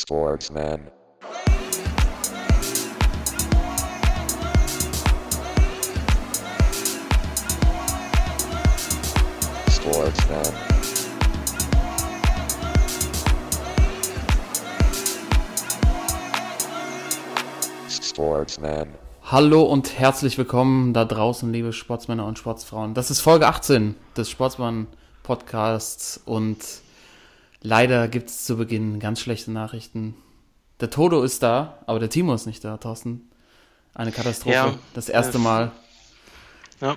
Sportsman. 0.00 0.80
Sportsman. 9.68 10.42
Sportsman. 17.90 18.88
Hallo 19.24 19.62
und 19.64 19.98
herzlich 19.98 20.38
willkommen 20.38 20.94
da 20.94 21.04
draußen, 21.04 21.52
liebe 21.52 21.72
Sportsmänner 21.72 22.24
und 22.24 22.38
Sportsfrauen. 22.38 22.94
Das 22.94 23.10
ist 23.10 23.18
Folge 23.18 23.48
18 23.48 23.96
des 24.16 24.30
Sportsmann-Podcasts 24.30 26.20
und 26.24 26.58
leider 27.60 28.08
gibt 28.08 28.30
es 28.30 28.44
zu 28.44 28.56
Beginn 28.56 29.00
ganz 29.00 29.20
schlechte 29.20 29.50
Nachrichten. 29.50 30.14
Der 30.80 30.90
Todo 30.90 31.22
ist 31.22 31.42
da, 31.42 31.78
aber 31.86 31.98
der 31.98 32.10
Timo 32.10 32.34
ist 32.34 32.46
nicht 32.46 32.64
da, 32.64 32.76
Thorsten. 32.76 33.30
Eine 33.94 34.12
Katastrophe. 34.12 34.54
Ja, 34.54 34.74
das 34.94 35.08
erste 35.08 35.32
das- 35.34 35.42
Mal. 35.42 35.72
Ja, 36.80 36.96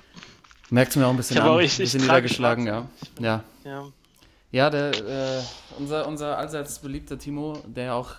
Merkt 0.69 0.95
mir 0.95 1.05
auch 1.05 1.09
ein 1.09 1.17
bisschen 1.17 1.35
Ich 1.37 1.43
an. 1.43 1.49
auch- 1.49 1.59
ich- 1.59 1.71
ich 1.73 1.77
bisschen 1.79 2.01
niedergeschlagen, 2.01 2.65
ja. 2.67 2.87
Ja, 3.19 3.43
ja. 3.65 3.85
ja 4.51 4.69
der, 4.69 4.91
äh, 5.39 5.41
unser, 5.79 6.07
unser 6.07 6.37
allseits 6.37 6.79
beliebter 6.79 7.17
Timo, 7.19 7.61
der 7.65 7.95
auch, 7.95 8.11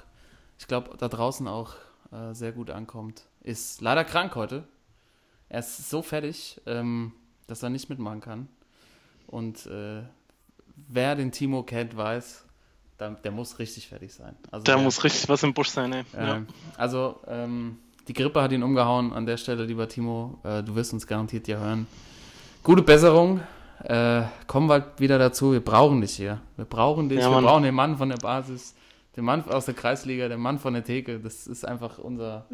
ich 0.58 0.66
glaube, 0.66 0.96
da 0.98 1.08
draußen 1.08 1.46
auch 1.48 1.74
äh, 2.12 2.34
sehr 2.34 2.52
gut 2.52 2.68
ankommt, 2.70 3.22
ist 3.40 3.80
leider 3.80 4.04
krank 4.04 4.34
heute. 4.34 4.64
Er 5.48 5.60
ist 5.60 5.88
so 5.88 6.02
fertig, 6.02 6.60
ähm, 6.66 7.12
dass 7.46 7.62
er 7.62 7.70
nicht 7.70 7.88
mitmachen 7.88 8.20
kann. 8.20 8.48
Und 9.28 9.64
äh, 9.66 10.02
wer 10.88 11.14
den 11.14 11.32
Timo 11.32 11.62
kennt, 11.62 11.96
weiß, 11.96 12.44
da, 12.98 13.10
der 13.10 13.32
muss 13.32 13.58
richtig 13.58 13.88
fertig 13.88 14.12
sein. 14.14 14.36
Also 14.50 14.64
Da 14.64 14.74
der, 14.74 14.82
muss 14.82 15.02
richtig 15.04 15.28
was 15.28 15.42
im 15.42 15.54
Busch 15.54 15.68
sein, 15.70 15.92
ey. 15.92 16.04
Ja. 16.14 16.36
äh, 16.38 16.42
Also, 16.76 17.20
ähm, 17.26 17.78
die 18.08 18.12
Grippe 18.12 18.42
hat 18.42 18.52
ihn 18.52 18.62
umgehauen. 18.62 19.12
An 19.12 19.26
der 19.26 19.36
Stelle, 19.36 19.64
lieber 19.64 19.88
Timo, 19.88 20.38
äh, 20.44 20.62
du 20.62 20.74
wirst 20.74 20.92
uns 20.92 21.06
garantiert 21.06 21.48
ja 21.48 21.58
hören. 21.58 21.86
Gute 22.62 22.82
Besserung. 22.82 23.40
Äh, 23.84 24.22
kommen 24.46 24.68
bald 24.68 25.00
wieder 25.00 25.18
dazu. 25.18 25.52
Wir 25.52 25.60
brauchen 25.60 26.00
dich 26.00 26.14
hier. 26.14 26.40
Wir 26.56 26.64
brauchen 26.64 27.08
dich. 27.08 27.18
Ja, 27.20 27.30
wir 27.30 27.40
brauchen 27.42 27.64
den 27.64 27.74
Mann 27.74 27.96
von 27.98 28.08
der 28.08 28.16
Basis, 28.18 28.74
den 29.16 29.24
Mann 29.24 29.44
aus 29.48 29.64
der 29.64 29.74
Kreisliga, 29.74 30.28
den 30.28 30.38
Mann 30.40 30.60
von 30.60 30.74
der 30.74 30.84
Theke. 30.84 31.18
Das 31.18 31.48
ist 31.48 31.66
einfach 31.66 31.98
unser. 31.98 32.46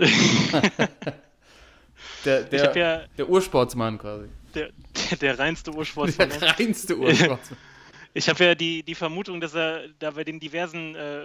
der, 2.25 2.45
der, 2.45 2.77
ja 2.77 3.01
der 3.19 3.29
Ursportsmann 3.29 3.99
quasi. 3.99 4.27
der, 4.55 4.71
der, 5.11 5.19
der 5.19 5.39
reinste 5.39 5.73
Ursportsmann. 5.73 6.31
Der 6.31 6.43
ey. 6.43 6.49
reinste 6.65 6.97
Ursportsmann. 6.97 7.59
Ich 8.19 8.29
habe 8.29 8.45
ja 8.45 8.55
die, 8.57 8.83
die 8.83 8.97
Vermutung, 8.97 9.41
dass 9.41 9.55
er 9.55 9.89
da 10.01 10.11
bei 10.11 10.25
den 10.25 10.41
diversen 10.41 10.97
äh, 10.97 11.23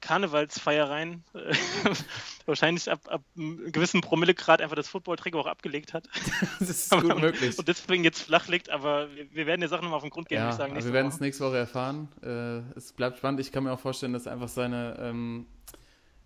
Karnevalsfeiereien 0.00 1.22
äh, 1.34 1.54
wahrscheinlich 2.46 2.90
ab, 2.90 3.00
ab 3.06 3.22
einem 3.36 3.70
gewissen 3.70 4.00
Promillegrad 4.00 4.60
einfach 4.60 4.74
das 4.74 4.88
Football-Trikot 4.88 5.38
auch 5.38 5.46
abgelegt 5.46 5.94
hat. 5.94 6.08
Das 6.58 6.68
ist 6.68 6.90
gut 6.90 7.20
möglich. 7.20 7.56
Und 7.56 7.68
deswegen 7.68 8.02
jetzt 8.02 8.22
flach 8.22 8.48
liegt, 8.48 8.70
aber 8.70 9.14
wir, 9.14 9.32
wir 9.32 9.46
werden 9.46 9.60
der 9.60 9.68
Sache 9.68 9.82
nochmal 9.82 9.98
auf 9.98 10.02
den 10.02 10.10
Grund 10.10 10.28
gehen, 10.28 10.38
Ja, 10.38 10.46
würde 10.46 10.50
ich 10.50 10.58
sagen. 10.58 10.72
aber 10.72 10.84
wir 10.84 10.92
werden 10.92 11.06
es 11.06 11.20
nächste 11.20 11.44
Woche 11.44 11.58
erfahren. 11.58 12.08
Äh, 12.22 12.76
es 12.76 12.92
bleibt 12.92 13.18
spannend. 13.18 13.38
Ich 13.38 13.52
kann 13.52 13.62
mir 13.62 13.72
auch 13.72 13.80
vorstellen, 13.80 14.12
dass 14.12 14.26
einfach 14.26 14.48
seine, 14.48 14.96
ähm, 14.98 15.46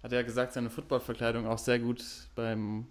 hat 0.02 0.12
er 0.12 0.20
ja 0.20 0.24
gesagt, 0.24 0.54
seine 0.54 0.70
Footballverkleidung 0.70 1.46
auch 1.46 1.58
sehr 1.58 1.78
gut 1.78 2.02
beim 2.34 2.86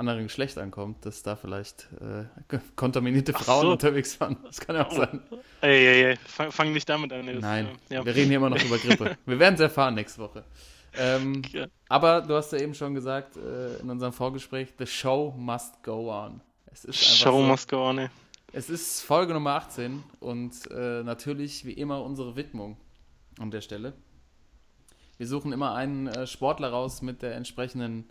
anderen 0.00 0.24
Geschlecht 0.24 0.58
ankommt, 0.58 1.04
dass 1.06 1.22
da 1.22 1.36
vielleicht 1.36 1.88
äh, 2.00 2.56
kontaminierte 2.76 3.32
Frauen 3.32 3.66
so. 3.66 3.72
unterwegs 3.72 4.18
waren. 4.20 4.36
Das 4.42 4.58
kann 4.58 4.74
ja 4.74 4.86
auch 4.86 4.92
sein. 4.92 5.20
Ey, 5.60 5.86
ey, 5.86 6.04
ey, 6.10 6.16
fang, 6.26 6.50
fang 6.50 6.72
nicht 6.72 6.88
damit 6.88 7.12
an. 7.12 7.26
das, 7.26 7.36
Nein, 7.40 7.68
ja. 7.88 8.04
wir 8.04 8.14
reden 8.14 8.28
hier 8.28 8.38
immer 8.38 8.50
noch 8.50 8.62
über 8.64 8.78
Grippe. 8.78 9.16
Wir 9.26 9.38
werden 9.38 9.54
es 9.54 9.60
erfahren 9.60 9.94
nächste 9.94 10.20
Woche. 10.22 10.44
Ähm, 10.98 11.42
Ja. 11.52 11.66
aber 11.88 12.20
du 12.22 12.34
hast 12.34 12.50
ja 12.52 12.58
eben 12.58 12.74
schon 12.74 12.94
gesagt 12.94 13.36
äh, 13.36 13.76
in 13.76 13.88
unserem 13.90 14.12
Vorgespräch, 14.12 14.72
the 14.78 14.86
show 14.86 15.32
must 15.38 15.80
go 15.84 16.10
on. 16.12 16.40
Es 16.66 16.84
ist 16.84 16.98
Show 16.98 17.30
so, 17.32 17.42
must 17.42 17.68
go 17.68 17.88
on, 17.88 17.98
ey. 17.98 18.08
Es 18.52 18.68
ist 18.68 19.02
Folge 19.02 19.32
Nummer 19.32 19.50
18 19.52 20.02
und 20.18 20.52
äh, 20.72 21.04
natürlich 21.04 21.64
wie 21.64 21.72
immer 21.74 22.02
unsere 22.02 22.34
Widmung 22.34 22.76
an 23.38 23.52
der 23.52 23.60
Stelle. 23.60 23.92
Wir 25.18 25.26
suchen 25.28 25.52
immer 25.52 25.74
einen 25.74 26.08
äh, 26.08 26.26
Sportler 26.26 26.70
raus 26.70 27.02
mit 27.02 27.22
der 27.22 27.34
entsprechenden 27.36 28.08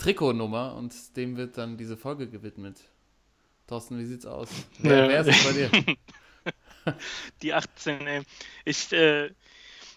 Trikotnummer 0.00 0.74
und 0.76 1.16
dem 1.16 1.36
wird 1.36 1.58
dann 1.58 1.76
diese 1.76 1.96
Folge 1.96 2.28
gewidmet. 2.28 2.80
Thorsten, 3.66 3.98
wie 3.98 4.04
sieht's 4.06 4.26
aus? 4.26 4.48
Wer, 4.78 5.04
Ja. 5.04 5.08
wer 5.24 5.26
ist 5.26 5.44
bei 5.44 5.52
dir? 5.52 5.96
Die 7.42 7.52
18, 7.52 8.06
ey. 8.06 8.22
Ich, 8.64 8.90
äh, 8.92 9.30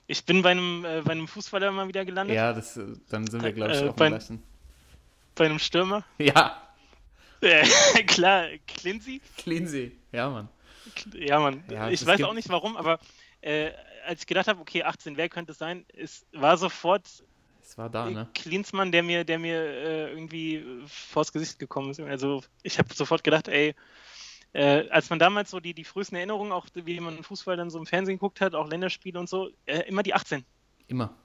ich 0.06 0.25
bin 0.25 0.42
bei 0.42 0.52
einem, 0.52 0.84
äh, 0.86 1.02
bei 1.03 1.12
einem 1.13 1.28
Fußballer 1.28 1.72
mal 1.72 1.88
wieder 1.88 2.03
gelandet. 2.06 2.36
ja, 2.36 2.52
das, 2.53 2.80
dann 3.09 3.25
sind 3.28 3.42
wir, 3.42 3.53
glaube 3.53 3.72
ich, 3.74 3.81
Äh, 3.81 3.88
auf 3.88 3.96
dem 3.96 4.00
bei- 4.00 4.09
gleichen. 4.09 4.44
Bei 5.36 5.46
einem 5.46 5.59
Stürmer. 5.59 6.03
Ja, 6.19 6.59
Äh, 7.42 7.66
klar, 8.06 8.47
Clincy. 8.68 9.22
Cleansy. 9.38 9.97
Ja, 10.13 10.30
Mann. 10.30 10.47
Ja, 11.13 11.40
Mann. 11.40 11.62
Ja, 11.69 11.90
ich 11.90 12.06
weiß 12.06 12.18
gibt- 12.18 12.30
auch 12.30 12.34
nicht 12.34 12.47
warum, 12.50 12.78
aber 12.78 13.00
äh, 13.42 13.72
als 14.06 14.22
ich 14.22 14.28
gedacht 14.28 14.47
habe, 14.47 14.59
okay, 14.62 14.84
18, 14.84 15.18
wer 15.18 15.28
könnte 15.30 15.52
es 15.53 15.58
sein? 15.58 15.86
Es 15.94 16.25
war 16.34 16.56
sofort 16.58 17.06
Es 17.63 17.78
war 17.78 17.90
da, 17.90 18.09
ne? 18.09 18.28
Klinsmann, 18.35 18.91
der 18.91 19.03
mir, 19.03 19.24
der 19.24 19.40
mir 19.40 19.56
äh, 19.56 20.12
irgendwie 20.12 20.63
vors 20.85 21.31
Gesicht 21.31 21.59
gekommen 21.59 21.91
ist. 21.91 22.00
Also 22.00 22.44
ich 22.62 22.78
habe 22.78 22.94
sofort 22.94 23.24
gedacht, 23.24 23.47
ey, 23.47 23.74
äh, 24.51 24.88
als 24.90 25.09
man 25.09 25.18
damals 25.18 25.50
so 25.50 25.59
die, 25.59 25.74
die 25.74 25.85
frühesten 25.85 26.16
Erinnerungen, 26.16 26.51
auch 26.51 26.68
wie 26.74 27.00
man 27.00 27.24
Fußball 27.24 27.57
dann 27.57 27.69
so 27.69 27.79
im 27.79 27.85
Fernsehen 27.85 28.18
geguckt 28.18 28.41
hat, 28.41 28.53
auch 28.53 28.69
Länderspiele 28.69 29.19
und 29.19 29.29
so, 29.29 29.50
äh, 29.66 29.79
immer 29.88 30.03
die 30.03 30.13
18. 30.13 30.46
Immer. 30.88 31.16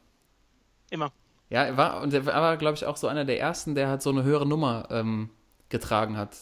Immer. 0.90 1.12
Ja, 1.50 1.64
er 1.64 1.76
war, 1.76 2.02
und 2.02 2.14
er 2.14 2.24
war, 2.24 2.56
glaube 2.56 2.76
ich, 2.76 2.86
auch 2.86 2.96
so 2.96 3.08
einer 3.08 3.24
der 3.24 3.40
ersten, 3.40 3.74
der 3.74 3.88
halt 3.88 4.02
so 4.02 4.10
eine 4.10 4.22
höhere 4.22 4.46
Nummer 4.46 4.88
ähm, 4.90 5.30
getragen 5.68 6.16
hat. 6.16 6.36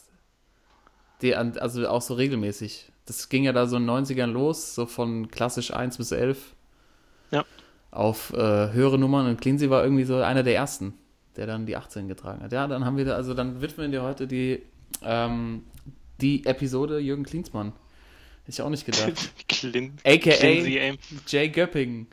Die, 1.23 1.35
also 1.35 1.89
auch 1.89 2.03
so 2.03 2.15
regelmäßig. 2.15 2.93
Das 3.07 3.29
ging 3.29 3.45
ja 3.45 3.53
da 3.53 3.67
so 3.67 3.77
in 3.77 3.87
den 3.87 4.05
90ern 4.05 4.27
los, 4.27 4.75
so 4.75 4.87
von 4.87 5.29
klassisch 5.29 5.73
1 5.73 5.97
bis 5.97 6.13
11 6.13 6.55
Ja. 7.31 7.45
Auf 7.97 8.33
äh, 8.33 8.37
höhere 8.73 8.99
Nummern. 8.99 9.27
Und 9.27 9.41
Cleansy 9.41 9.71
war 9.71 9.83
irgendwie 9.83 10.05
so 10.05 10.17
einer 10.17 10.43
der 10.43 10.55
ersten, 10.55 10.95
der 11.37 11.47
dann 11.47 11.67
die 11.67 11.77
18 11.77 12.09
getragen 12.09 12.43
hat. 12.43 12.53
Ja, 12.53 12.67
dann 12.67 12.85
haben 12.85 12.97
wir, 12.97 13.05
da, 13.05 13.15
also 13.15 13.35
dann 13.35 13.61
widmen 13.61 13.91
wir 13.93 14.03
heute 14.03 14.27
die, 14.27 14.63
ähm, 15.03 15.65
die 16.21 16.45
Episode 16.47 16.99
Jürgen 16.99 17.25
Klinsmann. 17.25 17.73
Hätte 18.43 18.51
ich 18.51 18.63
auch 18.63 18.69
nicht 18.69 18.87
gedacht. 18.87 19.13
Clin 19.49 19.97
AKA 20.05 20.37
Clincy, 20.37 20.79
ey. 20.79 20.99
Jay 21.27 21.49
Göpping. 21.49 22.07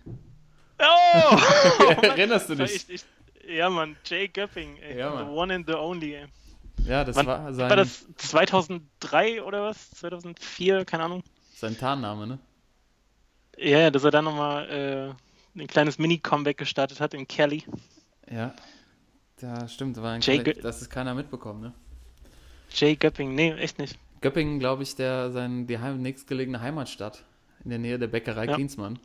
Oh! 0.79 1.38
Erinnerst 2.01 2.50
du 2.50 2.55
dich? 2.55 2.89
Ich, 2.89 2.89
ich, 2.89 3.05
ja, 3.55 3.69
Mann, 3.69 3.95
Jay 4.05 4.27
Göpping, 4.27 4.77
ey. 4.77 4.97
Ja, 4.97 5.11
Mann. 5.11 5.27
the 5.27 5.31
one 5.31 5.53
and 5.53 5.67
the 5.67 5.75
only, 5.75 6.15
ey. 6.15 6.25
Ja, 6.85 7.03
das 7.03 7.15
Wann 7.15 7.27
war 7.27 7.53
sein, 7.53 7.69
War 7.69 7.77
das 7.77 8.05
2003 8.17 9.44
oder 9.44 9.63
was? 9.63 9.91
2004, 9.91 10.85
keine 10.85 11.03
Ahnung. 11.03 11.23
sein 11.55 11.77
Tarnname, 11.77 12.27
ne? 12.27 12.39
Ja, 13.57 13.79
ja, 13.79 13.91
dass 13.91 14.03
er 14.03 14.11
dann 14.11 14.25
nochmal 14.25 14.69
äh, 14.69 15.13
ein 15.56 15.68
kleines 15.68 15.97
Mini-Comeback 15.97 16.58
gestartet 16.58 17.00
hat 17.00 17.14
in 17.14 17.28
Kelly. 17.28 17.64
Ja. 18.30 18.53
Ja, 19.41 19.68
stimmt. 19.68 20.02
War 20.02 20.14
ein 20.14 20.22
Jay 20.22 20.41
das 20.41 20.81
ist 20.81 20.90
keiner 20.90 21.14
mitbekommen, 21.14 21.62
ne? 21.62 21.74
Jay 22.72 22.96
Göpping, 22.96 23.36
nee, 23.36 23.52
echt 23.53 23.78
nicht. 23.78 23.97
Göppingen, 24.22 24.59
glaube 24.59 24.84
ich, 24.84 24.96
der 24.96 25.31
sein 25.31 25.68
die 25.68 25.78
heim, 25.80 26.02
nächstgelegene 26.02 26.62
Heimatstadt 26.62 27.24
in 27.63 27.69
der 27.69 27.80
Nähe 27.80 28.00
der 28.00 28.08
Bäckerei 28.08 28.46
Ja. 28.46 28.56
Klinsmann. 28.56 29.00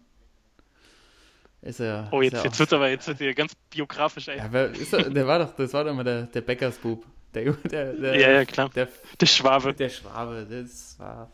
Ist 1.61 1.81
er. 1.81 2.09
Oh, 2.13 2.21
ist 2.21 2.33
jetzt, 2.33 2.41
er 2.41 2.45
jetzt 2.45 2.59
wird's 2.61 2.73
aber 2.73 2.89
jetzt 2.89 3.09
wird's 3.09 3.19
hier 3.19 3.35
ganz 3.35 3.55
biografisch, 3.69 4.29
ey. 4.29 4.39
Ja, 4.39 4.63
ist 4.65 4.93
er, 4.93 5.11
der 5.11 5.27
war 5.27 5.41
doch, 5.41 5.57
das 5.57 5.73
war 5.73 5.85
doch 5.85 5.91
immer 5.91 6.05
der, 6.05 6.23
der 6.27 6.41
Bäckersbub. 6.41 7.05
Der, 7.35 7.53
der, 7.53 7.93
der, 7.95 8.19
Ja, 8.19 8.31
ja, 8.31 8.45
klar. 8.45 8.71
Der, 8.71 8.89
Der 9.21 9.27
Schwabe. 9.27 9.75
der 9.75 9.89
Schwabe, 9.89 10.47
das 10.49 10.99
war 10.99 11.33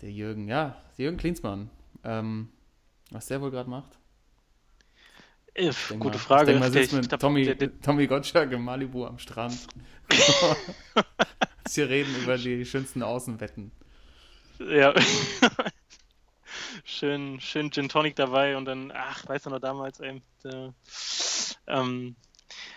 der 0.00 0.10
Jürgen, 0.10 0.48
ja, 0.48 0.76
Jürgen 0.96 1.18
Klinsmann. 1.18 1.70
Ähm, 2.04 2.48
was 3.10 3.26
der 3.26 3.40
wohl 3.40 3.50
gerade 3.50 3.68
macht? 3.68 3.98
Äh, 5.54 5.70
denk 5.88 6.00
gute 6.00 6.18
mal, 6.18 6.22
Frage. 6.24 6.42
Ich 6.42 6.46
denk 6.58 6.60
mal, 6.60 6.70
Der- 6.70 6.82
sitzt 6.82 6.94
mit 6.94 7.08
glaub, 7.08 7.20
Tommy, 7.20 7.44
der- 7.44 7.54
der- 7.54 7.80
Tommy 7.80 8.06
Gottschalk 8.06 8.52
in 8.52 8.62
Malibu 8.62 9.06
am 9.06 9.18
Strand. 9.18 9.56
Sie 11.68 11.82
reden 11.82 12.14
über 12.22 12.36
die 12.36 12.64
schönsten 12.66 13.02
Außenwetten. 13.02 13.70
Ja. 14.58 14.94
schön, 16.84 17.40
schön 17.40 17.70
Gin 17.70 17.88
Tonic 17.88 18.16
dabei 18.16 18.56
und 18.56 18.64
dann, 18.66 18.92
ach, 18.94 19.26
weißt 19.28 19.46
du 19.46 19.50
noch 19.50 19.60
damals, 19.60 20.00
ey. 20.00 20.22
Der, 20.44 20.74
ähm, 21.66 22.16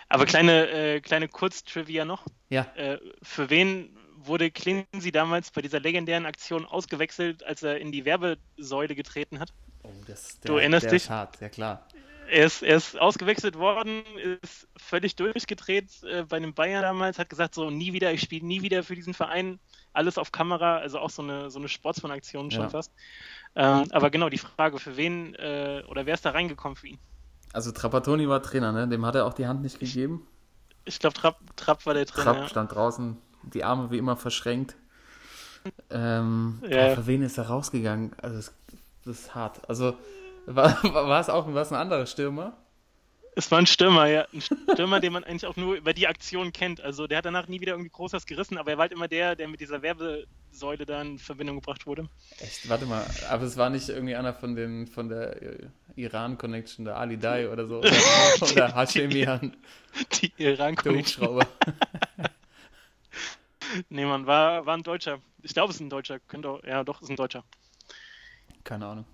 aber 0.10 0.26
kleine, 0.26 0.70
äh, 0.70 1.02
kleine 1.02 1.28
Kurztrivia 1.28 2.06
noch. 2.06 2.26
Ja, 2.50 2.64
Äh, 2.76 2.98
für 3.22 3.50
wen 3.50 3.98
wurde 4.16 4.50
Clincy 4.52 5.12
damals 5.12 5.52
bei 5.52 5.62
dieser 5.62 5.80
legendären 5.80 6.26
Aktion 6.26 6.66
ausgewechselt, 6.66 7.44
als 7.44 7.62
er 7.64 7.80
in 7.80 7.92
die 7.92 8.06
Werbesäule 8.06 8.96
getreten 8.96 9.40
hat? 9.40 9.54
oh, 9.84 9.92
das, 10.08 10.40
Du 10.42 10.58
erinnerst 10.58 10.86
der 10.86 10.92
dich? 10.94 11.10
Hart, 11.10 11.40
ja 11.42 11.50
klar. 11.50 11.88
Er 12.30 12.46
ist, 12.46 12.62
er 12.62 12.78
ist 12.78 13.00
ausgewechselt 13.00 13.58
worden, 13.58 14.04
ist 14.42 14.68
völlig 14.78 15.16
durchgedreht 15.16 16.04
äh, 16.04 16.24
bei 16.24 16.40
den 16.40 16.54
Bayern 16.54 16.82
damals, 16.82 17.20
hat 17.20 17.30
gesagt, 17.30 17.56
so 17.56 17.70
nie 17.70 17.94
wieder, 17.94 18.12
ich 18.12 18.22
spiele 18.22 18.46
nie 18.46 18.62
wieder 18.62 18.84
für 18.84 18.96
diesen 18.96 19.14
Verein, 19.14 19.60
alles 19.94 20.18
auf 20.18 20.32
Kamera, 20.32 20.78
also 20.78 21.00
auch 21.00 21.10
so 21.10 21.22
eine, 21.22 21.50
so 21.50 21.60
eine 21.60 21.70
Sportsmann-Aktion 21.70 22.52
schon 22.52 22.64
Ja. 22.64 22.70
fast. 22.70 22.92
Ähm, 23.56 23.86
aber 23.92 24.10
genau, 24.10 24.30
die 24.30 24.38
Frage, 24.38 24.78
für 24.78 24.98
wen 24.98 25.34
äh, 25.36 25.84
oder 25.88 26.06
wer 26.06 26.14
ist 26.14 26.26
da 26.26 26.32
reingekommen 26.32 26.76
für 26.76 26.88
ihn? 26.88 27.00
Also 27.54 27.72
Trapattoni 27.72 28.28
war 28.28 28.44
Trainer, 28.44 28.72
ne? 28.72 28.88
Dem 28.88 29.06
hat 29.06 29.16
er 29.16 29.26
auch 29.26 29.34
die 29.34 29.48
Hand 29.48 29.62
nicht 29.62 29.80
gegeben. 29.80 30.28
Ich 30.86 31.00
glaube, 31.00 31.16
Trapp, 31.16 31.40
Trapp 31.56 31.86
war 31.86 31.94
der 31.94 32.06
Trainer. 32.06 32.34
Trapp 32.34 32.50
stand 32.50 32.76
draußen, 32.76 33.18
die 33.44 33.64
Arme 33.64 33.90
wie 33.90 33.98
immer 33.98 34.16
verschränkt. 34.18 34.76
Ähm, 35.90 36.62
ja. 36.70 36.96
Für 36.96 37.08
wen 37.08 37.24
ist 37.24 37.38
er 37.38 37.48
rausgegangen? 37.48 38.14
Also 38.22 38.38
das, 38.38 38.54
das 39.06 39.20
ist 39.20 39.36
hart. 39.36 39.68
Also 39.70 39.98
war, 40.48 40.84
war 40.84 41.20
es 41.20 41.30
auch 41.30 41.54
war 41.54 41.62
es 41.62 41.72
ein 41.72 41.80
anderer 41.80 42.06
Stürmer? 42.06 42.58
Es 43.36 43.52
war 43.52 43.60
ein 43.60 43.68
Stürmer, 43.68 44.08
ja. 44.08 44.26
Ein 44.34 44.42
Stürmer, 44.42 45.00
den 45.00 45.14
man 45.14 45.24
eigentlich 45.24 45.46
auch 45.46 45.58
nur 45.58 45.76
über 45.76 45.94
die 45.94 46.08
Aktion 46.08 46.52
kennt. 46.52 46.82
Also 46.82 47.06
der 47.06 47.20
hat 47.20 47.26
danach 47.26 47.48
nie 47.48 47.62
wieder 47.62 47.74
irgendwie 47.74 47.92
groß 47.92 48.14
was 48.14 48.26
gerissen, 48.26 48.58
aber 48.58 48.72
er 48.72 48.78
war 48.78 48.84
halt 48.84 48.94
immer 48.94 49.08
der, 49.08 49.36
der 49.36 49.48
mit 49.48 49.60
dieser 49.60 49.84
Werbesäule 49.84 50.88
da 50.88 51.02
in 51.04 51.20
Verbindung 51.20 51.58
gebracht 51.58 51.86
wurde. 51.86 52.10
Echt, 52.40 52.68
warte 52.68 52.88
mal, 52.88 53.06
aber 53.30 53.44
es 53.44 53.56
war 53.56 53.70
nicht 53.70 53.90
irgendwie 53.90 54.16
einer 54.16 54.34
von 54.34 54.56
den 54.56 54.88
von 54.88 55.10
der 55.10 55.38
Iran-Connection, 55.96 56.86
der 56.86 56.98
Ali 56.98 57.20
Dai 57.20 57.50
oder 57.52 57.68
so. 57.68 57.78
Oder, 57.82 58.52
oder 58.52 58.76
Hashemian, 58.76 59.56
Die 60.14 60.34
iran 60.38 60.76
der 60.84 60.94
Hubschrauber. 60.96 61.46
Nee, 63.90 64.06
man, 64.06 64.26
war, 64.26 64.66
war 64.66 64.78
ein 64.78 64.84
Deutscher. 64.84 65.20
Ich 65.42 65.54
glaube, 65.54 65.72
es 65.72 65.76
ist 65.76 65.82
ein 65.82 65.90
Deutscher. 65.90 66.20
Könnte 66.20 66.50
auch, 66.50 66.64
ja, 66.64 66.86
doch, 66.86 67.02
ist 67.02 67.10
ein 67.10 67.18
Deutscher. 67.18 67.44
Keine 68.64 68.86
Ahnung. 68.86 69.06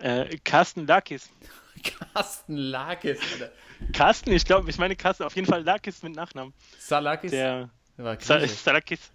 Äh, 0.00 0.36
Carsten 0.44 0.86
Lakis. 0.86 1.30
Carsten 2.14 2.56
Lakis, 2.56 3.18
Alter. 3.32 3.52
Carsten, 3.92 4.32
ich 4.32 4.44
glaube, 4.44 4.70
ich 4.70 4.78
meine 4.78 4.96
Carsten, 4.96 5.24
auf 5.24 5.34
jeden 5.36 5.46
Fall 5.48 5.62
Lakis 5.62 6.02
mit 6.02 6.14
Nachnamen. 6.14 6.54
Salakis? 6.78 7.30
Der 7.30 7.68
Der 7.98 8.04
war 8.04 8.20
Sa. 8.20 8.46
Salakis. 8.46 9.10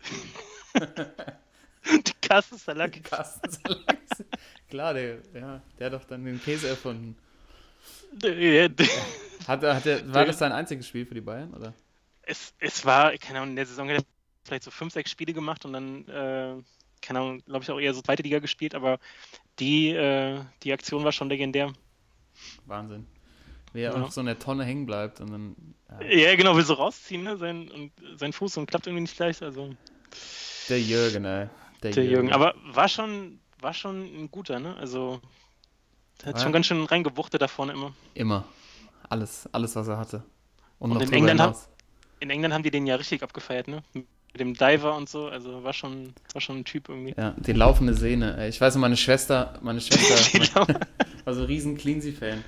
Carsten 2.21 2.57
Salakis. 2.57 3.03
Carsten 3.03 3.49
Salakis. 3.49 4.23
Klar, 4.69 4.93
der, 4.93 5.17
ja, 5.33 5.61
der 5.79 5.85
hat 5.87 5.93
doch 5.93 6.03
dann 6.05 6.25
den 6.25 6.41
Käse 6.41 6.67
erfunden. 6.69 7.15
Der- 8.11 8.69
der- 8.69 8.87
Hat, 9.47 9.63
hat 9.63 9.85
er, 9.85 10.13
war 10.13 10.25
das 10.25 10.37
sein 10.37 10.51
einziges 10.51 10.87
Spiel 10.87 11.05
für 11.05 11.13
die 11.15 11.21
Bayern? 11.21 11.53
Oder? 11.53 11.73
Es, 12.23 12.53
es 12.59 12.85
war, 12.85 13.17
keine 13.17 13.39
Ahnung, 13.39 13.51
in 13.51 13.55
der 13.55 13.65
Saison 13.65 13.89
hat 13.89 13.97
er 13.97 14.03
vielleicht 14.43 14.63
so 14.63 14.71
fünf, 14.71 14.93
sechs 14.93 15.09
Spiele 15.11 15.33
gemacht 15.33 15.65
und 15.65 15.73
dann, 15.73 16.07
äh, 16.07 16.61
keine 17.01 17.19
Ahnung, 17.19 17.43
glaube 17.45 17.63
ich 17.63 17.71
auch 17.71 17.79
eher 17.79 17.93
so 17.93 18.01
zweite 18.01 18.23
Liga 18.23 18.39
gespielt, 18.39 18.75
aber 18.75 18.99
die, 19.59 19.89
äh, 19.89 20.41
die 20.63 20.73
Aktion 20.73 21.03
war 21.03 21.11
schon 21.11 21.29
legendär. 21.29 21.73
Wahnsinn. 22.65 23.05
Wie 23.73 23.81
er 23.81 23.95
Ja. 23.95 24.01
auf 24.01 24.11
so 24.11 24.21
einer 24.21 24.37
Tonne 24.39 24.63
hängen 24.65 24.85
bleibt 24.85 25.19
und 25.21 25.31
dann. 25.31 25.55
Ja. 26.01 26.29
Ja, 26.29 26.35
genau, 26.35 26.55
will 26.55 26.63
so 26.63 26.73
rausziehen, 26.73 27.23
ne, 27.23 27.37
sein, 27.37 27.69
und 27.69 27.91
sein 28.17 28.33
Fuß 28.33 28.57
und 28.57 28.65
klappt 28.67 28.87
irgendwie 28.87 29.01
nicht 29.01 29.15
gleich, 29.15 29.41
also. 29.41 29.75
Der 30.69 30.81
Jürgen, 30.81 31.25
ey. 31.25 31.49
Der 31.83 31.91
Jürgen. 31.91 32.31
Aber 32.31 32.55
war 32.63 32.87
schon, 32.87 33.39
war 33.59 33.73
schon 33.73 34.03
ein 34.03 34.31
guter, 34.31 34.59
ne? 34.59 34.75
Also 34.77 35.21
der 36.21 36.27
hat 36.29 36.37
Ja. 36.37 36.43
schon 36.43 36.51
ganz 36.53 36.65
schön 36.65 36.83
reingewuchtet 36.83 37.41
da 37.41 37.47
vorne 37.47 37.73
immer. 37.73 37.93
Immer. 38.13 38.45
Alles, 39.07 39.47
alles, 39.51 39.75
was 39.75 39.87
er 39.87 39.97
hatte. 39.97 40.23
Und, 40.77 40.91
Und 40.91 40.97
noch 40.97 41.01
in 41.01 41.13
England 41.13 41.41
hinaus. 41.41 41.69
In 42.19 42.29
England 42.29 42.53
haben 42.53 42.63
die 42.63 42.71
den 42.71 42.85
ja 42.85 42.95
richtig 42.95 43.23
abgefeiert, 43.23 43.67
ne? 43.67 43.83
Mit 44.33 44.41
dem 44.41 44.53
Diver 44.53 44.95
und 44.95 45.09
so, 45.09 45.27
also 45.27 45.63
war 45.63 45.73
schon, 45.73 46.13
war 46.33 46.41
schon 46.41 46.57
ein 46.57 46.65
Typ 46.65 46.87
irgendwie. 46.89 47.15
Ja, 47.17 47.33
die 47.37 47.53
laufende 47.53 47.93
Sehne. 47.95 48.37
ey. 48.37 48.49
Ich 48.49 48.61
weiß 48.61 48.75
noch, 48.75 48.81
meine 48.81 48.95
Schwester, 48.97 49.57
meine 49.61 49.81
Schwester 49.81 50.67
war 51.25 51.33
so 51.33 51.43
riesen 51.45 51.77
Cleansy-Fan. 51.77 52.43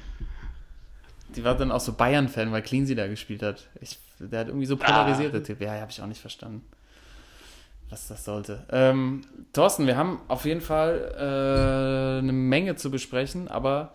Die 1.35 1.43
war 1.43 1.55
dann 1.55 1.71
auch 1.71 1.79
so 1.79 1.93
Bayern-Fan, 1.93 2.51
weil 2.51 2.61
Cleansy 2.61 2.93
da 2.93 3.07
gespielt 3.07 3.41
hat. 3.41 3.67
Ich, 3.79 3.97
der 4.19 4.41
hat 4.41 4.47
irgendwie 4.47 4.65
so 4.67 4.77
Ah. 4.81 5.11
der 5.13 5.43
Typ. 5.43 5.59
Ja, 5.61 5.73
habe 5.79 5.89
ich 5.89 6.01
auch 6.01 6.07
nicht 6.07 6.21
verstanden, 6.21 6.61
was 7.89 8.07
das 8.09 8.25
sollte. 8.25 8.63
Ähm, 8.71 9.21
Thorsten, 9.53 9.87
wir 9.87 9.97
haben 9.97 10.19
auf 10.27 10.45
jeden 10.45 10.61
Fall 10.61 11.13
äh, 11.17 12.19
eine 12.19 12.33
Menge 12.33 12.75
zu 12.75 12.91
besprechen, 12.91 13.47
aber 13.47 13.93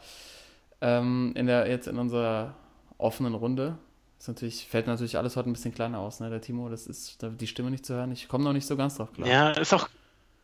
ähm, 0.81 1.33
in 1.37 1.47
der, 1.47 1.69
jetzt 1.69 1.87
in 1.87 1.99
unserer 1.99 2.55
offenen 2.99 3.35
Runde 3.35 3.77
ist 4.27 4.29
natürlich, 4.29 4.67
fällt 4.67 4.87
natürlich 4.89 5.17
alles 5.19 5.37
heute 5.37 5.49
ein 5.49 5.53
bisschen 5.53 5.73
kleiner 5.75 5.99
aus, 6.01 6.19
ne? 6.21 6.29
Der 6.31 6.41
Timo, 6.41 6.69
das 6.69 6.87
ist 6.87 7.23
da- 7.23 7.29
die 7.29 7.47
Stimme 7.47 7.71
nicht 7.71 7.87
zu 7.87 7.95
hören. 7.95 8.11
Ich 8.11 8.27
komme 8.29 8.43
noch 8.45 8.53
nicht 8.53 8.67
so 8.67 8.77
ganz 8.77 8.97
drauf 8.97 9.13
klar. 9.13 9.29
Ja, 9.29 9.51
ist 9.51 9.73
auch 9.73 9.89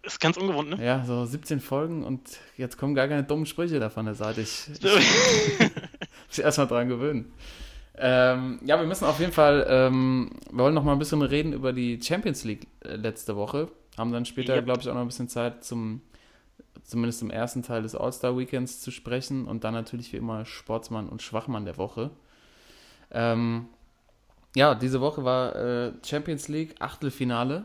ist 0.05 0.19
ganz 0.20 0.37
ungewohnt, 0.37 0.70
ne? 0.70 0.84
Ja, 0.84 1.05
so 1.05 1.25
17 1.25 1.61
Folgen 1.61 2.02
und 2.05 2.20
jetzt 2.56 2.76
kommen 2.79 2.94
gar 2.94 3.06
keine 3.08 3.23
dummen 3.25 3.46
Sprüche 3.46 3.79
da 3.81 3.88
von 3.90 4.05
der 4.05 4.14
Seite. 4.14 4.40
Ich, 4.40 4.69
ich 4.73 4.81
muss 6.29 6.38
erstmal 6.38 6.67
dran 6.67 6.88
gewöhnen. 6.88 7.32
Ähm, 7.96 8.58
ja, 8.64 8.79
wir 8.81 8.87
müssen 8.87 9.05
auf 9.05 9.20
jeden 9.20 9.32
Fall, 9.32 9.67
ähm, 9.69 10.31
wir 10.50 10.64
wollen 10.64 10.75
noch 10.75 10.82
mal 10.85 10.93
ein 10.93 10.99
bisschen 10.99 11.23
reden 11.23 11.52
über 11.52 11.73
die 11.73 12.00
Champions 12.02 12.43
League 12.44 12.67
äh, 12.85 12.96
letzte 12.96 13.37
Woche. 13.37 13.69
Haben 13.99 14.12
dann 14.12 14.25
später, 14.25 14.56
Yep. 14.56 14.64
glaube 14.64 14.81
ich, 14.81 14.88
auch 14.88 14.94
noch 14.94 15.02
ein 15.02 15.06
bisschen 15.08 15.28
Zeit 15.28 15.62
zum, 15.64 16.00
zumindest 16.85 17.19
zum 17.19 17.31
ersten 17.31 17.62
Teil 17.62 17.82
des 17.82 17.94
All-Star-Weekends 17.94 18.81
zu 18.81 18.90
sprechen 18.90 19.46
und 19.46 19.62
dann 19.64 19.75
natürlich 19.75 20.12
wie 20.12 20.17
immer 20.17 20.46
Sportsmann 20.46 21.08
und 21.08 21.20
Schwachmann 21.23 21.64
der 21.67 21.76
Woche. 21.76 22.11
Ähm, 23.12 23.67
ja, 24.56 24.75
diese 24.75 25.00
Woche 25.00 25.25
war 25.25 25.55
äh, 25.56 25.93
Champions 26.05 26.49
League 26.49 26.75
Achtelfinale 26.81 27.64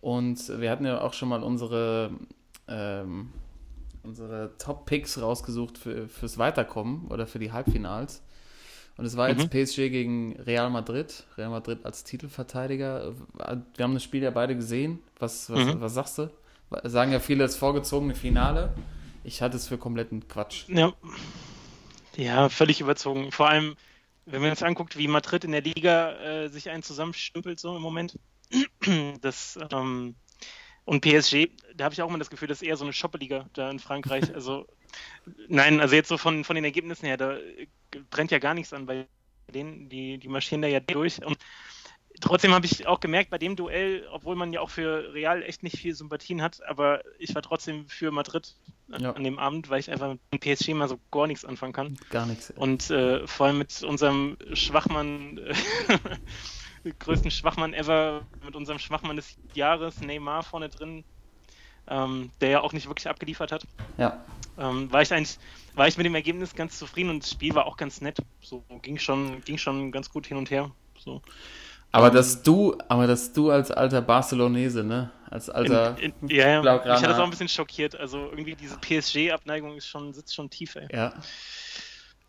und 0.00 0.48
wir 0.60 0.70
hatten 0.70 0.86
ja 0.86 1.00
auch 1.00 1.12
schon 1.12 1.28
mal 1.28 1.42
unsere, 1.42 2.10
ähm, 2.68 3.30
unsere 4.02 4.52
Top-Picks 4.58 5.20
rausgesucht 5.20 5.76
für, 5.76 6.08
fürs 6.08 6.38
Weiterkommen 6.38 7.06
oder 7.08 7.26
für 7.26 7.38
die 7.38 7.52
Halbfinals. 7.52 8.22
Und 8.96 9.04
es 9.06 9.16
war 9.16 9.28
jetzt 9.28 9.44
Mhm. 9.44 9.50
PSG 9.50 9.76
gegen 9.90 10.36
Real 10.40 10.70
Madrid. 10.70 11.24
Real 11.38 11.50
Madrid 11.50 11.84
als 11.84 12.04
Titelverteidiger. 12.04 13.12
Wir 13.76 13.82
haben 13.84 13.94
das 13.94 14.02
Spiel 14.02 14.22
ja 14.22 14.30
beide 14.30 14.54
gesehen. 14.56 15.00
Was, 15.18 15.50
was, 15.50 15.58
Mhm. 15.66 15.80
was 15.80 15.94
sagst 15.94 16.18
du? 16.18 16.30
Sagen 16.84 17.12
ja 17.12 17.18
viele, 17.18 17.44
das 17.44 17.56
vorgezogene 17.56 18.14
Finale. 18.14 18.72
Ich 19.24 19.42
halte 19.42 19.56
es 19.56 19.68
für 19.68 19.78
kompletten 19.78 20.28
Quatsch. 20.28 20.68
Ja. 20.68 20.92
Ja, 22.16 22.48
völlig 22.48 22.80
überzogen. 22.80 23.32
Vor 23.32 23.48
allem, 23.48 23.76
wenn 24.26 24.40
man 24.40 24.50
uns 24.50 24.62
anguckt, 24.62 24.96
wie 24.96 25.08
Madrid 25.08 25.44
in 25.44 25.52
der 25.52 25.62
Liga 25.62 26.12
äh, 26.12 26.48
sich 26.48 26.70
einen 26.70 26.82
zusammenstümpelt, 26.82 27.60
so 27.60 27.76
im 27.76 27.82
Moment. 27.82 28.18
Das, 29.20 29.58
ähm, 29.70 30.16
und 30.84 31.02
PSG, 31.02 31.50
da 31.76 31.84
habe 31.84 31.92
ich 31.92 32.02
auch 32.02 32.08
immer 32.08 32.18
das 32.18 32.30
Gefühl, 32.30 32.48
das 32.48 32.62
ist 32.62 32.66
eher 32.66 32.76
so 32.76 32.84
eine 32.84 32.92
Shoppeliga 32.92 33.48
da 33.52 33.70
in 33.70 33.78
Frankreich. 33.78 34.24
Also, 34.34 34.66
nein, 35.48 35.80
also 35.80 35.94
jetzt 35.94 36.08
so 36.08 36.18
von, 36.18 36.42
von 36.44 36.56
den 36.56 36.64
Ergebnissen 36.64 37.06
her, 37.06 37.16
da 37.16 37.36
äh, 37.36 37.68
brennt 38.10 38.30
ja 38.30 38.38
gar 38.38 38.54
nichts 38.54 38.72
an 38.72 38.86
bei 38.86 39.06
denen, 39.52 39.88
die, 39.88 40.18
die 40.18 40.28
marschieren 40.28 40.62
da 40.62 40.68
ja 40.68 40.80
durch. 40.80 41.24
Und 41.24 41.38
trotzdem 42.20 42.52
habe 42.54 42.66
ich 42.66 42.86
auch 42.86 43.00
gemerkt, 43.00 43.30
bei 43.30 43.38
dem 43.38 43.56
Duell, 43.56 44.06
obwohl 44.12 44.36
man 44.36 44.52
ja 44.52 44.60
auch 44.60 44.70
für 44.70 45.12
Real 45.12 45.42
echt 45.42 45.62
nicht 45.62 45.76
viel 45.78 45.94
Sympathien 45.94 46.42
hat, 46.42 46.62
aber 46.66 47.02
ich 47.18 47.34
war 47.34 47.42
trotzdem 47.42 47.88
für 47.88 48.10
Madrid 48.10 48.56
an- 48.90 49.02
Ja. 49.02 49.12
an 49.12 49.24
dem 49.24 49.38
Abend, 49.38 49.68
weil 49.70 49.80
ich 49.80 49.90
einfach 49.90 50.08
mit 50.08 50.20
dem 50.32 50.40
PSG 50.40 50.74
mal 50.74 50.88
so 50.88 51.00
gar 51.10 51.26
nichts 51.26 51.44
anfangen 51.44 51.72
kann. 51.72 51.98
Gar 52.10 52.26
nichts. 52.26 52.50
Und 52.50 52.90
äh, 52.90 53.26
vor 53.26 53.46
allem 53.46 53.58
mit 53.58 53.82
unserem 53.82 54.36
Schwachmann, 54.52 55.38
äh, 55.38 55.54
größten 56.98 57.30
Schwachmann 57.30 57.74
ever, 57.74 58.26
mit 58.44 58.56
unserem 58.56 58.78
Schwachmann 58.78 59.16
des 59.16 59.36
Jahres, 59.54 60.00
Neymar 60.00 60.42
vorne 60.42 60.68
drin, 60.68 61.04
ähm, 61.88 62.30
der 62.40 62.50
ja 62.50 62.60
auch 62.60 62.72
nicht 62.72 62.86
wirklich 62.88 63.08
abgeliefert 63.08 63.52
hat, 63.52 63.64
Ja. 63.98 64.24
ähm, 64.58 64.90
war 64.92 65.02
ich 65.02 65.12
eigentlich, 65.12 65.38
war 65.74 65.88
ich 65.88 65.96
mit 65.96 66.06
dem 66.06 66.14
Ergebnis 66.14 66.54
ganz 66.54 66.78
zufrieden 66.78 67.10
und 67.10 67.22
das 67.22 67.30
Spiel 67.30 67.54
war 67.54 67.66
auch 67.66 67.76
ganz 67.76 68.00
nett. 68.00 68.18
So 68.40 68.64
ging 68.82 68.98
schon, 68.98 69.40
ging 69.42 69.58
schon 69.58 69.92
ganz 69.92 70.10
gut 70.10 70.26
hin 70.26 70.36
und 70.36 70.50
her. 70.50 70.74
So. 70.98 71.22
Aber 71.92 72.10
dass 72.10 72.42
du, 72.42 72.76
aber 72.88 73.06
dass 73.06 73.32
du 73.32 73.50
als 73.50 73.70
alter 73.70 74.00
Barcelonese, 74.00 74.84
ne? 74.84 75.10
Als 75.28 75.50
alter. 75.50 75.96
in, 76.00 76.12
in, 76.20 76.28
ja, 76.28 76.48
ja. 76.62 76.62
Mich 76.62 77.02
hat 77.02 77.10
das 77.10 77.18
auch 77.18 77.24
ein 77.24 77.30
bisschen 77.30 77.48
schockiert. 77.48 77.98
Also 77.98 78.30
irgendwie 78.30 78.54
diese 78.54 78.76
PSG-Abneigung 78.78 79.76
ist 79.76 79.86
schon, 79.88 80.12
sitzt 80.12 80.34
schon 80.34 80.50
tief, 80.50 80.76
ey. 80.76 80.88
Ja. 80.92 81.12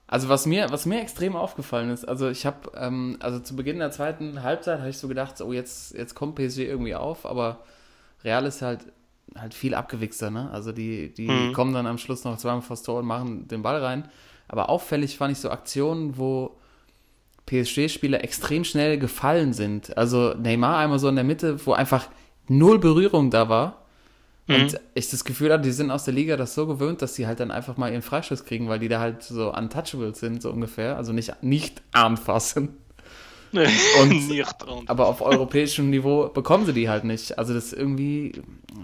Also 0.08 0.28
was 0.28 0.46
mir, 0.46 0.70
was 0.72 0.86
mir 0.86 1.02
extrem 1.02 1.36
aufgefallen 1.38 1.90
ist, 1.90 2.04
also 2.06 2.30
ich 2.30 2.46
habe, 2.46 2.72
ähm, 2.76 3.18
also 3.22 3.40
zu 3.40 3.56
Beginn 3.56 3.80
der 3.80 3.92
zweiten 3.92 4.44
Halbzeit 4.44 4.80
habe 4.80 4.90
ich 4.90 4.98
so 4.98 5.08
gedacht, 5.08 5.40
oh 5.40 5.54
jetzt, 5.54 5.94
jetzt 5.94 6.16
kommt 6.16 6.36
PSG 6.36 6.60
irgendwie 6.60 6.96
auf, 6.96 7.26
aber 7.26 7.64
Real 8.24 8.46
ist 8.46 8.62
halt 8.62 8.82
halt 9.36 9.54
viel 9.54 9.74
abgewichster, 9.76 10.30
ne? 10.30 10.50
Also 10.52 10.74
die, 10.74 11.14
die 11.14 11.28
Mhm. 11.28 11.54
kommen 11.54 11.74
dann 11.74 11.88
am 11.88 11.98
Schluss 11.98 12.26
noch 12.26 12.38
zweimal 12.38 12.62
vors 12.62 12.84
Tor 12.84 13.00
und 13.00 13.06
machen 13.06 13.48
den 13.48 13.62
Ball 13.62 13.82
rein. 13.82 14.10
Aber 14.50 14.70
auffällig 14.70 15.18
fand 15.18 15.32
ich 15.32 15.40
so 15.40 15.50
Aktionen, 15.50 16.18
wo 16.18 16.58
PSG-Spieler 17.46 18.24
extrem 18.24 18.64
schnell 18.64 18.98
gefallen 18.98 19.54
sind. 19.54 19.98
Also 19.98 20.34
Neymar 20.36 20.78
einmal 20.80 21.00
so 21.00 21.08
in 21.10 21.16
der 21.16 21.24
Mitte, 21.24 21.66
wo 21.66 21.74
einfach 21.74 22.08
null 22.48 22.80
Berührung 22.80 23.30
da 23.32 23.50
war. 23.50 23.78
Und 24.48 24.74
Mhm. 24.74 24.78
ich 24.96 25.10
das 25.10 25.24
Gefühl 25.24 25.52
hatte, 25.54 25.64
die 25.64 25.72
sind 25.72 25.92
aus 25.92 26.04
der 26.04 26.14
Liga 26.14 26.36
das 26.36 26.56
so 26.56 26.66
gewöhnt, 26.68 27.02
dass 27.02 27.16
sie 27.16 27.28
halt 27.28 27.40
dann 27.40 27.52
einfach 27.52 27.78
mal 27.78 27.92
ihren 27.92 28.02
Freischuss 28.02 28.44
kriegen, 28.44 28.68
weil 28.70 28.80
die 28.80 28.90
da 28.90 29.00
halt 29.00 29.24
so 29.24 29.54
untouchable 29.54 30.14
sind, 30.16 30.42
so 30.42 30.52
ungefähr. 30.52 30.98
Also 30.98 31.14
nicht, 31.14 31.42
nicht 31.44 31.82
anfassen. 31.94 32.78
Und- 33.54 34.28
Nicht. 34.30 34.56
Aber 34.88 35.08
auf 35.08 35.22
europäischem 35.22 35.90
Niveau 35.90 36.30
bekommen 36.30 36.66
sie 36.66 36.74
die 36.74 36.90
halt 36.90 37.04
nicht. 37.04 37.38
Also 37.38 37.54
das 37.54 37.74
irgendwie, 37.74 38.42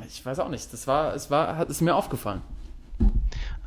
ich 0.07 0.25
weiß 0.25 0.39
auch 0.39 0.49
nicht, 0.49 0.71
das 0.73 0.87
war, 0.87 1.15
es 1.15 1.31
war, 1.31 1.55
hat, 1.57 1.69
ist 1.69 1.81
mir 1.81 1.95
aufgefallen. 1.95 2.41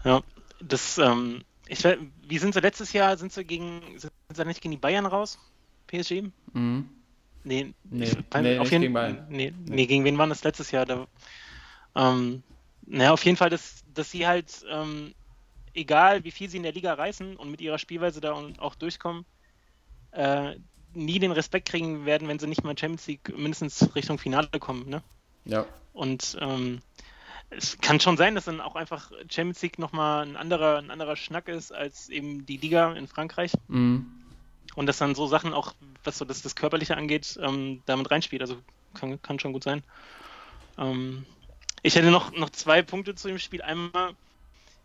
Ja, 0.05 0.21
das, 0.63 0.99
ähm, 0.99 1.43
ich 1.71 1.85
wie 2.27 2.39
sind 2.39 2.55
sie 2.55 2.61
letztes 2.61 2.93
Jahr? 2.93 3.17
Sind 3.17 3.33
sie 3.33 3.45
gegen, 3.45 3.81
sind 3.97 4.13
sie 4.33 4.45
nicht 4.45 4.61
gegen 4.61 4.73
die 4.73 4.79
Bayern 4.79 5.07
raus? 5.07 5.39
PSG? 5.87 6.25
Mhm. 6.53 6.89
Nee, 7.43 7.73
Nee, 7.85 8.05
ich, 8.05 8.17
nee, 8.41 8.59
auf 8.59 8.71
jeden, 8.71 8.83
gegen 8.83 8.95
Bayern. 8.95 9.27
Nee, 9.29 9.53
nee, 9.67 9.87
gegen 9.87 10.05
wen 10.05 10.19
waren 10.19 10.29
das 10.29 10.45
letztes 10.45 10.71
Jahr? 10.71 10.85
Da, 10.85 11.07
ähm, 11.95 12.43
naja, 12.87 13.13
auf 13.13 13.25
jeden 13.25 13.37
Fall, 13.37 13.51
dass, 13.51 13.83
dass 13.95 14.11
sie 14.11 14.27
halt 14.27 14.65
ähm, 14.69 15.15
egal 15.75 16.25
wie 16.25 16.31
viel 16.31 16.49
sie 16.49 16.57
in 16.57 16.63
der 16.63 16.73
Liga 16.73 16.95
reißen 16.95 17.37
und 17.37 17.51
mit 17.51 17.61
ihrer 17.61 17.79
Spielweise 17.79 18.21
da 18.21 18.33
auch 18.59 18.75
durchkommen, 18.75 19.25
äh, 20.13 20.57
nie 20.93 21.19
den 21.19 21.33
Respekt 21.33 21.69
kriegen 21.69 22.05
werden, 22.05 22.29
wenn 22.29 22.39
sie 22.39 22.47
nicht 22.47 22.65
mal 22.65 22.77
Champions 22.77 23.07
League 23.07 23.37
mindestens 23.37 23.95
Richtung 23.95 24.19
Finale 24.19 24.49
kommen. 24.59 24.89
Ne? 24.89 25.03
Ja. 25.45 25.67
Und 25.93 26.37
ähm, 26.41 26.81
es 27.51 27.79
kann 27.79 27.99
schon 28.01 28.17
sein, 28.17 28.35
dass 28.35 28.45
dann 28.45 28.61
auch 28.61 28.77
einfach 28.77 29.11
Champions 29.29 29.61
League 29.63 29.79
nochmal 29.79 30.25
ein 30.25 30.37
anderer, 30.37 30.79
ein 30.79 30.91
anderer 30.91 31.17
Schnack 31.17 31.49
ist 31.49 31.73
als 31.73 32.09
eben 32.09 32.47
die 32.47 32.57
Liga 32.57 32.93
in 32.93 33.09
Frankreich. 33.09 33.53
Mhm. 33.69 34.07
Und 34.77 34.87
dass 34.87 34.99
dann 34.99 35.17
so 35.17 35.27
Sachen 35.27 35.53
auch, 35.53 35.75
was 36.05 36.19
so 36.19 36.25
das, 36.25 36.43
das 36.43 36.55
Körperliche 36.55 36.97
angeht, 36.97 37.39
ähm, 37.43 37.83
damit 37.87 38.11
reinspielt. 38.11 38.41
Also 38.41 38.57
kann, 38.95 39.21
kann 39.21 39.41
schon 39.41 39.53
gut 39.53 39.65
sein. 39.65 39.83
Ähm, 40.79 41.27
ich 41.83 41.97
hätte 41.97 42.11
noch, 42.11 42.33
noch 42.33 42.51
zwei 42.51 42.83
Punkte 42.83 43.17
zu 43.17 43.27
dem 43.27 43.41
Spiel. 43.41 43.63
Einmal, 43.63 44.15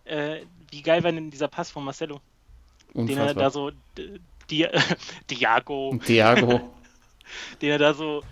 äh, 0.06 0.42
wie 0.72 0.82
geil 0.82 1.04
war 1.04 1.12
denn 1.12 1.30
dieser 1.30 1.48
Pass 1.48 1.70
von 1.70 1.84
Marcelo? 1.84 2.20
Unfassbar. 2.94 3.28
Den 3.28 3.38
er 3.38 3.44
da 3.44 3.50
so, 3.52 3.72
Di 4.50 4.68
Diago. 5.30 6.00
Diago. 6.08 6.74
den 7.62 7.70
er 7.70 7.78
da 7.78 7.94
so 7.94 8.24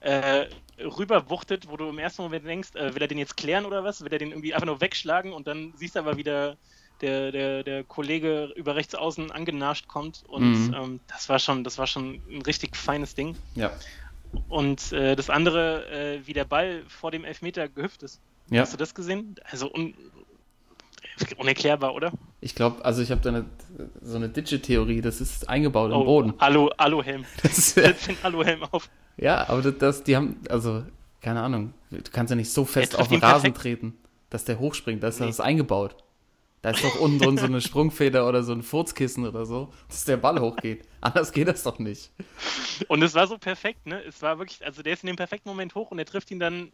äh, 0.00 0.46
rüberwuchtet, 0.78 1.68
wo 1.68 1.76
du 1.76 1.88
im 1.88 1.98
ersten 1.98 2.22
Moment 2.22 2.46
denkst, 2.46 2.74
äh, 2.74 2.94
will 2.94 3.02
er 3.02 3.08
den 3.08 3.18
jetzt 3.18 3.36
klären 3.36 3.64
oder 3.64 3.84
was? 3.84 4.02
Will 4.02 4.12
er 4.12 4.18
den 4.18 4.30
irgendwie 4.30 4.54
einfach 4.54 4.66
nur 4.66 4.80
wegschlagen 4.80 5.32
und 5.32 5.46
dann 5.46 5.72
siehst 5.76 5.96
du 5.96 6.00
aber 6.00 6.16
wieder 6.16 6.56
der, 7.00 7.32
der, 7.32 7.62
der 7.62 7.84
Kollege 7.84 8.52
über 8.56 8.74
rechts 8.74 8.94
außen 8.94 9.30
angenascht 9.30 9.88
kommt 9.88 10.24
und 10.26 10.68
mhm. 10.68 10.74
ähm, 10.74 11.00
das 11.08 11.28
war 11.28 11.38
schon, 11.38 11.64
das 11.64 11.78
war 11.78 11.86
schon 11.86 12.22
ein 12.30 12.42
richtig 12.42 12.76
feines 12.76 13.14
Ding. 13.14 13.36
Ja. 13.54 13.72
Und 14.48 14.92
äh, 14.92 15.16
das 15.16 15.30
andere, 15.30 15.88
äh, 15.90 16.26
wie 16.26 16.32
der 16.32 16.44
Ball 16.44 16.82
vor 16.88 17.10
dem 17.10 17.24
Elfmeter 17.24 17.68
gehüpft 17.68 18.02
ist. 18.02 18.20
Ja. 18.50 18.62
Hast 18.62 18.72
du 18.72 18.76
das 18.76 18.94
gesehen? 18.94 19.36
Also 19.50 19.72
un 19.72 19.94
unerklärbar, 21.36 21.94
oder? 21.94 22.12
Ich 22.40 22.54
glaube, 22.54 22.84
also 22.84 23.02
ich 23.02 23.10
habe 23.10 23.20
da 23.20 23.30
eine, 23.30 23.46
so 24.02 24.16
eine 24.16 24.28
Digit-Theorie, 24.28 25.00
das 25.00 25.20
ist 25.20 25.48
eingebaut 25.48 25.90
oh, 25.92 26.00
im 26.00 26.06
Boden. 26.06 26.34
Alu, 26.38 26.68
Aluhelm. 26.76 27.24
Das 27.42 27.70
Setz 27.70 28.06
den 28.06 28.16
Aluhelm 28.22 28.64
auf. 28.64 28.88
Ja, 29.16 29.48
aber 29.48 29.62
das, 29.62 29.78
das, 29.78 30.04
die 30.04 30.16
haben, 30.16 30.40
also, 30.48 30.84
keine 31.20 31.42
Ahnung, 31.42 31.72
du 31.90 32.00
kannst 32.12 32.30
ja 32.30 32.36
nicht 32.36 32.50
so 32.50 32.64
fest 32.64 32.98
auf 32.98 33.08
den 33.08 33.20
Rasen 33.20 33.52
perfekt. 33.52 33.58
treten, 33.58 33.94
dass 34.30 34.44
der 34.44 34.58
hochspringt, 34.58 35.02
da 35.02 35.08
ist 35.08 35.20
nee. 35.20 35.26
das 35.26 35.40
eingebaut. 35.40 35.96
Da 36.62 36.70
ist 36.70 36.82
doch 36.82 36.98
unten 36.98 37.20
drin 37.20 37.38
so 37.38 37.44
eine 37.44 37.60
Sprungfeder 37.60 38.28
oder 38.28 38.42
so 38.42 38.52
ein 38.52 38.62
Furzkissen 38.62 39.24
oder 39.24 39.46
so, 39.46 39.72
dass 39.88 40.04
der 40.04 40.16
Ball 40.16 40.40
hochgeht. 40.40 40.88
Anders 41.00 41.32
geht 41.32 41.46
das 41.46 41.62
doch 41.62 41.78
nicht. 41.78 42.10
Und 42.88 43.02
es 43.02 43.14
war 43.14 43.28
so 43.28 43.38
perfekt, 43.38 43.86
ne? 43.86 44.02
Es 44.02 44.20
war 44.20 44.38
wirklich, 44.38 44.64
also 44.66 44.82
der 44.82 44.94
ist 44.94 45.04
in 45.04 45.06
dem 45.06 45.16
perfekten 45.16 45.48
Moment 45.48 45.76
hoch 45.76 45.92
und 45.92 45.98
er 46.00 46.06
trifft 46.06 46.30
ihn 46.32 46.40
dann 46.40 46.72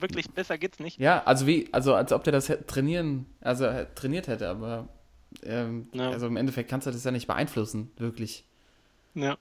wirklich 0.00 0.30
besser 0.30 0.58
geht's 0.58 0.78
nicht. 0.78 0.98
Ja, 0.98 1.22
also 1.24 1.46
wie, 1.46 1.68
also 1.72 1.94
als 1.94 2.12
ob 2.12 2.24
der 2.24 2.32
das 2.32 2.52
trainieren, 2.66 3.26
also 3.40 3.68
trainiert 3.94 4.28
hätte, 4.28 4.48
aber 4.48 4.88
ähm, 5.44 5.88
ja. 5.92 6.10
also 6.10 6.26
im 6.26 6.36
Endeffekt 6.36 6.70
kannst 6.70 6.86
du 6.86 6.90
das 6.90 7.04
ja 7.04 7.10
nicht 7.10 7.26
beeinflussen, 7.26 7.90
wirklich. 7.96 8.44
Ja. 9.14 9.36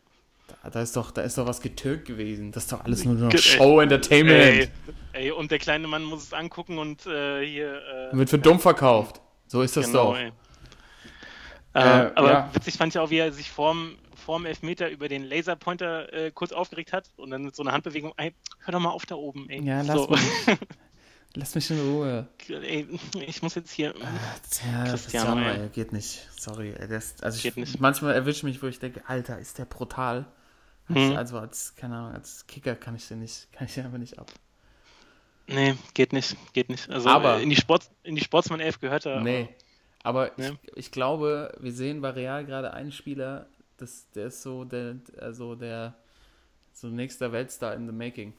Da, 0.64 0.70
da, 0.70 0.82
ist 0.82 0.96
doch, 0.96 1.12
da 1.12 1.22
ist 1.22 1.38
doch 1.38 1.46
was 1.46 1.62
getürkt 1.62 2.06
gewesen. 2.06 2.52
Das 2.52 2.64
ist 2.64 2.72
doch 2.72 2.84
alles 2.84 3.06
nur 3.06 3.14
noch 3.16 3.38
Show 3.38 3.80
Entertainment. 3.80 4.70
Ey, 5.14 5.26
ey, 5.26 5.32
und 5.32 5.52
der 5.52 5.60
kleine 5.60 5.88
Mann 5.88 6.04
muss 6.04 6.24
es 6.24 6.34
angucken 6.34 6.80
und 6.80 7.06
äh, 7.06 7.46
hier. 7.46 7.82
Äh, 8.12 8.18
wird 8.18 8.30
für 8.30 8.40
dumm 8.40 8.60
verkauft. 8.60 9.22
So 9.48 9.62
ist 9.62 9.78
das 9.78 9.88
genau, 9.88 10.14
doch. 10.14 10.18
Äh, 10.18 10.32
äh, 11.74 12.12
aber 12.16 12.32
ja. 12.32 12.50
witzig 12.54 12.76
fand 12.76 12.94
ich 12.94 13.00
auch, 13.00 13.10
wie 13.10 13.18
er 13.18 13.32
sich 13.32 13.52
vorm, 13.52 13.96
vorm 14.30 14.46
Elfmeter 14.46 14.92
über 14.92 15.10
den 15.10 15.24
Laserpointer 15.24 16.14
äh, 16.14 16.30
kurz 16.30 16.52
aufgeregt 16.52 16.94
hat 16.94 17.10
und 17.18 17.32
dann 17.32 17.46
mit 17.46 17.56
so 17.56 17.64
einer 17.64 17.72
Handbewegung, 17.72 18.14
ey, 18.18 18.36
hör 18.60 18.74
doch 18.74 18.80
mal 18.80 18.92
auf 18.92 19.08
da 19.08 19.16
oben, 19.16 19.50
ey. 19.50 19.60
Ja, 19.64 19.82
lass, 19.82 20.04
so. 20.04 20.08
mich, 20.08 20.22
lass 21.34 21.56
mich 21.56 21.72
in 21.72 21.80
Ruhe. 21.80 22.28
Ey, 22.48 22.88
ich 23.26 23.42
muss 23.42 23.56
jetzt 23.56 23.72
hier. 23.72 23.96
Ja, 24.72 24.84
Cristiano, 24.84 25.42
ey. 25.42 25.62
ey. 25.62 25.70
geht 25.70 25.94
nicht. 25.94 26.28
Sorry, 26.38 26.76
ey. 26.78 26.88
Das, 26.88 27.24
also 27.24 27.42
geht 27.42 27.54
ich, 27.54 27.58
nicht. 27.58 27.80
manchmal 27.80 28.14
erwische 28.14 28.46
mich, 28.46 28.62
wo 28.62 28.68
ich 28.68 28.78
denke, 28.78 29.02
Alter, 29.08 29.40
ist 29.40 29.58
der 29.58 29.66
brutal. 29.66 30.28
Also, 30.90 31.16
also 31.16 31.40
als, 31.40 31.76
keine 31.76 31.96
Ahnung, 31.96 32.14
als 32.14 32.46
Kicker 32.46 32.76
kann 32.76 32.96
ich 32.96 33.08
den 33.08 33.22
nicht, 33.22 33.52
kann 33.52 33.66
ich 33.66 33.74
den 33.74 33.86
einfach 33.86 33.98
nicht 33.98 34.20
ab. 34.20 34.32
Nee, 35.48 35.76
geht 35.96 36.14
nicht, 36.14 36.38
geht 36.54 36.70
nicht. 36.70 36.88
Also 36.92 37.10
aber, 37.10 37.40
in 37.40 37.50
die, 37.50 37.56
Sport, 37.56 37.90
in 38.04 38.16
die 38.16 38.24
Sportsmann 38.24 38.60
11 38.60 38.80
gehört 38.80 39.08
er. 39.08 39.22
Nee, 39.22 39.50
aber, 40.04 40.26
aber 40.26 40.32
nee. 40.38 40.52
ich, 40.62 40.78
ich, 40.78 40.92
glaube, 40.92 41.52
wir 41.60 41.72
sehen 41.72 42.02
bei 42.02 42.12
Real 42.12 42.46
gerade 42.46 42.74
einen 42.74 42.92
Spieler, 42.92 43.48
das, 43.82 44.10
der 44.12 44.28
ist 44.28 44.42
so 44.42 44.66
der, 44.66 44.98
also 45.18 45.56
der 45.56 45.96
so 46.74 46.88
nächster 46.88 47.32
Weltstar 47.32 47.76
in 47.76 47.88
the 47.88 47.94
making. 47.94 48.34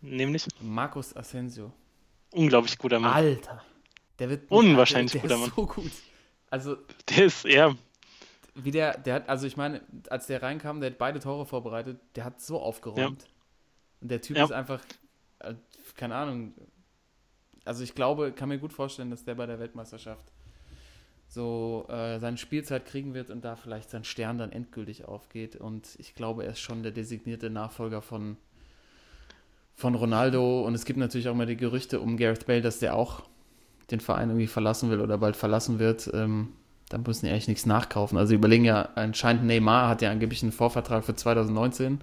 Nämlich? 0.00 0.46
Marcos 0.60 1.14
Asensio. 1.16 1.72
Unglaublich 2.32 2.78
guter 2.78 2.98
Mann. 2.98 3.12
Alter. 3.12 3.62
Der 4.18 4.30
wird 4.30 4.50
unwahrscheinlich 4.50 5.12
der, 5.12 5.22
der 5.22 5.30
guter 5.30 5.40
Mann. 5.40 5.52
so 5.54 5.66
gut. 5.66 5.92
Also 6.50 6.76
der 7.08 7.26
ist 7.26 7.44
ja 7.44 7.74
wie 8.54 8.70
der 8.70 8.98
der 8.98 9.14
hat 9.14 9.28
also 9.28 9.46
ich 9.46 9.56
meine, 9.56 9.82
als 10.08 10.26
der 10.26 10.42
reinkam, 10.42 10.80
der 10.80 10.90
hat 10.90 10.98
beide 10.98 11.20
Tore 11.20 11.46
vorbereitet, 11.46 12.00
der 12.16 12.24
hat 12.24 12.40
so 12.40 12.60
aufgeräumt. 12.60 13.22
Ja. 13.22 13.28
Und 14.00 14.10
der 14.10 14.20
Typ 14.20 14.36
ja. 14.36 14.44
ist 14.44 14.52
einfach 14.52 14.82
äh, 15.40 15.54
keine 15.94 16.16
Ahnung. 16.16 16.54
Also 17.64 17.84
ich 17.84 17.94
glaube, 17.94 18.32
kann 18.32 18.48
mir 18.48 18.58
gut 18.58 18.72
vorstellen, 18.72 19.10
dass 19.10 19.24
der 19.24 19.34
bei 19.34 19.46
der 19.46 19.58
Weltmeisterschaft 19.58 20.32
so 21.30 21.86
äh, 21.88 22.18
seine 22.18 22.36
Spielzeit 22.36 22.86
kriegen 22.86 23.14
wird 23.14 23.30
und 23.30 23.44
da 23.44 23.54
vielleicht 23.54 23.88
sein 23.88 24.02
Stern 24.02 24.36
dann 24.38 24.50
endgültig 24.50 25.04
aufgeht. 25.04 25.54
Und 25.54 25.88
ich 25.98 26.16
glaube, 26.16 26.44
er 26.44 26.50
ist 26.50 26.58
schon 26.58 26.82
der 26.82 26.90
designierte 26.90 27.50
Nachfolger 27.50 28.02
von, 28.02 28.36
von 29.76 29.94
Ronaldo. 29.94 30.66
Und 30.66 30.74
es 30.74 30.84
gibt 30.84 30.98
natürlich 30.98 31.28
auch 31.28 31.34
mal 31.36 31.46
die 31.46 31.56
Gerüchte 31.56 32.00
um 32.00 32.16
Gareth 32.16 32.46
Bale, 32.46 32.62
dass 32.62 32.80
der 32.80 32.96
auch 32.96 33.22
den 33.92 34.00
Verein 34.00 34.30
irgendwie 34.30 34.48
verlassen 34.48 34.90
will 34.90 35.00
oder 35.00 35.18
bald 35.18 35.36
verlassen 35.36 35.78
wird. 35.78 36.10
Ähm, 36.12 36.48
da 36.88 36.98
müssen 36.98 37.26
die 37.26 37.30
eigentlich 37.30 37.46
nichts 37.46 37.64
nachkaufen. 37.64 38.18
Also 38.18 38.34
überlegen 38.34 38.64
ja, 38.64 38.88
anscheinend 38.96 39.44
Neymar 39.44 39.88
hat 39.88 40.02
ja 40.02 40.10
angeblich 40.10 40.42
einen 40.42 40.50
Vorvertrag 40.50 41.04
für 41.04 41.14
2019. 41.14 42.00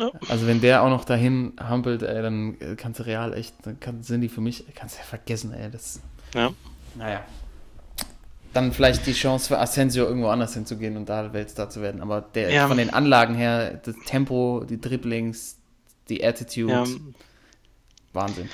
Ja. 0.00 0.10
Also 0.28 0.48
wenn 0.48 0.60
der 0.60 0.82
auch 0.82 0.90
noch 0.90 1.04
dahin 1.04 1.52
hampelt, 1.60 2.02
ey, 2.02 2.22
dann 2.22 2.56
kannst 2.76 2.98
du 2.98 3.06
real 3.06 3.34
echt, 3.34 3.54
dann 3.62 3.78
kann, 3.78 4.02
sind 4.02 4.22
die 4.22 4.28
für 4.28 4.40
mich, 4.40 4.64
kannst 4.74 4.96
du 4.96 4.98
ja 4.98 5.04
vergessen, 5.04 5.52
ey. 5.52 5.70
Das, 5.70 6.00
ja. 6.34 6.52
Naja. 6.96 7.24
Dann 8.52 8.72
vielleicht 8.72 9.06
die 9.06 9.12
Chance 9.12 9.48
für 9.48 9.58
Asensio 9.58 10.04
irgendwo 10.04 10.28
anders 10.28 10.54
hinzugehen 10.54 10.96
und 10.96 11.08
da 11.08 11.32
Weltstar 11.32 11.70
zu 11.70 11.80
werden. 11.80 12.02
Aber 12.02 12.20
der 12.20 12.50
ja. 12.50 12.68
von 12.68 12.76
den 12.76 12.90
Anlagen 12.90 13.34
her, 13.34 13.80
das 13.82 13.94
Tempo, 14.04 14.64
die 14.68 14.80
Dribblings, 14.80 15.58
die 16.08 16.24
Attitude, 16.24 16.72
ja. 16.72 16.84
Wahnsinn. 18.12 18.50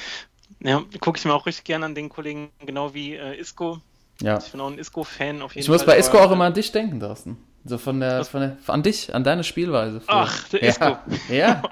Ja, 0.61 0.83
gucke 1.01 1.19
ich 1.19 1.25
mir 1.25 1.35
auch 1.35 1.47
richtig 1.47 1.65
gerne 1.65 1.87
an 1.87 1.95
den 1.95 2.09
Kollegen, 2.09 2.51
genau 2.65 2.95
wie 2.95 3.15
äh, 3.15 3.39
Isco. 3.39 3.81
Ja. 4.21 4.39
Ich 4.39 4.51
bin 4.51 4.61
auch 4.61 4.71
ein 4.71 4.79
Isco-Fan 4.79 5.43
auf 5.43 5.55
jeden 5.55 5.61
ich 5.61 5.67
Fall. 5.67 5.77
Ich 5.77 5.81
muss 5.81 5.87
bei 5.87 5.99
Isco 5.99 6.19
auch 6.19 6.31
immer 6.31 6.47
an 6.47 6.55
dich 6.55 6.73
denken, 6.73 6.99
Thorsten. 7.01 7.37
So 7.65 7.79
von 7.79 8.01
der, 8.01 8.25
von 8.25 8.41
der, 8.41 8.57
an 8.67 8.83
dich, 8.83 9.15
an 9.15 9.25
deine 9.25 9.45
Spielweise. 9.45 10.01
Früher. 10.01 10.17
Ach, 10.17 10.49
der 10.49 10.63
ist 10.63 10.81
ja. 10.81 11.03
ja. 11.29 11.63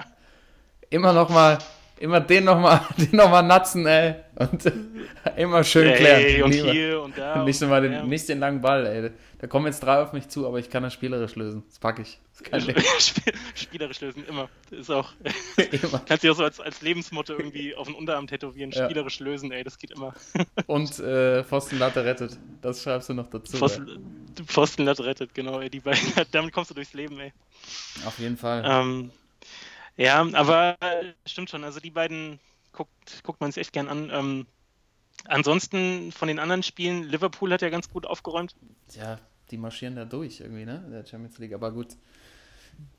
Immer 0.90 1.12
noch 1.12 1.30
mal, 1.30 1.58
immer 1.98 2.20
den 2.20 2.44
noch 2.44 2.58
mal, 2.58 2.86
den 2.98 3.16
noch 3.16 3.30
mal 3.30 3.42
natzen, 3.42 3.86
ey. 3.86 4.16
Und 4.36 4.70
immer 5.36 5.64
schön 5.64 5.94
klären. 5.94 6.20
Ey, 6.20 6.42
und 6.42 6.52
Lieber. 6.52 6.72
hier 6.72 7.02
und 7.02 7.16
da. 7.16 7.42
Nicht, 7.44 7.62
und, 7.62 7.70
den, 7.70 7.92
ja. 7.92 8.04
nicht 8.04 8.28
den 8.28 8.38
langen 8.38 8.60
Ball, 8.60 8.86
ey. 8.86 9.10
Da 9.38 9.46
kommen 9.46 9.66
jetzt 9.66 9.80
drei 9.82 10.02
auf 10.02 10.12
mich 10.12 10.28
zu, 10.28 10.46
aber 10.46 10.58
ich 10.58 10.70
kann 10.70 10.82
das 10.82 10.92
spielerisch 10.92 11.36
lösen. 11.36 11.62
Das 11.68 11.78
packe 11.78 12.02
ich. 12.02 12.18
Das 12.50 13.14
spielerisch 13.54 14.00
lösen, 14.00 14.24
immer. 14.26 14.48
Das 14.70 14.80
ist 14.80 14.90
auch. 14.90 15.12
immer. 15.56 16.02
Kannst 16.06 16.24
du 16.24 16.30
auch 16.30 16.36
so 16.36 16.44
als, 16.44 16.60
als 16.60 16.82
Lebensmotto 16.82 17.34
irgendwie 17.34 17.74
auf 17.74 17.86
den 17.86 17.96
Unterarm 17.96 18.26
tätovieren. 18.26 18.70
Ja. 18.70 18.84
Spielerisch 18.84 19.20
lösen, 19.20 19.52
ey, 19.52 19.64
das 19.64 19.78
geht 19.78 19.90
immer. 19.90 20.14
und 20.66 20.98
äh, 20.98 21.44
Pfostenlatte 21.44 22.04
rettet. 22.04 22.38
Das 22.62 22.82
schreibst 22.82 23.08
du 23.08 23.14
noch 23.14 23.28
dazu. 23.28 23.56
Pfosten, 23.56 24.26
Pfostenlatte 24.46 25.04
rettet, 25.04 25.34
genau, 25.34 25.60
ey. 25.60 25.70
Die 25.70 25.80
beiden, 25.80 26.00
damit 26.32 26.52
kommst 26.52 26.70
du 26.70 26.74
durchs 26.74 26.94
Leben, 26.94 27.18
ey. 27.20 27.32
Auf 28.06 28.18
jeden 28.18 28.36
Fall. 28.36 28.62
Ähm, 28.66 29.10
ja, 29.96 30.26
aber 30.32 30.76
stimmt 31.26 31.50
schon. 31.50 31.64
Also 31.64 31.80
die 31.80 31.90
beiden 31.90 32.38
guckt, 32.72 33.22
guckt 33.22 33.40
man 33.40 33.50
sich 33.52 33.62
echt 33.62 33.72
gern 33.72 33.88
an. 33.88 34.10
Ähm, 34.12 34.46
ansonsten 35.24 36.12
von 36.12 36.28
den 36.28 36.38
anderen 36.38 36.62
Spielen, 36.62 37.04
Liverpool 37.04 37.52
hat 37.52 37.62
ja 37.62 37.70
ganz 37.70 37.88
gut 37.88 38.06
aufgeräumt. 38.06 38.54
Ja, 38.94 39.18
die 39.50 39.56
marschieren 39.56 39.96
da 39.96 40.04
durch 40.04 40.40
irgendwie, 40.40 40.64
ne? 40.64 40.84
Der 40.90 41.06
Champions 41.06 41.38
League. 41.38 41.54
Aber 41.54 41.72
gut, 41.72 41.96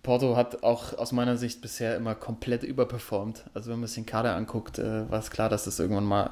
Porto 0.03 0.35
hat 0.35 0.63
auch 0.63 0.97
aus 0.97 1.11
meiner 1.11 1.37
Sicht 1.37 1.61
bisher 1.61 1.95
immer 1.95 2.15
komplett 2.15 2.63
überperformt. 2.63 3.43
Also 3.53 3.71
wenn 3.71 3.79
man 3.79 3.87
sich 3.87 3.95
den 3.95 4.05
Kader 4.05 4.35
anguckt, 4.35 4.79
äh, 4.79 5.09
war 5.09 5.19
es 5.19 5.31
klar, 5.31 5.49
dass 5.49 5.65
das 5.65 5.79
irgendwann 5.79 6.05
mal 6.05 6.31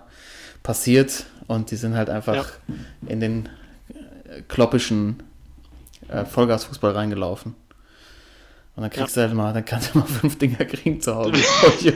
passiert. 0.63 1.25
Und 1.47 1.71
die 1.71 1.75
sind 1.75 1.95
halt 1.95 2.09
einfach 2.09 2.35
ja. 2.67 2.75
in 3.07 3.19
den 3.19 3.49
äh, 4.29 4.41
kloppischen 4.47 5.23
äh, 6.07 6.25
Vollgasfußball 6.25 6.91
reingelaufen. 6.91 7.55
Und 8.75 8.81
dann 8.81 8.91
kriegst 8.91 9.15
ja. 9.15 9.23
du 9.23 9.27
halt 9.29 9.37
mal, 9.37 9.53
dann 9.53 9.63
kannst 9.63 9.93
du 9.93 9.99
mal 9.99 10.05
fünf 10.07 10.37
Dinger 10.37 10.65
kriegen 10.65 10.99
zu 10.99 11.15
Hause. 11.15 11.31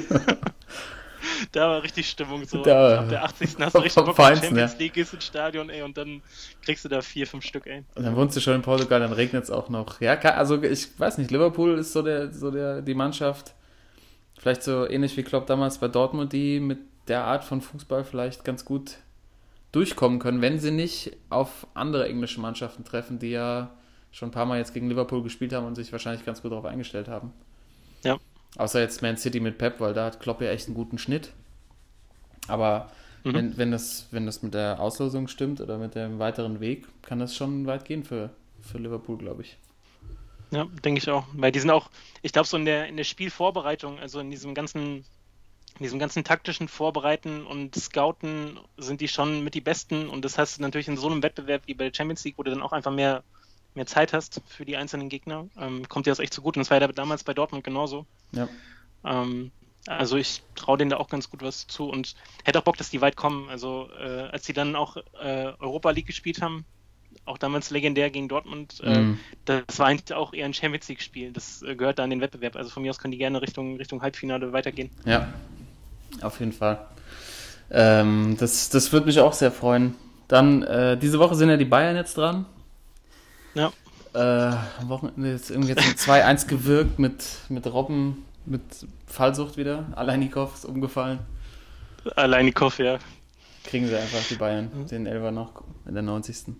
da 1.51 1.69
war 1.69 1.83
richtig 1.83 2.09
Stimmung 2.09 2.45
so. 2.45 2.63
Da, 2.63 2.99
Ab 2.99 3.09
der 3.09 3.23
80. 3.23 3.55
hast 3.59 3.75
du 3.75 3.79
richtig 3.79 4.05
Bock 4.05 4.19
auf 4.19 4.25
Champions 4.39 4.77
League, 4.77 4.93
gehst 4.93 5.13
ins 5.13 5.25
Stadion, 5.25 5.69
ey, 5.69 5.81
und 5.81 5.97
dann 5.97 6.21
kriegst 6.63 6.85
du 6.85 6.89
da 6.89 7.01
vier, 7.01 7.27
fünf 7.27 7.43
Stück, 7.43 7.67
ey. 7.67 7.83
Und 7.95 8.03
dann 8.05 8.15
wohnst 8.15 8.35
du 8.37 8.41
schon 8.41 8.55
in 8.55 8.61
Portugal, 8.61 8.99
dann 8.99 9.13
regnet 9.13 9.43
es 9.43 9.51
auch 9.51 9.69
noch. 9.69 9.99
Ja, 9.99 10.17
also 10.19 10.61
ich 10.61 10.99
weiß 10.99 11.17
nicht, 11.17 11.31
Liverpool 11.31 11.77
ist 11.77 11.93
so 11.93 12.01
der, 12.01 12.31
so 12.33 12.51
der, 12.51 12.81
die 12.81 12.93
Mannschaft, 12.93 13.53
vielleicht 14.37 14.63
so 14.63 14.89
ähnlich 14.89 15.17
wie 15.17 15.23
Klopp 15.23 15.47
damals 15.47 15.79
bei 15.79 15.89
Dortmund, 15.89 16.31
die 16.31 16.59
mit 16.59 16.79
der 17.09 17.25
Art 17.25 17.43
von 17.43 17.61
Fußball 17.61 18.05
vielleicht 18.05 18.45
ganz 18.45 18.63
gut 18.63 18.97
durchkommen 19.71 20.19
können, 20.19 20.41
wenn 20.41 20.59
sie 20.59 20.71
nicht 20.71 21.11
auf 21.29 21.67
andere 21.73 22.07
englische 22.07 22.39
Mannschaften 22.39 22.83
treffen, 22.83 23.19
die 23.19 23.31
ja 23.31 23.71
schon 24.11 24.29
ein 24.29 24.31
paar 24.31 24.45
Mal 24.45 24.57
jetzt 24.57 24.73
gegen 24.73 24.89
Liverpool 24.89 25.23
gespielt 25.23 25.53
haben 25.53 25.65
und 25.65 25.75
sich 25.75 25.91
wahrscheinlich 25.91 26.25
ganz 26.25 26.41
gut 26.41 26.51
darauf 26.51 26.65
eingestellt 26.65 27.07
haben. 27.07 27.33
Ja. 28.03 28.17
Außer 28.57 28.79
jetzt 28.79 29.01
Man 29.01 29.17
City 29.17 29.39
mit 29.39 29.57
Pep, 29.57 29.79
weil 29.79 29.93
da 29.93 30.05
hat 30.05 30.19
Klopp 30.19 30.41
ja 30.41 30.49
echt 30.49 30.67
einen 30.67 30.75
guten 30.75 30.97
Schnitt. 30.97 31.31
Aber 32.47 32.89
mhm. 33.23 33.33
wenn, 33.33 33.57
wenn, 33.57 33.71
das, 33.71 34.07
wenn 34.11 34.25
das 34.25 34.41
mit 34.41 34.53
der 34.53 34.79
Auslosung 34.79 35.27
stimmt 35.27 35.61
oder 35.61 35.77
mit 35.77 35.95
dem 35.95 36.19
weiteren 36.19 36.59
Weg, 36.59 36.87
kann 37.03 37.19
das 37.19 37.35
schon 37.35 37.67
weit 37.67 37.85
gehen 37.85 38.03
für, 38.03 38.31
für 38.61 38.79
Liverpool, 38.79 39.17
glaube 39.17 39.43
ich. 39.43 39.57
Ja, 40.51 40.65
denke 40.83 40.99
ich 40.99 41.09
auch. 41.09 41.27
Weil 41.33 41.51
die 41.51 41.59
sind 41.59 41.69
auch, 41.69 41.91
ich 42.23 42.33
glaube, 42.33 42.47
so 42.47 42.57
in 42.57 42.65
der, 42.65 42.87
in 42.87 42.97
der 42.97 43.03
Spielvorbereitung, 43.03 43.99
also 43.99 44.19
in 44.19 44.31
diesem 44.31 44.53
ganzen 44.53 45.05
in 45.77 45.83
diesem 45.83 45.99
ganzen 45.99 46.25
taktischen 46.25 46.67
Vorbereiten 46.67 47.45
und 47.45 47.73
Scouten 47.75 48.59
sind 48.77 48.99
die 48.99 49.07
schon 49.07 49.43
mit 49.45 49.53
die 49.53 49.61
Besten 49.61 50.09
und 50.09 50.25
das 50.25 50.37
hast 50.37 50.57
du 50.57 50.61
natürlich 50.61 50.89
in 50.89 50.97
so 50.97 51.07
einem 51.07 51.23
Wettbewerb 51.23 51.61
wie 51.67 51.73
bei 51.73 51.85
der 51.85 51.93
Champions 51.95 52.25
League, 52.25 52.37
wo 52.37 52.43
du 52.43 52.51
dann 52.51 52.61
auch 52.61 52.73
einfach 52.73 52.91
mehr, 52.91 53.23
mehr 53.79 53.87
Zeit 53.87 54.11
hast 54.11 54.41
für 54.45 54.65
die 54.65 54.75
einzelnen 54.75 55.07
Gegner, 55.07 55.47
ähm, 55.57 55.87
kommt 55.87 56.05
dir 56.05 56.11
das 56.11 56.19
echt 56.19 56.33
so 56.33 56.41
gut 56.41 56.57
und 56.57 56.61
das 56.61 56.69
war 56.69 56.81
ja 56.81 56.87
damals 56.89 57.23
bei 57.23 57.33
Dortmund 57.33 57.63
genauso. 57.63 58.05
Ja. 58.33 58.49
Ähm, 59.05 59.51
also 59.87 60.17
ich 60.17 60.43
traue 60.55 60.77
denen 60.77 60.91
da 60.91 60.97
auch 60.97 61.07
ganz 61.07 61.29
gut 61.29 61.41
was 61.41 61.65
zu 61.65 61.89
und 61.89 62.15
hätte 62.43 62.59
auch 62.59 62.63
Bock, 62.63 62.75
dass 62.75 62.89
die 62.89 62.99
weit 62.99 63.15
kommen. 63.15 63.49
Also 63.49 63.89
äh, 63.97 64.27
als 64.31 64.45
sie 64.45 64.51
dann 64.51 64.75
auch 64.75 64.97
äh, 64.97 65.53
Europa 65.59 65.91
League 65.91 66.07
gespielt 66.07 66.41
haben, 66.41 66.65
auch 67.23 67.37
damals 67.37 67.69
legendär 67.69 68.09
gegen 68.09 68.27
Dortmund, 68.27 68.81
äh, 68.83 68.99
mhm. 68.99 69.19
das 69.45 69.79
war 69.79 69.87
eigentlich 69.87 70.13
auch 70.13 70.33
eher 70.33 70.45
ein 70.45 70.53
Champions 70.53 70.89
League-Spiel. 70.89 71.31
Das 71.31 71.61
äh, 71.61 71.75
gehört 71.75 71.99
da 71.99 72.03
an 72.03 72.09
den 72.09 72.19
Wettbewerb. 72.19 72.57
Also 72.57 72.69
von 72.69 72.83
mir 72.83 72.89
aus 72.89 72.97
können 72.97 73.13
die 73.13 73.17
gerne 73.17 73.41
Richtung, 73.41 73.77
Richtung 73.77 74.01
Halbfinale 74.01 74.51
weitergehen. 74.51 74.89
Ja, 75.05 75.33
auf 76.21 76.39
jeden 76.39 76.51
Fall. 76.51 76.85
Ähm, 77.71 78.35
das, 78.37 78.69
das 78.69 78.91
würde 78.91 79.05
mich 79.05 79.19
auch 79.21 79.33
sehr 79.33 79.51
freuen. 79.51 79.95
Dann, 80.27 80.63
äh, 80.63 80.97
diese 80.97 81.17
Woche 81.19 81.35
sind 81.35 81.49
ja 81.49 81.55
die 81.55 81.65
Bayern 81.65 81.95
jetzt 81.95 82.17
dran. 82.17 82.45
Ja. 83.53 83.71
Äh, 84.13 84.55
am 84.79 84.89
Wochenende 84.89 85.31
ist 85.31 85.51
irgendwie 85.51 85.73
jetzt 85.73 85.99
2-1 86.09 86.47
gewirkt 86.47 86.99
mit, 86.99 87.23
mit 87.49 87.65
Robben, 87.67 88.25
mit 88.45 88.61
Fallsucht 89.05 89.57
wieder. 89.57 89.85
Aleinikow 89.95 90.53
ist 90.53 90.65
umgefallen. 90.65 91.19
Aleinikow, 92.15 92.77
ja. 92.79 92.97
Kriegen 93.63 93.87
sie 93.87 93.97
einfach 93.97 94.25
die 94.29 94.35
Bayern, 94.35 94.71
mhm. 94.73 94.87
den 94.87 95.05
Elfer 95.05 95.31
noch 95.31 95.63
in 95.85 95.93
der 95.93 96.03
90. 96.03 96.55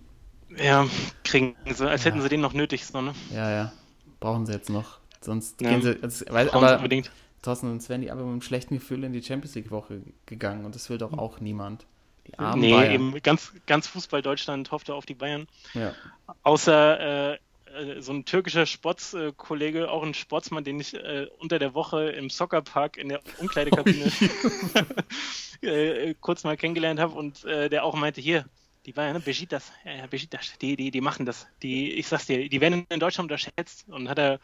Ja, 0.56 0.86
kriegen 1.24 1.56
sie, 1.66 1.88
als 1.88 2.04
ja. 2.04 2.10
hätten 2.10 2.22
sie 2.22 2.28
den 2.28 2.40
noch 2.40 2.52
nötig, 2.52 2.86
so, 2.86 3.00
ne? 3.00 3.14
Ja, 3.34 3.50
ja. 3.50 3.72
Brauchen 4.20 4.46
sie 4.46 4.52
jetzt 4.52 4.70
noch. 4.70 4.98
Sonst 5.20 5.60
ja. 5.60 5.70
gehen 5.70 5.82
sie. 5.82 5.98
Also, 6.02 6.24
weil, 6.28 6.50
aber, 6.50 6.76
unbedingt. 6.76 7.10
Thorsten, 7.42 7.68
sonst 7.68 7.88
wären 7.88 8.02
die 8.02 8.10
aber 8.10 8.22
mit 8.22 8.32
einem 8.32 8.42
schlechten 8.42 8.74
Gefühl 8.74 9.02
in 9.02 9.12
die 9.12 9.22
Champions 9.22 9.54
League-Woche 9.54 10.02
gegangen 10.26 10.66
und 10.66 10.74
das 10.74 10.90
will 10.90 10.98
doch 10.98 11.14
auch 11.14 11.40
niemand. 11.40 11.86
Die 12.30 12.38
armen 12.38 12.60
nee, 12.60 12.72
Bayern. 12.72 12.92
eben 12.92 13.22
ganz, 13.22 13.52
ganz 13.66 13.86
Fußball 13.86 14.22
Deutschland 14.22 14.70
hoffte 14.70 14.94
auf 14.94 15.06
die 15.06 15.14
Bayern. 15.14 15.46
Ja. 15.74 15.94
Außer 16.42 17.32
äh, 17.32 17.34
äh 17.34 18.00
so 18.00 18.12
ein 18.12 18.24
türkischer 18.24 18.66
Sportskollege, 18.66 19.90
auch 19.90 20.02
ein 20.02 20.14
Sportsmann, 20.14 20.64
den 20.64 20.80
ich 20.80 20.94
äh, 20.94 21.26
unter 21.38 21.58
der 21.58 21.74
Woche 21.74 22.10
im 22.10 22.30
Soccerpark 22.30 22.96
in 22.96 23.08
der 23.08 23.20
Umkleidekabine 23.38 24.10
äh, 25.62 26.14
kurz 26.20 26.44
mal 26.44 26.56
kennengelernt 26.56 27.00
habe 27.00 27.14
und 27.14 27.44
äh, 27.44 27.68
der 27.68 27.84
auch 27.84 27.94
meinte, 27.94 28.20
hier, 28.20 28.44
die 28.86 28.96
war 28.96 29.06
ja, 29.06 29.12
ne, 29.12 29.20
Besiktas, 29.20 29.72
ja, 29.84 30.06
Besiktas, 30.06 30.56
die, 30.60 30.74
die, 30.74 30.90
die 30.90 31.00
machen 31.00 31.26
das. 31.26 31.46
Die, 31.62 31.92
ich 31.92 32.08
sag's 32.08 32.26
dir, 32.26 32.48
die 32.48 32.60
werden 32.60 32.86
in 32.88 33.00
Deutschland 33.00 33.30
unterschätzt. 33.30 33.86
Und 33.88 34.08
hat 34.08 34.18
er, 34.18 34.40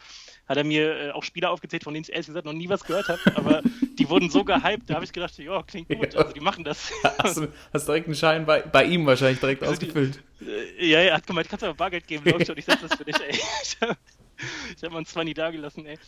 hat 0.46 0.56
er 0.56 0.64
mir 0.64 0.96
äh, 0.96 1.10
auch 1.12 1.22
Spieler 1.22 1.50
aufgezählt, 1.50 1.84
von 1.84 1.94
denen 1.94 2.04
ich 2.04 2.12
ehrlich 2.12 2.26
gesagt 2.26 2.44
noch 2.44 2.52
nie 2.52 2.68
was 2.68 2.84
gehört 2.84 3.08
habe, 3.08 3.20
aber 3.34 3.62
die 3.98 4.08
wurden 4.08 4.28
so 4.28 4.44
gehypt, 4.44 4.90
da 4.90 4.94
habe 4.94 5.04
ich 5.04 5.12
gedacht, 5.12 5.38
ja, 5.38 5.62
klingt 5.62 5.88
gut, 5.88 6.14
also 6.14 6.32
die 6.32 6.40
machen 6.40 6.64
das. 6.64 6.92
Hast 7.18 7.38
du 7.38 7.52
hast 7.72 7.88
direkt 7.88 8.06
einen 8.06 8.14
Schein 8.14 8.44
bei, 8.44 8.60
bei 8.60 8.84
ihm 8.84 9.06
wahrscheinlich 9.06 9.40
direkt 9.40 9.62
also 9.62 9.72
ausgefüllt. 9.72 10.22
Die, 10.40 10.44
äh, 10.44 10.86
ja, 10.86 11.00
er 11.00 11.14
hat 11.14 11.26
gemeint, 11.26 11.48
kannst 11.48 11.62
du 11.62 11.66
aber 11.68 11.76
Bargeld 11.76 12.06
geben, 12.06 12.30
Leute, 12.30 12.52
und 12.52 12.58
ich 12.58 12.64
setze 12.64 12.88
das 12.88 12.96
für 12.96 13.04
dich, 13.04 13.16
ey. 13.16 13.38
Ich 13.62 13.80
habe 13.80 13.96
hab 14.82 14.92
mal 14.92 15.06
zwei 15.06 15.24
nie 15.24 15.32
da 15.32 15.50
gelassen, 15.50 15.86
ey. 15.86 15.98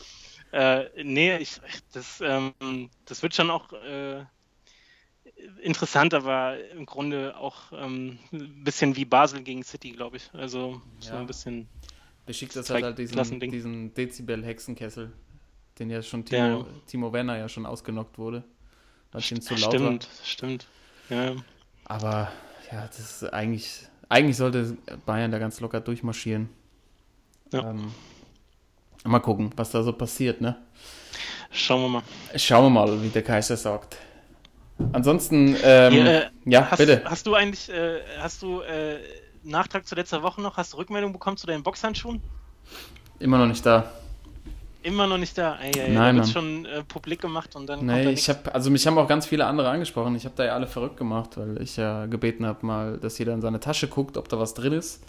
Äh, 0.51 1.03
nee, 1.03 1.37
ich, 1.37 1.59
das, 1.93 2.21
ähm, 2.21 2.91
das 3.05 3.23
wird 3.23 3.33
schon 3.33 3.49
auch 3.49 3.73
äh, 3.73 4.23
interessant, 5.61 6.13
aber 6.13 6.57
im 6.71 6.85
Grunde 6.85 7.35
auch 7.37 7.71
ähm, 7.73 8.19
ein 8.31 8.63
bisschen 8.63 8.95
wie 8.95 9.05
Basel 9.05 9.41
gegen 9.41 9.63
City, 9.63 9.91
glaube 9.91 10.17
ich. 10.17 10.29
Also 10.33 10.81
so 10.99 11.13
ein 11.13 11.27
bisschen. 11.27 11.67
Beschickt 12.25 12.55
das 12.55 12.69
halt, 12.69 12.83
halt 12.83 12.97
diesen, 12.99 13.39
diesen 13.39 13.93
Dezibel-Hexenkessel, 13.95 15.11
den 15.79 15.89
ja 15.89 16.01
schon 16.03 16.25
Timo, 16.25 16.59
ja. 16.59 16.65
Timo 16.85 17.11
Werner 17.11 17.37
ja 17.37 17.49
schon 17.49 17.65
ausgenockt 17.65 18.19
wurde. 18.19 18.43
Weil 19.11 19.23
ihn 19.31 19.41
zu 19.41 19.55
laut 19.55 19.73
stimmt, 19.73 20.07
war. 20.07 20.25
stimmt. 20.25 20.67
Ja. 21.09 21.35
Aber 21.85 22.31
ja, 22.71 22.85
das 22.85 22.99
ist 22.99 23.33
eigentlich, 23.33 23.87
eigentlich 24.09 24.37
sollte 24.37 24.77
Bayern 25.07 25.31
da 25.31 25.39
ganz 25.39 25.59
locker 25.59 25.81
durchmarschieren. 25.81 26.49
Ja. 27.51 27.71
Ähm, 27.71 27.91
mal 29.03 29.19
gucken, 29.19 29.51
was 29.55 29.71
da 29.71 29.81
so 29.81 29.91
passiert, 29.91 30.39
ne? 30.39 30.61
Schauen 31.49 31.81
wir 31.81 31.89
mal. 31.89 32.03
Schauen 32.35 32.65
wir 32.65 32.69
mal, 32.69 33.01
wie 33.01 33.09
der 33.09 33.23
Kaiser 33.23 33.57
sagt. 33.57 33.97
Ansonsten, 34.93 35.55
ähm, 35.63 35.93
ja, 35.93 36.05
äh, 36.05 36.29
ja 36.45 36.71
hast, 36.71 36.77
bitte. 36.77 37.01
Hast 37.05 37.27
du 37.27 37.35
eigentlich, 37.35 37.69
äh, 37.69 37.99
hast 38.19 38.41
du 38.41 38.61
äh, 38.61 38.97
Nachtrag 39.43 39.87
zu 39.87 39.95
letzter 39.95 40.23
Woche 40.23 40.41
noch? 40.41 40.57
Hast 40.57 40.73
du 40.73 40.77
Rückmeldung 40.77 41.13
bekommen 41.13 41.37
zu 41.37 41.47
deinen 41.47 41.63
Boxhandschuhen? 41.63 42.21
Immer 43.19 43.37
noch 43.37 43.47
nicht 43.47 43.65
da. 43.65 43.91
Immer 44.81 45.07
noch 45.07 45.17
nicht 45.17 45.37
da. 45.37 45.57
Ey, 45.61 45.77
ey, 45.77 45.93
Nein, 45.93 46.15
da 46.15 46.23
wird 46.23 46.31
schon 46.31 46.65
äh, 46.65 46.83
publik 46.83 47.21
gemacht 47.21 47.55
und 47.55 47.67
dann. 47.67 47.85
Nee, 47.85 48.11
ich 48.11 48.29
habe, 48.29 48.53
also 48.53 48.71
mich 48.71 48.87
haben 48.87 48.97
auch 48.97 49.07
ganz 49.07 49.25
viele 49.25 49.45
andere 49.45 49.69
angesprochen. 49.69 50.15
Ich 50.15 50.23
habe 50.23 50.35
da 50.37 50.45
ja 50.45 50.53
alle 50.53 50.67
verrückt 50.67 50.95
gemacht, 50.95 51.31
weil 51.35 51.61
ich 51.61 51.75
ja 51.75 52.05
gebeten 52.05 52.45
habe, 52.45 52.65
mal, 52.65 52.97
dass 52.97 53.17
jeder 53.17 53.33
in 53.33 53.41
seine 53.41 53.59
Tasche 53.59 53.89
guckt, 53.89 54.15
ob 54.15 54.29
da 54.29 54.39
was 54.39 54.53
drin 54.53 54.73
ist. 54.73 55.03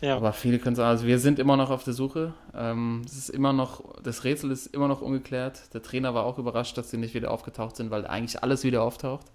Ja. 0.00 0.16
Aber 0.16 0.32
viele 0.32 0.58
können 0.58 0.76
sagen, 0.76 0.88
also 0.88 1.06
wir 1.06 1.18
sind 1.18 1.38
immer 1.38 1.56
noch 1.56 1.70
auf 1.70 1.84
der 1.84 1.92
Suche. 1.92 2.32
Ähm, 2.54 3.02
es 3.04 3.16
ist 3.16 3.28
immer 3.28 3.52
noch, 3.52 4.00
das 4.02 4.24
Rätsel 4.24 4.50
ist 4.50 4.66
immer 4.68 4.88
noch 4.88 5.02
ungeklärt. 5.02 5.74
Der 5.74 5.82
Trainer 5.82 6.14
war 6.14 6.24
auch 6.24 6.38
überrascht, 6.38 6.78
dass 6.78 6.90
sie 6.90 6.96
nicht 6.96 7.14
wieder 7.14 7.30
aufgetaucht 7.30 7.76
sind, 7.76 7.90
weil 7.90 8.06
eigentlich 8.06 8.42
alles 8.42 8.64
wieder 8.64 8.82
auftaucht. 8.82 9.26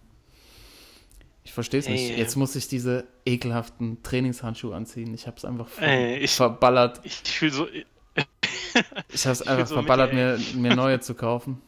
Ich 1.43 1.53
verstehe 1.53 1.79
es 1.79 1.87
nicht. 1.87 2.17
Jetzt 2.17 2.35
muss 2.35 2.55
ich 2.55 2.67
diese 2.67 3.05
ekelhaften 3.23 4.01
Trainingshandschuhe 4.01 4.75
anziehen. 4.75 5.13
Ich 5.13 5.27
habe 5.27 5.37
es 5.37 5.45
einfach 5.45 5.67
Ey, 5.79 6.17
ich, 6.17 6.31
verballert. 6.31 7.01
Ich 7.03 7.17
fühle 7.17 7.51
so. 7.51 7.67
ich 9.13 9.25
habe 9.25 9.33
es 9.33 9.41
einfach 9.43 9.67
so 9.67 9.75
verballert, 9.75 10.13
mir, 10.13 10.39
mir 10.55 10.75
neue 10.75 10.99
zu 10.99 11.13
kaufen. 11.13 11.61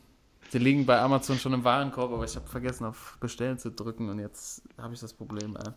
Die 0.51 0.57
liegen 0.57 0.87
bei 0.87 0.99
Amazon 0.99 1.37
schon 1.37 1.53
im 1.53 1.63
Warenkorb, 1.63 2.11
aber 2.11 2.23
ich 2.23 2.35
habe 2.35 2.47
vergessen, 2.47 2.85
auf 2.85 3.17
Bestellen 3.19 3.59
zu 3.59 3.69
drücken 3.69 4.09
und 4.09 4.17
jetzt 4.17 4.63
habe 4.77 4.93
ich 4.93 4.99
das 4.99 5.13
Problem. 5.13 5.55
Ey. 5.57 5.73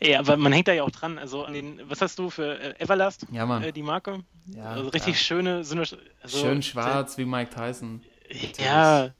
Ja, 0.00 0.20
aber 0.20 0.36
man 0.36 0.52
hängt 0.52 0.68
da 0.68 0.72
ja 0.72 0.84
auch 0.84 0.90
dran. 0.90 1.18
Also 1.18 1.44
an 1.44 1.54
den, 1.54 1.80
was 1.88 2.00
hast 2.00 2.18
du 2.18 2.30
für 2.30 2.58
äh, 2.60 2.74
Everlast? 2.78 3.26
Ja, 3.32 3.46
Mann. 3.46 3.62
Äh, 3.62 3.72
die 3.72 3.82
Marke? 3.82 4.20
Ja. 4.46 4.70
Also 4.70 4.88
richtig 4.90 5.16
ja. 5.16 5.20
schöne, 5.20 5.64
sind 5.64 5.78
also, 5.78 5.96
schön 6.38 6.62
schwarz 6.62 7.18
wie 7.18 7.24
Mike 7.24 7.54
Tyson. 7.54 8.02
Ja. 8.58 9.10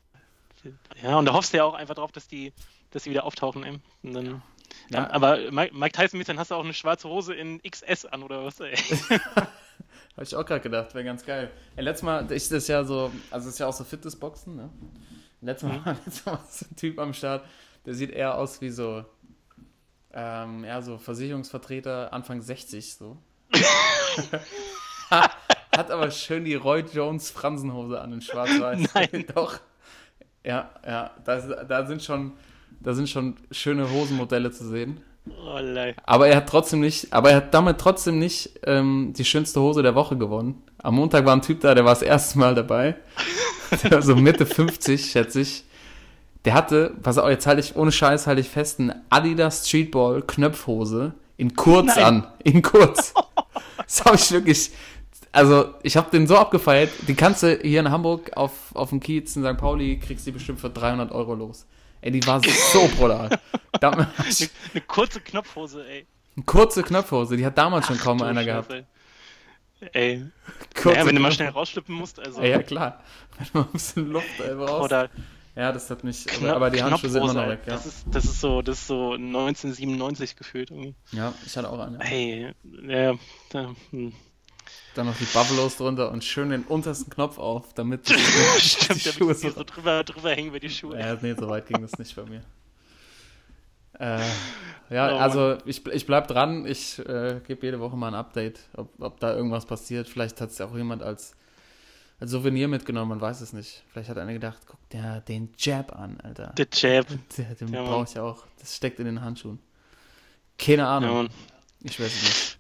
Ja, 1.03 1.19
und 1.19 1.27
da 1.27 1.33
hoffst 1.33 1.53
du 1.53 1.59
ja 1.59 1.65
auch 1.65 1.75
einfach 1.75 1.95
drauf, 1.95 2.13
dass 2.13 2.29
die, 2.29 2.53
dass 2.91 3.05
die 3.05 3.11
wieder 3.11 3.25
auftauchen. 3.25 3.65
Ey. 3.65 3.79
Und 4.03 4.15
dann, 4.15 4.27
ja. 4.27 4.43
ja. 4.91 5.11
aber 5.11 5.51
Mike, 5.51 5.75
Mike 5.75 5.93
Tyson, 5.93 6.23
dann 6.25 6.39
hast 6.39 6.51
du 6.51 6.55
auch 6.55 6.65
eine 6.65 6.75
schwarze 6.75 7.09
Hose 7.09 7.35
in 7.35 7.61
XS 7.63 8.07
an 8.07 8.23
oder 8.23 8.45
was? 8.45 8.61
Habe 8.61 10.25
ich 10.25 10.35
auch 10.35 10.45
gerade 10.45 10.61
gedacht, 10.61 10.95
wäre 10.95 11.05
ganz 11.05 11.25
geil. 11.25 11.51
Ey, 11.77 11.85
letztes 11.85 12.03
Mal, 12.03 12.31
ich 12.33 12.49
das 12.49 12.67
ja 12.67 12.85
so, 12.85 13.13
also 13.31 13.47
das 13.47 13.47
ist 13.47 13.59
ja 13.59 13.67
auch 13.67 13.73
so 13.73 13.85
Fitnessboxen, 13.85 14.57
ne? 14.57 14.71
Letztes 15.41 15.69
Mal, 15.69 15.79
mhm. 15.79 15.85
letztes 16.05 16.27
Mal 16.27 16.33
war 16.33 16.45
so 16.49 16.67
ein 16.69 16.77
Typ 16.77 16.99
am 16.99 17.15
Start, 17.15 17.45
der 17.87 17.95
sieht 17.95 18.11
eher 18.11 18.37
aus 18.37 18.61
wie 18.61 18.71
so 18.71 19.05
ähm, 20.19 20.65
ja, 20.65 20.83
so 20.83 20.99
Versicherungsvertreter 20.99 22.13
Anfang 22.13 22.41
60 22.41 22.95
so. 22.95 23.19
Hat 25.11 25.91
aber 25.91 26.11
schön 26.11 26.45
die 26.45 26.57
Roy 26.57 26.85
Jones 26.93 27.31
Fransenhose 27.31 28.01
an 28.01 28.13
in 28.15 28.21
Schwarz-Weiß. 28.21 28.81
Nein. 28.95 29.25
Doch. 29.35 29.61
Ja, 30.45 30.71
ja, 30.85 31.11
da, 31.25 31.39
da 31.41 31.87
sind 31.87 32.03
schon, 32.03 32.33
da 32.81 32.95
sind 32.95 33.09
schon 33.09 33.37
schöne 33.53 33.91
Hosenmodelle 33.91 34.51
zu 34.51 34.67
sehen. 34.67 35.01
Oh, 35.29 35.59
aber 36.05 36.29
er 36.29 36.37
hat 36.37 36.49
trotzdem 36.49 36.81
nicht, 36.81 37.13
aber 37.13 37.31
er 37.31 37.37
hat 37.37 37.55
damit 37.55 37.79
trotzdem 37.79 38.19
nicht 38.19 38.59
ähm, 38.65 39.13
die 39.17 39.27
schönste 39.27 39.61
Hose 39.61 39.83
der 39.83 39.95
Woche 39.95 40.17
gewonnen. 40.17 40.63
Am 40.79 40.95
Montag 40.95 41.27
war 41.27 41.35
ein 41.35 41.43
Typ 41.43 41.61
da, 41.61 41.75
der 41.75 41.85
war 41.85 41.93
das 41.93 42.03
erste 42.03 42.39
Mal 42.39 42.55
dabei. 42.55 42.97
So 44.01 44.17
Mitte 44.17 44.47
50, 44.47 45.11
schätze 45.11 45.43
ich. 45.43 45.65
Der 46.49 46.55
hatte, 46.55 46.95
pass 47.03 47.19
auf, 47.19 47.29
jetzt 47.29 47.47
halte 47.47 47.61
ich, 47.61 47.77
ohne 47.77 47.93
Scheiß 47.93 48.27
halte 48.27 48.41
ich 48.41 48.49
fest, 48.49 48.81
eine 48.81 49.03
Adidas 49.11 49.69
Streetball 49.69 50.23
Knöpfhose 50.23 51.13
in 51.37 51.55
kurz 51.55 51.89
Nein. 51.89 52.05
an. 52.05 52.27
In 52.43 52.63
kurz. 52.63 53.13
das 53.77 54.03
habe 54.07 54.17
ich 54.17 54.31
wirklich, 54.31 54.71
also 55.31 55.75
ich 55.83 55.99
habe 55.99 56.11
den 56.11 56.27
so 56.27 56.39
abgefeiert, 56.39 56.89
die 57.07 57.15
kannst 57.15 57.43
du 57.43 57.59
hier 57.61 57.81
in 57.81 57.91
Hamburg 57.91 58.35
auf, 58.35 58.75
auf 58.75 58.89
dem 58.89 58.99
Kiez 58.99 59.37
in 59.37 59.45
St. 59.45 59.59
Pauli, 59.59 59.99
kriegst 59.99 60.27
du 60.27 60.33
bestimmt 60.33 60.59
für 60.59 60.71
300 60.71 61.13
Euro 61.13 61.35
los. 61.35 61.67
Ey, 62.01 62.13
die 62.13 62.27
war 62.27 62.41
so 62.41 62.89
brutal. 62.97 63.29
eine, 63.83 64.09
eine, 64.09 64.81
kurze 64.87 65.21
Knopfhose, 65.21 65.87
ey. 65.87 66.07
Eine 66.35 66.45
kurze 66.47 66.83
Knopfhose, 66.83 67.37
die 67.37 67.45
hat 67.45 67.59
damals 67.59 67.89
schon 67.89 67.99
kaum 67.99 68.23
einer 68.23 68.43
gehabt. 68.43 68.73
Ey. 69.93 70.25
Kurze 70.75 70.89
naja, 70.89 71.07
wenn 71.07 71.15
du 71.15 71.21
mal 71.21 71.31
schnell 71.31 71.51
rausschlippen 71.51 71.95
musst, 71.95 72.19
also. 72.19 72.41
Ey, 72.41 72.53
ja, 72.53 72.63
klar. 72.63 73.05
Wenn 73.39 73.49
man 73.53 73.65
ein 73.65 73.73
bisschen 73.73 74.11
Luft 74.11 74.41
ey, 74.41 74.55
brauchst. 74.55 74.85
Oder 74.87 75.11
Ja, 75.59 75.73
das 75.73 75.91
hat 75.91 76.05
mich, 76.05 76.25
Kno 76.25 76.53
aber 76.53 76.71
die 76.71 76.81
Handschuhe 76.81 77.11
sind 77.11 77.21
immer 77.21 77.35
noch 77.35 77.49
weg, 77.49 77.63
ja. 77.67 77.73
Das 77.73 77.85
ist, 77.85 78.07
das 78.13 78.25
ist 78.25 78.41
so, 78.41 78.63
das 78.63 78.79
ist 78.79 78.87
so 78.87 79.15
1997 79.15 80.37
gefühlt 80.37 80.71
irgendwie. 80.71 80.95
Ja, 81.11 81.35
ich 81.45 81.57
hatte 81.57 81.69
auch 81.69 81.81
eine. 81.81 81.99
Hey, 81.99 82.55
ja, 82.87 83.15
da, 83.51 83.75
hm. 83.91 84.13
Dann 84.95 85.07
noch 85.07 85.17
die 85.17 85.25
Buffalos 85.25 85.77
drunter 85.77 86.13
und 86.13 86.23
schön 86.23 86.51
den 86.51 86.63
untersten 86.63 87.11
Knopf 87.11 87.39
auf, 87.39 87.75
damit 87.75 88.09
die, 88.09 88.15
Stimmt, 88.61 89.05
die 89.05 89.09
Schuhe 89.11 89.35
so 89.35 89.51
so 89.51 89.65
drüber, 89.65 90.05
drüber 90.05 90.31
hängen 90.31 90.53
wir 90.53 90.61
die 90.61 90.71
Schuhe. 90.71 90.97
Ja, 90.97 91.19
nee, 91.21 91.35
so 91.35 91.49
weit 91.49 91.67
ging 91.67 91.83
das 91.83 91.99
nicht 91.99 92.15
bei 92.15 92.23
mir. 92.23 92.43
Äh, 93.99 94.21
ja, 94.91 95.13
Oh 95.13 95.19
also 95.19 95.59
ich, 95.65 95.85
ich 95.89 96.07
bleib 96.07 96.29
dran. 96.29 96.67
Ich 96.67 97.01
äh, 97.01 97.41
gebe 97.45 97.67
jede 97.67 97.81
Woche 97.81 97.97
mal 97.97 98.09
ein 98.09 98.15
Update, 98.15 98.61
ob, 98.77 98.91
ob 99.01 99.19
da 99.19 99.35
irgendwas 99.35 99.67
passiert. 99.67 100.09
Vielleicht 100.09 100.41
hat 100.41 100.51
es 100.51 100.59
ja 100.59 100.67
auch 100.67 100.77
jemand 100.77 101.03
als, 101.03 101.35
als 102.21 102.31
Souvenir 102.31 102.69
mitgenommen, 102.69 103.11
man 103.11 103.21
weiß 103.21 103.41
es 103.41 103.53
nicht. 103.53 103.85
Vielleicht 103.91 104.09
hat 104.11 104.19
einer 104.19 104.33
gedacht, 104.33 104.59
guck 104.67 104.79
der 104.91 105.21
den 105.21 105.53
Jab 105.59 105.95
an, 105.97 106.21
Alter. 106.21 106.53
Der 106.57 106.67
Jab. 106.73 107.07
Der, 107.37 107.55
den 107.55 107.73
Ja, 107.73 107.83
brauche 107.85 108.09
ich 108.11 108.19
auch. 108.19 108.45
Das 108.59 108.75
steckt 108.75 108.99
in 108.99 109.05
den 109.07 109.21
Handschuhen. 109.21 109.59
Keine 110.59 110.83
Ja, 110.83 110.97
Ahnung. 110.97 111.15
Mann. 111.17 111.31
Ich 111.85 112.01
weiß 112.01 112.07
es 112.13 112.23
nicht. 112.23 112.59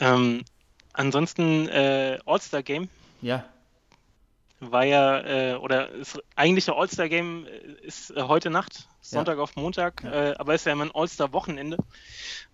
Ja. 0.00 0.14
Ähm, 0.14 0.44
ansonsten 0.92 1.68
äh, 1.68 2.18
All-Star-Game 2.24 2.88
Ja, 3.22 3.44
war 4.60 4.84
ja, 4.84 5.20
äh, 5.20 5.54
oder 5.56 5.88
ist 5.90 6.22
eigentliche 6.36 6.76
All-Star-Game 6.76 7.46
äh, 7.46 7.84
ist 7.84 8.10
äh, 8.12 8.22
heute 8.22 8.50
Nacht, 8.50 8.86
Sonntag 9.00 9.38
auf 9.38 9.56
Montag, 9.56 10.04
Ja. 10.04 10.30
äh, 10.30 10.34
aber 10.36 10.54
ist 10.54 10.66
ja 10.66 10.72
immer 10.72 10.84
ein 10.84 10.92
All-Star-Wochenende. 10.94 11.78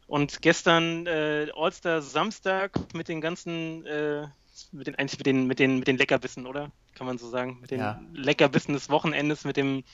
Und 0.06 0.40
gestern 0.40 1.06
äh, 1.06 1.48
All-Star-Samstag 1.54 2.72
mit 2.94 3.08
den 3.08 3.20
ganzen, 3.20 3.84
mit 4.72 4.86
den, 4.86 4.94
eigentlich 4.96 5.18
mit 5.18 5.26
den, 5.26 5.46
mit 5.46 5.58
den, 5.58 5.78
mit 5.78 5.88
den 5.88 5.98
Leckerbissen, 5.98 6.46
oder? 6.46 6.70
Kann 6.94 7.06
man 7.06 7.18
so 7.18 7.28
sagen. 7.28 7.58
Mit 7.60 7.70
den 7.70 7.80
Ja. 7.80 8.00
Leckerbissen 8.12 8.74
des 8.74 8.88
Wochenendes, 8.88 9.44
mit 9.44 9.56
dem 9.56 9.84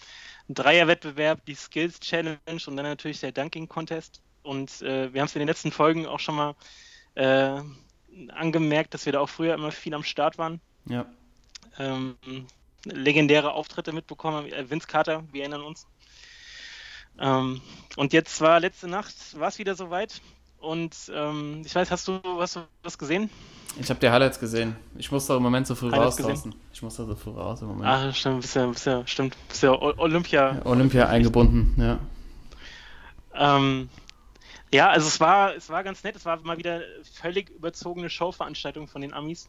Dreierwettbewerb, 0.49 1.45
die 1.47 1.55
Skills 1.55 2.01
Challenge 2.01 2.39
und 2.49 2.77
dann 2.77 2.85
natürlich 2.85 3.21
der 3.21 3.33
Dunking 3.33 3.69
Contest. 3.69 4.21
Und 4.43 4.83
äh, 4.83 5.13
wir 5.13 5.21
haben 5.21 5.27
es 5.27 5.37
in 5.37 5.41
den 5.41 5.49
letzten 5.49 5.73
Folgen 5.73 6.07
auch 6.07 6.21
schon 6.21 6.35
mal 6.35 6.55
äh, 7.15 7.61
angemerkt, 8.29 8.95
dass 8.95 9.07
wir 9.07 9.13
da 9.13 9.21
auch 9.21 9.29
früher 9.29 9.55
immer 9.55 9.71
viel 9.71 9.95
am 9.95 10.03
Start 10.03 10.39
waren 10.39 10.61
ja. 10.87 11.07
ähm, 11.79 12.17
legendäre 12.85 13.53
Auftritte 13.53 13.93
mitbekommen. 13.93 14.51
Äh, 14.53 14.71
Vince 14.71 14.87
Carter, 14.87 15.25
wir 15.33 15.43
erinnern 15.43 15.63
uns. 15.63 15.87
Ähm, 17.19 17.61
und 17.97 18.13
jetzt 18.13 18.41
war 18.41 18.61
letzte 18.61 18.89
Nacht, 18.89 19.39
war 19.39 19.49
es 19.49 19.59
wieder 19.59 19.75
soweit. 19.75 20.21
Und 20.59 20.95
ähm, 21.13 21.63
ich 21.65 21.75
weiß, 21.75 21.91
hast 21.91 22.09
du, 22.09 22.21
hast 22.39 22.57
du 22.57 22.61
was 22.83 22.99
gesehen? 22.99 23.31
Ich 23.79 23.89
habe 23.89 24.01
die 24.01 24.11
Highlights 24.11 24.39
gesehen. 24.39 24.77
Ich 24.97 25.11
muss 25.11 25.27
doch 25.27 25.37
im 25.37 25.43
Moment 25.43 25.67
so 25.67 25.75
früh 25.75 25.91
Highlights 25.91 26.19
raus 26.21 26.27
draußen. 26.27 26.55
Ich 26.73 26.83
muss 26.83 26.97
da 26.97 27.05
so 27.05 27.15
früh 27.15 27.31
raus 27.31 27.63
im 27.63 27.69
Moment. 27.69 27.87
Ah, 27.87 28.13
stimmt, 28.13 28.43
bist 28.43 28.55
ja, 28.55 28.67
bist 28.67 28.87
ja, 28.87 29.07
stimmt, 29.07 29.37
bist 29.49 29.63
ja 29.63 29.73
Olympia. 29.73 30.61
Olympia 30.65 31.07
eingebunden, 31.09 31.75
ja. 31.79 31.99
Ähm, 33.35 33.89
ja, 34.73 34.91
also 34.91 35.07
es 35.07 35.21
war, 35.21 35.55
es 35.55 35.71
war 35.71 35.83
ganz 35.85 36.05
nett. 36.05 36.17
Es 36.17 36.25
war 36.25 36.41
mal 36.43 36.59
wieder 36.59 36.83
völlig 37.15 37.51
überzogene 37.51 38.11
Showveranstaltung 38.11 38.89
von 38.89 39.01
den 39.01 39.15
Amis. 39.15 39.49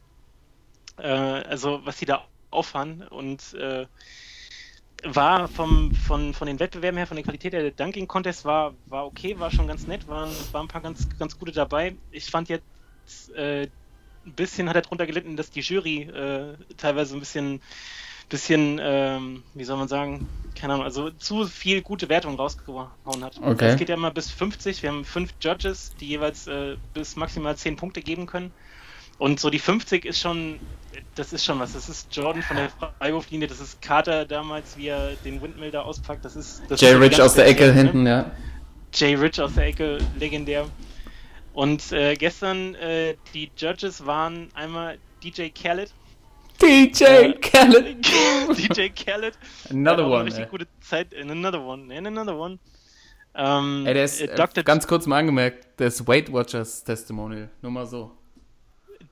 Äh, 0.97 1.07
also 1.07 1.81
was 1.83 1.97
sie 1.97 2.05
da 2.05 2.25
auffahren 2.49 3.03
und 3.09 3.53
äh, 3.55 3.87
war 5.03 5.47
vom, 5.47 5.93
von, 5.93 6.33
von 6.33 6.47
den 6.47 6.59
Wettbewerben 6.59 6.97
her, 6.97 7.07
von 7.07 7.17
der 7.17 7.23
Qualität 7.23 7.53
her, 7.53 7.61
der 7.61 7.71
Dunking 7.71 8.07
Contest 8.07 8.45
war, 8.45 8.73
war 8.85 9.05
okay, 9.05 9.37
war 9.37 9.51
schon 9.51 9.67
ganz 9.67 9.85
nett, 9.85 10.07
waren, 10.07 10.29
waren 10.51 10.65
ein 10.65 10.69
paar 10.69 10.81
ganz, 10.81 11.07
ganz 11.19 11.37
gute 11.37 11.51
dabei. 11.51 11.95
Ich 12.11 12.29
fand 12.29 12.47
jetzt 12.49 12.63
äh, 13.35 13.67
ein 14.25 14.33
bisschen 14.33 14.69
hat 14.69 14.75
er 14.75 14.81
drunter 14.81 15.05
gelitten, 15.05 15.35
dass 15.37 15.51
die 15.51 15.61
Jury 15.61 16.03
äh, 16.03 16.53
teilweise 16.77 17.15
ein 17.15 17.19
bisschen, 17.19 17.61
bisschen 18.29 18.79
ähm, 18.81 19.43
wie 19.53 19.63
soll 19.63 19.77
man 19.77 19.87
sagen, 19.87 20.27
keine 20.55 20.73
Ahnung, 20.73 20.85
also 20.85 21.09
zu 21.11 21.45
viel 21.45 21.81
gute 21.81 22.09
Wertung 22.09 22.35
rausgehauen 22.35 23.23
hat. 23.23 23.39
Okay. 23.41 23.67
Es 23.67 23.77
geht 23.77 23.89
ja 23.89 23.95
immer 23.95 24.11
bis 24.11 24.31
50. 24.31 24.81
Wir 24.81 24.89
haben 24.89 25.05
fünf 25.05 25.33
Judges, 25.41 25.93
die 25.99 26.07
jeweils 26.07 26.47
äh, 26.47 26.77
bis 26.93 27.15
maximal 27.15 27.55
10 27.55 27.75
Punkte 27.75 28.01
geben 28.01 28.25
können. 28.25 28.51
Und 29.19 29.39
so 29.39 29.49
die 29.49 29.59
50 29.59 30.05
ist 30.05 30.19
schon, 30.19 30.59
das 31.15 31.33
ist 31.33 31.45
schon 31.45 31.59
was. 31.59 31.73
Das 31.73 31.87
ist 31.87 32.15
Jordan 32.15 32.41
von 32.41 32.57
der 32.57 32.69
Freiwurflinie, 32.99 33.47
das 33.47 33.59
ist 33.59 33.81
Carter 33.81 34.25
damals, 34.25 34.77
wie 34.77 34.87
er 34.87 35.11
den 35.23 35.41
Windmill 35.41 35.71
da 35.71 35.81
auspackt. 35.81 36.25
Das 36.25 36.35
ist, 36.35 36.63
das 36.67 36.81
Jay 36.81 36.93
ist 36.93 36.99
Rich 36.99 37.21
aus 37.21 37.35
der 37.35 37.47
Ecke 37.47 37.67
ne? 37.67 37.73
hinten, 37.73 38.07
ja. 38.07 38.31
Jay 38.93 39.15
Rich 39.15 39.39
aus 39.39 39.53
der 39.53 39.67
Ecke, 39.67 39.99
legendär. 40.19 40.65
Und 41.53 41.91
äh, 41.91 42.15
gestern 42.15 42.75
äh, 42.75 43.15
die 43.33 43.51
Judges 43.55 44.05
waren 44.05 44.49
einmal 44.55 44.97
DJ 45.23 45.49
Khaled. 45.49 45.93
DJ 46.61 47.03
Äh, 47.03 47.33
Khaled. 47.33 48.05
DJ 48.57 48.89
Khaled. 48.89 49.37
Another 49.69 50.07
one, 50.07 50.25
richtig 50.25 50.45
ey. 50.45 50.49
gute 50.49 50.67
Zeit. 50.81 51.13
In 51.13 51.29
another 51.29 51.61
one. 51.61 51.93
In 51.95 52.07
another 52.07 52.35
one. 52.37 52.59
Ähm, 53.35 53.83
Ey, 53.85 53.93
der 53.93 54.05
ist, 54.05 54.21
äh, 54.21 54.25
äh, 54.25 54.35
Dr. 54.35 54.63
ganz 54.63 54.85
kurz 54.87 55.05
mal 55.07 55.17
angemerkt, 55.19 55.79
ist 55.81 56.07
Weight 56.07 56.31
Watchers 56.31 56.83
Testimonial. 56.83 57.49
Nur 57.61 57.71
mal 57.71 57.85
so. 57.85 58.11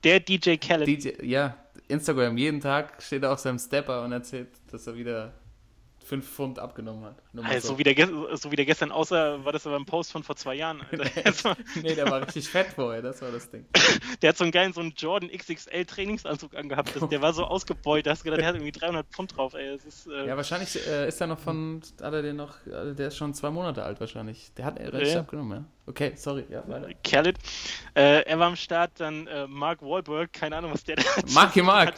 der 0.04 0.20
DJ 0.20 0.56
Khaled. 0.56 0.86
DJ, 0.86 1.24
ja, 1.24 1.56
Instagram, 1.88 2.36
jeden 2.36 2.60
Tag 2.60 3.02
steht 3.02 3.22
er 3.22 3.32
auf 3.32 3.38
seinem 3.40 3.58
Stepper 3.58 4.04
und 4.04 4.12
erzählt, 4.12 4.48
dass 4.70 4.86
er 4.86 4.94
wieder 4.94 5.32
5 6.02 6.28
Pfund 6.28 6.58
abgenommen 6.58 7.04
hat. 7.04 7.16
Also, 7.44 7.68
so. 7.68 7.78
wie 7.78 7.82
der, 7.84 8.36
so 8.36 8.50
wie 8.50 8.56
der 8.56 8.64
gestern 8.64 8.92
aussah, 8.92 9.44
war 9.44 9.52
das 9.52 9.66
aber 9.66 9.76
ein 9.76 9.84
Post 9.86 10.12
von 10.12 10.22
vor 10.22 10.36
zwei 10.36 10.54
Jahren. 10.54 10.82
Nee, 11.82 11.94
der 11.94 12.10
war 12.10 12.26
richtig 12.26 12.48
fett 12.48 12.68
vorher, 12.74 13.02
das 13.02 13.22
war 13.22 13.30
das 13.30 13.50
Ding. 13.50 13.64
der 14.22 14.30
hat 14.30 14.36
so 14.36 14.44
einen 14.44 14.52
geilen, 14.52 14.72
so 14.72 14.80
einen 14.80 14.92
Jordan 14.96 15.30
XXL 15.30 15.84
Trainingsanzug 15.84 16.54
angehabt. 16.54 16.94
Das, 16.94 17.08
der 17.08 17.22
war 17.22 17.32
so 17.32 17.44
ausgebeut, 17.44 18.06
da 18.06 18.10
hast 18.12 18.20
du 18.20 18.24
gedacht, 18.24 18.40
der 18.40 18.48
hat 18.48 18.54
irgendwie 18.54 18.72
300 18.72 19.06
Pfund 19.08 19.36
drauf. 19.36 19.54
Ey. 19.54 19.76
Ist, 19.76 20.06
äh, 20.06 20.26
Ja, 20.26 20.36
wahrscheinlich 20.36 20.76
äh, 20.86 21.08
ist 21.08 21.20
er 21.20 21.26
noch 21.26 21.38
von, 21.38 21.80
hat 22.00 22.12
er 22.12 22.22
den 22.22 22.36
noch, 22.36 22.66
äh, 22.66 22.94
der 22.94 23.08
ist 23.08 23.16
schon 23.16 23.34
zwei 23.34 23.50
Monate 23.50 23.82
alt 23.82 24.00
wahrscheinlich. 24.00 24.52
Der 24.56 24.64
hat 24.64 24.78
er 24.78 24.92
richtig 24.92 25.14
Ja. 25.14 25.20
abgenommen, 25.20 25.58
ja. 25.58 25.64
Okay, 25.86 26.12
sorry, 26.16 26.44
ja, 26.48 26.66
weiter. 26.68 26.88
Khaled. 27.02 27.36
Äh, 27.94 28.22
er 28.22 28.38
war 28.38 28.46
am 28.48 28.56
Start, 28.56 28.92
dann 28.98 29.26
äh, 29.26 29.46
Mark 29.46 29.82
Wahlberg, 29.82 30.32
keine 30.32 30.56
Ahnung, 30.56 30.72
was 30.72 30.84
der 30.84 30.96
da 30.96 31.02
Marky 31.32 31.62
Mark. 31.62 31.94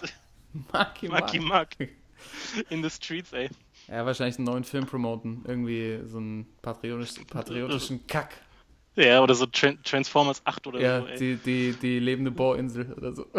Marky 0.72 1.08
Mark. 1.08 1.20
Marky 1.20 1.40
Mark. 1.40 1.76
In 2.70 2.82
the 2.82 2.88
streets, 2.90 3.32
ey. 3.32 3.50
Ja, 3.88 4.06
wahrscheinlich 4.06 4.38
einen 4.38 4.46
neuen 4.46 4.64
Film 4.64 4.86
promoten. 4.86 5.44
Irgendwie 5.46 6.00
so 6.06 6.18
einen 6.18 6.46
patriotisch, 6.62 7.14
patriotischen 7.30 8.06
Kack. 8.06 8.36
Ja, 8.96 9.22
oder 9.22 9.34
so 9.34 9.46
Tran 9.46 9.78
Transformers 9.82 10.40
8 10.44 10.66
oder 10.68 10.80
Ja, 10.80 11.00
so, 11.00 11.06
ey. 11.08 11.18
die, 11.18 11.36
die, 11.36 11.72
die 11.72 11.98
lebende 11.98 12.30
Bohrinsel 12.30 12.92
oder 12.92 13.12
so. 13.12 13.26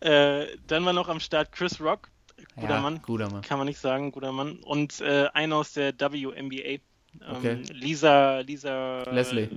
Äh, 0.00 0.58
dann 0.66 0.84
war 0.84 0.92
noch 0.92 1.08
am 1.08 1.20
Start 1.20 1.52
Chris 1.52 1.80
Rock. 1.80 2.08
Guter 2.56 2.74
ja, 2.74 2.80
Mann. 2.80 3.00
Guter 3.02 3.30
Mann. 3.30 3.42
Kann 3.42 3.58
man 3.58 3.68
nicht 3.68 3.78
sagen, 3.78 4.10
guter 4.10 4.32
Mann. 4.32 4.56
Und 4.64 5.00
äh, 5.00 5.28
einer 5.32 5.56
aus 5.56 5.74
der 5.74 5.94
WNBA. 5.98 6.58
Ähm, 6.58 6.80
Okay. 7.30 7.62
Lisa, 7.72 8.40
Lisa. 8.40 9.02
Leslie. 9.10 9.48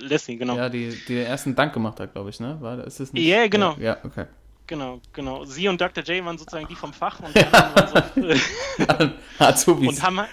Leslie, 0.00 0.36
genau. 0.36 0.56
Ja, 0.56 0.68
die, 0.68 0.88
die 0.88 1.14
den 1.14 1.26
ersten 1.26 1.54
Dank 1.54 1.74
gemacht 1.74 2.00
hat, 2.00 2.12
glaube 2.12 2.30
ich, 2.30 2.40
ne? 2.40 2.56
War, 2.60 2.82
ist 2.84 2.98
es 2.98 3.12
nicht? 3.12 3.26
Ja, 3.26 3.46
genau. 3.46 3.74
Ja, 3.74 3.94
ja 3.94 3.98
okay. 4.04 4.24
Genau, 4.68 5.00
genau. 5.14 5.44
Sie 5.44 5.66
und 5.66 5.80
Dr. 5.80 6.04
J 6.04 6.24
waren 6.24 6.38
sozusagen 6.38 6.68
die 6.68 6.76
vom 6.76 6.92
Fach 6.92 7.18
und, 7.20 7.34
waren 7.52 9.14
so, 9.56 9.72
und 9.88 10.02
haben, 10.02 10.20
halt- 10.20 10.30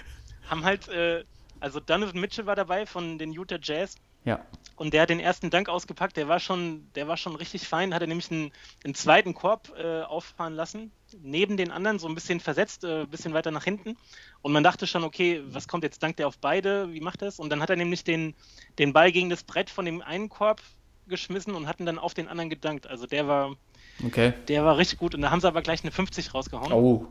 haben 0.48 0.64
halt, 0.64 0.88
äh, 0.88 1.24
also 1.58 1.80
Donovan 1.80 2.20
Mitchell 2.20 2.46
war 2.46 2.54
dabei 2.54 2.86
von 2.86 3.18
den 3.18 3.32
Utah 3.32 3.58
Jazz 3.60 3.96
ja. 4.24 4.44
und 4.76 4.92
der 4.92 5.02
hat 5.02 5.10
den 5.10 5.20
ersten 5.20 5.48
Dank 5.48 5.70
ausgepackt. 5.70 6.18
Der 6.18 6.28
war 6.28 6.38
schon, 6.38 6.86
der 6.94 7.08
war 7.08 7.16
schon 7.16 7.34
richtig 7.34 7.66
fein. 7.66 7.94
Hat 7.94 8.02
er 8.02 8.08
nämlich 8.08 8.30
einen, 8.30 8.52
einen 8.84 8.94
zweiten 8.94 9.32
Korb 9.32 9.72
äh, 9.78 10.02
auffahren 10.02 10.54
lassen, 10.54 10.92
neben 11.22 11.56
den 11.56 11.70
anderen 11.70 11.98
so 11.98 12.06
ein 12.06 12.14
bisschen 12.14 12.38
versetzt, 12.38 12.84
äh, 12.84 13.02
ein 13.02 13.08
bisschen 13.08 13.32
weiter 13.32 13.50
nach 13.50 13.64
hinten. 13.64 13.96
Und 14.42 14.52
man 14.52 14.62
dachte 14.62 14.86
schon, 14.86 15.02
okay, 15.02 15.42
was 15.46 15.66
kommt 15.66 15.82
jetzt? 15.82 16.02
Dankt 16.02 16.20
er 16.20 16.28
auf 16.28 16.36
beide? 16.38 16.92
Wie 16.92 17.00
macht 17.00 17.22
er 17.22 17.26
das? 17.26 17.38
Und 17.38 17.48
dann 17.48 17.62
hat 17.62 17.70
er 17.70 17.76
nämlich 17.76 18.04
den, 18.04 18.34
den 18.78 18.92
Ball 18.92 19.12
gegen 19.12 19.30
das 19.30 19.44
Brett 19.44 19.70
von 19.70 19.86
dem 19.86 20.02
einen 20.02 20.28
Korb 20.28 20.60
geschmissen 21.08 21.54
und 21.54 21.68
hatten 21.68 21.86
dann 21.86 21.98
auf 21.98 22.14
den 22.14 22.28
anderen 22.28 22.50
gedankt. 22.50 22.86
Also 22.86 23.06
der 23.06 23.28
war, 23.28 23.56
Okay. 24.04 24.34
der 24.48 24.64
war 24.64 24.76
richtig 24.76 24.98
gut. 24.98 25.14
Und 25.14 25.22
da 25.22 25.30
haben 25.30 25.40
sie 25.40 25.48
aber 25.48 25.62
gleich 25.62 25.82
eine 25.82 25.92
50 25.92 26.34
rausgehauen. 26.34 26.72
Oh. 26.72 27.06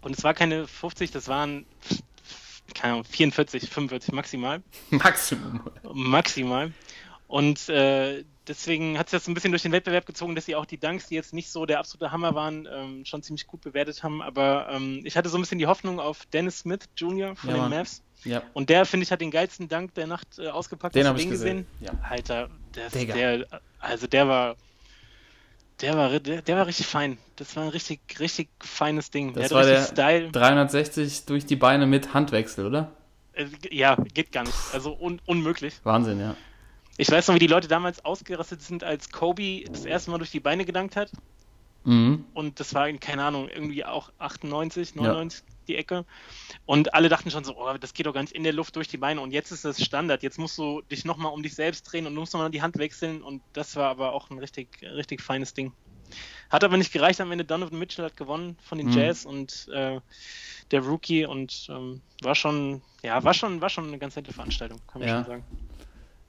Und 0.00 0.16
es 0.16 0.24
war 0.24 0.34
keine 0.34 0.66
50, 0.66 1.10
das 1.10 1.28
waren 1.28 1.66
keine 2.74 2.94
Ahnung, 2.94 3.04
44, 3.04 3.68
45 3.68 4.12
maximal. 4.14 4.62
Maximum. 4.90 5.60
Maximal. 5.92 6.72
Und 7.26 7.68
äh, 7.68 8.24
deswegen 8.46 8.98
hat 8.98 9.06
es 9.06 9.12
jetzt 9.12 9.28
ein 9.28 9.34
bisschen 9.34 9.52
durch 9.52 9.62
den 9.62 9.72
Wettbewerb 9.72 10.04
gezogen, 10.06 10.34
dass 10.34 10.44
sie 10.44 10.54
auch 10.54 10.66
die 10.66 10.78
Dunks, 10.78 11.08
die 11.08 11.14
jetzt 11.14 11.32
nicht 11.32 11.50
so 11.50 11.64
der 11.64 11.78
absolute 11.78 12.12
Hammer 12.12 12.34
waren, 12.34 12.68
ähm, 12.70 13.04
schon 13.04 13.22
ziemlich 13.22 13.46
gut 13.46 13.62
bewertet 13.62 14.02
haben. 14.02 14.20
Aber 14.20 14.68
ähm, 14.70 15.00
ich 15.04 15.16
hatte 15.16 15.28
so 15.28 15.38
ein 15.38 15.40
bisschen 15.40 15.58
die 15.58 15.66
Hoffnung 15.66 15.98
auf 15.98 16.26
Dennis 16.26 16.60
Smith 16.60 16.80
Jr. 16.96 17.34
von 17.36 17.50
Ja, 17.50 17.56
den. 17.56 17.70
Mavs. 17.70 18.02
Ja. 18.24 18.42
Und 18.52 18.68
der, 18.68 18.84
finde 18.84 19.04
ich, 19.04 19.12
hat 19.12 19.20
den 19.20 19.30
geilsten 19.30 19.68
Dank 19.68 19.94
der 19.94 20.06
Nacht 20.06 20.38
äh, 20.38 20.48
ausgepackt. 20.48 20.94
Den 20.94 21.06
habe 21.06 21.20
ich 21.20 21.28
gesehen. 21.28 21.66
Ja. 21.80 21.92
Alter, 22.08 22.50
der, 22.74 22.90
der, 22.90 23.46
also 23.80 24.06
der 24.06 24.28
war, 24.28 24.56
der 25.82 25.96
war, 25.96 26.20
der, 26.20 26.42
der 26.42 26.56
war 26.56 26.66
richtig 26.66 26.86
fein. 26.86 27.18
Das 27.36 27.54
war 27.56 27.64
ein 27.64 27.68
richtig, 27.68 28.00
richtig 28.20 28.48
feines 28.60 29.10
Ding. 29.10 29.34
Das 29.34 29.48
der 29.48 29.56
war 29.58 29.64
der 29.64 29.82
Style. 29.82 30.30
360 30.30 31.26
durch 31.26 31.44
die 31.44 31.56
Beine 31.56 31.86
mit 31.86 32.14
Handwechsel, 32.14 32.66
oder? 32.66 32.92
Äh, 33.32 33.46
ja, 33.70 33.96
geht 33.96 34.32
gar 34.32 34.44
nicht. 34.44 34.56
Also 34.72 34.96
un 34.98 35.20
unmöglich. 35.26 35.74
Wahnsinn, 35.82 36.20
ja. 36.20 36.36
Ich 36.96 37.10
weiß 37.10 37.28
noch, 37.28 37.34
wie 37.34 37.40
die 37.40 37.46
Leute 37.46 37.68
damals 37.68 38.04
ausgerastet 38.04 38.62
sind, 38.62 38.84
als 38.84 39.10
Kobe 39.10 39.64
das 39.64 39.84
erste 39.84 40.10
Mal 40.10 40.18
durch 40.18 40.30
die 40.30 40.40
Beine 40.40 40.64
gedankt 40.64 40.94
hat. 40.94 41.10
Mhm. 41.84 42.26
Und 42.34 42.60
das 42.60 42.74
war, 42.74 42.90
keine 42.92 43.24
Ahnung, 43.24 43.48
irgendwie 43.48 43.84
auch 43.84 44.12
98, 44.18 44.94
99 44.94 45.40
ja. 45.40 45.51
Die 45.68 45.76
Ecke. 45.76 46.04
Und 46.66 46.94
alle 46.94 47.08
dachten 47.08 47.30
schon 47.30 47.44
so, 47.44 47.56
oh, 47.56 47.76
das 47.78 47.94
geht 47.94 48.06
doch 48.06 48.14
gar 48.14 48.22
nicht 48.22 48.32
in 48.32 48.44
der 48.44 48.52
Luft 48.52 48.76
durch 48.76 48.88
die 48.88 48.96
Beine. 48.96 49.20
Und 49.20 49.32
jetzt 49.32 49.50
ist 49.50 49.64
das 49.64 49.82
Standard. 49.82 50.22
Jetzt 50.22 50.38
musst 50.38 50.58
du 50.58 50.82
dich 50.82 51.04
nochmal 51.04 51.32
um 51.32 51.42
dich 51.42 51.54
selbst 51.54 51.82
drehen 51.84 52.06
und 52.06 52.14
musst 52.14 52.32
nochmal 52.34 52.50
die 52.50 52.62
Hand 52.62 52.78
wechseln. 52.78 53.22
Und 53.22 53.42
das 53.52 53.76
war 53.76 53.90
aber 53.90 54.12
auch 54.12 54.30
ein 54.30 54.38
richtig, 54.38 54.68
richtig 54.82 55.22
feines 55.22 55.54
Ding. 55.54 55.72
Hat 56.50 56.64
aber 56.64 56.76
nicht 56.76 56.92
gereicht. 56.92 57.20
Am 57.20 57.32
Ende 57.32 57.44
Donovan 57.44 57.78
Mitchell 57.78 58.04
hat 58.04 58.16
gewonnen 58.16 58.56
von 58.62 58.78
den 58.78 58.88
mhm. 58.88 58.92
Jazz 58.92 59.24
und 59.24 59.68
äh, 59.72 60.00
der 60.70 60.80
Rookie. 60.80 61.24
Und 61.24 61.68
ähm, 61.70 62.02
war 62.22 62.34
schon, 62.34 62.82
ja, 63.02 63.22
war 63.24 63.34
schon, 63.34 63.60
war 63.60 63.70
schon 63.70 63.88
eine 63.88 63.98
ganz 63.98 64.16
nette 64.16 64.32
Veranstaltung, 64.32 64.80
kann 64.86 65.00
man 65.00 65.08
ja. 65.08 65.16
schon 65.16 65.24
sagen. 65.24 65.44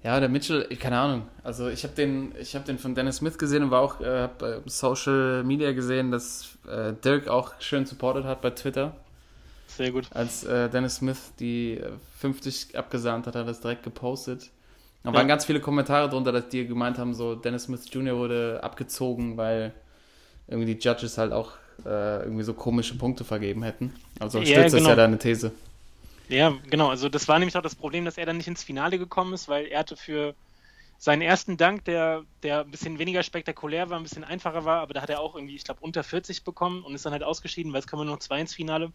Ja, 0.03 0.19
der 0.19 0.27
Mitchell, 0.27 0.67
keine 0.75 0.99
Ahnung. 0.99 1.27
Also 1.43 1.69
ich 1.69 1.83
habe 1.85 1.95
den, 1.95 2.33
ich 2.37 2.55
habe 2.55 2.65
den 2.65 2.77
von 2.77 2.93
Dennis 2.93 3.17
Smith 3.17 3.37
gesehen 3.37 3.63
und 3.63 3.71
war 3.71 3.81
auch 3.81 4.01
äh, 4.01 4.27
bei 4.37 4.59
Social 4.65 5.45
Media 5.45 5.71
gesehen, 5.71 6.11
dass 6.11 6.57
äh, 6.67 6.91
Dirk 6.93 7.29
auch 7.29 7.53
schön 7.59 7.85
supportet 7.85 8.25
hat 8.25 8.41
bei 8.41 8.49
Twitter. 8.49 8.97
Sehr 9.77 9.91
gut. 9.91 10.07
Als 10.11 10.43
äh, 10.43 10.69
Dennis 10.69 10.97
Smith 10.97 11.33
die 11.39 11.81
50 12.19 12.77
abgesahnt 12.77 13.27
hat, 13.27 13.35
hat 13.35 13.41
er 13.41 13.45
das 13.45 13.61
direkt 13.61 13.83
gepostet. 13.83 14.51
Da 15.03 15.09
ja. 15.09 15.15
waren 15.15 15.27
ganz 15.27 15.45
viele 15.45 15.59
Kommentare 15.59 16.09
drunter, 16.09 16.31
dass 16.31 16.49
die 16.49 16.65
gemeint 16.65 16.97
haben, 16.97 17.13
so 17.13 17.35
Dennis 17.35 17.63
Smith 17.63 17.85
Jr. 17.91 18.17
wurde 18.17 18.59
abgezogen, 18.63 19.35
weil 19.37 19.73
irgendwie 20.47 20.75
die 20.75 20.79
Judges 20.79 21.17
halt 21.17 21.33
auch 21.33 21.53
äh, 21.85 22.23
irgendwie 22.23 22.43
so 22.43 22.53
komische 22.53 22.97
Punkte 22.97 23.23
vergeben 23.23 23.63
hätten. 23.63 23.93
Also 24.19 24.39
stützt 24.39 24.51
ja, 24.51 24.63
genau. 24.63 24.77
das 24.77 24.87
ja 24.87 24.95
deine 24.95 25.17
These. 25.17 25.51
Ja, 26.29 26.53
genau. 26.69 26.89
Also 26.89 27.09
das 27.09 27.27
war 27.27 27.39
nämlich 27.39 27.57
auch 27.57 27.61
das 27.61 27.75
Problem, 27.75 28.05
dass 28.05 28.17
er 28.17 28.25
dann 28.25 28.37
nicht 28.37 28.47
ins 28.47 28.63
Finale 28.63 28.97
gekommen 28.97 29.33
ist, 29.33 29.49
weil 29.49 29.65
er 29.65 29.79
hatte 29.79 29.97
für 29.97 30.35
seinen 30.97 31.21
ersten 31.21 31.57
Dank, 31.57 31.83
der, 31.83 32.23
der 32.43 32.61
ein 32.61 32.71
bisschen 32.71 32.97
weniger 32.97 33.23
spektakulär 33.23 33.89
war, 33.89 33.99
ein 33.99 34.03
bisschen 34.03 34.23
einfacher 34.23 34.63
war, 34.63 34.79
aber 34.81 34.93
da 34.93 35.01
hat 35.01 35.09
er 35.09 35.19
auch 35.19 35.35
irgendwie, 35.35 35.55
ich 35.55 35.65
glaube, 35.65 35.81
unter 35.81 36.01
40 36.01 36.45
bekommen 36.45 36.81
und 36.83 36.95
ist 36.95 37.05
dann 37.05 37.11
halt 37.11 37.23
ausgeschieden, 37.23 37.73
weil 37.73 37.81
es 37.81 37.87
kommen 37.87 38.05
nur 38.05 38.15
noch 38.15 38.21
zwei 38.21 38.39
ins 38.39 38.53
Finale. 38.53 38.91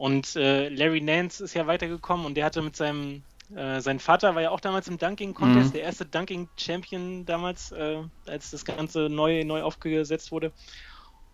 Und 0.00 0.34
äh, 0.34 0.70
Larry 0.70 1.02
Nance 1.02 1.44
ist 1.44 1.52
ja 1.52 1.66
weitergekommen 1.66 2.24
und 2.24 2.34
der 2.34 2.46
hatte 2.46 2.62
mit 2.62 2.74
seinem, 2.74 3.22
äh, 3.54 3.82
sein 3.82 4.00
Vater 4.00 4.34
war 4.34 4.40
ja 4.40 4.48
auch 4.48 4.60
damals 4.60 4.88
im 4.88 4.96
Dunking 4.96 5.34
Contest, 5.34 5.68
mhm. 5.68 5.72
der 5.72 5.82
erste 5.82 6.06
Dunking 6.06 6.48
Champion 6.56 7.26
damals, 7.26 7.70
äh, 7.72 7.98
als 8.26 8.50
das 8.50 8.64
Ganze 8.64 9.10
neu, 9.10 9.44
neu 9.44 9.60
aufgesetzt 9.60 10.32
wurde. 10.32 10.52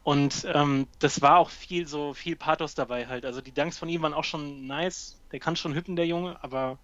Und 0.03 0.49
ähm, 0.53 0.89
das 0.99 1.23
war 1.23 1.39
auch 1.39 1.51
viel 1.51 1.87
so 1.87 2.13
viel 2.13 2.35
Pathos 2.35 2.75
dabei 2.75 3.07
halt. 3.07 3.25
Also 3.25 3.41
die 3.41 3.53
Dunks 3.53 3.79
von 3.79 3.89
ihm 3.89 4.03
waren 4.03 4.15
auch 4.15 4.25
schon 4.25 4.67
nice. 4.67 5.17
Der 5.31 5.39
kann 5.39 5.55
schon 5.55 5.73
hüppen, 5.73 5.95
der 5.95 6.09
Junge, 6.09 6.37
aber 6.43 6.81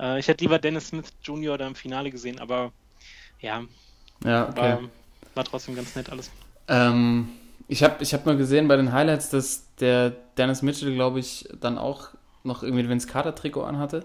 äh, 0.00 0.18
ich 0.18 0.26
hätte 0.26 0.42
lieber 0.42 0.58
Dennis 0.58 0.88
Smith 0.88 1.12
Jr. 1.22 1.56
da 1.58 1.68
im 1.68 1.76
Finale 1.76 2.10
gesehen, 2.10 2.40
aber 2.40 2.72
ja. 3.38 3.62
Ja, 4.24 4.48
okay. 4.48 4.60
War, 4.60 4.80
war 5.36 5.44
trotzdem 5.44 5.76
ganz 5.76 5.94
nett 5.94 6.10
alles. 6.10 6.32
Ähm, 6.66 7.28
ich 7.68 7.82
habe 7.82 8.02
ich 8.02 8.12
hab 8.14 8.26
mal 8.26 8.36
gesehen 8.36 8.68
bei 8.68 8.76
den 8.76 8.92
Highlights, 8.92 9.30
dass 9.30 9.74
der 9.76 10.10
Dennis 10.36 10.62
Mitchell, 10.62 10.94
glaube 10.94 11.20
ich, 11.20 11.48
dann 11.60 11.78
auch 11.78 12.08
noch 12.42 12.62
irgendwie 12.62 12.88
Vince 12.88 13.08
Carter 13.08 13.34
Trikot 13.34 13.64
anhatte. 13.64 14.04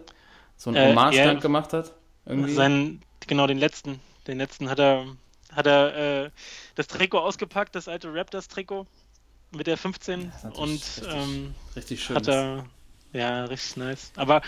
So 0.55 0.69
ein 0.69 0.75
äh, 0.75 0.89
Hommage-Stand 0.89 1.33
ja, 1.35 1.39
gemacht 1.39 1.73
hat. 1.73 1.93
Irgendwie. 2.25 2.53
Sein, 2.53 3.01
genau, 3.27 3.47
den 3.47 3.57
letzten. 3.57 3.99
Den 4.27 4.37
letzten 4.37 4.69
hat 4.69 4.79
er 4.79 5.05
hat 5.51 5.65
er 5.65 6.25
äh, 6.25 6.29
das 6.75 6.87
Trikot 6.87 7.19
ausgepackt, 7.19 7.75
das 7.75 7.87
alte 7.87 8.13
Raptors-Trikot 8.13 8.85
mit 9.51 9.67
der 9.67 9.77
15 9.77 10.31
und 10.53 10.69
richtig, 10.69 11.03
ähm, 11.11 11.55
richtig 11.75 12.03
schön. 12.03 12.15
Hat 12.15 12.27
er, 12.27 12.65
ja, 13.13 13.45
richtig 13.45 13.77
nice. 13.77 14.11
Aber 14.15 14.41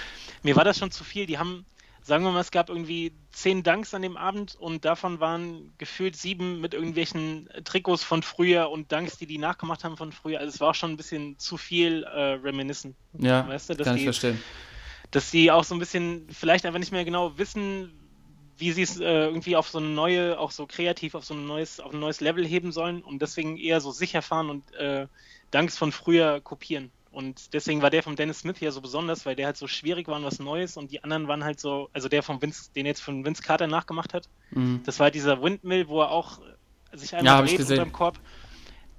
mir 0.43 0.55
war 0.55 0.63
das 0.63 0.77
schon 0.77 0.91
zu 0.91 1.03
viel. 1.03 1.25
Die 1.25 1.39
haben, 1.39 1.65
sagen 2.03 2.23
wir 2.23 2.31
mal, 2.31 2.41
es 2.41 2.51
gab 2.51 2.69
irgendwie 2.69 3.13
zehn 3.31 3.63
Dunks 3.63 3.93
an 3.93 4.01
dem 4.01 4.17
Abend 4.17 4.55
und 4.55 4.85
davon 4.85 5.19
waren 5.19 5.73
gefühlt 5.77 6.15
sieben 6.15 6.59
mit 6.59 6.73
irgendwelchen 6.73 7.49
Trikots 7.63 8.03
von 8.03 8.23
früher 8.23 8.69
und 8.69 8.91
Dunks, 8.91 9.17
die 9.17 9.27
die 9.27 9.37
nachgemacht 9.37 9.83
haben 9.83 9.97
von 9.97 10.11
früher. 10.11 10.39
Also 10.39 10.55
es 10.55 10.59
war 10.59 10.69
auch 10.69 10.75
schon 10.75 10.91
ein 10.91 10.97
bisschen 10.97 11.37
zu 11.37 11.57
viel 11.57 12.03
äh, 12.03 12.33
Reminiscen. 12.33 12.95
Ja, 13.17 13.47
weißt 13.47 13.69
du, 13.69 13.75
kann 13.77 13.95
die, 13.95 14.01
ich 14.01 14.05
verstehen. 14.05 14.41
Dass 15.11 15.31
die 15.31 15.51
auch 15.51 15.63
so 15.63 15.75
ein 15.75 15.79
bisschen 15.79 16.27
vielleicht 16.31 16.65
einfach 16.65 16.79
nicht 16.79 16.91
mehr 16.91 17.05
genau 17.05 17.37
wissen, 17.37 17.93
wie 18.57 18.71
sie 18.71 18.83
es 18.83 18.99
äh, 18.99 19.03
irgendwie 19.03 19.55
auf 19.55 19.69
so 19.69 19.79
eine 19.79 19.87
neue, 19.87 20.39
auch 20.39 20.51
so 20.51 20.67
kreativ 20.67 21.15
auf 21.15 21.25
so 21.25 21.33
ein 21.33 21.45
neues, 21.45 21.79
auf 21.79 21.93
ein 21.93 21.99
neues 21.99 22.21
Level 22.21 22.45
heben 22.45 22.71
sollen 22.71 23.01
und 23.01 23.21
deswegen 23.21 23.57
eher 23.57 23.81
so 23.81 23.91
sicher 23.91 24.21
fahren 24.21 24.49
und 24.49 24.73
äh, 24.75 25.07
Danks 25.49 25.77
von 25.77 25.91
früher 25.91 26.39
kopieren. 26.39 26.91
Und 27.11 27.53
deswegen 27.53 27.81
war 27.81 27.89
der 27.89 28.03
von 28.03 28.15
Dennis 28.15 28.39
Smith 28.39 28.57
hier 28.57 28.71
so 28.71 28.79
besonders, 28.79 29.25
weil 29.25 29.35
der 29.35 29.47
halt 29.47 29.57
so 29.57 29.67
schwierig 29.67 30.07
war 30.07 30.15
und 30.15 30.23
was 30.23 30.39
Neues 30.39 30.77
und 30.77 30.91
die 30.91 31.03
anderen 31.03 31.27
waren 31.27 31.43
halt 31.43 31.59
so, 31.59 31.89
also 31.91 32.07
der 32.07 32.23
von 32.23 32.41
Vince, 32.41 32.71
den 32.73 32.85
jetzt 32.85 33.01
von 33.01 33.25
Vince 33.25 33.43
Carter 33.43 33.67
nachgemacht 33.67 34.13
hat, 34.13 34.29
mhm. 34.51 34.81
das 34.85 34.99
war 34.99 35.11
dieser 35.11 35.41
Windmill, 35.41 35.89
wo 35.89 36.01
er 36.01 36.11
auch 36.11 36.39
sich 36.93 37.13
einmal 37.13 37.45
ja, 37.45 37.55
dreht 37.55 37.69
unterm 37.69 37.91
Korb. 37.91 38.19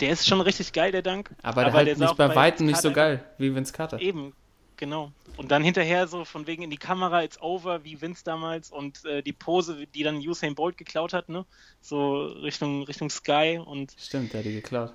Der 0.00 0.10
ist 0.10 0.26
schon 0.26 0.40
richtig 0.40 0.72
geil, 0.72 0.92
der 0.92 1.02
Dank. 1.02 1.30
Aber, 1.42 1.62
aber 1.62 1.84
der 1.84 1.94
halt 1.94 1.98
nicht 1.98 2.16
bei 2.16 2.34
Weitem 2.34 2.66
nicht 2.66 2.80
so 2.80 2.92
geil 2.92 3.24
wie 3.38 3.54
Vince 3.54 3.72
Carter. 3.72 4.00
Eben, 4.00 4.34
Genau. 4.82 5.12
Und 5.36 5.52
dann 5.52 5.62
hinterher 5.62 6.08
so 6.08 6.24
von 6.24 6.48
wegen 6.48 6.64
in 6.64 6.70
die 6.70 6.76
Kamera, 6.76 7.22
it's 7.22 7.40
over, 7.40 7.84
wie 7.84 8.00
Vince 8.00 8.24
damals 8.24 8.68
und 8.72 9.04
äh, 9.04 9.22
die 9.22 9.32
Pose, 9.32 9.86
die 9.86 10.02
dann 10.02 10.16
Usain 10.16 10.56
Bolt 10.56 10.76
geklaut 10.76 11.12
hat, 11.12 11.28
ne? 11.28 11.46
So 11.80 12.24
Richtung, 12.24 12.82
Richtung 12.82 13.08
Sky 13.08 13.60
und. 13.64 13.94
Stimmt, 13.96 14.32
der 14.32 14.40
hat 14.40 14.46
die 14.46 14.54
geklaut. 14.54 14.92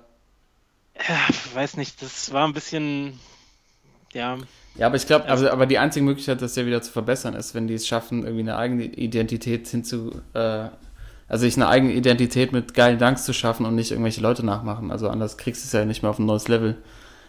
Ja, 1.06 1.18
weiß 1.54 1.76
nicht, 1.76 2.02
das 2.02 2.32
war 2.32 2.46
ein 2.46 2.54
bisschen. 2.54 3.18
Ja. 4.12 4.38
Ja, 4.76 4.86
aber 4.86 4.96
ich 4.96 5.06
glaube, 5.06 5.26
also, 5.26 5.50
aber 5.50 5.66
die 5.66 5.78
einzige 5.78 6.04
Möglichkeit, 6.04 6.40
das 6.40 6.54
ja 6.56 6.64
wieder 6.64 6.80
zu 6.80 6.92
verbessern, 6.92 7.34
ist, 7.34 7.54
wenn 7.54 7.66
die 7.66 7.74
es 7.74 7.86
schaffen, 7.86 8.22
irgendwie 8.22 8.42
eine 8.42 8.56
eigene 8.56 8.84
Identität 8.84 9.66
hinzu, 9.66 10.22
äh, 10.34 10.68
also 11.28 11.44
sich 11.44 11.56
eine 11.56 11.68
eigene 11.68 11.92
Identität 11.92 12.52
mit 12.52 12.74
geilen 12.74 12.98
Danks 12.98 13.24
zu 13.24 13.32
schaffen 13.32 13.66
und 13.66 13.74
nicht 13.74 13.90
irgendwelche 13.90 14.20
Leute 14.20 14.46
nachmachen. 14.46 14.90
Also 14.92 15.08
anders 15.08 15.36
kriegst 15.36 15.62
du 15.62 15.66
es 15.66 15.72
ja 15.72 15.84
nicht 15.84 16.02
mehr 16.02 16.10
auf 16.10 16.18
ein 16.18 16.26
neues 16.26 16.48
Level. 16.48 16.78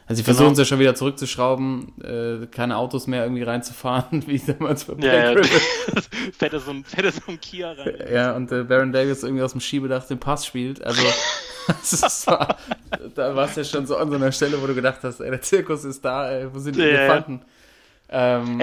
Also 0.09 0.21
sie 0.21 0.23
versuchen 0.23 0.47
es 0.47 0.53
genau. 0.53 0.61
ja 0.61 0.65
schon 0.65 0.79
wieder 0.79 0.95
zurückzuschrauben, 0.95 2.01
äh, 2.03 2.47
keine 2.47 2.77
Autos 2.77 3.05
mehr 3.05 3.23
irgendwie 3.23 3.43
reinzufahren, 3.43 4.23
wie 4.27 4.39
damals 4.39 4.85
bei 4.85 4.95
Black 4.95 5.13
ja, 5.13 5.31
ja. 5.33 5.41
fährt 6.37 6.53
er 6.53 6.59
so 6.59 6.71
ein, 6.71 6.83
fährt 6.83 7.05
er 7.05 7.11
so 7.11 7.21
ein 7.27 7.39
Kia 7.39 7.73
rein. 7.73 7.93
Ja, 8.11 8.35
und 8.35 8.51
äh, 8.51 8.63
Baron 8.63 8.91
Davis 8.91 9.21
irgendwie 9.21 9.43
aus 9.43 9.51
dem 9.51 9.61
Schiebedach 9.61 10.07
den 10.07 10.19
Pass 10.19 10.47
spielt. 10.47 10.83
Also 10.83 11.01
war, 12.27 12.57
da 13.15 13.35
war 13.35 13.45
es 13.45 13.55
ja 13.55 13.63
schon 13.63 13.85
so 13.85 13.97
an 13.97 14.09
so 14.09 14.15
einer 14.15 14.31
Stelle, 14.31 14.61
wo 14.61 14.67
du 14.67 14.75
gedacht 14.75 14.99
hast, 15.03 15.19
ey, 15.19 15.29
der 15.29 15.41
Zirkus 15.41 15.83
ist 15.83 16.03
da, 16.03 16.31
ey, 16.31 16.53
wo 16.53 16.59
sind 16.59 16.75
die 16.75 16.81
ja, 16.81 16.87
Elefanten? 16.87 17.41
Ja. 18.09 18.39
Ähm, 18.41 18.61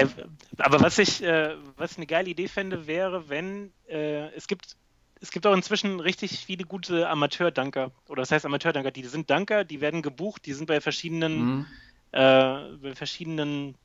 aber 0.57 0.81
was 0.81 0.97
ich, 0.97 1.23
äh, 1.23 1.55
was 1.77 1.91
ich 1.93 1.97
eine 1.97 2.07
geile 2.07 2.29
Idee 2.29 2.47
fände, 2.47 2.85
wäre, 2.85 3.29
wenn 3.29 3.71
äh, 3.87 4.27
es 4.35 4.47
gibt 4.47 4.75
es 5.21 5.31
gibt 5.31 5.47
auch 5.47 5.53
inzwischen 5.53 5.99
richtig 5.99 6.45
viele 6.45 6.63
gute 6.63 7.09
Amateur-Danker. 7.09 7.91
Oder 8.07 8.21
das 8.21 8.31
heißt 8.31 8.45
Amateur-Danker, 8.45 8.91
die 8.91 9.03
sind 9.05 9.29
Danker, 9.29 9.63
die 9.63 9.81
werden 9.81 10.01
gebucht, 10.01 10.45
die 10.45 10.53
sind 10.53 10.67
bei 10.67 10.81
verschiedenen, 10.81 11.39
mhm. 11.39 11.65
äh, 12.11 12.19
bei 12.81 12.95
verschiedenen 12.95 13.75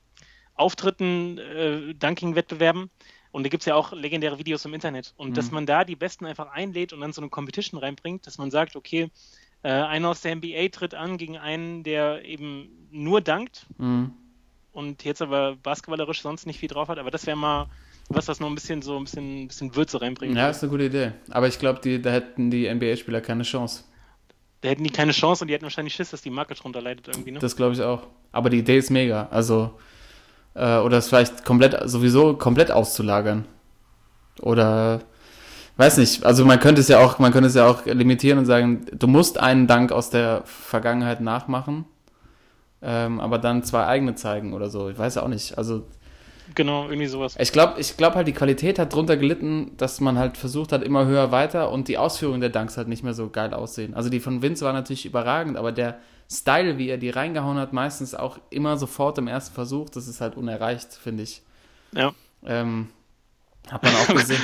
Auftritten, 0.55 1.39
äh, 1.39 1.95
Dunking-Wettbewerben. 1.95 2.91
Und 3.33 3.45
da 3.45 3.49
gibt 3.49 3.63
es 3.63 3.67
ja 3.67 3.75
auch 3.75 3.93
legendäre 3.93 4.39
Videos 4.39 4.65
im 4.65 4.75
Internet. 4.75 5.15
Und 5.17 5.31
mhm. 5.31 5.35
dass 5.35 5.51
man 5.51 5.67
da 5.67 5.85
die 5.85 5.97
Besten 5.97 6.27
einfach 6.27 6.53
einlädt 6.53 6.93
und 6.93 7.01
dann 7.01 7.13
so 7.13 7.21
eine 7.21 7.31
Competition 7.31 7.81
reinbringt, 7.81 8.27
dass 8.27 8.39
man 8.39 8.51
sagt, 8.51 8.77
okay, 8.77 9.11
äh, 9.63 9.71
einer 9.71 10.11
aus 10.11 10.21
der 10.21 10.37
NBA 10.37 10.69
tritt 10.71 10.95
an 10.95 11.17
gegen 11.17 11.39
einen, 11.39 11.83
der 11.83 12.25
eben 12.25 12.69
nur 12.91 13.21
dankt 13.21 13.67
mhm. 13.79 14.13
und 14.73 15.05
jetzt 15.05 15.23
aber 15.23 15.57
basketballerisch 15.57 16.21
sonst 16.21 16.47
nicht 16.47 16.61
viel 16.61 16.69
drauf 16.69 16.89
hat. 16.89 16.99
Aber 16.99 17.11
das 17.11 17.27
wäre 17.27 17.37
mal 17.37 17.69
was 18.09 18.27
das 18.27 18.41
noch 18.41 18.49
ein 18.49 18.55
bisschen 18.55 18.83
so 18.83 18.97
ein 18.97 19.05
bisschen, 19.05 19.45
ein 19.45 19.49
bisschen 19.49 19.75
Würze 19.75 20.01
reinbringt. 20.01 20.37
Ja, 20.37 20.51
ist 20.51 20.63
eine 20.63 20.71
gute 20.71 20.85
Idee. 20.85 21.13
Aber 21.31 21.49
ich 21.49 21.59
glaube, 21.59 21.99
da 21.99 22.11
hätten 22.11 22.51
die 22.51 22.73
NBA-Spieler 22.73 23.21
keine 23.21 23.43
Chance. 23.43 23.85
Da 24.61 24.69
hätten 24.69 24.85
die 24.85 24.91
keine 24.91 25.13
Chance 25.13 25.45
und 25.45 25.49
die 25.49 25.55
hätten 25.55 25.65
wahrscheinlich 25.65 25.95
Schiss, 25.95 26.11
dass 26.11 26.23
die 26.23 26.31
Marke 26.31 26.55
drunter 26.55 26.81
leidet 26.81 27.09
irgendwie. 27.09 27.33
Ne? 27.33 27.39
Das 27.39 27.57
glaube 27.57 27.75
ich 27.75 27.83
auch. 27.83 28.07
Aber 28.31 28.49
die 28.51 28.59
Idee 28.59 28.79
ist 28.79 28.91
mega. 28.91 29.29
Also, 29.31 29.79
äh, 30.55 30.79
oder 30.79 30.99
es 30.99 31.09
vielleicht 31.09 31.45
komplett, 31.45 31.79
sowieso 31.89 32.35
komplett 32.35 32.71
auszulagern. 32.71 33.45
Oder, 34.41 35.01
weiß 35.77 35.99
nicht. 35.99 36.25
Also 36.25 36.45
man 36.45 36.61
könnte 36.61 36.81
es 36.81 36.89
ja 36.89 36.99
auch, 37.01 37.19
man 37.19 37.33
könnte 37.33 37.49
es 37.49 37.55
ja 37.55 37.67
auch 37.67 37.85
limitieren 37.87 38.39
und 38.39 38.47
sagen, 38.47 38.87
du 38.93 39.07
musst 39.07 39.39
einen 39.39 39.67
Dank 39.67 39.93
aus 39.93 40.11
der 40.11 40.43
Vergangenheit 40.45 41.21
nachmachen. 41.21 41.85
Ähm, 42.85 43.21
aber 43.21 43.39
dann 43.39 43.63
zwei 43.63 43.87
eigene 43.87 44.15
zeigen 44.17 44.55
oder 44.55 44.69
so. 44.69 44.89
Ich 44.89 44.99
weiß 44.99 45.15
ja 45.17 45.23
auch 45.23 45.29
nicht. 45.29 45.57
Also 45.57 45.85
Genau, 46.55 46.85
irgendwie 46.85 47.07
sowas. 47.07 47.37
Ich 47.39 47.53
glaube 47.53 47.81
ich 47.81 47.97
glaub 47.97 48.15
halt, 48.15 48.27
die 48.27 48.33
Qualität 48.33 48.79
hat 48.79 48.93
drunter 48.93 49.17
gelitten, 49.17 49.73
dass 49.77 50.01
man 50.01 50.19
halt 50.19 50.37
versucht 50.37 50.73
hat, 50.73 50.83
immer 50.83 51.07
höher 51.07 51.31
weiter 51.31 51.71
und 51.71 51.89
die 51.89 51.97
Ausführungen 51.97 52.41
der 52.41 52.51
Dunks 52.51 52.77
halt 52.77 52.89
nicht 52.89 53.03
mehr 53.03 53.15
so 53.15 53.31
geil 53.31 53.55
aussehen. 53.55 53.95
Also 53.95 54.11
die 54.11 54.21
von 54.21 54.43
Vince 54.43 54.65
war 54.65 54.73
natürlich 54.73 55.07
überragend, 55.07 55.57
aber 55.57 55.73
der 55.73 55.99
Style, 56.31 56.79
wie 56.79 56.89
er 56.89 56.99
die 56.99 57.11
reingehauen 57.11 57.59
hat, 57.59 57.73
meistens 57.73 58.15
auch 58.15 58.39
immer 58.51 58.77
sofort 58.77 59.19
im 59.19 59.29
ersten 59.29 59.55
Versuch, 59.55 59.91
das 59.91 60.09
ist 60.09 60.21
halt 60.21 60.37
unerreicht, 60.37 60.95
finde 60.95 61.23
ich. 61.25 61.43
Ja. 61.93 62.15
Ähm, 62.45 62.89
hat 63.71 63.83
man 63.83 63.95
auch 63.95 64.09
gesehen. 64.15 64.41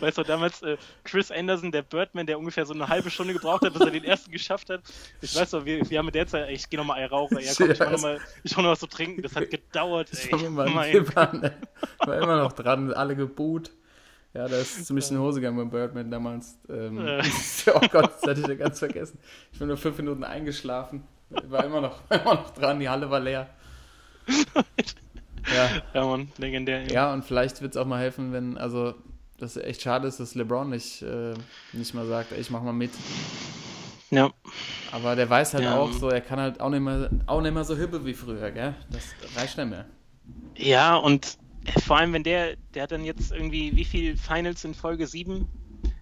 weißt 0.00 0.18
du, 0.18 0.22
damals 0.22 0.62
äh, 0.62 0.76
Chris 1.04 1.30
Anderson, 1.30 1.72
der 1.72 1.82
Birdman, 1.82 2.26
der 2.26 2.38
ungefähr 2.38 2.66
so 2.66 2.74
eine 2.74 2.88
halbe 2.88 3.10
Stunde 3.10 3.32
gebraucht 3.32 3.64
hat, 3.64 3.72
bis 3.72 3.82
er 3.82 3.90
den 3.90 4.04
ersten 4.04 4.30
geschafft 4.30 4.68
hat. 4.68 4.82
Ich 5.22 5.34
weiß 5.34 5.50
doch, 5.50 5.64
wir, 5.64 5.88
wir 5.88 5.98
haben 5.98 6.06
mit 6.06 6.14
der 6.14 6.26
Zeit, 6.26 6.50
ich 6.50 6.68
gehe 6.68 6.78
nochmal 6.78 7.04
rauchen, 7.06 7.38
ja, 7.40 7.52
komm, 7.56 7.70
ich 7.70 7.78
mach 7.78 7.90
nochmal 7.90 8.20
noch 8.44 8.64
was 8.64 8.80
zu 8.80 8.86
trinken. 8.86 9.22
Das 9.22 9.34
hat 9.34 9.50
gedauert, 9.50 10.10
ey. 10.12 10.26
Ich 10.26 10.32
war, 10.32 10.68
mein 10.68 11.06
war 11.06 12.22
immer 12.22 12.42
noch 12.42 12.52
dran, 12.52 12.92
alle 12.92 13.16
geboot. 13.16 13.70
Ja, 14.36 14.46
da 14.48 14.56
ist 14.58 14.84
ziemlich 14.86 15.08
in 15.10 15.16
die 15.16 15.20
Hose 15.22 15.40
gegangen 15.40 15.56
beim 15.56 15.70
Birdman 15.70 16.10
damals. 16.10 16.58
Ähm, 16.68 16.98
Äh. 17.06 17.22
oh 17.74 17.80
Gott, 17.90 18.10
das 18.20 18.22
hatte 18.30 18.40
ich 18.40 18.46
ja 18.46 18.54
ganz 18.54 18.78
vergessen. 18.78 19.18
Ich 19.52 19.58
bin 19.58 19.68
nur 19.68 19.76
fünf 19.76 19.96
Minuten 19.98 20.24
eingeschlafen. 20.24 21.04
War 21.30 21.64
immer 21.64 21.80
noch, 21.80 22.00
war 22.08 22.20
immer 22.22 22.34
noch 22.34 22.50
dran, 22.50 22.78
die 22.80 22.88
Halle 22.88 23.10
war 23.10 23.20
leer. 23.20 23.48
Ja, 25.48 25.70
Ja, 25.94 26.04
Mann, 26.04 26.28
legendär. 26.38 26.80
ey. 26.82 26.92
ja 26.92 27.12
und 27.12 27.24
vielleicht 27.24 27.62
wird 27.62 27.70
es 27.72 27.76
auch 27.80 27.86
mal 27.86 28.00
helfen, 28.00 28.32
wenn, 28.32 28.58
also, 28.58 28.94
das 29.38 29.56
echt 29.56 29.80
schade 29.82 30.08
ist, 30.08 30.18
dass 30.18 30.34
LeBron 30.34 30.68
nicht, 30.70 31.02
äh, 31.02 31.34
nicht 31.72 31.94
mal 31.94 32.04
sagt, 32.06 32.32
ey, 32.32 32.40
ich 32.40 32.50
mach 32.50 32.62
mal 32.62 32.72
mit. 32.72 32.90
ja. 34.10 34.28
Aber 34.90 35.14
der 35.14 35.30
weiß 35.30 35.54
halt 35.54 35.62
Ja. 35.64 35.76
auch 35.78 35.92
so, 35.92 36.08
er 36.08 36.20
kann 36.20 36.40
halt 36.40 36.60
auch 36.60 36.70
nicht 36.70 36.80
mehr, 36.80 37.10
auch 37.26 37.40
nicht 37.40 37.54
mehr 37.54 37.62
so 37.64 37.76
hibbel 37.76 38.04
wie 38.04 38.14
früher, 38.14 38.50
gell? 38.50 38.74
Das 38.90 39.04
reicht 39.40 39.56
nicht 39.56 39.70
mehr. 39.70 39.84
Ja, 40.56 40.96
und 40.96 41.38
vor 41.84 41.98
allem, 41.98 42.12
wenn 42.12 42.22
der, 42.22 42.56
der 42.74 42.84
hat 42.84 42.92
dann 42.92 43.04
jetzt 43.04 43.32
irgendwie, 43.32 43.74
wie 43.76 43.84
viel 43.84 44.16
Finals 44.16 44.64
in 44.64 44.74
Folge 44.74 45.06
7? 45.06 45.48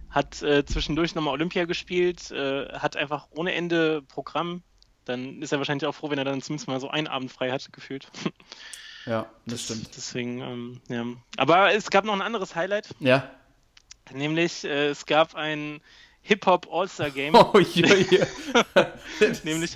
Hat 0.09 0.41
äh, 0.43 0.65
zwischendurch 0.65 1.13
nochmal 1.13 1.33
Olympia 1.33 1.65
gespielt, 1.65 2.31
äh, 2.31 2.69
hat 2.73 2.95
einfach 2.95 3.27
ohne 3.31 3.53
Ende 3.53 4.01
Programm. 4.03 4.63
Dann 5.03 5.41
ist 5.41 5.51
er 5.51 5.57
wahrscheinlich 5.57 5.85
auch 5.85 5.93
froh, 5.95 6.09
wenn 6.09 6.17
er 6.17 6.23
dann 6.25 6.41
zumindest 6.41 6.67
mal 6.67 6.79
so 6.79 6.89
einen 6.89 7.07
Abend 7.07 7.31
frei 7.31 7.51
hat, 7.51 7.71
gefühlt. 7.71 8.09
Ja, 9.07 9.27
das 9.45 9.65
stimmt. 9.65 9.95
Deswegen, 9.95 10.41
ähm, 10.41 10.81
ja. 10.89 11.05
Aber 11.37 11.71
es 11.71 11.91
gab 11.91 12.05
noch 12.05 12.13
ein 12.13 12.23
anderes 12.23 12.55
Highlight, 12.55 12.89
Ja. 12.99 13.29
nämlich 14.11 14.63
äh, 14.63 14.87
es 14.87 15.05
gab 15.05 15.35
ein 15.35 15.79
Hip-Hop 16.27 16.67
All-Star-Game. 16.71 17.33
Oh, 17.53 17.59
je, 17.59 17.85
je. 18.09 18.25
nämlich 19.43 19.71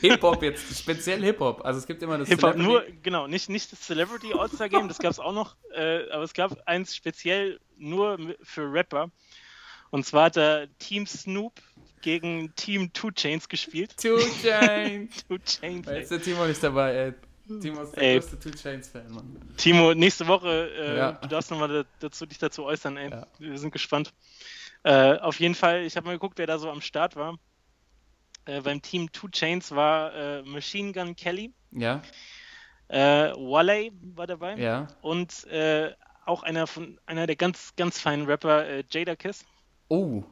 Hip-Hop 0.00 0.42
jetzt, 0.42 0.76
speziell 0.78 1.22
Hip-Hop. 1.22 1.64
Also 1.64 1.78
es 1.78 1.86
gibt 1.86 2.02
immer 2.02 2.18
das 2.18 2.28
Hip-Hop, 2.28 2.56
nur, 2.56 2.84
genau, 3.02 3.26
nicht, 3.26 3.48
nicht 3.48 3.70
das 3.70 3.80
Celebrity 3.80 4.32
All-Star 4.32 4.68
Game, 4.68 4.88
das 4.88 4.98
gab 4.98 5.10
es 5.12 5.18
auch 5.20 5.32
noch, 5.32 5.56
äh, 5.74 6.08
aber 6.10 6.22
es 6.24 6.32
gab 6.32 6.56
eins 6.66 6.96
speziell 6.96 7.60
nur 7.76 8.18
für 8.42 8.72
Rapper. 8.72 9.10
Und 9.90 10.06
zwar 10.06 10.24
hat 10.26 10.36
da 10.36 10.64
Team 10.78 11.06
Snoop 11.06 11.52
gegen 12.00 12.52
Team 12.56 12.92
Two 12.92 13.10
Chains 13.10 13.48
gespielt. 13.48 13.94
Two 14.00 14.18
Chains. 14.42 15.24
Two 15.28 15.38
Chains. 15.38 15.86
Jetzt 15.86 16.10
der 16.10 16.22
Timo 16.22 16.46
nicht 16.46 16.62
dabei, 16.62 16.94
ey. 16.94 17.12
Timo 17.60 17.82
ist 17.82 17.94
der 17.94 18.02
Ey. 18.02 18.18
größte 18.18 18.38
Two 18.40 18.50
Chains-Fan, 18.50 19.12
Mann. 19.12 19.36
Timo, 19.58 19.92
nächste 19.94 20.26
Woche, 20.26 20.70
äh, 20.78 20.96
Ja. 20.96 21.12
du 21.12 21.28
darfst 21.28 21.50
nochmal 21.50 21.68
da, 21.68 21.84
dazu, 22.00 22.24
dich 22.24 22.38
dazu 22.38 22.64
äußern, 22.64 22.96
ey. 22.96 23.10
Ja. 23.10 23.26
Wir 23.38 23.58
sind 23.58 23.72
gespannt. 23.72 24.12
Äh, 24.84 25.18
auf 25.18 25.38
jeden 25.40 25.54
Fall, 25.54 25.82
ich 25.84 25.96
habe 25.96 26.06
mal 26.06 26.12
geguckt, 26.12 26.38
wer 26.38 26.46
da 26.46 26.58
so 26.58 26.70
am 26.70 26.80
Start 26.80 27.14
war. 27.16 27.38
Äh, 28.46 28.60
beim 28.62 28.82
Team 28.82 29.10
Two 29.12 29.28
Chains 29.28 29.70
war 29.70 30.12
äh, 30.14 30.42
Machine 30.42 30.92
Gun 30.92 31.14
Kelly, 31.14 31.52
Ja, 31.70 32.02
äh, 32.88 33.30
Wale 33.36 33.90
war 34.16 34.26
dabei. 34.26 34.56
ja. 34.56 34.88
und 35.00 35.44
äh, 35.46 35.92
auch 36.26 36.42
einer 36.42 36.66
von 36.66 36.98
einer 37.06 37.26
der 37.26 37.36
ganz 37.36 37.74
ganz 37.76 38.00
feinen 38.00 38.26
Rapper 38.26 38.66
äh, 38.68 38.84
Jada 38.90 39.14
Kiss. 39.16 39.44
Oh, 39.88 40.24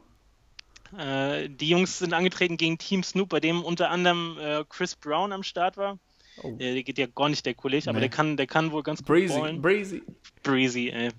Äh, 0.99 1.49
die 1.49 1.69
Jungs 1.69 2.01
sind 2.01 2.13
angetreten 2.13 2.57
gegen 2.57 2.77
Team 2.79 3.05
Snoop, 3.05 3.29
bei 3.29 3.39
dem 3.41 3.63
unter 3.65 3.91
anderem 3.91 4.37
Chris 4.69 4.97
Brown 4.97 5.33
am 5.33 5.45
Start 5.45 5.77
war. 5.77 5.99
Oh. 6.43 6.53
Der 6.57 6.83
geht 6.83 6.99
ja 6.99 7.07
gar 7.07 7.29
nicht 7.29 7.45
der 7.47 7.55
Kollege, 7.55 7.89
aber 7.91 7.99
Nee. 8.01 8.09
der 8.09 8.11
kann 8.17 8.37
der 8.37 8.47
kann 8.49 8.73
wohl 8.73 8.83
ganz 8.83 8.99
gut 9.01 9.07
Breezy, 9.09 9.39
ballen. 9.39 9.63
Breezy. 9.63 10.03
Breezy, 10.43 10.89
ey. 10.91 11.11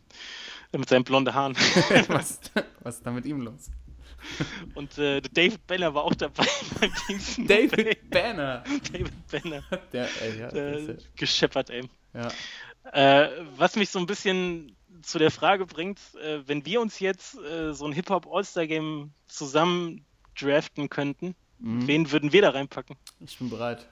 Mit 0.73 0.87
seinen 0.89 1.03
blonden 1.03 1.33
Haaren. 1.33 1.55
was, 2.07 2.39
was 2.81 2.95
ist 2.97 3.05
da 3.05 3.11
mit 3.11 3.25
ihm 3.25 3.41
los? 3.41 3.69
und 4.75 4.97
äh, 4.99 5.19
David 5.19 5.65
Banner 5.65 5.93
war 5.95 6.03
auch 6.03 6.13
dabei 6.13 6.45
beim 6.79 6.91
ey. 7.09 7.45
David 7.47 8.09
Banner. 8.09 8.63
David 8.91 9.11
Banner. 9.31 9.63
Der, 9.91 10.07
ey, 10.21 10.39
ja, 10.39 10.47
der 10.49 10.73
Äh, 10.73 10.91
ist 10.93 11.15
gescheppert, 11.17 11.69
ey. 11.71 11.89
ja. 12.13 12.27
Äh, 12.93 13.29
was 13.57 13.75
mich 13.75 13.89
so 13.89 13.99
ein 13.99 14.05
bisschen 14.05 14.75
zu 15.01 15.17
der 15.17 15.31
Frage 15.31 15.65
bringt, 15.65 15.99
äh, 16.23 16.39
wenn 16.47 16.65
wir 16.65 16.81
uns 16.81 16.99
jetzt 16.99 17.35
äh, 17.39 17.73
so 17.73 17.85
ein 17.85 17.93
Hip-Hop 17.93 18.27
All-Star-Game 18.31 19.11
zusammen 19.27 20.05
draften 20.39 20.89
könnten, 20.89 21.35
Mhm. 21.63 21.85
wen 21.87 22.11
würden 22.11 22.31
wir 22.33 22.41
da 22.41 22.49
reinpacken? 22.49 22.95
Ich 23.19 23.37
bin 23.37 23.49
bereit. 23.51 23.87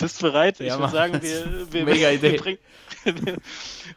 Bist 0.00 0.20
du 0.20 0.26
bereit? 0.26 0.58
Ja, 0.58 0.74
ich 0.74 0.80
würde 0.80 0.90
sagen, 0.92 1.22
wir, 1.22 1.72
wir, 1.72 2.22
wir, 2.22 2.36
bringen, 2.36 2.58
wir, 3.04 3.36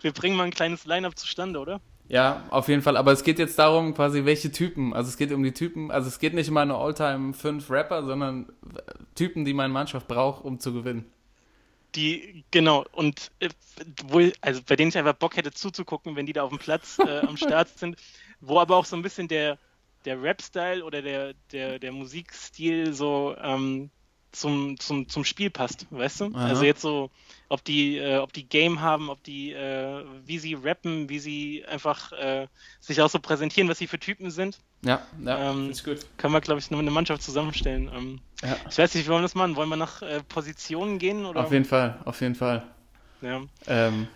wir 0.01 0.11
bringen 0.11 0.35
mal 0.37 0.43
ein 0.43 0.51
kleines 0.51 0.85
Line-Up 0.85 1.17
zustande, 1.17 1.59
oder? 1.59 1.81
Ja, 2.09 2.45
auf 2.49 2.69
jeden 2.69 2.81
Fall. 2.81 2.95
Aber 2.95 3.11
es 3.11 3.23
geht 3.23 3.37
jetzt 3.37 3.59
darum, 3.59 3.93
quasi, 3.93 4.23
welche 4.23 4.51
Typen. 4.51 4.93
Also 4.93 5.09
es 5.09 5.17
geht 5.17 5.31
um 5.31 5.43
die 5.43 5.51
Typen. 5.51 5.91
Also 5.91 6.07
es 6.07 6.19
geht 6.19 6.33
nicht 6.33 6.49
um 6.49 6.57
eine 6.57 6.75
Alltime 6.75 7.33
5 7.33 7.69
Rapper, 7.69 8.03
sondern 8.03 8.47
Typen, 9.15 9.43
die 9.43 9.53
meine 9.53 9.73
Mannschaft 9.73 10.07
braucht, 10.07 10.45
um 10.45 10.59
zu 10.59 10.73
gewinnen. 10.73 11.05
Die, 11.95 12.43
genau, 12.51 12.85
und 12.91 13.31
äh, 13.39 13.49
wohl, 14.05 14.33
also 14.41 14.61
bei 14.65 14.75
denen 14.75 14.89
ich 14.89 14.97
einfach 14.97 15.13
Bock 15.13 15.35
hätte 15.35 15.51
zuzugucken, 15.51 16.15
wenn 16.15 16.25
die 16.25 16.33
da 16.33 16.43
auf 16.43 16.49
dem 16.49 16.59
Platz 16.59 16.99
äh, 16.99 17.19
am 17.19 17.37
Start 17.37 17.69
sind, 17.77 17.97
wo 18.39 18.59
aber 18.59 18.75
auch 18.75 18.85
so 18.85 18.95
ein 18.95 19.01
bisschen 19.01 19.27
der, 19.27 19.57
der 20.05 20.21
Rap-Style 20.21 20.83
oder 20.83 21.01
der, 21.01 21.33
der, 21.51 21.79
der 21.79 21.91
Musikstil 21.91 22.93
so 22.93 23.35
ähm, 23.41 23.89
zum, 24.31 24.79
zum, 24.79 25.07
zum 25.09 25.23
Spiel 25.23 25.49
passt, 25.49 25.85
weißt 25.89 26.21
du? 26.21 26.25
Aha. 26.33 26.47
Also 26.47 26.63
jetzt 26.63 26.81
so, 26.81 27.09
ob 27.49 27.63
die, 27.63 27.97
äh, 27.97 28.17
ob 28.17 28.33
die 28.33 28.47
Game 28.47 28.81
haben, 28.81 29.09
ob 29.09 29.23
die, 29.23 29.51
äh, 29.53 30.03
wie 30.25 30.37
sie 30.39 30.53
rappen, 30.53 31.09
wie 31.09 31.19
sie 31.19 31.65
einfach 31.67 32.11
äh, 32.11 32.47
sich 32.79 33.01
auch 33.01 33.09
so 33.09 33.19
präsentieren, 33.19 33.69
was 33.69 33.77
sie 33.79 33.87
für 33.87 33.99
Typen 33.99 34.29
sind, 34.31 34.59
Ja, 34.83 35.01
ja, 35.23 35.51
Ähm, 35.51 35.71
ist 35.71 35.83
gut. 35.83 35.99
kann 36.17 36.31
man, 36.31 36.41
glaube 36.41 36.59
ich, 36.59 36.69
nur 36.69 36.79
eine 36.81 36.91
Mannschaft 36.91 37.21
zusammenstellen. 37.23 37.89
Ähm, 37.95 38.19
Ja. 38.43 38.57
ich 38.69 38.77
weiß 38.77 38.93
nicht, 38.95 39.05
wie 39.05 39.09
wollen 39.09 39.19
wir 39.21 39.23
das 39.27 39.35
machen? 39.35 39.55
Wollen 39.55 39.69
wir 39.69 39.77
nach 39.77 40.01
äh, 40.01 40.21
Positionen 40.27 40.99
gehen? 40.99 41.25
Oder? 41.25 41.41
Auf 41.41 41.51
jeden 41.51 41.65
Fall, 41.65 41.99
auf 42.05 42.19
jeden 42.21 42.35
Fall. 42.35 42.63
ja. 43.21 43.41
Ähm, 43.67 44.07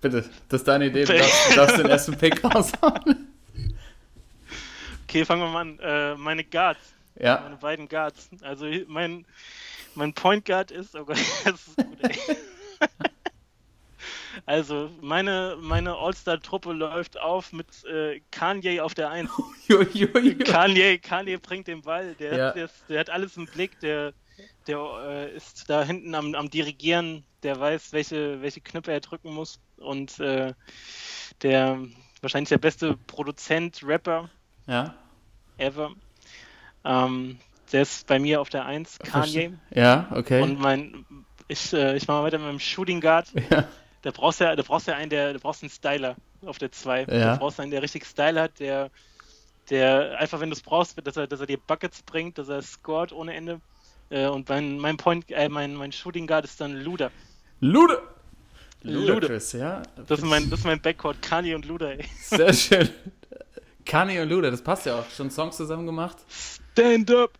bitte, 0.00 0.28
das 0.48 0.60
ist 0.60 0.68
deine 0.68 0.86
Idee. 0.86 1.04
Du 1.04 1.16
darfst, 1.16 1.50
du 1.50 1.54
darfst 1.54 1.78
den 1.78 1.86
ersten 1.86 2.16
Pick 2.18 2.44
raushauen. 2.54 3.28
Okay, 5.08 5.24
fangen 5.24 5.42
wir 5.42 5.48
mal 5.50 5.60
an. 5.60 5.78
Äh, 5.80 6.14
meine 6.16 6.44
Guards, 6.44 6.80
Ja, 7.18 7.40
meine 7.42 7.56
beiden 7.56 7.88
Guards. 7.88 8.30
Also 8.42 8.66
mein, 8.86 9.26
mein 9.94 10.12
Point 10.14 10.44
Guard 10.44 10.70
ist, 10.70 10.94
oh 10.96 11.04
Gott, 11.04 11.16
das 11.44 11.66
ist 11.68 11.76
gut, 11.76 11.98
ey. 12.02 12.36
Also 14.46 14.90
meine, 15.00 15.56
meine 15.60 15.94
All-Star-Truppe 15.94 16.72
läuft 16.72 17.20
auf 17.20 17.52
mit 17.52 17.84
äh, 17.84 18.20
Kanye 18.30 18.80
auf 18.80 18.94
der 18.94 19.10
1. 19.10 19.28
ju, 19.68 19.82
ju, 19.92 20.06
ju. 20.18 20.38
Kanye, 20.38 20.98
Kanye 20.98 21.38
bringt 21.38 21.68
den 21.68 21.82
Ball, 21.82 22.14
der, 22.14 22.36
Ja. 22.36 22.46
hat, 22.48 22.56
der, 22.56 22.70
der 22.88 23.00
hat 23.00 23.10
alles 23.10 23.36
im 23.36 23.46
Blick, 23.46 23.78
der, 23.80 24.14
der 24.66 24.78
äh, 25.04 25.36
ist 25.36 25.68
da 25.68 25.84
hinten 25.84 26.14
am, 26.14 26.34
am 26.34 26.48
Dirigieren, 26.50 27.24
der 27.42 27.60
weiß, 27.60 27.92
welche, 27.92 28.40
welche 28.40 28.60
Knöpfe 28.62 28.92
er 28.92 29.00
drücken 29.00 29.32
muss 29.32 29.60
und 29.76 30.18
äh, 30.18 30.54
der 31.42 31.78
wahrscheinlich 32.22 32.48
der 32.48 32.58
beste 32.58 32.96
Produzent, 33.06 33.80
Rapper 33.84 34.30
Ja, 34.66 34.94
ever. 35.58 35.92
Ähm, 36.84 37.38
der 37.72 37.82
ist 37.82 38.06
bei 38.06 38.18
mir 38.18 38.40
auf 38.40 38.50
der 38.50 38.66
1, 38.66 38.98
Kanye. 38.98 39.54
ja, 39.74 40.08
okay. 40.10 40.42
Und 40.42 40.60
mein, 40.60 41.06
ich, 41.48 41.72
äh, 41.72 41.96
ich 41.96 42.06
mache 42.06 42.18
mal 42.18 42.24
weiter 42.24 42.38
mit 42.38 42.46
meinem 42.46 42.60
Shooting 42.60 43.00
Guard. 43.00 43.28
ja. 43.50 43.68
Da 44.02 44.10
brauchst 44.10 44.40
du 44.40 44.44
ja, 44.44 44.56
da 44.56 44.62
brauchst 44.62 44.88
ja 44.88 44.94
einen, 44.94 45.10
der, 45.10 45.32
da 45.32 45.38
brauchst 45.38 45.62
einen 45.62 45.70
Styler 45.70 46.16
auf 46.44 46.58
der 46.58 46.72
2. 46.72 47.00
Ja. 47.00 47.06
Da 47.06 47.36
brauchst 47.36 47.58
du 47.58 47.62
einen, 47.62 47.70
der 47.70 47.82
richtig 47.82 48.04
Style 48.04 48.40
hat, 48.40 48.58
der, 48.58 48.90
der 49.70 50.18
einfach, 50.18 50.40
wenn 50.40 50.50
du 50.50 50.56
es 50.56 50.62
brauchst, 50.62 50.96
dass 51.06 51.16
er, 51.16 51.26
dass 51.26 51.40
er 51.40 51.46
dir 51.46 51.58
Buckets 51.58 52.02
bringt, 52.02 52.36
dass 52.36 52.48
er 52.48 52.62
scored 52.62 53.12
ohne 53.12 53.34
Ende. 53.34 53.60
Äh, 54.10 54.26
und 54.26 54.48
mein, 54.48 54.78
mein 54.78 54.96
Point, 54.96 55.30
äh, 55.30 55.48
mein, 55.48 55.74
mein 55.74 55.92
Shooting 55.92 56.26
Guard 56.26 56.44
ist 56.44 56.60
dann 56.60 56.74
Luda. 56.76 57.10
Lude! 57.60 58.02
Lude. 58.82 59.28
Chris, 59.28 59.52
ja. 59.52 59.82
Das 60.08 60.18
ist 60.18 60.24
mein, 60.24 60.50
das 60.50 60.60
ist 60.60 60.66
mein 60.66 60.80
Backcourt, 60.80 61.22
Kanye 61.22 61.54
und 61.54 61.64
Luda, 61.64 61.90
ey. 61.90 62.04
Sehr 62.20 62.52
schön. 62.52 62.88
Kanye 63.84 64.20
und 64.22 64.28
Luda, 64.28 64.50
das 64.50 64.62
passt 64.62 64.86
ja 64.86 64.98
auch. 65.00 65.10
Schon 65.10 65.30
Songs 65.30 65.56
zusammen 65.56 65.86
gemacht. 65.86 66.18
Stand 66.28 67.10
up! 67.10 67.32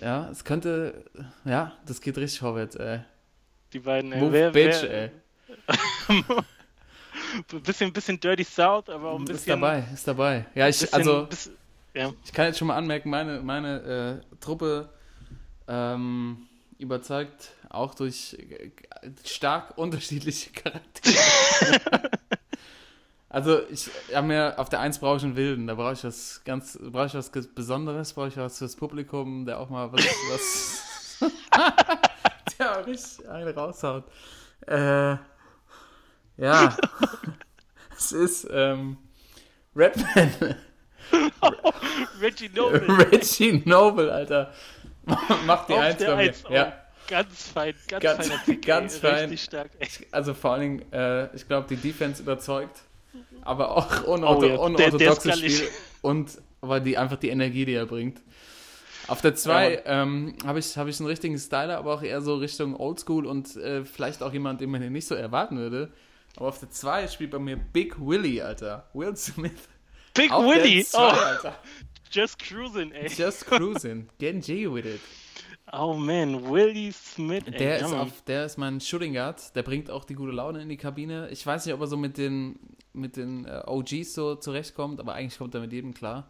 Ja, 0.00 0.28
es 0.30 0.44
könnte, 0.44 1.04
ja, 1.44 1.72
das 1.86 2.00
geht 2.00 2.16
richtig 2.18 2.40
vorwärts, 2.40 2.76
ey. 2.76 3.00
Die 3.72 3.78
beiden, 3.80 4.12
ey. 4.12 4.20
Move, 4.20 4.32
Wer- 4.32 4.50
Bitch, 4.50 4.82
wer- 4.82 5.04
ey. 5.04 5.10
bisschen, 7.62 7.92
bisschen 7.92 8.20
Dirty 8.20 8.44
South, 8.44 8.88
aber 8.88 9.10
auch 9.10 9.18
ein 9.18 9.24
bisschen. 9.24 9.36
Ist 9.36 9.48
dabei, 9.48 9.84
ist 9.92 10.08
dabei. 10.08 10.46
Ja, 10.54 10.68
ich, 10.68 10.78
bisschen, 10.80 10.94
also, 10.94 11.26
bisschen, 11.26 11.56
ja. 11.94 12.12
ich 12.24 12.32
kann 12.32 12.46
jetzt 12.46 12.58
schon 12.58 12.68
mal 12.68 12.76
anmerken, 12.76 13.08
meine, 13.10 13.40
meine 13.40 14.22
äh, 14.32 14.36
Truppe 14.40 14.88
ähm, 15.68 16.46
überzeugt 16.78 17.50
auch 17.70 17.94
durch 17.94 18.34
äh, 18.38 18.70
stark 19.24 19.72
unterschiedliche 19.78 20.50
Charaktere. 20.52 22.10
also 23.34 23.60
ich 23.68 23.90
habe 24.14 24.28
mir 24.28 24.54
auf 24.58 24.68
der 24.68 24.78
Eins 24.78 25.00
brauche 25.00 25.16
ich 25.16 25.24
einen 25.24 25.34
Wilden, 25.34 25.66
da 25.66 25.74
brauche 25.74 25.92
ich 25.94 26.04
was 26.04 26.40
ganz, 26.44 26.78
brauche 26.80 27.06
ich 27.06 27.14
was 27.14 27.30
Besonderes, 27.30 28.12
brauche 28.12 28.28
ich 28.28 28.36
was 28.36 28.58
fürs 28.58 28.76
Publikum, 28.76 29.44
der 29.44 29.58
auch 29.58 29.68
mal 29.68 29.92
was, 29.92 30.04
was 31.20 31.20
der 32.58 32.80
auch 32.80 32.86
richtig 32.86 33.28
einen 33.28 33.48
raushaut. 33.48 34.04
Äh, 34.68 35.16
ja, 36.36 36.76
es 37.96 38.12
ist 38.12 38.46
ähm, 38.52 38.98
Redman. 39.74 40.54
Reggie 42.20 42.48
Noble. 42.54 42.86
Reggie 43.10 43.62
Noble, 43.64 44.12
Alter. 44.12 44.52
Macht 45.44 45.68
die 45.68 45.74
auf 45.74 45.80
Eins 45.80 45.98
bei 45.98 46.06
mir. 46.14 46.16
Eins, 46.16 46.44
oh, 46.48 46.52
Ja, 46.52 46.72
Ganz 47.08 47.48
fein, 47.48 47.74
ganz, 47.88 48.02
Ganz- 48.02 48.26
feiner 48.28 48.40
Pick, 48.44 48.64
ganz 48.64 48.94
ey. 48.94 49.00
fein. 49.00 49.28
Richtig 49.28 49.42
stark, 49.42 49.70
also 50.12 50.32
vor 50.34 50.52
allen 50.52 50.60
Dingen, 50.78 50.92
äh, 50.92 51.34
ich 51.34 51.46
glaube, 51.46 51.66
die 51.68 51.76
Defense 51.76 52.22
überzeugt. 52.22 52.80
Aber 53.42 53.76
auch 53.76 54.04
Oh 54.06 54.14
unortho 54.14 54.42
ja, 54.42 54.48
der 54.48 54.54
ist 54.54 54.60
unorthodoxes. 54.94 55.38
Spiel. 55.38 55.68
Und 56.02 56.38
aber 56.60 56.80
die 56.80 56.96
einfach 56.98 57.16
die 57.18 57.28
Energie, 57.28 57.64
die 57.64 57.74
er 57.74 57.86
bringt. 57.86 58.20
Auf 59.06 59.20
der 59.20 59.34
2 59.34 59.82
ähm, 59.84 60.34
habe 60.46 60.58
ich, 60.58 60.78
hab 60.78 60.88
ich 60.88 60.98
einen 60.98 61.08
richtigen 61.08 61.36
Styler, 61.38 61.76
aber 61.76 61.92
auch 61.92 62.02
eher 62.02 62.22
so 62.22 62.36
Richtung 62.36 62.74
Oldschool 62.74 63.26
und 63.26 63.54
äh, 63.56 63.84
vielleicht 63.84 64.22
auch 64.22 64.32
jemand, 64.32 64.62
den 64.62 64.70
man 64.70 64.80
hier 64.80 64.90
nicht 64.90 65.06
so 65.06 65.14
erwarten 65.14 65.58
würde. 65.58 65.92
Aber 66.36 66.48
auf 66.48 66.58
der 66.58 66.70
2 66.70 67.08
spielt 67.08 67.30
bei 67.30 67.38
mir 67.38 67.56
Big 67.56 67.94
Willy, 68.00 68.40
Alter. 68.40 68.88
Will 68.94 69.14
Smith. 69.16 69.52
Big 70.14 70.30
Willy! 70.30 70.84
2, 70.84 70.98
Oh, 70.98 71.02
Alter. 71.10 71.58
just 72.10 72.38
cruising, 72.38 72.92
ey. 72.92 73.08
Just 73.08 73.44
cruising. 73.46 74.08
Getting 74.18 74.40
G 74.40 74.66
with 74.66 74.86
it. 74.86 75.00
Oh 75.72 75.94
man, 75.94 76.50
Willie 76.50 76.92
Smith, 76.92 77.44
ey. 77.46 77.52
Der 77.52 77.78
ist, 77.78 77.92
auf, 77.92 78.22
der 78.22 78.44
ist 78.44 78.58
mein 78.58 78.80
Shooting 78.80 79.14
Guard. 79.14 79.54
Der 79.56 79.62
bringt 79.62 79.90
auch 79.90 80.04
die 80.04 80.14
gute 80.14 80.32
Laune 80.32 80.60
in 80.62 80.68
die 80.68 80.76
Kabine. 80.76 81.28
Ich 81.30 81.44
weiß 81.44 81.64
nicht, 81.64 81.74
ob 81.74 81.80
er 81.80 81.86
so 81.86 81.96
mit 81.96 82.18
den, 82.18 82.58
mit 82.92 83.16
den 83.16 83.46
äh, 83.46 83.62
OGs 83.66 84.14
so 84.14 84.34
zurechtkommt, 84.36 85.00
aber 85.00 85.14
eigentlich 85.14 85.38
kommt 85.38 85.54
er 85.54 85.60
mit 85.60 85.72
jedem 85.72 85.94
klar. 85.94 86.28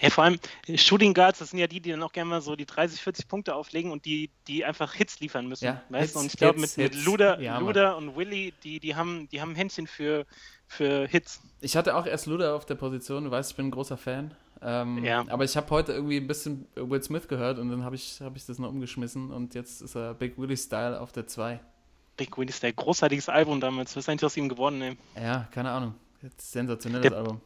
Ja, 0.00 0.10
vor 0.10 0.24
allem 0.24 0.38
Shooting 0.74 1.14
Guards, 1.14 1.38
das 1.38 1.50
sind 1.50 1.60
ja 1.60 1.68
die, 1.68 1.80
die 1.80 1.90
dann 1.90 2.02
auch 2.02 2.10
gerne 2.10 2.28
mal 2.28 2.40
so 2.40 2.56
die 2.56 2.66
30, 2.66 3.00
40 3.00 3.28
Punkte 3.28 3.54
auflegen 3.54 3.92
und 3.92 4.04
die, 4.04 4.30
die 4.48 4.64
einfach 4.64 4.94
Hits 4.94 5.20
liefern 5.20 5.46
müssen. 5.46 5.66
Ja, 5.66 5.82
weißt 5.90 6.14
Hits? 6.14 6.16
Und 6.16 6.26
ich 6.26 6.36
glaube, 6.36 6.58
Hits, 6.60 6.76
mit, 6.76 6.94
mit. 6.94 7.04
Luda, 7.04 7.38
Ja. 7.38 7.58
Luda 7.58 7.92
und 7.92 8.16
Willy, 8.16 8.52
die, 8.64 8.80
die, 8.80 8.96
haben, 8.96 9.28
die 9.30 9.40
haben 9.40 9.50
ein 9.50 9.56
Händchen 9.56 9.86
für, 9.86 10.26
für 10.66 11.06
Hits. 11.06 11.40
Ich 11.60 11.76
hatte 11.76 11.94
auch 11.94 12.06
erst 12.06 12.26
Luda 12.26 12.56
auf 12.56 12.66
der 12.66 12.74
Position. 12.74 13.24
Du 13.24 13.30
weißt, 13.30 13.52
ich 13.52 13.56
bin 13.56 13.68
ein 13.68 13.70
großer 13.70 13.96
Fan. 13.96 14.34
Ähm, 14.64 15.04
Ja. 15.04 15.24
Aber 15.28 15.44
ich 15.44 15.56
habe 15.56 15.68
heute 15.70 15.92
irgendwie 15.92 16.16
ein 16.18 16.26
bisschen 16.26 16.66
Will 16.76 17.02
Smith 17.02 17.26
gehört 17.28 17.58
und 17.58 17.68
dann 17.70 17.84
habe 17.84 17.96
ich, 17.96 18.20
hab 18.22 18.36
ich 18.36 18.46
das 18.46 18.58
noch 18.58 18.68
umgeschmissen 18.68 19.30
und 19.30 19.54
jetzt 19.54 19.82
ist 19.82 19.96
er 19.96 20.14
Big 20.14 20.38
Willy 20.38 20.56
Style 20.56 21.00
auf 21.00 21.12
der 21.12 21.26
2. 21.26 21.60
Big 22.16 22.36
Willy 22.38 22.52
der 22.62 22.72
großartiges 22.72 23.28
Album 23.28 23.60
damals. 23.60 23.96
Was 23.96 24.04
ist 24.04 24.08
eigentlich 24.08 24.24
aus 24.24 24.36
ihm 24.36 24.48
geworden, 24.48 24.80
ey? 24.82 24.96
Ja, 25.20 25.48
keine 25.50 25.70
Ahnung. 25.70 25.94
Jetzt 26.22 26.52
sensationelles 26.52 27.08
Der- 27.08 27.18
Album. 27.18 27.40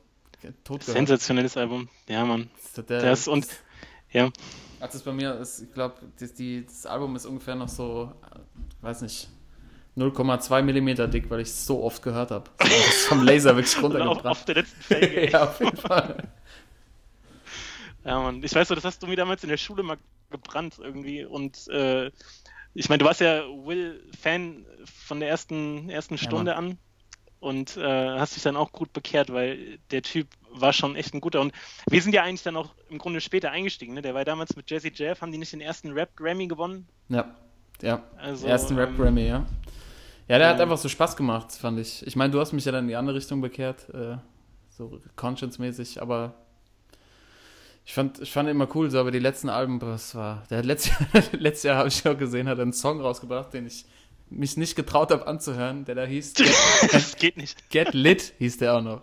Tot 0.65 0.81
gehört. 0.81 0.97
Sensationelles 0.99 1.57
Album. 1.57 1.89
Ja, 2.09 2.25
Mann. 2.25 2.51
Der- 2.77 3.01
Das 3.03 3.27
und, 3.27 3.47
ja. 4.11 4.31
Als 4.79 4.95
es 4.95 5.03
bei 5.03 5.13
mir 5.13 5.35
ist, 5.37 5.61
ich 5.63 5.73
glaube, 5.73 5.95
das, 6.21 6.35
das 6.35 6.87
Album 6.87 7.17
ist 7.17 7.25
ungefähr 7.25 7.55
noch 7.55 7.69
so, 7.69 8.13
weiß 8.83 9.01
nicht, 9.03 9.29
0,2 9.97 10.63
Millimeter 10.63 11.09
dick, 11.09 11.31
weil 11.31 11.41
ich 11.41 11.49
es 11.49 11.65
so 11.67 11.83
oft 11.83 12.03
gehört 12.03 12.31
habe. 12.31 12.51
Ist 12.63 13.07
vom 13.07 13.23
Laser 13.25 13.57
wirklich 13.57 13.75
auf, 13.79 13.83
runtergebrannt. 13.85 14.27
auf 14.27 14.45
der 14.45 14.55
letzten 14.57 14.81
Felge, 14.83 15.31
ja, 15.33 15.45
auf 15.45 15.59
jeden 15.59 15.77
Fall. 15.79 16.17
Ja, 18.07 18.21
Mann. 18.21 18.43
Ich 18.43 18.55
weiß 18.55 18.69
so, 18.69 18.75
das 18.77 18.85
hast 18.85 19.03
du 19.03 19.09
mir 19.09 19.17
damals 19.17 19.43
in 19.43 19.51
der 19.51 19.57
Schule 19.57 19.83
mal 19.83 19.99
gebrannt 20.31 20.79
irgendwie. 20.81 21.25
Und 21.25 21.67
äh, 21.69 22.11
ich 22.73 22.89
meine, 22.89 22.99
du 22.99 23.05
warst 23.05 23.21
ja 23.21 23.43
Will-Fan 23.43 24.65
von 24.85 25.19
der 25.19 25.29
ersten, 25.29 25.91
ersten 25.91 26.17
Stunde 26.17 26.55
an 26.55 26.79
und 27.41 27.77
äh, 27.77 28.19
hast 28.19 28.37
dich 28.37 28.45
dann 28.45 28.57
auch 28.57 28.71
gut 28.71 28.93
bekehrt, 28.93 29.33
weil 29.33 29.79
der 29.91 30.03
Typ 30.03 30.29
war 30.53 30.73
schon 30.73 30.95
echt 30.95 31.15
ein 31.15 31.21
guter. 31.21 31.41
Und 31.41 31.53
wir 31.89 32.01
sind 32.01 32.15
ja 32.15 32.23
eigentlich 32.23 32.45
dann 32.45 32.57
auch 32.57 32.75
im 32.91 32.99
Grunde 32.99 33.21
später 33.21 33.51
eingestiegen. 33.51 33.95
Ne? 33.95 34.03
Der 34.03 34.15
war 34.15 34.25
damals 34.25 34.55
mit 34.55 34.71
Jesse 34.71 34.91
Jeff, 34.95 35.21
haben 35.21 35.33
die 35.33 35.39
nicht 35.39 35.53
den 35.53 35.61
ersten 35.61 35.91
Rap-Grammy 35.91 36.47
gewonnen? 36.47 36.87
Ja, 37.09 37.35
ja. 37.83 38.05
Also, 38.19 38.47
Ersten 38.47 38.79
Rap 38.79 38.91
ähm, 38.91 38.97
Grammy, 38.99 39.27
ja. 39.27 39.47
Ja, 40.29 40.39
der 40.39 40.49
hat 40.49 40.57
ja. 40.57 40.63
einfach 40.63 40.79
so 40.79 40.89
Spaß 40.89 41.17
gemacht, 41.17 41.53
fand 41.53 41.81
ich. 41.81 42.07
Ich 42.07 42.15
meine, 42.15 42.33
du 42.33 42.41
hast 42.41 42.53
mich 42.53 42.65
ja 42.65 42.73
dann 42.73 42.85
in 42.85 42.89
die 42.89 42.97
andere 42.97 43.17
Richtung 43.17 43.41
bekehrt, 43.41 43.89
äh, 43.93 44.17
so 44.71 45.01
conscience-mäßig, 45.17 46.01
aber 46.03 46.35
ich 47.87 47.95
fand, 47.95 48.19
ich 48.21 48.33
fand 48.33 48.49
immer 48.49 48.69
cool, 48.75 48.91
so, 48.91 48.99
aber 48.99 49.13
die 49.13 49.21
letzten 49.21 49.49
Alben, 49.49 49.81
was 49.81 50.15
war, 50.17 50.43
der 50.51 50.59
hat 50.59 50.65
letztes 50.67 50.93
Jahr, 50.99 51.23
letztes 51.39 51.63
Jahr 51.63 51.77
habe 51.77 51.89
ich 51.89 52.07
auch 52.07 52.19
gesehen, 52.19 52.49
hat 52.49 52.59
einen 52.59 52.73
Song 52.73 53.01
rausgebracht, 53.01 53.55
den 53.55 53.65
ich 53.67 53.87
mich 54.29 54.57
nicht 54.57 54.75
getraut 54.75 55.13
habe 55.13 55.25
anzuhören, 55.29 55.85
der 55.85 55.95
da 55.95 56.05
hieß 56.05 56.35
Get, 56.35 56.49
das 56.93 57.15
geht 57.17 57.37
nicht. 57.37 57.71
Get 57.71 57.95
Lit, 57.95 58.35
hieß 58.39 58.59
der 58.59 58.75
auch 58.75 58.83
noch. 58.83 59.03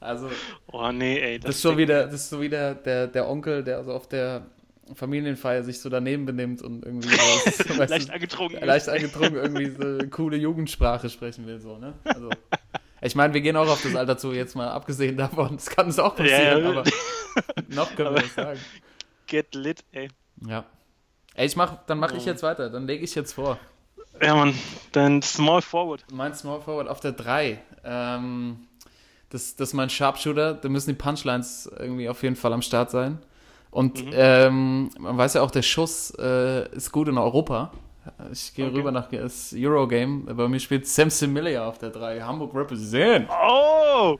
Also, 0.00 0.30
Oh 0.66 0.90
nee, 0.90 1.20
ey. 1.20 1.38
das, 1.38 1.56
ist 1.56 1.62
so 1.62 1.76
wieder, 1.76 2.06
das 2.06 2.14
ist 2.22 2.30
so 2.30 2.40
wieder 2.40 2.74
der, 2.74 3.06
der 3.06 3.28
Onkel, 3.28 3.62
der 3.62 3.76
also 3.76 3.92
auf 3.92 4.08
der 4.08 4.46
Familienfeier 4.94 5.62
sich 5.62 5.78
so 5.80 5.90
daneben 5.90 6.24
benimmt 6.24 6.62
und 6.62 6.84
irgendwie 6.86 7.08
so, 7.68 7.74
leicht 7.84 8.10
angetrunken. 8.10 8.64
leicht 8.64 8.88
angetrunken 8.88 9.36
irgendwie 9.36 9.70
so 9.70 10.08
coole 10.08 10.38
Jugendsprache 10.38 11.10
sprechen 11.10 11.46
will, 11.46 11.60
so, 11.60 11.76
ne? 11.76 11.92
Also, 12.04 12.30
ich 13.02 13.14
meine, 13.14 13.34
wir 13.34 13.40
gehen 13.40 13.56
auch 13.56 13.68
auf 13.68 13.82
das 13.82 13.94
Alter 13.94 14.16
zu, 14.16 14.32
jetzt 14.32 14.54
mal 14.56 14.68
abgesehen 14.68 15.16
davon, 15.16 15.56
das 15.56 15.66
kann 15.70 15.86
uns 15.86 15.98
auch 15.98 16.14
passieren, 16.16 16.62
Ja, 16.62 16.70
aber 16.70 16.84
noch 17.68 17.94
können 17.94 18.14
wir 18.14 18.22
das 18.22 18.34
sagen. 18.34 18.60
Get 19.26 19.54
lit, 19.54 19.84
ey. 19.92 20.08
Ja. 20.46 20.64
Ey, 21.34 21.46
ich 21.46 21.56
mach, 21.56 21.78
dann 21.86 21.98
mache 21.98 22.16
ich 22.16 22.24
jetzt 22.24 22.42
weiter, 22.42 22.68
dann 22.70 22.86
lege 22.86 23.04
ich 23.04 23.14
jetzt 23.14 23.32
vor. 23.34 23.58
Ja, 24.20 24.34
Mann. 24.34 24.54
Dann 24.92 25.22
Small 25.22 25.62
Forward. 25.62 26.04
Mein 26.12 26.34
Small 26.34 26.60
Forward 26.60 26.88
auf 26.88 27.00
der 27.00 27.12
3. 27.12 27.58
Ähm, 27.84 28.68
das, 29.30 29.56
das 29.56 29.70
ist 29.70 29.74
mein 29.74 29.88
Sharpshooter, 29.88 30.54
da 30.54 30.68
müssen 30.68 30.90
die 30.90 30.96
Punchlines 30.96 31.70
irgendwie 31.78 32.08
auf 32.08 32.22
jeden 32.22 32.36
Fall 32.36 32.52
am 32.52 32.60
Start 32.62 32.90
sein. 32.90 33.18
Und 33.70 34.04
Mhm. 34.04 34.10
ähm, 34.14 34.90
man 34.98 35.16
weiß 35.16 35.32
ja 35.34 35.40
auch, 35.40 35.50
der 35.50 35.62
Schuss 35.62 36.12
äh, 36.18 36.68
ist 36.74 36.92
gut 36.92 37.08
in 37.08 37.16
Europa. 37.16 37.72
Ich 38.32 38.52
gehe 38.54 38.66
Okay. 38.66 38.76
rüber 38.76 38.90
nach 38.90 39.08
das 39.08 39.54
Eurogame. 39.56 40.34
Bei 40.34 40.48
mir 40.48 40.58
spielt 40.58 40.86
Sam 40.88 41.08
Similia 41.10 41.66
auf 41.66 41.78
der 41.78 41.90
3. 41.90 42.20
Hamburg 42.20 42.54
represent. 42.54 43.28
Oh! 43.30 44.18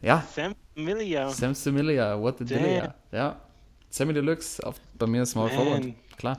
Ja, 0.00 0.24
Sam 0.34 0.54
Familiar. 0.74 1.28
Sam 1.30 1.54
Similia, 1.54 2.18
what 2.18 2.38
the. 2.38 2.44
Dilia. 2.44 2.94
Ja, 3.12 3.38
Sammy 3.90 4.14
Deluxe, 4.14 4.64
auf, 4.66 4.76
bei 4.94 5.06
mir 5.06 5.26
Small 5.26 5.48
Man. 5.48 5.56
Forward. 5.56 5.84
Klar. 6.16 6.38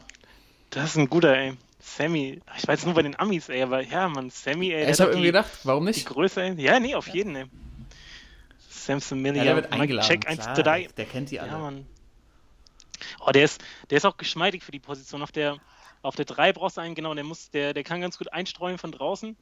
Das 0.71 0.85
ist 0.91 0.97
ein 0.97 1.09
guter, 1.09 1.35
ey. 1.37 1.53
Sammy. 1.79 2.39
Ich 2.57 2.67
weiß 2.67 2.85
nur 2.85 2.93
bei 2.95 3.01
den 3.03 3.19
Amis, 3.19 3.49
ey, 3.49 3.61
aber 3.61 3.81
ja, 3.81 4.07
Mann, 4.07 4.29
Sammy, 4.29 4.71
ey. 4.71 4.89
Ich 4.89 4.99
habe 4.99 5.11
die- 5.11 5.17
irgendwie 5.17 5.27
gedacht, 5.27 5.49
warum 5.63 5.83
Die 5.85 5.89
nicht? 5.91 6.07
Größe, 6.07 6.41
ey. 6.41 6.53
Ja, 6.61 6.79
nee, 6.79 6.95
auf 6.95 7.07
jeden, 7.09 7.35
ey. 7.35 7.45
Sam 8.69 8.99
Familiar. 9.01 9.45
Ja, 9.45 9.53
der 9.53 9.63
wird 9.63 9.73
eingeladen. 9.73 10.07
Check 10.07 10.27
1 10.27 10.39
klar, 10.41 10.55
3. 10.55 10.87
Der 10.97 11.05
kennt 11.05 11.29
die 11.29 11.39
alle. 11.39 11.51
Ja, 11.51 11.57
Mann. 11.59 11.85
Oh, 13.19 13.31
der 13.31 13.43
ist, 13.43 13.61
der 13.89 13.97
ist 13.97 14.05
auch 14.05 14.17
geschmeidig 14.17 14.63
für 14.63 14.71
die 14.71 14.79
Position. 14.79 15.21
Auf 15.21 15.31
der, 15.31 15.57
auf 16.01 16.15
der 16.15 16.25
3 16.25 16.53
brauchst 16.53 16.77
du 16.77 16.81
einen, 16.81 16.95
genau, 16.95 17.13
der 17.13 17.23
muss, 17.23 17.51
der, 17.51 17.73
der 17.73 17.83
kann 17.83 18.01
ganz 18.01 18.17
gut 18.17 18.31
einstreuen 18.33 18.77
von 18.77 18.91
draußen. 18.91 19.35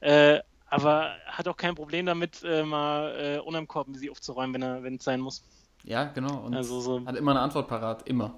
Äh, 0.00 0.40
aber 0.66 1.12
hat 1.26 1.46
auch 1.46 1.56
kein 1.56 1.74
Problem 1.74 2.06
damit, 2.06 2.42
äh, 2.42 2.64
mal 2.64 3.36
äh, 3.36 3.38
unterm 3.38 3.68
Korb 3.68 3.88
sie 3.92 4.10
aufzuräumen, 4.10 4.54
wenn 4.54 4.62
er, 4.62 4.82
wenn 4.82 4.96
es 4.96 5.04
sein 5.04 5.20
muss. 5.20 5.44
Ja, 5.84 6.04
genau. 6.04 6.38
Und 6.40 6.54
Also 6.54 6.80
so 6.80 7.04
hat 7.06 7.16
immer 7.16 7.32
eine 7.32 7.40
Antwort 7.40 7.68
parat. 7.68 8.08
Immer. 8.08 8.34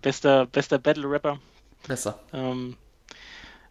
bester, 0.00 0.46
bester 0.46 0.78
Battle-Rapper. 0.78 1.38
Besser. 1.86 2.18
Ähm, 2.32 2.76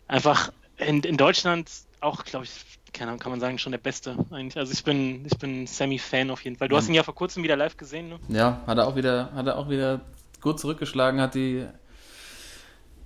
einfach 0.07 0.51
in, 0.77 1.01
in 1.01 1.17
Deutschland 1.17 1.71
auch, 2.01 2.23
glaube 2.25 2.45
ich, 2.45 2.51
keine 2.91 3.09
Ahnung, 3.09 3.19
kann 3.19 3.31
man 3.31 3.39
sagen, 3.39 3.57
schon 3.57 3.71
der 3.71 3.79
Beste 3.79 4.15
eigentlich. 4.29 4.57
Also 4.57 4.71
ich 4.71 4.83
bin, 4.83 5.25
ich 5.25 5.37
bin 5.39 5.65
Sammy-Fan 5.65 6.29
auf 6.29 6.43
jeden 6.43 6.57
Fall. 6.57 6.67
Du 6.67 6.77
hast 6.77 6.87
ihn 6.87 6.93
ja 6.93 7.03
vor 7.03 7.15
kurzem 7.15 7.43
wieder 7.43 7.55
live 7.55 7.77
gesehen, 7.77 8.09
ne? 8.09 8.19
Ja, 8.27 8.61
hat 8.67 8.77
er 8.77 8.87
auch 8.87 8.95
wieder, 8.95 9.31
hat 9.33 9.47
er 9.47 9.57
auch 9.57 9.69
wieder 9.69 10.01
gut 10.41 10.59
zurückgeschlagen, 10.59 11.19
hat 11.19 11.33
die, 11.33 11.65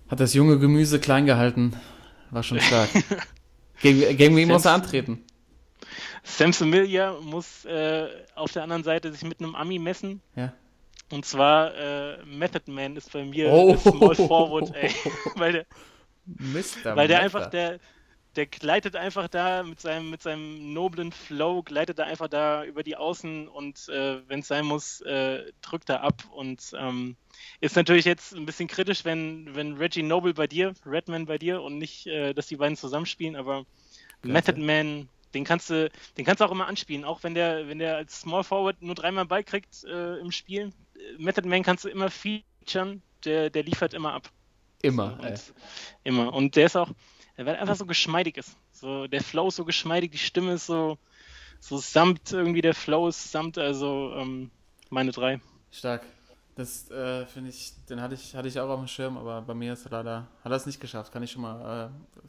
hat 0.09 0.19
das 0.19 0.33
junge 0.33 0.59
Gemüse 0.59 0.99
klein 0.99 1.25
gehalten. 1.25 1.73
War 2.31 2.43
schon 2.43 2.59
stark. 2.59 2.89
gegen, 3.81 4.17
gegen 4.17 4.35
wen 4.35 4.47
muss 4.47 4.65
er 4.65 4.73
antreten? 4.73 5.23
Sam 6.23 6.51
Similia 6.51 7.15
muss 7.21 7.63
äh, 7.65 8.07
auf 8.35 8.51
der 8.51 8.63
anderen 8.63 8.83
Seite 8.83 9.11
sich 9.11 9.23
mit 9.23 9.39
einem 9.39 9.55
Ami 9.55 9.79
messen. 9.79 10.21
Ja. 10.35 10.53
Und 11.09 11.25
zwar 11.25 11.73
äh, 11.75 12.25
Method 12.25 12.69
Man 12.69 12.97
ist 12.97 13.13
bei 13.13 13.23
mir 13.23 13.49
Oh. 13.49 13.77
Small 13.77 14.15
Forward, 14.15 14.75
ey. 14.75 14.91
weil 15.35 15.53
der, 15.53 15.65
Mister. 16.25 16.95
weil 16.97 17.07
der 17.07 17.21
einfach, 17.21 17.49
der, 17.49 17.79
der 18.37 18.45
gleitet 18.45 18.95
einfach 18.95 19.27
da 19.27 19.63
mit 19.63 19.81
seinem, 19.81 20.11
mit 20.11 20.21
seinem 20.21 20.71
noblen 20.71 21.11
Flow, 21.11 21.63
gleitet 21.63 21.97
er 21.97 22.05
einfach 22.05 22.27
da 22.27 22.63
über 22.63 22.83
die 22.83 22.95
Außen 22.95 23.47
und 23.47 23.89
äh, 23.89 24.21
wenn 24.29 24.41
es 24.41 24.47
sein 24.47 24.63
muss, 24.63 25.01
äh, 25.01 25.51
drückt 25.61 25.89
er 25.89 26.03
ab. 26.03 26.23
Und 26.31 26.71
ähm, 26.77 27.17
ist 27.59 27.75
natürlich 27.75 28.05
jetzt 28.05 28.35
ein 28.35 28.45
bisschen 28.45 28.67
kritisch, 28.67 29.05
wenn, 29.05 29.55
wenn 29.55 29.77
Reggie 29.77 30.03
Noble 30.03 30.35
bei 30.35 30.45
dir, 30.45 30.73
Redman 30.85 31.25
bei 31.25 31.39
dir 31.39 31.63
und 31.63 31.79
nicht, 31.79 32.05
äh, 32.05 32.33
dass 32.33 32.45
die 32.45 32.57
beiden 32.57 32.77
zusammenspielen, 32.77 33.35
aber 33.35 33.65
Klasse. 34.21 34.33
Method 34.33 34.61
Man, 34.61 35.09
den 35.33 35.43
kannst 35.43 35.71
du, 35.71 35.89
den 36.17 36.25
kannst 36.25 36.39
du 36.39 36.45
auch 36.45 36.51
immer 36.51 36.67
anspielen, 36.67 37.03
auch 37.05 37.23
wenn 37.23 37.33
der, 37.33 37.67
wenn 37.67 37.79
der 37.79 37.97
als 37.97 38.21
Small 38.21 38.43
Forward 38.43 38.81
nur 38.83 38.93
dreimal 38.93 39.25
Ball 39.25 39.43
kriegt 39.43 39.83
äh, 39.83 40.17
im 40.19 40.31
Spiel. 40.31 40.71
Method 41.17 41.47
Man 41.47 41.63
kannst 41.63 41.85
du 41.85 41.89
immer 41.89 42.11
featuren, 42.11 43.01
der, 43.25 43.49
der 43.49 43.63
liefert 43.63 43.95
immer 43.95 44.13
ab. 44.13 44.29
Immer. 44.83 45.19
Und, 45.19 45.53
immer. 46.03 46.33
Und 46.33 46.55
der 46.55 46.67
ist 46.67 46.75
auch, 46.75 46.91
weil 47.45 47.55
er 47.55 47.61
einfach 47.61 47.75
so 47.75 47.85
geschmeidig 47.85 48.37
ist. 48.37 48.55
So, 48.71 49.07
der 49.07 49.21
Flow 49.21 49.47
ist 49.47 49.55
so 49.55 49.65
geschmeidig, 49.65 50.11
die 50.11 50.17
Stimme 50.17 50.53
ist 50.53 50.65
so, 50.65 50.97
so 51.59 51.77
samt 51.77 52.31
irgendwie 52.31 52.61
der 52.61 52.73
Flow 52.73 53.07
ist 53.07 53.31
samt, 53.31 53.57
also 53.57 54.13
ähm, 54.15 54.51
meine 54.89 55.11
drei. 55.11 55.39
Stark. 55.71 56.03
Das 56.55 56.89
äh, 56.89 57.27
finde 57.27 57.51
ich, 57.51 57.73
den 57.87 58.01
hatte 58.01 58.15
ich, 58.15 58.35
hatte 58.35 58.47
ich 58.47 58.59
auch 58.59 58.69
auf 58.69 58.79
dem 58.79 58.87
Schirm, 58.87 59.15
aber 59.17 59.43
bei 59.43 59.53
mir 59.53 59.73
ist 59.73 59.85
er 59.85 59.91
leider, 59.91 60.27
hat 60.43 60.51
er 60.51 60.55
es 60.55 60.65
nicht 60.65 60.79
geschafft, 60.79 61.13
kann 61.13 61.21
ich 61.21 61.31
schon 61.31 61.43
mal 61.43 61.91
äh, 61.91 62.27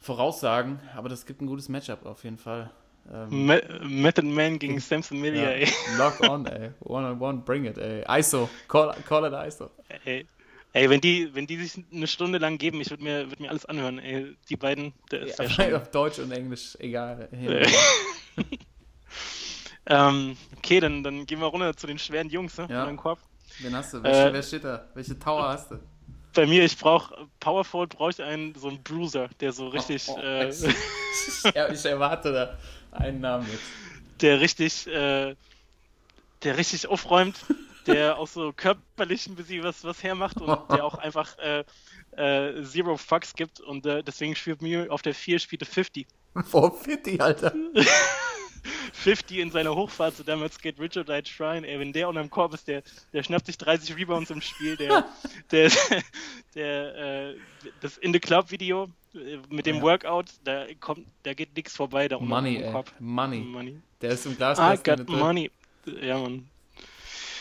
voraussagen. 0.00 0.80
Aber 0.96 1.10
das 1.10 1.26
gibt 1.26 1.42
ein 1.42 1.46
gutes 1.46 1.68
Matchup 1.68 2.06
auf 2.06 2.24
jeden 2.24 2.38
Fall. 2.38 2.70
Ähm, 3.12 3.46
Me 3.46 3.62
Method 3.82 4.26
Man 4.26 4.58
gegen 4.58 4.80
Samson 4.80 5.20
Milia, 5.20 5.56
ja. 5.56 5.68
Lock 5.98 6.20
on, 6.20 6.46
ey. 6.46 6.70
One 6.80 7.06
on 7.06 7.20
one, 7.20 7.38
bring 7.44 7.66
it, 7.66 7.76
ey. 7.76 8.04
ISO. 8.08 8.48
Call, 8.68 8.94
call 9.06 9.26
it 9.26 9.34
ISO. 9.34 9.70
ey. 10.06 10.26
Ey, 10.78 10.88
wenn 10.88 11.00
die, 11.00 11.34
wenn 11.34 11.48
die 11.48 11.56
sich 11.56 11.84
eine 11.92 12.06
Stunde 12.06 12.38
lang 12.38 12.56
geben, 12.56 12.80
ich 12.80 12.88
würde 12.88 13.02
mir, 13.02 13.28
würd 13.28 13.40
mir 13.40 13.50
alles 13.50 13.66
anhören. 13.66 13.98
Ey, 13.98 14.36
die 14.48 14.54
beiden, 14.54 14.92
der 15.10 15.22
ist 15.22 15.36
ja, 15.40 15.68
ja 15.68 15.76
auf 15.82 15.90
Deutsch 15.90 16.20
und 16.20 16.30
Englisch, 16.30 16.76
egal. 16.78 17.28
ähm, 19.86 20.36
okay, 20.56 20.78
dann, 20.78 21.02
dann 21.02 21.26
gehen 21.26 21.40
wir 21.40 21.46
runter 21.46 21.76
zu 21.76 21.88
den 21.88 21.98
schweren 21.98 22.30
Jungs, 22.30 22.56
ne? 22.58 22.68
Ja. 22.70 22.86
Von 22.86 22.96
Korb. 22.96 23.18
Wen 23.58 23.74
hast 23.74 23.92
du? 23.92 24.02
Welche, 24.04 24.28
äh, 24.28 24.32
wer 24.32 24.42
steht 24.44 24.62
da? 24.62 24.88
Welche 24.94 25.18
Tower 25.18 25.48
hast 25.48 25.72
du? 25.72 25.80
Bei 26.32 26.46
mir, 26.46 26.64
ich 26.64 26.78
brauche 26.78 27.26
Powerful, 27.40 27.88
brauche 27.88 28.10
ich 28.10 28.22
einen 28.22 28.54
so 28.54 28.68
einen 28.68 28.80
Bruiser, 28.80 29.28
der 29.40 29.50
so 29.50 29.66
richtig. 29.66 30.06
Oh, 30.06 30.14
oh, 30.16 30.20
äh, 30.20 30.50
ja, 31.56 31.72
ich 31.72 31.84
erwarte 31.84 32.32
da 32.32 32.56
einen 32.92 33.20
Namen 33.20 33.48
jetzt. 33.50 33.64
Der 34.20 34.40
richtig, 34.40 34.86
äh, 34.86 35.34
der 36.44 36.56
richtig 36.56 36.86
aufräumt, 36.86 37.34
der 37.88 38.18
auch 38.18 38.28
so 38.28 38.52
körperlich 38.52 39.26
ein 39.26 39.34
bisschen 39.34 39.62
was, 39.62 39.84
was 39.84 40.02
hermacht 40.02 40.40
und 40.40 40.58
der 40.70 40.84
auch 40.84 40.94
einfach 40.94 41.36
äh, 41.38 41.64
äh, 42.12 42.62
Zero 42.62 42.96
Fucks 42.96 43.34
gibt 43.34 43.60
und 43.60 43.86
äh, 43.86 44.02
deswegen 44.02 44.36
spielt 44.36 44.62
mir 44.62 44.92
auf 44.92 45.02
der 45.02 45.14
4 45.14 45.38
spielte 45.38 45.64
50. 45.64 46.06
Vor 46.44 46.72
50, 46.72 47.20
Alter. 47.20 47.52
50 48.92 49.38
in 49.38 49.50
seiner 49.50 49.74
Hochphase, 49.74 50.18
so 50.18 50.22
damals 50.24 50.58
geht 50.58 50.78
Richard 50.78 51.08
Light 51.08 51.28
Shrine, 51.28 51.66
ey, 51.66 51.78
wenn 51.78 51.92
der 51.92 52.08
unterm 52.08 52.30
Korb 52.30 52.54
ist, 52.54 52.68
der, 52.68 52.82
der 53.12 53.22
schnappt 53.22 53.46
sich 53.46 53.56
30 53.58 53.96
Rebounds 53.96 54.30
im 54.30 54.40
Spiel, 54.40 54.76
der, 54.76 55.04
der, 55.50 55.70
der, 56.54 57.28
äh, 57.30 57.34
das 57.80 57.98
In 57.98 58.12
the 58.12 58.20
Club 58.20 58.50
Video 58.50 58.88
äh, 59.14 59.38
mit 59.48 59.66
dem 59.66 59.76
ja. 59.76 59.82
Workout, 59.82 60.26
da 60.44 60.66
kommt, 60.80 61.06
da 61.22 61.34
geht 61.34 61.54
nichts 61.56 61.76
vorbei, 61.76 62.08
da 62.08 62.16
unten 62.16 62.28
Money, 62.28 62.62
Korb. 62.72 62.92
Money. 62.98 63.40
Money. 63.40 63.80
Der 64.00 64.10
ist 64.10 64.26
im 64.26 64.36
Glas. 64.36 64.58
I 64.58 64.82
got 64.82 65.08
money. 65.08 65.50
Ja, 66.00 66.18
Mann. 66.18 66.48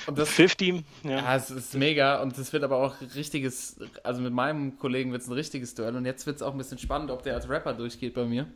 Und 0.07 0.17
das 0.17 0.29
50, 0.29 0.83
ja. 1.03 1.11
ja. 1.11 1.35
es 1.35 1.49
ist 1.49 1.75
mega 1.75 2.21
und 2.21 2.37
es 2.37 2.53
wird 2.53 2.63
aber 2.63 2.77
auch 2.77 2.95
richtiges, 3.15 3.77
also 4.03 4.21
mit 4.21 4.33
meinem 4.33 4.79
Kollegen 4.79 5.11
wird 5.11 5.21
es 5.21 5.27
ein 5.27 5.33
richtiges 5.33 5.75
Duell 5.75 5.95
und 5.95 6.05
jetzt 6.05 6.25
wird 6.25 6.37
es 6.37 6.41
auch 6.41 6.53
ein 6.53 6.57
bisschen 6.57 6.77
spannend, 6.77 7.11
ob 7.11 7.23
der 7.23 7.35
als 7.35 7.49
Rapper 7.49 7.73
durchgeht 7.73 8.13
bei 8.13 8.25
mir. 8.25 8.47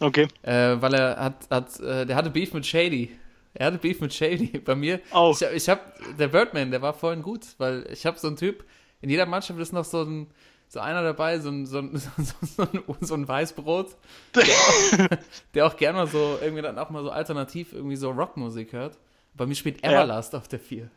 Okay. 0.00 0.28
Äh, 0.42 0.80
weil 0.80 0.94
er 0.94 1.16
hat, 1.16 1.50
hat 1.50 1.80
äh, 1.80 2.06
der 2.06 2.16
hatte 2.16 2.30
Beef 2.30 2.54
mit 2.54 2.64
Shady. 2.64 3.10
Er 3.54 3.66
hatte 3.66 3.78
Beef 3.78 4.00
mit 4.00 4.14
Shady. 4.14 4.58
Bei 4.58 4.74
mir, 4.74 5.00
oh. 5.12 5.34
ich, 5.34 5.42
ich 5.42 5.68
habe, 5.68 5.80
der 6.18 6.28
Birdman, 6.28 6.70
der 6.70 6.82
war 6.82 6.94
vorhin 6.94 7.22
gut, 7.22 7.40
weil 7.58 7.86
ich 7.90 8.06
habe 8.06 8.18
so 8.18 8.28
einen 8.28 8.36
Typ, 8.36 8.64
in 9.00 9.10
jeder 9.10 9.26
Mannschaft 9.26 9.58
ist 9.58 9.72
noch 9.72 9.84
so 9.84 10.02
ein, 10.02 10.28
so 10.68 10.80
einer 10.80 11.02
dabei, 11.02 11.38
so 11.38 11.50
ein, 11.50 11.66
so 11.66 11.78
ein, 11.78 11.96
so, 11.96 12.10
so 12.42 12.62
ein, 12.62 12.82
so 13.00 13.14
ein 13.14 13.26
Weißbrot, 13.26 13.96
der 14.34 14.42
auch, 14.44 15.08
der 15.54 15.66
auch 15.66 15.76
gerne 15.76 15.98
mal 15.98 16.06
so, 16.06 16.38
irgendwie 16.40 16.62
dann 16.62 16.78
auch 16.78 16.90
mal 16.90 17.02
so 17.02 17.10
alternativ 17.10 17.72
irgendwie 17.72 17.96
so 17.96 18.10
Rockmusik 18.10 18.72
hört. 18.72 18.98
Bei 19.36 19.46
mir 19.46 19.54
spielt 19.54 19.84
Everlast 19.84 20.32
ja. 20.32 20.38
auf 20.38 20.48
der 20.48 20.58
4. 20.60 20.90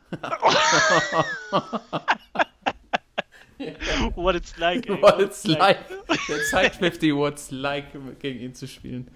what 4.16 4.36
it's 4.36 4.58
like. 4.58 4.88
Ey, 4.88 5.02
what, 5.02 5.20
it's 5.20 5.46
like. 5.46 5.80
Der 6.28 6.44
zeigt 6.50 6.78
50 6.78 7.14
what's 7.16 7.52
like, 7.52 7.88
gegen 8.20 8.40
ihn 8.40 8.56
zu 8.56 8.68
spielen. 8.68 9.12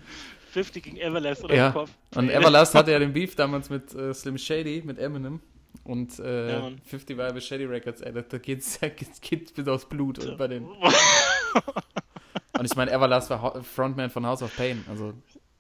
50 0.52 0.84
gegen 0.84 0.98
Everlast 0.98 1.44
oder 1.44 1.56
ja. 1.56 1.72
Kopf. 1.72 1.90
Und 2.16 2.30
Everlast 2.30 2.76
hatte 2.76 2.92
ja 2.92 3.00
den 3.00 3.14
Beef 3.14 3.36
damals 3.36 3.70
mit 3.70 3.96
äh, 3.96 4.14
Slim 4.14 4.38
Shady, 4.38 4.84
mit 4.86 5.00
Eminem. 5.00 5.40
Und 5.86 6.20
äh, 6.20 6.52
ja, 6.52 6.72
50 6.86 7.18
war 7.18 7.28
ja 7.28 7.34
bei 7.34 7.40
Shady 7.40 7.66
Records, 7.66 8.02
ey, 8.02 8.14
da 8.14 8.22
geht's, 8.38 8.80
da 8.80 8.90
geht's 8.90 9.52
bis 9.52 9.68
aufs 9.68 9.86
Blut 9.86 10.22
so. 10.22 10.38
bei 10.38 10.48
den. 10.48 10.66
Und 12.58 12.66
ich 12.66 12.76
meine, 12.76 12.92
Everlast 12.92 13.30
war 13.30 13.64
Frontman 13.64 14.10
von 14.10 14.26
House 14.26 14.44
of 14.44 14.56
Pain. 14.56 14.86
Also, 14.90 15.14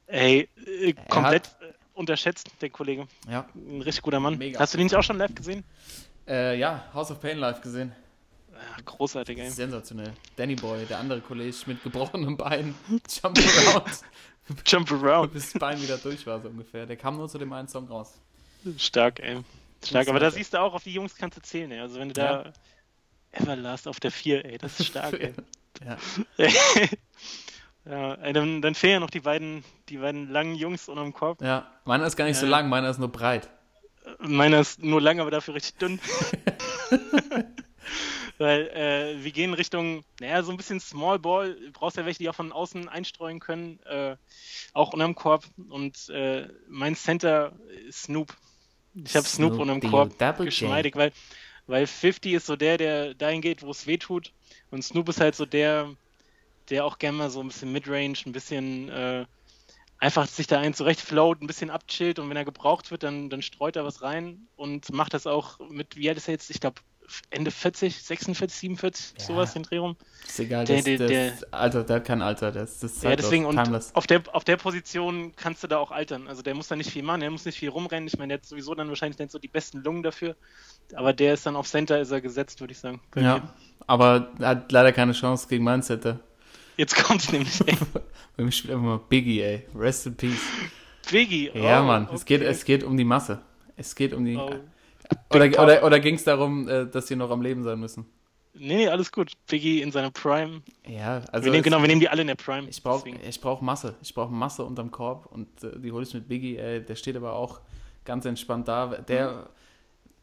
ey, 0.07 0.47
äh, 0.65 0.93
komplett 1.09 1.47
hat, 1.47 1.57
unterschätzt, 1.93 2.49
der 2.61 2.69
Kollege. 2.69 3.07
Ja. 3.29 3.47
Ein 3.55 3.81
richtig 3.81 4.03
guter 4.03 4.19
Mann. 4.19 4.37
Mega. 4.37 4.59
Hast 4.59 4.73
du 4.73 4.77
den 4.77 4.85
nicht 4.85 4.95
auch 4.95 5.03
schon 5.03 5.17
live 5.17 5.33
gesehen? 5.35 5.63
Äh, 6.27 6.57
ja, 6.57 6.85
House 6.93 7.11
of 7.11 7.19
Pain 7.19 7.37
live 7.37 7.61
gesehen. 7.61 7.93
Ja, 8.51 8.83
großartig, 8.85 9.37
ey. 9.39 9.49
Sensationell. 9.49 10.13
Danny 10.35 10.55
Boy, 10.55 10.85
der 10.85 10.99
andere 10.99 11.21
Kollege 11.21 11.55
mit 11.65 11.83
gebrochenem 11.83 12.37
Bein. 12.37 12.75
Jump 12.89 13.37
around. 13.37 14.01
Jump 14.65 14.91
around. 14.91 15.33
Bis 15.33 15.51
das 15.51 15.59
Bein 15.59 15.81
wieder 15.81 15.97
durch 15.97 16.25
war, 16.25 16.41
so 16.41 16.49
ungefähr. 16.49 16.85
Der 16.85 16.97
kam 16.97 17.17
nur 17.17 17.27
zu 17.27 17.37
dem 17.37 17.51
einen 17.51 17.67
Song 17.67 17.87
raus. 17.87 18.13
Stark, 18.77 19.19
ey. 19.19 19.41
Stark, 19.83 20.07
aber 20.07 20.19
da 20.19 20.31
siehst 20.31 20.53
du 20.53 20.59
auch, 20.59 20.73
auf 20.73 20.83
die 20.83 20.93
Jungs 20.93 21.15
kannst 21.15 21.37
du 21.37 21.41
zählen, 21.41 21.71
ey. 21.71 21.79
Also 21.79 21.99
wenn 21.99 22.09
du 22.09 22.21
ja. 22.21 22.43
da 22.43 22.53
Everlast 23.31 23.87
auf 23.87 23.99
der 23.99 24.11
4, 24.11 24.45
ey, 24.45 24.57
das 24.57 24.79
ist 24.79 24.87
stark, 24.87 25.13
ey. 25.13 25.33
ja. 25.85 25.97
Ja, 27.85 28.15
dann, 28.31 28.61
dann 28.61 28.75
fehlen 28.75 28.93
ja 28.93 28.99
noch 28.99 29.09
die 29.09 29.19
beiden, 29.19 29.63
die 29.89 29.97
beiden 29.97 30.29
langen 30.29 30.55
Jungs 30.55 30.87
unterm 30.87 31.13
Korb. 31.13 31.41
Ja, 31.41 31.69
meiner 31.83 32.05
ist 32.05 32.15
gar 32.15 32.25
nicht 32.25 32.35
ja. 32.35 32.41
so 32.41 32.47
lang, 32.47 32.69
meiner 32.69 32.89
ist 32.89 32.99
nur 32.99 33.11
breit. 33.11 33.49
Meiner 34.19 34.59
ist 34.61 34.81
nur 34.81 35.01
lang, 35.01 35.19
aber 35.19 35.31
dafür 35.31 35.55
richtig 35.55 35.75
dünn. 35.77 35.99
Weil 38.37 38.67
äh, 38.69 39.23
wir 39.23 39.31
gehen 39.31 39.53
Richtung, 39.53 40.03
naja, 40.19 40.41
so 40.43 40.51
ein 40.51 40.57
bisschen 40.57 40.79
Small 40.79 41.19
Ball. 41.19 41.53
Du 41.55 41.71
brauchst 41.71 41.97
ja 41.97 42.05
welche, 42.05 42.19
die 42.19 42.29
auch 42.29 42.35
von 42.35 42.51
außen 42.51 42.89
einstreuen 42.89 43.39
können. 43.39 43.79
Äh, 43.85 44.15
auch 44.73 44.93
unterm 44.93 45.15
Korb. 45.15 45.45
Und 45.69 46.09
äh, 46.09 46.47
mein 46.67 46.95
Center 46.95 47.53
ist 47.87 48.03
Snoop. 48.03 48.35
Ich 48.95 49.15
habe 49.15 49.27
Snoop, 49.27 49.53
Snoop 49.53 49.61
unterm 49.61 49.81
Korb 49.81 50.17
geschmeidig, 50.37 50.95
weil, 50.95 51.11
weil 51.67 51.85
50 51.85 52.33
ist 52.33 52.45
so 52.45 52.55
der, 52.55 52.77
der 52.77 53.13
dahin 53.13 53.41
geht, 53.41 53.61
wo 53.61 53.71
es 53.71 53.87
weh 53.87 53.97
tut. 53.97 54.31
Und 54.71 54.83
Snoop 54.83 55.09
ist 55.09 55.21
halt 55.21 55.35
so 55.35 55.45
der, 55.45 55.95
der 56.69 56.85
auch 56.85 56.99
gerne 56.99 57.17
mal 57.17 57.29
so 57.29 57.41
ein 57.41 57.47
bisschen 57.47 57.71
Midrange, 57.71 58.17
ein 58.25 58.31
bisschen 58.31 58.89
äh, 58.89 59.25
einfach 59.99 60.27
sich 60.27 60.47
da 60.47 60.59
ein 60.59 60.73
zurechtfloat, 60.73 61.41
ein 61.41 61.47
bisschen 61.47 61.69
abchillt 61.69 62.19
und 62.19 62.29
wenn 62.29 62.37
er 62.37 62.45
gebraucht 62.45 62.91
wird, 62.91 63.03
dann, 63.03 63.29
dann 63.29 63.41
streut 63.41 63.75
er 63.75 63.85
was 63.85 64.01
rein 64.01 64.47
und 64.55 64.91
macht 64.91 65.13
das 65.13 65.27
auch 65.27 65.59
mit, 65.69 65.95
wie 65.95 66.09
alt 66.09 66.17
ist 66.17 66.27
er 66.27 66.33
jetzt? 66.33 66.49
Ich 66.49 66.59
glaube, 66.59 66.81
Ende 67.29 67.51
40, 67.51 68.01
46, 68.01 68.59
47, 68.59 69.13
ja. 69.17 69.25
sowas 69.25 69.53
den 69.53 69.63
Dreh 69.63 69.77
rum. 69.77 69.95
Ist 70.25 70.39
egal, 70.39 70.65
der, 70.65 70.81
der, 70.81 70.97
der, 70.97 71.07
der, 71.07 71.33
Alter, 71.51 71.83
der 71.83 71.97
hat 71.97 72.05
kein 72.05 72.21
Alter, 72.21 72.51
das, 72.51 72.79
das 72.79 72.93
ist 72.93 73.03
ja, 73.03 73.15
deswegen, 73.15 73.45
und 73.45 73.57
auf 73.93 74.07
der, 74.07 74.23
auf 74.31 74.43
der 74.43 74.57
Position 74.57 75.33
kannst 75.35 75.63
du 75.63 75.67
da 75.67 75.77
auch 75.77 75.91
altern. 75.91 76.27
Also 76.27 76.41
der 76.41 76.55
muss 76.55 76.67
da 76.67 76.75
nicht 76.75 76.89
viel 76.89 77.03
machen, 77.03 77.21
der 77.21 77.31
muss 77.31 77.45
nicht 77.45 77.57
viel 77.57 77.69
rumrennen. 77.69 78.07
Ich 78.07 78.17
meine, 78.17 78.29
der 78.29 78.37
hat 78.39 78.45
sowieso 78.45 78.73
dann 78.75 78.89
wahrscheinlich 78.89 79.19
nicht 79.19 79.31
so 79.31 79.39
die 79.39 79.47
besten 79.47 79.79
Lungen 79.79 80.03
dafür. 80.03 80.35
Aber 80.95 81.13
der 81.13 81.33
ist 81.33 81.45
dann 81.45 81.55
auf 81.55 81.67
Center 81.67 81.99
ist 81.99 82.11
er 82.11 82.21
gesetzt, 82.21 82.59
würde 82.61 82.71
ich 82.71 82.79
sagen. 82.79 83.01
Ja, 83.15 83.37
mir. 83.37 83.53
aber 83.87 84.31
er 84.39 84.47
hat 84.47 84.71
leider 84.71 84.91
keine 84.91 85.13
Chance 85.13 85.47
gegen 85.47 85.63
mein 85.63 85.83
Center. 85.83 86.19
Jetzt 86.77 86.95
kommt's 86.95 87.31
nämlich, 87.31 87.59
ey. 87.67 87.77
Wir 88.35 88.51
spielen 88.51 88.75
einfach 88.75 88.87
mal 88.87 88.99
Biggie, 89.09 89.41
ey. 89.41 89.65
Rest 89.75 90.07
in 90.07 90.15
Peace. 90.15 90.41
Biggie, 91.11 91.51
oh, 91.53 91.57
Ja, 91.57 91.81
Mann. 91.83 92.05
Okay. 92.05 92.15
Es, 92.15 92.25
geht, 92.25 92.41
es 92.41 92.65
geht 92.65 92.83
um 92.83 92.97
die 92.97 93.03
Masse. 93.03 93.41
Es 93.75 93.95
geht 93.95 94.13
um 94.13 94.25
die. 94.25 94.37
Oh. 94.37 94.51
Oder, 95.29 95.45
oder, 95.61 95.83
oder 95.83 95.99
ging 95.99 96.15
es 96.15 96.23
darum, 96.23 96.67
äh, 96.67 96.87
dass 96.87 97.07
sie 97.07 97.15
noch 97.15 97.29
am 97.29 97.41
Leben 97.41 97.63
sein 97.63 97.79
müssen? 97.79 98.05
Nee, 98.55 98.77
nee, 98.77 98.87
alles 98.87 99.11
gut. 99.11 99.33
Biggie 99.47 99.81
in 99.81 99.91
seiner 99.91 100.11
Prime. 100.11 100.61
Ja, 100.87 101.21
also. 101.31 101.45
Wir 101.45 101.51
nehmen, 101.51 101.63
genau, 101.63 101.81
wir 101.81 101.87
nehmen 101.87 102.01
die 102.01 102.09
alle 102.09 102.21
in 102.21 102.27
der 102.27 102.35
Prime. 102.35 102.67
Ich 102.69 102.81
brauche 102.81 103.09
brauch 103.41 103.61
Masse. 103.61 103.95
Ich 104.01 104.13
brauche 104.13 104.31
Masse 104.31 104.63
unterm 104.63 104.91
Korb 104.91 105.25
und 105.27 105.63
äh, 105.63 105.79
die 105.79 105.91
hole 105.91 106.03
ich 106.03 106.13
mit 106.13 106.27
Biggie. 106.27 106.57
Ey, 106.57 106.83
der 106.83 106.95
steht 106.95 107.15
aber 107.15 107.33
auch 107.33 107.61
ganz 108.05 108.25
entspannt 108.25 108.67
da. 108.67 108.87
Der. 108.87 109.49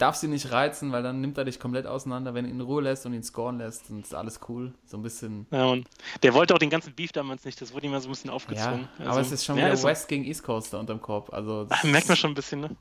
Mhm 0.01 0.11
darf 0.11 0.17
sie 0.17 0.29
nicht 0.29 0.51
reizen, 0.51 0.93
weil 0.93 1.03
dann 1.03 1.21
nimmt 1.21 1.37
er 1.39 1.45
dich 1.45 1.61
komplett 1.61 1.87
auseinander. 1.87 2.35
Wenn 2.35 2.45
du 2.45 2.51
ihn 2.51 2.57
in 2.57 2.61
Ruhe 2.63 2.83
lässt 2.83 3.05
und 3.07 3.13
ihn 3.13 3.23
scoren 3.23 3.59
lässt, 3.59 3.91
dann 3.91 4.01
ist 4.01 4.15
alles 4.15 4.41
cool. 4.49 4.73
So 4.87 4.97
ein 4.97 5.03
bisschen. 5.03 5.47
Ja, 5.51 5.67
und 5.67 5.87
der 6.23 6.35
wollte 6.35 6.55
auch 6.55 6.59
den 6.59 6.71
ganzen 6.71 6.95
Beef 6.95 7.13
damals 7.13 7.45
nicht, 7.45 7.61
das 7.61 7.75
wurde 7.75 7.87
ihm 7.87 7.93
mal 7.93 8.01
so 8.01 8.09
ein 8.09 8.13
bisschen 8.13 8.31
aufgezwungen. 8.31 8.89
Ja, 8.99 9.05
also, 9.05 9.11
aber 9.11 9.21
es 9.21 9.33
ist 9.33 9.45
schon 9.45 9.57
ja, 9.57 9.65
wieder 9.65 9.73
also, 9.73 9.87
West 9.87 10.09
gegen 10.09 10.25
East 10.25 10.43
Coaster 10.43 10.79
unterm 10.79 11.01
Korb. 11.01 11.33
Also 11.33 11.67
Ach, 11.69 11.85
merkt 11.85 12.09
man 12.09 12.17
schon 12.17 12.33
ein 12.33 12.35
bisschen, 12.35 12.61
ne? 12.61 12.77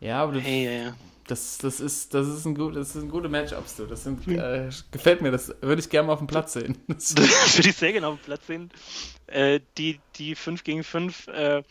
Ja, 0.00 0.22
aber 0.22 0.32
du, 0.32 0.40
hey, 0.40 0.64
ja, 0.64 0.84
ja. 0.86 0.94
Das, 1.26 1.56
das, 1.56 1.80
ist, 1.80 2.12
das, 2.12 2.28
ist 2.28 2.44
ein 2.44 2.54
gut, 2.54 2.76
das 2.76 2.92
sind 2.92 3.10
gute 3.10 3.30
Matchups, 3.30 3.76
du. 3.76 3.86
Das 3.86 4.04
sind, 4.04 4.28
äh, 4.28 4.68
gefällt 4.90 5.22
mir, 5.22 5.30
das 5.30 5.54
würde 5.62 5.80
ich 5.80 5.88
gerne 5.88 6.08
mal 6.08 6.12
auf 6.14 6.18
dem 6.18 6.26
Platz 6.26 6.52
sehen. 6.52 6.76
Das 6.88 7.14
würde 7.56 7.68
ich 7.70 7.76
sehr 7.76 7.92
gerne 7.92 8.08
auf 8.08 8.16
dem 8.16 8.24
Platz 8.24 8.46
sehen. 8.46 8.70
Äh, 9.26 9.60
die, 9.78 10.00
die 10.16 10.34
5 10.34 10.64
gegen 10.64 10.84
5 10.84 11.28
äh, 11.28 11.62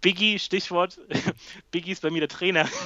Biggie, 0.00 0.38
Stichwort, 0.38 1.00
Biggie 1.70 1.92
ist 1.92 2.02
bei 2.02 2.10
mir 2.10 2.20
der 2.20 2.28
Trainer. 2.28 2.68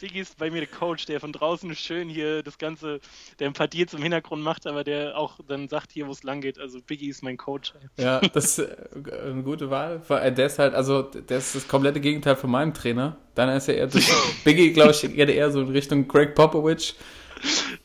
Biggie 0.00 0.20
ist 0.20 0.36
bei 0.38 0.50
mir 0.50 0.60
der 0.60 0.68
Coach, 0.68 1.06
der 1.06 1.20
von 1.20 1.32
draußen 1.32 1.74
schön 1.74 2.08
hier 2.08 2.42
das 2.42 2.58
Ganze, 2.58 3.00
der 3.38 3.48
ein 3.48 3.52
paar 3.52 3.68
Deals 3.68 3.94
im 3.94 4.02
Hintergrund 4.02 4.42
macht, 4.42 4.66
aber 4.66 4.84
der 4.84 5.16
auch 5.16 5.38
dann 5.46 5.68
sagt 5.68 5.92
hier, 5.92 6.06
wo 6.06 6.12
es 6.12 6.22
lang 6.22 6.40
geht. 6.40 6.58
Also 6.58 6.80
Biggie 6.80 7.08
ist 7.08 7.22
mein 7.22 7.36
Coach. 7.36 7.72
Ja, 7.96 8.20
das 8.20 8.58
ist 8.58 8.68
eine 9.06 9.42
gute 9.42 9.70
Wahl. 9.70 10.02
Der 10.08 10.46
ist 10.46 10.58
halt, 10.58 10.74
also 10.74 11.02
der 11.02 11.38
ist 11.38 11.54
das 11.54 11.68
komplette 11.68 12.00
Gegenteil 12.00 12.36
von 12.36 12.50
meinem 12.50 12.74
Trainer. 12.74 13.16
Dann 13.34 13.48
ist 13.50 13.68
er 13.68 13.76
eher, 13.76 13.88
Biggie, 14.44 14.72
glaube 14.72 14.92
ich, 14.92 15.00
geht 15.00 15.28
eher 15.28 15.50
so 15.50 15.60
in 15.62 15.68
Richtung 15.68 16.08
Greg 16.08 16.34
Popovich. 16.34 16.94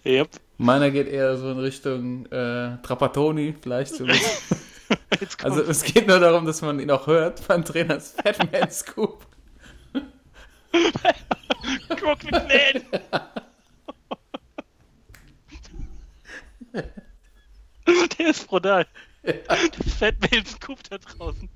Yep. 0.05 0.29
Meiner 0.57 0.91
geht 0.91 1.07
eher 1.07 1.37
so 1.37 1.51
in 1.51 1.59
Richtung 1.59 2.25
äh, 2.27 2.77
Trapattoni, 2.81 3.55
vielleicht. 3.61 3.95
So 3.95 4.05
also 5.43 5.61
es 5.63 5.83
geht 5.83 6.07
nur 6.07 6.19
darum, 6.19 6.45
dass 6.45 6.61
man 6.61 6.79
ihn 6.79 6.91
auch 6.91 7.07
hört. 7.07 7.47
Mein 7.47 7.65
Trainer 7.65 7.97
ist 7.97 8.21
Fatman 8.21 8.71
Scoop. 8.71 9.25
Crook 11.95 12.23
McNair. 12.23 12.81
Der 18.17 18.29
ist 18.29 18.47
brutal. 18.47 18.87
Ja. 19.23 19.33
Der 19.33 19.93
Fatman 19.97 20.45
Scoop 20.45 20.79
da 20.89 20.97
draußen. 20.97 21.49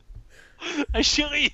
Ein 0.91 1.03
Schiri. 1.03 1.51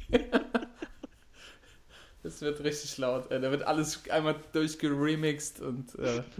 Das 2.26 2.42
wird 2.42 2.64
richtig 2.64 2.98
laut. 2.98 3.32
Ey. 3.32 3.40
Da 3.40 3.52
wird 3.52 3.62
alles 3.68 4.02
einmal 4.10 4.36
durchgeremixed 4.52 5.62
und. 5.62 5.94
Äh, 6.00 6.24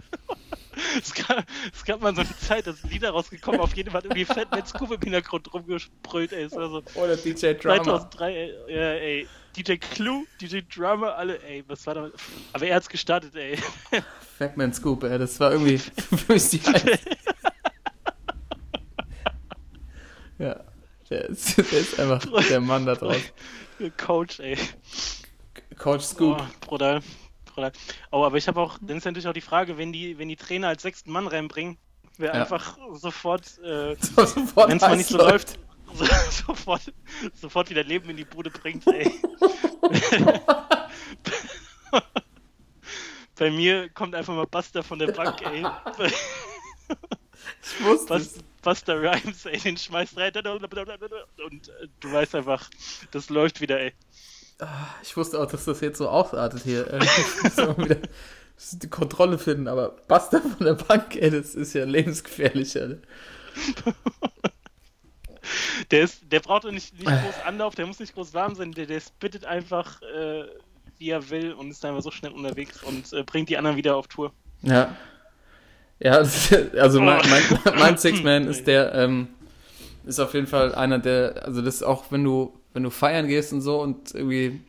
Es 1.00 1.14
gab, 1.14 1.42
es 1.72 1.84
gab 1.86 2.02
mal 2.02 2.14
so 2.14 2.20
eine 2.20 2.36
Zeit, 2.36 2.66
da 2.66 2.72
sind 2.74 2.92
Lieder 2.92 3.10
rausgekommen, 3.10 3.60
auf 3.62 3.74
jeden 3.74 3.90
Fall 3.90 4.02
irgendwie 4.04 4.26
Fat 4.26 4.54
mit 4.54 4.68
Scoop 4.68 4.90
im 4.90 5.00
Hintergrund 5.00 5.52
rumgesprüht, 5.54 6.34
ey. 6.34 6.44
Es 6.44 6.52
war 6.52 6.68
so 6.68 6.82
oder 6.96 7.16
DJ 7.16 7.54
Drama. 7.54 7.82
2003, 7.82 8.34
ey, 8.34 8.54
ja, 8.68 8.92
ey. 8.92 9.28
DJ 9.56 9.76
Clue, 9.76 10.26
DJ 10.38 10.60
Drummer, 10.68 11.14
alle, 11.16 11.42
ey, 11.44 11.64
was 11.66 11.86
war 11.86 11.94
da? 11.94 12.10
Aber 12.52 12.66
er 12.66 12.76
hat's 12.76 12.90
gestartet, 12.90 13.34
ey. 13.36 13.58
Fatman 14.38 14.74
Scoop, 14.74 15.02
ey. 15.04 15.18
Das 15.18 15.40
war 15.40 15.52
irgendwie 15.52 15.78
die 16.28 16.60
Ja. 20.38 20.60
Der 21.08 21.24
ist, 21.24 21.56
der 21.56 21.80
ist 21.80 21.98
einfach 21.98 22.20
der 22.48 22.60
Mann 22.60 22.84
da 22.84 22.96
draußen. 22.96 23.30
Coach, 23.96 24.40
ey. 24.40 24.58
Coach 25.78 26.04
Scoop. 26.04 26.40
Oh, 26.40 26.46
brutal. 26.66 27.00
brutal. 27.46 27.72
Oh, 28.10 28.24
aber 28.24 28.36
ich 28.36 28.48
habe 28.48 28.60
auch, 28.60 28.78
dann 28.80 28.96
ist 28.98 29.04
natürlich 29.04 29.28
auch 29.28 29.32
die 29.32 29.40
Frage, 29.40 29.78
wenn 29.78 29.92
die, 29.92 30.18
wenn 30.18 30.28
die 30.28 30.36
Trainer 30.36 30.68
als 30.68 30.82
sechsten 30.82 31.10
Mann 31.12 31.26
reinbringen, 31.26 31.78
wer 32.18 32.34
Ja. 32.34 32.40
einfach 32.42 32.76
sofort, 32.94 33.58
äh, 33.62 33.96
So, 34.00 34.24
sofort 34.24 34.68
wenn 34.70 34.76
es 34.78 34.82
mal 34.82 34.96
nicht 34.96 35.08
so 35.10 35.18
läuft, 35.18 35.58
so, 35.94 36.04
sofort, 36.46 36.92
sofort 37.34 37.70
wieder 37.70 37.84
Leben 37.84 38.10
in 38.10 38.16
die 38.16 38.24
Bude 38.24 38.50
bringt, 38.50 38.86
ey. 38.88 39.10
Bei 43.38 43.50
mir 43.50 43.90
kommt 43.90 44.14
einfach 44.14 44.34
mal 44.34 44.46
Buster 44.46 44.82
von 44.82 44.98
der 44.98 45.12
Bank, 45.12 45.42
ey. 45.42 45.66
Ich 47.62 47.84
wusste 47.84 48.14
es. 48.14 48.32
Bus, 48.34 48.44
Buster 48.62 49.00
Rhymes, 49.00 49.44
ey, 49.46 49.58
den 49.58 49.76
schmeißt 49.76 50.16
rein 50.16 50.32
und 50.36 51.68
äh, 51.68 51.88
du 52.00 52.12
weißt 52.12 52.34
einfach, 52.34 52.68
das 53.10 53.28
läuft 53.28 53.60
wieder, 53.60 53.78
ey. 53.78 53.92
Ich 55.02 55.16
wusste 55.16 55.40
auch, 55.40 55.50
dass 55.50 55.64
das 55.66 55.80
jetzt 55.80 55.98
so 55.98 56.08
ausartet 56.08 56.62
hier. 56.64 56.92
Äh, 56.92 57.00
die 58.72 58.88
Kontrolle 58.88 59.38
finden, 59.38 59.68
aber 59.68 59.90
Buster 60.08 60.40
von 60.40 60.64
der 60.64 60.74
Bank, 60.74 61.16
ey, 61.16 61.30
das 61.30 61.54
ist 61.54 61.74
ja 61.74 61.84
lebensgefährlich. 61.84 62.76
Ey. 62.76 62.96
Der, 65.90 66.02
ist, 66.02 66.20
der 66.32 66.40
braucht 66.40 66.64
doch 66.64 66.72
nicht, 66.72 66.94
nicht 66.98 67.06
groß 67.06 67.44
Anlauf, 67.44 67.76
der 67.76 67.86
muss 67.86 68.00
nicht 68.00 68.14
groß 68.14 68.34
warm 68.34 68.56
sein, 68.56 68.72
der, 68.72 68.86
der 68.86 69.00
spittet 69.00 69.44
einfach, 69.44 70.02
äh, 70.02 70.44
wie 70.98 71.10
er 71.10 71.30
will 71.30 71.52
und 71.52 71.70
ist 71.70 71.84
einfach 71.84 72.02
so 72.02 72.10
schnell 72.10 72.32
unterwegs 72.32 72.82
und 72.82 73.12
äh, 73.12 73.22
bringt 73.22 73.48
die 73.48 73.56
anderen 73.56 73.76
wieder 73.76 73.96
auf 73.96 74.08
Tour. 74.08 74.32
Ja. 74.62 74.96
Ja, 75.98 76.18
ist, 76.20 76.52
also 76.76 77.00
mein, 77.00 77.20
mein, 77.30 77.74
mein 77.78 77.98
Six-Man 77.98 78.48
ist 78.48 78.66
der, 78.66 78.92
ähm, 78.94 79.28
ist 80.04 80.18
auf 80.18 80.34
jeden 80.34 80.46
Fall 80.46 80.74
einer 80.74 80.98
der, 80.98 81.42
also 81.44 81.62
das 81.62 81.76
ist 81.76 81.82
auch, 81.82 82.10
wenn 82.10 82.24
du, 82.24 82.58
wenn 82.76 82.82
du 82.84 82.90
feiern 82.90 83.26
gehst 83.26 83.52
und 83.52 83.62
so 83.62 83.80
und 83.80 84.14
irgendwie 84.14 84.60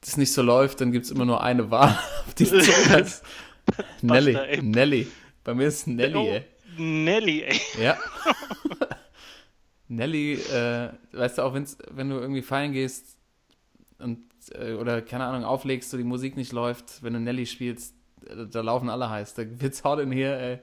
das 0.00 0.16
nicht 0.16 0.32
so 0.32 0.40
läuft, 0.40 0.80
dann 0.80 0.92
gibt 0.92 1.04
es 1.04 1.10
immer 1.10 1.24
nur 1.26 1.42
eine 1.42 1.70
Wahl, 1.70 1.98
auf 2.26 2.34
die 2.34 2.44
du. 2.46 2.58
Nelly. 4.02 4.62
Nelly. 4.62 5.06
Bei 5.44 5.52
mir 5.54 5.66
ist 5.66 5.86
Nelly, 5.86 6.16
Oh, 6.16 6.26
ey. 6.28 6.44
Nelly, 6.78 7.42
ey. 7.42 7.60
Ja. 7.82 7.98
Nelly, 9.88 10.34
äh, 10.34 10.90
weißt 11.12 11.38
du, 11.38 11.42
auch 11.42 11.52
wenn's, 11.54 11.76
wenn 11.90 12.08
du 12.10 12.16
irgendwie 12.18 12.42
feiern 12.42 12.72
gehst 12.72 13.16
und 13.98 14.20
äh, 14.54 14.74
oder 14.74 15.02
keine 15.02 15.24
Ahnung, 15.24 15.44
auflegst, 15.44 15.90
so 15.90 15.96
die 15.96 16.04
Musik 16.04 16.36
nicht 16.36 16.52
läuft, 16.52 17.02
wenn 17.02 17.12
du 17.12 17.20
Nelly 17.20 17.44
spielst, 17.46 17.94
äh, 18.26 18.46
da 18.48 18.60
laufen 18.60 18.88
alle 18.88 19.10
heiß. 19.10 19.34
Da 19.34 19.42
wird's 19.60 19.82
hot 19.82 19.98
in 19.98 20.12
hier, 20.12 20.38
ey. 20.38 20.58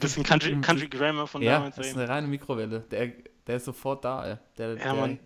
Bisschen 0.00 0.24
Country, 0.24 0.60
Country 0.60 0.88
Grammar 0.88 1.26
von 1.28 1.42
Ja, 1.42 1.54
damals, 1.54 1.76
das 1.76 1.86
ey. 1.86 1.92
ist 1.92 1.98
eine 1.98 2.08
reine 2.08 2.26
Mikrowelle. 2.26 2.80
Der, 2.90 3.12
der 3.46 3.56
ist 3.56 3.64
sofort 3.66 4.04
da, 4.04 4.26
ey. 4.32 4.36
Der, 4.58 4.70
Ja, 4.70 4.74
der, 4.82 4.94
Mann. 4.94 5.18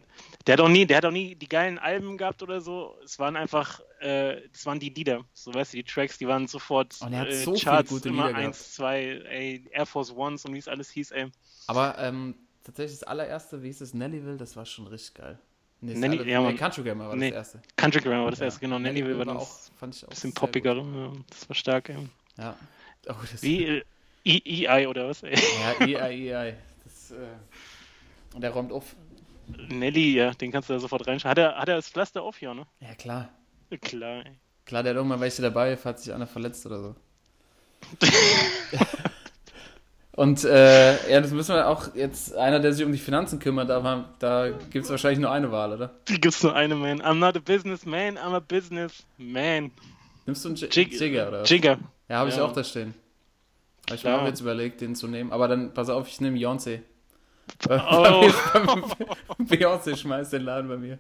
Der 0.47 0.55
hat 0.55 0.61
auch 0.61 0.68
nie, 0.68 0.86
der 0.86 0.97
hat 0.99 1.05
auch 1.05 1.11
nie 1.11 1.34
die 1.34 1.49
geilen 1.49 1.78
Alben 1.78 2.16
gehabt 2.16 2.43
oder 2.43 2.61
so. 2.62 2.97
Es 3.05 3.18
waren 3.18 3.36
einfach, 3.36 3.80
äh, 4.01 4.41
das 4.53 4.64
waren 4.64 4.80
die 4.80 4.88
Lieder. 4.88 5.22
So 5.34 5.53
weißt 5.53 5.74
du, 5.74 5.76
die 5.76 5.84
Tracks, 5.84 6.16
die 6.18 6.26
waren 6.26 6.47
sofort 6.49 6.97
Und 7.01 7.12
er 7.12 7.20
hat 7.20 7.28
äh, 7.28 7.34
so 7.34 7.53
viele 7.55 7.64
Charts, 7.64 7.91
gute 7.91 8.09
immer 8.09 8.28
Lieder 8.28 8.38
gehabt. 8.41 8.57
1, 8.57 8.72
2, 8.74 9.03
ey, 9.28 9.68
Air 9.70 9.86
Force 9.86 10.11
Ones 10.14 10.45
und 10.47 10.55
wie 10.55 10.59
es 10.59 10.66
alles 10.68 10.91
hieß, 10.91 11.11
ey. 11.11 11.26
Aber 11.66 11.99
ähm, 11.99 12.34
tatsächlich 12.64 12.99
das 13.01 13.07
allererste, 13.07 13.62
wie 13.62 13.66
hieß 13.66 13.82
es, 13.82 13.93
Nellyville, 13.95 14.38
das 14.38 14.57
war 14.57 14.64
schon 14.64 14.86
richtig 14.86 15.14
geil. 15.14 15.38
Nee, 15.82 15.95
Nelly- 15.95 16.18
alle- 16.20 16.30
ja, 16.30 16.41
nee. 16.43 16.57
Country 16.57 16.82
Grammar 16.84 17.09
war 17.11 17.16
Nee, 17.16 17.30
das 17.30 17.55
erste. 17.55 17.62
Country 17.76 18.01
Grammar 18.01 18.24
war 18.24 18.30
das 18.30 18.41
Ja. 18.41 18.47
erste, 18.47 18.61
genau. 18.61 18.78
Nellyville 18.78 19.18
war 19.18 19.36
auch, 19.36 19.41
das 19.49 19.70
fand 19.78 19.95
ich 19.95 20.05
auch 20.05 20.09
bisschen 20.11 20.32
poppiger. 20.32 20.74
Ja, 20.76 21.12
das 21.28 21.49
war 21.49 21.55
stark, 21.57 21.88
ey. 21.91 21.97
Ja. 22.38 22.57
Oh, 23.09 23.14
Wie 23.43 23.64
äh, 23.66 23.82
E- 24.24 24.66
EI 24.66 24.88
oder 24.88 25.09
was, 25.09 25.22
ey? 25.22 25.34
Ja, 25.34 25.86
EI, 26.07 26.32
EI. 26.34 26.57
Das, 26.84 27.11
äh, 27.12 27.16
und 28.34 28.41
der 28.43 28.51
räumt 28.51 28.72
auf. 28.72 28.95
Nelly, 29.68 30.14
ja, 30.14 30.32
den 30.32 30.51
kannst 30.53 30.68
du 30.68 30.74
da 30.74 30.78
sofort 30.80 31.07
reinschauen. 31.07 31.30
Hat 31.30 31.38
er, 31.38 31.57
hat 31.57 31.68
er 31.68 31.76
das 31.76 31.88
Pflaster 31.88 32.22
auf 32.22 32.36
hier, 32.38 32.55
ne? 32.55 32.66
Ja, 32.80 32.94
klar. 32.94 33.28
Klar, 33.82 34.24
ey. 34.26 34.32
Klar, 34.66 34.82
der 34.82 34.90
hat 34.90 34.96
irgendwann 34.96 35.20
welche 35.20 35.42
dabei, 35.42 35.76
falls 35.76 36.05
sich 36.05 36.12
einer 36.12 36.26
verletzt 36.26 36.66
oder 36.66 36.80
so. 36.82 36.94
Und 40.16 40.44
äh, 40.44 41.11
ja, 41.11 41.20
das 41.20 41.30
müssen 41.30 41.55
wir 41.55 41.66
auch 41.68 41.94
jetzt, 41.94 42.36
einer, 42.36 42.59
der 42.61 42.72
sich 42.72 42.84
um 42.84 42.92
die 42.92 42.98
Finanzen 42.98 43.38
kümmert, 43.38 43.70
aber 43.70 44.11
da 44.18 44.51
gibt 44.51 44.84
es 44.84 44.90
wahrscheinlich 44.90 45.20
nur 45.20 45.30
eine 45.30 45.51
Wahl, 45.51 45.72
oder? 45.72 45.94
Die 46.09 46.20
gibt's 46.20 46.42
nur 46.42 46.55
eine, 46.55 46.74
man. 46.74 47.01
I'm 47.01 47.14
not 47.14 47.36
a 47.36 47.40
businessman, 47.40 48.18
I'm 48.18 48.34
a 48.34 48.40
businessman. 48.40 49.70
Nimmst 50.26 50.44
du 50.44 50.48
einen 50.48 50.57
J 50.57 50.74
Jig 50.74 51.01
Jigger, 51.01 51.28
oder? 51.28 51.44
Jigger. 51.44 51.78
Ja, 52.09 52.16
habe 52.18 52.28
ich 52.28 52.36
Ja. 52.36 52.44
auch 52.44 52.53
da 52.53 52.62
stehen. 52.64 52.92
Hab 53.88 53.94
ich 53.94 54.01
Klar. 54.03 54.16
mir 54.18 54.22
auch 54.24 54.26
jetzt 54.26 54.40
überlegt, 54.40 54.80
den 54.82 54.94
zu 54.94 55.07
nehmen. 55.07 55.32
Aber 55.32 55.48
dann, 55.48 55.72
pass 55.72 55.88
auf, 55.88 56.07
ich 56.09 56.20
nehme 56.20 56.36
Beyoncé. 56.38 56.80
Oh. 57.68 58.30
Beyoncé 59.38 59.96
schmeißt 59.96 60.32
den 60.32 60.42
Laden 60.42 60.68
bei 60.68 60.76
mir. 60.76 60.98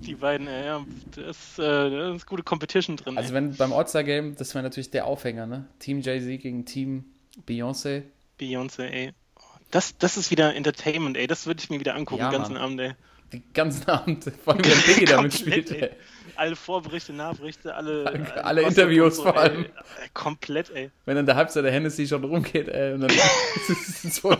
Die 0.00 0.14
beiden, 0.14 0.46
ja, 0.46 0.84
das, 1.14 1.58
äh, 1.58 1.62
da 1.62 2.14
ist 2.14 2.26
gute 2.26 2.42
Competition 2.42 2.96
drin. 2.96 3.18
Also 3.18 3.30
ey. 3.30 3.34
wenn 3.34 3.54
beim 3.56 3.72
All-Star-Game, 3.72 4.36
das 4.36 4.54
wäre 4.54 4.62
natürlich 4.62 4.90
der 4.90 5.06
Aufhänger, 5.06 5.46
ne? 5.46 5.66
Team 5.78 6.00
Jay-Z 6.00 6.40
gegen 6.40 6.64
Team 6.64 7.04
Beyoncé. 7.46 8.02
Beyoncé, 8.40 8.84
ey. 8.84 9.12
Das, 9.70 9.98
das 9.98 10.16
ist 10.16 10.30
wieder 10.30 10.54
Entertainment, 10.54 11.16
ey. 11.16 11.26
Das 11.26 11.46
würde 11.46 11.60
ich 11.62 11.68
mir 11.68 11.80
wieder 11.80 11.94
angucken, 11.94 12.20
Ja, 12.22 12.30
den 12.30 12.38
ganzen 12.38 12.54
Mann. 12.54 12.62
Abend, 12.62 12.80
ey. 12.80 12.92
Die 13.32 13.42
ganzen 13.52 13.86
Abend, 13.88 14.24
vor 14.42 14.54
allem 14.54 14.64
wenn 14.64 14.80
Biggie 14.94 15.04
damit 15.04 15.34
spielt. 15.38 15.70
ey. 15.72 15.90
Alle 16.38 16.56
Vorberichte, 16.56 17.12
Nachberichte, 17.12 17.74
alle. 17.74 18.06
Alle- 18.06 18.44
alle 18.44 18.62
Gossip 18.62 18.78
Interviews 18.78 19.18
und 19.18 19.24
vor 19.24 19.36
allem. 19.36 19.64
Ey. 19.64 19.70
Ey, 20.02 20.08
Komplett, 20.14 20.70
ey. 20.70 20.90
Wenn 21.04 21.16
dann 21.16 21.26
der 21.26 21.34
Halbzeit 21.36 21.64
der 21.64 21.72
Hennessy 21.72 22.06
schon 22.06 22.22
rumgeht, 22.24 22.68
ey, 22.68 22.94
und 22.94 23.00
dann 23.00 23.10
ist 23.68 24.04
es 24.04 24.16
so. 24.16 24.36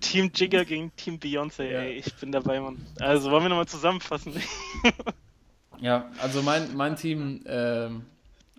Team 0.00 0.30
Jigger 0.34 0.64
gegen 0.64 0.94
Team 0.96 1.18
Beyoncé, 1.18 1.64
Ja. 1.64 1.80
ey. 1.80 1.92
Ich 1.98 2.14
bin 2.16 2.32
dabei, 2.32 2.60
Mann. 2.60 2.84
Also 3.00 3.30
wollen 3.30 3.44
wir 3.44 3.48
nochmal 3.48 3.66
zusammenfassen. 3.68 4.34
Ja, 5.80 6.08
also 6.20 6.42
mein, 6.42 6.76
mein 6.76 6.94
Team, 6.94 7.42
ähm, 7.44 8.04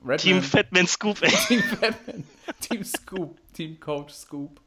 Redman, 0.02 0.18
Team 0.18 0.42
Fatman 0.42 0.88
Scoop, 0.88 1.22
ey. 1.22 1.32
Team 1.48 1.64
Batman, 1.80 2.24
Team 2.60 2.84
Scoop, 2.84 3.38
Team 3.54 3.80
Coach 3.80 4.12
Scoop. 4.14 4.60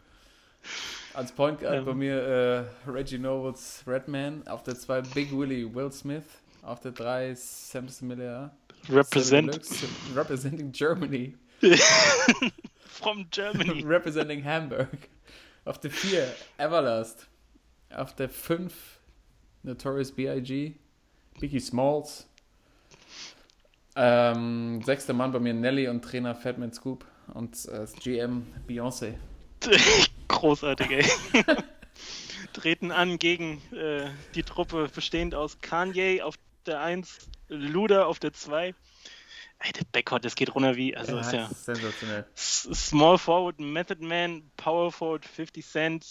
Als 1.17 1.33
Point 1.33 1.61
Guard 1.61 1.77
Ähm. 1.77 1.85
bei 1.87 1.95
mir 1.95 2.69
äh, 2.87 2.91
Reggie 2.91 3.17
Nobles 3.19 3.83
Redman, 3.87 4.47
auf 4.47 4.63
der 4.65 4.75
2 4.75 5.01
Big 5.01 5.33
Willie 5.33 5.75
Will 5.75 5.91
Smith, 5.91 6.25
auf 6.61 6.81
der 6.81 6.93
3 6.93 7.35
Samson 7.35 8.09
Miller. 8.09 8.55
Represent 8.91 9.49
Deluxe, 9.49 9.87
representing 10.15 10.71
Germany. 10.73 11.35
from 12.85 13.27
Germany. 13.31 13.83
representing 13.87 14.45
Hamburg. 14.45 15.09
Auf 15.65 15.81
der 15.81 15.91
4 15.91 16.35
Everlast. 16.59 17.27
Auf 17.95 18.15
der 18.15 18.29
5 18.29 18.75
Notorious 19.63 20.13
B.I.G. 20.13 20.75
Biggie 21.41 21.61
Smalls. 21.61 22.29
Ähm, 23.97 24.83
sechster 24.85 25.15
Mann 25.15 25.33
bei 25.33 25.41
mir 25.41 25.55
Nelly 25.55 25.89
und 25.89 26.03
Trainer 26.03 26.35
Fatman 26.35 26.75
Scoop. 26.75 27.07
Und 27.33 27.57
äh, 27.69 27.87
GM 28.03 28.47
Beyoncé. 28.69 29.15
Großartig, 30.37 30.91
ey. 30.91 31.05
Treten 32.53 32.93
an 32.93 33.19
gegen 33.19 33.63
äh, 33.73 34.11
die 34.35 34.43
Truppe 34.43 34.91
bestehend 34.95 35.35
aus 35.35 35.61
Kanye 35.63 36.21
auf 36.21 36.35
der 36.67 36.83
1, 36.83 37.19
Luda 37.49 38.05
auf 38.05 38.19
der 38.19 38.35
2. 38.35 38.75
Ey, 39.59 39.73
der 39.73 39.85
Backcourt, 39.93 40.27
das 40.27 40.35
geht 40.35 40.55
runter 40.55 40.77
wie, 40.77 40.95
also 40.95 41.19
ist 41.19 41.33
ja 41.33 41.49
sensationell. 41.49 42.27
Small 42.35 43.17
Forward 43.17 43.59
Method 43.59 44.05
Man, 44.05 44.51
Power 44.59 44.93
Forward 44.93 45.25
50 45.25 45.65
Cent, 45.65 46.07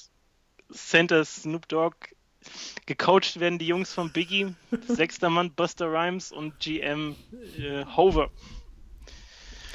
Center 0.73 1.23
Snoop 1.23 1.67
Dogg. 1.67 1.95
Gecoacht 2.87 3.39
werden 3.39 3.59
die 3.59 3.67
Jungs 3.67 3.93
von 3.93 4.11
Biggie, 4.11 4.55
sechster 4.87 5.29
Mann 5.29 5.51
Buster 5.51 5.91
Rhymes 5.91 6.31
und 6.31 6.59
GM 6.59 7.15
äh, 7.59 7.85
Hover. 7.95 8.31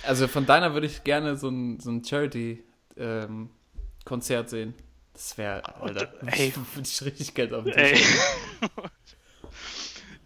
Also 0.02 0.26
von 0.26 0.44
deiner 0.44 0.74
würde 0.74 0.88
ich 0.88 1.04
gerne 1.04 1.36
so 1.36 1.48
ein, 1.50 1.78
so 1.78 1.90
ein 1.90 2.02
Charity-Konzert 4.04 4.50
sehen. 4.50 4.74
Das 5.12 5.36
wäre, 5.38 5.62
Alter, 5.80 6.12
ey. 6.26 6.52
würde 6.74 6.88
ich 6.88 7.02
richtig 7.04 7.34
Geld 7.34 7.52
auf 7.52 7.64
den 7.64 7.74
Ey. 7.74 7.94
Tisch. 7.94 8.06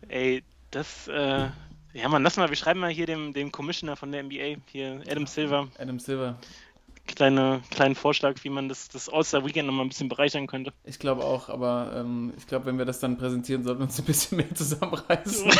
Ey, 0.08 0.44
das, 0.70 1.08
äh, 1.08 1.48
ja 1.94 2.08
man, 2.08 2.22
lass 2.22 2.36
mal, 2.36 2.48
wir 2.48 2.56
schreiben 2.56 2.80
mal 2.80 2.90
hier 2.90 3.06
dem, 3.06 3.32
dem 3.32 3.50
Commissioner 3.50 3.96
von 3.96 4.12
der 4.12 4.22
NBA, 4.22 4.56
hier 4.70 5.02
Adam 5.08 5.26
Silver, 5.26 5.68
Adam 5.78 5.98
Silver. 5.98 6.38
kleine, 7.06 7.62
kleinen 7.70 7.94
Vorschlag, 7.94 8.36
wie 8.44 8.50
man 8.50 8.68
das, 8.68 8.88
das 8.88 9.08
All-Star-Weekend 9.08 9.66
nochmal 9.66 9.86
ein 9.86 9.88
bisschen 9.88 10.08
bereichern 10.08 10.46
könnte. 10.46 10.72
Ich 10.84 10.98
glaube 10.98 11.24
auch, 11.24 11.48
aber 11.48 11.92
ähm, 11.96 12.34
ich 12.36 12.46
glaube, 12.46 12.66
wenn 12.66 12.78
wir 12.78 12.84
das 12.84 13.00
dann 13.00 13.16
präsentieren, 13.16 13.64
sollten 13.64 13.80
wir 13.80 13.84
uns 13.84 13.98
ein 13.98 14.04
bisschen 14.04 14.36
mehr 14.36 14.54
zusammenreißen. 14.54 15.50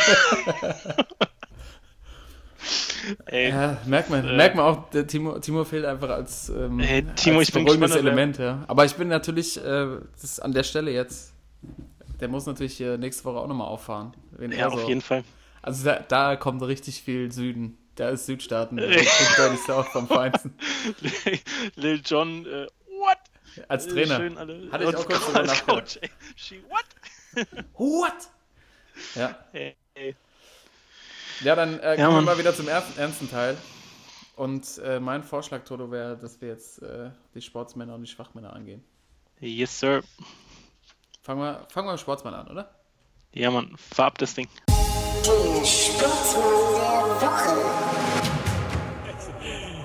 Ey, 3.27 3.51
ja, 3.51 3.77
merkt 3.87 4.11
man, 4.11 4.27
äh, 4.27 4.37
merkt 4.37 4.57
man 4.57 4.65
auch, 4.65 4.91
der 4.91 5.07
Timo, 5.07 5.39
Timo 5.39 5.65
fehlt 5.65 5.85
einfach 5.85 6.09
als, 6.11 6.49
ähm, 6.49 6.81
Ey, 6.81 7.05
Timo, 7.17 7.39
als 7.39 7.49
ich 7.49 7.55
bin 7.55 7.67
gespannt, 7.67 7.95
Element, 7.97 8.39
ja. 8.39 8.65
Aber 8.67 8.85
ich 8.85 8.95
bin 8.95 9.09
natürlich, 9.09 9.57
äh, 9.59 9.62
das 10.12 10.25
ist 10.25 10.41
an 10.41 10.53
der 10.53 10.62
Stelle 10.62 10.91
jetzt, 10.91 11.35
der 12.21 12.29
muss 12.29 12.47
natürlich 12.47 12.81
äh, 12.81 12.97
nächste 12.97 13.25
Woche 13.25 13.39
auch 13.39 13.47
nochmal 13.49 13.69
auffahren. 13.69 14.15
Ja, 14.41 14.49
er 14.49 14.73
auf 14.73 14.81
so, 14.81 14.89
jeden 14.89 15.03
Fall. 15.03 15.25
Also 15.62 15.85
da, 15.85 16.01
da 16.07 16.37
kommt 16.37 16.62
richtig 16.62 17.03
viel 17.03 17.31
Süden. 17.33 17.79
Da 17.97 18.09
ist 18.11 18.27
Südstaaten. 18.27 18.77
Da 19.37 19.49
die 19.49 19.57
South 19.57 19.89
vom 19.89 20.09
Feinsten. 20.09 20.55
Lil 21.77 22.01
John, 22.05 22.45
äh, 22.47 22.67
what? 22.99 23.19
Als 23.69 23.87
Äh, 23.87 23.91
Trainer. 23.91 24.17
Schön 24.17 24.39
alle. 24.39 24.71
Hatte 24.73 24.85
ich 24.85 24.89
Und 24.89 24.97
auch 24.97 25.07
kurz 25.07 25.27
drüber 25.27 25.43
nachgedacht. 25.45 25.67
Coach, 25.67 25.99
ey. 26.01 26.11
She, 26.37 26.61
what? 26.69 27.47
What? 27.75 28.12
Ja, 29.15 29.37
Ey, 29.53 29.77
ey. 29.95 30.15
Ja 31.43 31.55
dann 31.57 31.80
äh, 31.80 31.99
Ja, 31.99 32.07
kommen 32.07 32.18
wir 32.18 32.22
mal 32.22 32.39
wieder 32.39 32.55
zum 32.55 32.68
ersten, 32.68 32.99
ernsten 32.99 33.30
Teil. 33.30 33.57
Und 34.37 34.78
äh, 34.78 34.99
mein 34.99 35.22
Vorschlag, 35.22 35.64
Toto, 35.64 35.91
wäre, 35.91 36.16
dass 36.16 36.41
wir 36.41 36.49
jetzt 36.49 36.82
äh, 36.82 37.11
die 37.35 37.41
Sportsmänner 37.41 37.95
und 37.95 38.03
die 38.03 38.11
Schwachmänner 38.11 38.53
angehen. 38.53 38.82
Yes, 39.41 39.78
sir. 39.78 40.03
Fangen 41.22 41.41
wir, 41.41 41.66
fangen 41.70 41.87
wir 41.87 41.93
mit 41.93 42.01
Sportsmann 42.01 42.35
an, 42.35 42.49
oder? 42.49 42.74
Ja, 43.32 43.51
Mann, 43.51 43.74
fahr 43.76 44.07
ab 44.07 44.18
das 44.18 44.35
Ding. 44.35 44.49
Der 44.66 45.64
Sportsmann 45.64 46.43
der 47.20 47.28
Woche. 47.28 47.95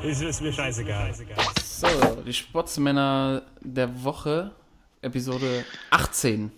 Ist, 0.08 0.22
ist 0.22 0.42
mir 0.42 0.54
scheißegal. 0.54 1.14
So, 1.62 1.88
die 2.26 2.34
Sportsmänner 2.34 3.44
der 3.60 4.04
Woche, 4.04 4.52
Episode 5.02 5.66
18. 5.92 6.52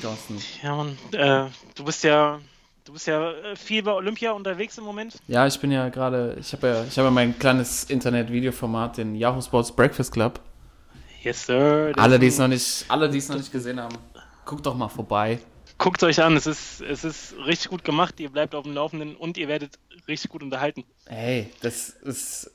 Thorsten. 0.00 0.40
Ja, 0.62 0.76
Mann, 0.76 0.98
äh, 1.12 1.46
du 1.74 1.84
bist 1.84 2.04
ja, 2.04 2.40
du 2.84 2.92
bist 2.92 3.06
ja 3.06 3.32
äh, 3.32 3.56
viel 3.56 3.82
bei 3.82 3.92
Olympia 3.92 4.32
unterwegs 4.32 4.78
im 4.78 4.84
Moment. 4.84 5.16
Ja, 5.26 5.46
ich 5.46 5.58
bin 5.58 5.72
ja 5.72 5.88
gerade, 5.88 6.36
ich 6.38 6.52
habe 6.52 6.68
ja, 6.68 6.84
ich 6.84 6.96
habe 6.98 7.06
ja 7.06 7.10
mein 7.10 7.38
kleines 7.38 7.84
Internet-Videoformat, 7.84 8.98
den 8.98 9.14
Yahoo 9.14 9.40
Sports 9.40 9.74
Breakfast 9.74 10.12
Club. 10.12 10.40
Yes, 11.22 11.46
sir. 11.46 11.92
Alle, 11.96 12.18
die 12.18 12.26
es 12.26 12.38
noch 12.38 12.48
nicht, 12.48 12.84
alle, 12.88 13.08
die 13.08 13.18
es 13.18 13.28
noch 13.28 13.36
nicht 13.36 13.50
gesehen 13.50 13.80
haben, 13.80 13.96
guckt 14.44 14.66
doch 14.66 14.76
mal 14.76 14.88
vorbei. 14.88 15.38
Guckt 15.78 16.02
euch 16.02 16.22
an, 16.22 16.36
es 16.36 16.46
ist, 16.46 16.82
es 16.82 17.02
ist 17.02 17.34
richtig 17.46 17.70
gut 17.70 17.82
gemacht, 17.82 18.20
ihr 18.20 18.30
bleibt 18.30 18.54
auf 18.54 18.64
dem 18.64 18.74
Laufenden 18.74 19.16
und 19.16 19.38
ihr 19.38 19.48
werdet 19.48 19.78
richtig 20.06 20.30
gut 20.30 20.42
unterhalten. 20.42 20.84
Hey, 21.06 21.50
das 21.62 21.88
ist 21.88 22.50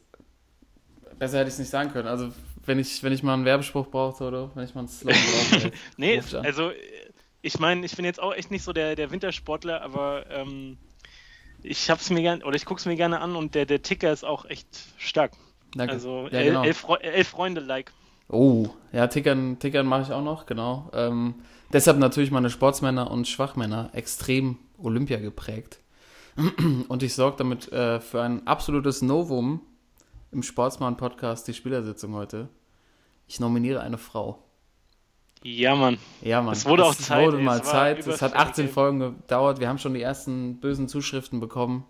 besser 1.17 1.39
hätte 1.39 1.49
ich 1.49 1.53
es 1.55 1.59
nicht 1.59 1.69
sagen 1.69 1.91
können. 1.91 2.07
Also 2.07 2.31
wenn 2.65 2.79
ich, 2.79 3.03
wenn 3.03 3.11
ich 3.11 3.23
mal 3.23 3.33
einen 3.33 3.45
Werbespruch 3.45 3.87
brauchte 3.87 4.23
oder 4.23 4.49
wenn 4.55 4.63
ich 4.63 4.73
mal 4.73 4.81
einen 4.81 4.89
Slogan 4.89 5.19
brauchte. 5.51 5.71
Nee, 5.97 6.21
also 6.41 6.71
ich 7.41 7.59
meine, 7.59 7.85
ich 7.85 7.95
bin 7.95 8.05
jetzt 8.05 8.21
auch 8.21 8.33
echt 8.33 8.51
nicht 8.51 8.63
so 8.63 8.73
der, 8.73 8.95
der 8.95 9.11
Wintersportler, 9.11 9.81
aber 9.81 10.25
ähm, 10.29 10.77
ich 11.63 11.89
hab's 11.89 12.09
mir 12.09 12.21
gerne, 12.21 12.45
oder 12.45 12.55
ich 12.55 12.65
guck's 12.65 12.85
mir 12.85 12.95
gerne 12.95 13.21
an 13.21 13.35
und 13.35 13.55
der, 13.55 13.65
der 13.65 13.81
Ticker 13.81 14.11
ist 14.11 14.25
auch 14.25 14.45
echt 14.45 14.67
stark. 14.97 15.31
Danke. 15.75 15.93
Also 15.93 16.27
ja, 16.31 16.43
genau. 16.43 16.63
elf, 16.63 16.85
elf 17.01 17.27
Freunde 17.27 17.61
like. 17.61 17.93
Oh, 18.27 18.69
ja, 18.91 19.07
Tickern, 19.07 19.57
Tickern 19.59 19.85
mache 19.85 20.03
ich 20.03 20.11
auch 20.11 20.23
noch, 20.23 20.45
genau. 20.45 20.89
Ähm, 20.93 21.35
deshalb 21.73 21.97
natürlich 21.97 22.31
meine 22.31 22.49
Sportsmänner 22.49 23.09
und 23.09 23.27
Schwachmänner 23.27 23.89
extrem 23.93 24.57
Olympia 24.77 25.17
geprägt. 25.17 25.79
Und 26.87 27.03
ich 27.03 27.15
sorge 27.15 27.37
damit 27.37 27.69
äh, 27.73 27.99
für 27.99 28.21
ein 28.21 28.47
absolutes 28.47 29.01
Novum 29.01 29.61
im 30.31 30.43
Sportsmann-Podcast, 30.43 31.47
die 31.47 31.53
Spielersitzung 31.53 32.13
heute. 32.13 32.47
Ich 33.27 33.39
nominiere 33.39 33.81
eine 33.81 33.97
Frau. 33.97 34.48
Ja, 35.43 35.75
Mann. 35.75 35.97
Ja, 36.21 36.41
Mann. 36.41 36.53
Es 36.53 36.65
wurde 36.65 36.85
auch 36.85 36.95
Zeit, 36.95 37.25
wurde 37.25 37.37
mal 37.37 37.59
es 37.59 37.67
Zeit. 37.67 37.99
Es 37.99 38.21
hat 38.21 38.31
überfällig, 38.31 38.49
18 38.49 38.65
ey. 38.65 38.71
Folgen 38.71 38.99
gedauert. 38.99 39.59
Wir 39.59 39.69
haben 39.69 39.77
schon 39.77 39.93
die 39.93 40.01
ersten 40.01 40.59
bösen 40.59 40.87
Zuschriften 40.87 41.39
bekommen. 41.39 41.85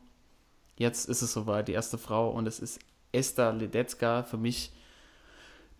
Jetzt 0.78 1.10
ist 1.10 1.22
es 1.22 1.34
soweit, 1.34 1.68
die 1.68 1.74
erste 1.74 1.98
Frau. 1.98 2.30
Und 2.30 2.48
es 2.48 2.60
ist 2.60 2.80
Esther 3.12 3.54
Ledetzka, 3.54 4.24
für 4.24 4.38
mich 4.38 4.72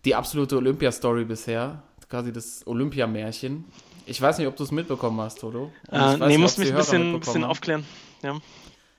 die 0.04 0.14
absolute 0.14 0.56
Olympia-Story 0.56 1.24
bisher. 1.24 1.82
Quasi 2.08 2.32
das 2.32 2.66
Olympia-Märchen. 2.66 3.64
Ich 4.06 4.20
weiß 4.20 4.38
nicht, 4.38 4.48
ob 4.48 4.56
du 4.56 4.64
es 4.64 4.72
mitbekommen 4.72 5.20
hast, 5.20 5.40
Toto. 5.40 5.70
Äh, 5.92 6.16
nee, 6.16 6.26
nicht, 6.26 6.38
musst 6.38 6.58
mich 6.58 6.70
ein 6.70 6.76
bisschen, 6.76 7.20
bisschen 7.20 7.44
aufklären. 7.44 7.86
Ja. 8.22 8.38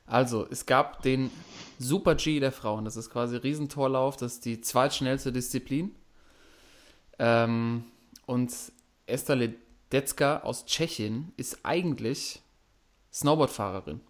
Also, 0.05 0.47
es 0.49 0.65
gab 0.65 1.01
den 1.01 1.30
Super 1.78 2.15
G 2.15 2.39
der 2.39 2.53
Frauen. 2.53 2.86
Das 2.86 2.95
ist 2.95 3.09
quasi 3.09 3.36
Riesentorlauf. 3.36 4.15
Das 4.15 4.34
ist 4.34 4.45
die 4.45 4.61
zweitschnellste 4.61 5.34
Disziplin. 5.34 5.93
Ähm, 7.19 7.84
und 8.26 8.51
Esther 9.05 9.36
Ledetzka 9.36 10.39
aus 10.39 10.65
Tschechien 10.65 11.34
ist 11.38 11.59
eigentlich 11.63 12.41
Snowboardfahrerin. 13.11 14.01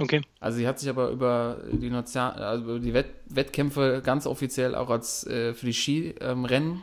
Okay. 0.00 0.22
Also 0.40 0.58
sie 0.58 0.66
hat 0.66 0.80
sich 0.80 0.88
aber 0.88 1.10
über 1.10 1.58
die, 1.70 1.90
Nozia 1.90 2.30
also 2.30 2.64
über 2.64 2.78
die 2.80 2.94
Wett 2.94 3.06
Wettkämpfe 3.26 4.02
ganz 4.04 4.26
offiziell 4.26 4.74
auch 4.74 4.90
als 4.90 5.24
äh, 5.26 5.54
für 5.54 5.66
die 5.66 5.72
Skirennen 5.72 6.82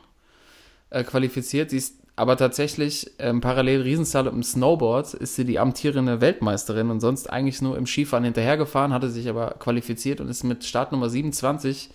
äh, 0.91 1.03
qualifiziert. 1.03 1.71
Sie 1.71 1.77
ist 1.77 1.95
aber 2.15 2.37
tatsächlich 2.37 3.11
ähm, 3.19 3.41
parallel 3.41 3.81
Riesenslalom 3.81 4.35
im 4.35 4.43
Snowboard 4.43 5.13
ist 5.15 5.35
sie 5.35 5.45
die 5.45 5.59
amtierende 5.59 6.21
Weltmeisterin 6.21 6.89
und 6.89 6.99
sonst 6.99 7.29
eigentlich 7.29 7.61
nur 7.61 7.77
im 7.77 7.85
Skifahren 7.85 8.23
hinterhergefahren, 8.23 8.93
hatte 8.93 9.09
sich 9.09 9.27
aber 9.27 9.55
qualifiziert 9.59 10.21
und 10.21 10.29
ist 10.29 10.43
mit 10.43 10.63
Startnummer 10.63 11.09
27 11.09 11.89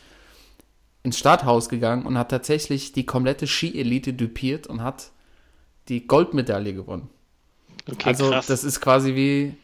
ins 1.07 1.18
Starthaus 1.18 1.68
gegangen 1.68 2.04
und 2.04 2.18
hat 2.18 2.30
tatsächlich 2.30 2.92
die 2.92 3.07
komplette 3.07 3.46
Ski-Elite 3.46 4.12
dupiert 4.12 4.66
und 4.66 4.82
hat 4.82 5.11
die 5.88 6.07
Goldmedaille 6.07 6.74
gewonnen. 6.74 7.09
Okay, 7.90 8.09
also 8.09 8.30
krass. 8.30 8.46
das 8.46 8.64
ist 8.64 8.80
quasi 8.80 9.14
wie, 9.14 9.54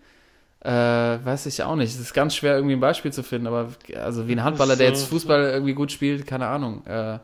äh, 0.65 0.71
weiß 0.71 1.47
ich 1.47 1.63
auch 1.65 1.75
nicht. 1.75 1.93
Es 1.93 1.99
ist 2.01 2.15
ganz 2.15 2.37
schwer 2.37 2.55
irgendwie 2.55 2.75
ein 2.77 2.81
Beispiel 2.81 3.13
zu 3.13 3.25
finden, 3.25 3.49
aber 3.49 3.71
also 3.97 4.29
wie 4.29 4.33
ein 4.33 4.45
Handballer, 4.45 4.77
der 4.77 4.87
jetzt 4.89 5.07
Fußball 5.07 5.43
irgendwie 5.51 5.75
gut 5.75 5.91
spielt, 5.91 6.27
keine 6.27 6.47
Ahnung, 6.47 6.87
äh, 6.87 7.19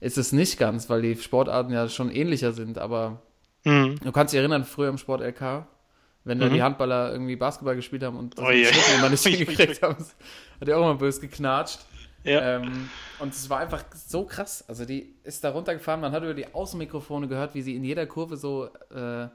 ist 0.00 0.16
es 0.18 0.32
nicht 0.32 0.58
ganz, 0.58 0.88
weil 0.88 1.02
die 1.02 1.14
Sportarten 1.16 1.72
ja 1.72 1.88
schon 1.88 2.10
ähnlicher 2.10 2.52
sind. 2.52 2.78
Aber 2.78 3.20
Mhm. 3.64 4.00
du 4.02 4.10
kannst 4.10 4.32
dich 4.32 4.38
erinnern, 4.40 4.64
früher 4.64 4.88
im 4.88 4.98
Sport 4.98 5.20
LK, 5.20 5.66
wenn 6.24 6.40
da 6.40 6.46
Mhm. 6.48 6.54
die 6.54 6.62
Handballer 6.62 7.12
irgendwie 7.12 7.36
Basketball 7.36 7.76
gespielt 7.76 8.02
haben 8.02 8.16
und 8.16 8.38
das. 8.38 8.44
Schritten 8.46 8.98
immer 8.98 9.10
nicht 9.10 9.22
hingekriegt 9.26 9.82
haben, 9.82 9.96
hat 10.60 10.68
er 10.68 10.78
auch 10.78 10.82
immer 10.82 10.94
böse 10.94 11.20
geknatscht. 11.20 11.80
Ja. 12.24 12.56
Ähm, 12.56 12.88
und 13.18 13.32
es 13.32 13.48
war 13.50 13.58
einfach 13.60 13.84
so 13.94 14.24
krass. 14.24 14.64
Also 14.68 14.84
die 14.84 15.14
ist 15.24 15.42
da 15.44 15.50
runtergefahren, 15.50 16.00
man 16.00 16.12
hat 16.12 16.22
über 16.22 16.34
die 16.34 16.52
Außenmikrofone 16.54 17.28
gehört, 17.28 17.54
wie 17.54 17.62
sie 17.62 17.74
in 17.76 17.84
jeder 17.84 18.06
Kurve 18.06 18.36
so 18.36 18.68
äh, 18.94 19.28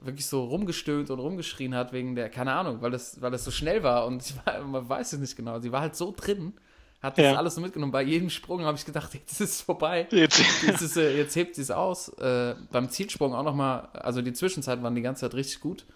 wirklich 0.00 0.26
so 0.26 0.44
rumgestöhnt 0.44 1.08
und 1.10 1.18
rumgeschrien 1.18 1.74
hat 1.74 1.92
wegen 1.92 2.14
der, 2.14 2.28
keine 2.28 2.52
Ahnung, 2.52 2.82
weil 2.82 2.90
das, 2.90 3.20
weil 3.22 3.30
das 3.30 3.44
so 3.44 3.50
schnell 3.50 3.82
war 3.82 4.06
und 4.06 4.22
ich 4.22 4.34
war, 4.44 4.60
man 4.62 4.86
weiß 4.88 5.14
es 5.14 5.18
nicht 5.20 5.36
genau. 5.36 5.58
Sie 5.60 5.72
war 5.72 5.80
halt 5.80 5.96
so 5.96 6.12
drin, 6.14 6.52
hat 7.00 7.16
das 7.16 7.24
Ja. 7.24 7.34
alles 7.36 7.54
so 7.54 7.60
mitgenommen. 7.62 7.92
Bei 7.92 8.02
jedem 8.02 8.28
Sprung 8.28 8.64
habe 8.64 8.76
ich 8.76 8.84
gedacht, 8.84 9.14
jetzt 9.14 9.32
ist 9.32 9.40
es 9.40 9.60
vorbei. 9.62 10.06
Jetzt. 10.10 10.42
Jetzt, 10.66 10.82
ist, 10.82 10.96
äh, 10.96 11.16
jetzt 11.16 11.34
hebt 11.36 11.54
sie 11.54 11.62
es 11.62 11.70
aus. 11.70 12.08
Äh, 12.18 12.54
beim 12.70 12.90
Zielsprung 12.90 13.34
auch 13.34 13.44
nochmal, 13.44 13.88
also 13.94 14.20
die 14.20 14.32
Zwischenzeit 14.34 14.82
waren 14.82 14.94
die 14.94 15.02
ganze 15.02 15.22
Zeit 15.22 15.34
richtig 15.34 15.60
gut. 15.60 15.86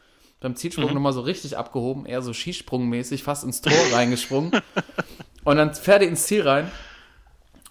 Beim 0.40 0.54
Zielsprung 0.54 0.86
Mhm. 0.88 0.94
nochmal 0.94 1.12
so 1.12 1.20
richtig 1.22 1.58
abgehoben, 1.58 2.06
eher 2.06 2.22
so 2.22 2.32
Skisprungmäßig, 2.32 3.22
fast 3.24 3.44
ins 3.44 3.60
Tor 3.60 3.72
reingesprungen. 3.92 4.52
Und 5.44 5.56
dann 5.56 5.74
fährt 5.74 6.02
die 6.02 6.06
ins 6.06 6.24
Ziel 6.24 6.46
rein. 6.46 6.70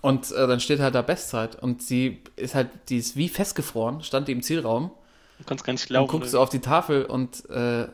Und 0.02 0.32
äh, 0.32 0.48
dann 0.48 0.60
steht 0.60 0.80
halt 0.80 0.96
da 0.96 1.02
Bestzeit. 1.02 1.62
Und 1.62 1.82
sie 1.82 2.22
ist 2.36 2.56
halt, 2.56 2.70
die 2.90 2.98
ist 2.98 3.16
wie 3.16 3.30
festgefroren, 3.30 4.02
stand 4.04 4.28
die 4.28 4.32
im 4.32 4.42
Zielraum. 4.42 4.92
Du 5.40 5.44
kannst 5.46 5.64
gar 5.64 5.74
nicht 5.74 5.90
Dann 5.90 5.96
laufen. 5.96 6.12
guckst 6.12 6.34
du 6.34 6.40
auf 6.40 6.50
die 6.50 6.60
Tafel 6.60 7.06
und 7.06 7.50
äh, 7.50 7.88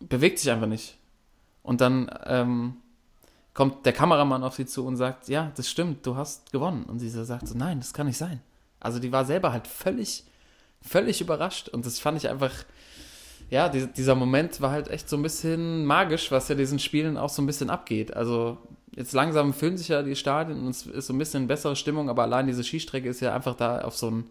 bewegt 0.00 0.38
sich 0.38 0.50
einfach 0.50 0.66
nicht. 0.66 0.96
Und 1.62 1.80
dann 1.80 2.10
ähm, 2.24 2.76
kommt 3.54 3.84
der 3.84 3.92
Kameramann 3.92 4.44
auf 4.44 4.54
sie 4.54 4.66
zu 4.66 4.86
und 4.86 4.96
sagt, 4.96 5.28
ja, 5.28 5.52
das 5.56 5.68
stimmt, 5.68 6.06
du 6.06 6.16
hast 6.16 6.52
gewonnen. 6.52 6.84
Und 6.84 6.98
sie 6.98 7.10
so 7.10 7.24
sagt 7.24 7.48
so, 7.48 7.56
nein, 7.56 7.80
das 7.80 7.92
kann 7.92 8.06
nicht 8.06 8.16
sein. 8.18 8.40
Also 8.80 9.00
die 9.00 9.10
war 9.12 9.24
selber 9.24 9.52
halt 9.52 9.66
völlig, 9.66 10.24
völlig 10.80 11.20
überrascht. 11.20 11.68
Und 11.68 11.84
das 11.84 11.98
fand 11.98 12.16
ich 12.18 12.28
einfach, 12.28 12.52
ja, 13.50 13.68
die, 13.68 13.86
dieser 13.86 14.14
Moment 14.14 14.60
war 14.60 14.70
halt 14.70 14.88
echt 14.88 15.08
so 15.08 15.16
ein 15.16 15.22
bisschen 15.22 15.84
magisch, 15.84 16.30
was 16.30 16.48
ja 16.48 16.54
diesen 16.54 16.78
Spielen 16.78 17.16
auch 17.18 17.30
so 17.30 17.42
ein 17.42 17.46
bisschen 17.46 17.68
abgeht. 17.68 18.14
Also 18.16 18.58
jetzt 18.98 19.12
langsam 19.12 19.54
füllen 19.54 19.78
sich 19.78 19.88
ja 19.88 20.02
die 20.02 20.16
Stadien 20.16 20.60
und 20.60 20.70
es 20.70 20.84
ist 20.86 21.06
so 21.06 21.12
ein 21.12 21.18
bisschen 21.18 21.46
bessere 21.46 21.76
Stimmung, 21.76 22.10
aber 22.10 22.22
allein 22.24 22.48
diese 22.48 22.64
Skistrecke 22.64 23.08
ist 23.08 23.20
ja 23.20 23.34
einfach 23.34 23.54
da 23.54 23.80
auf 23.82 23.96
so 23.96 24.08
einen 24.08 24.28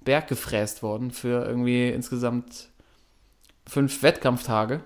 Berg 0.00 0.28
gefräst 0.28 0.82
worden 0.82 1.10
für 1.10 1.44
irgendwie 1.44 1.90
insgesamt 1.90 2.68
fünf 3.68 4.02
Wettkampftage. 4.02 4.80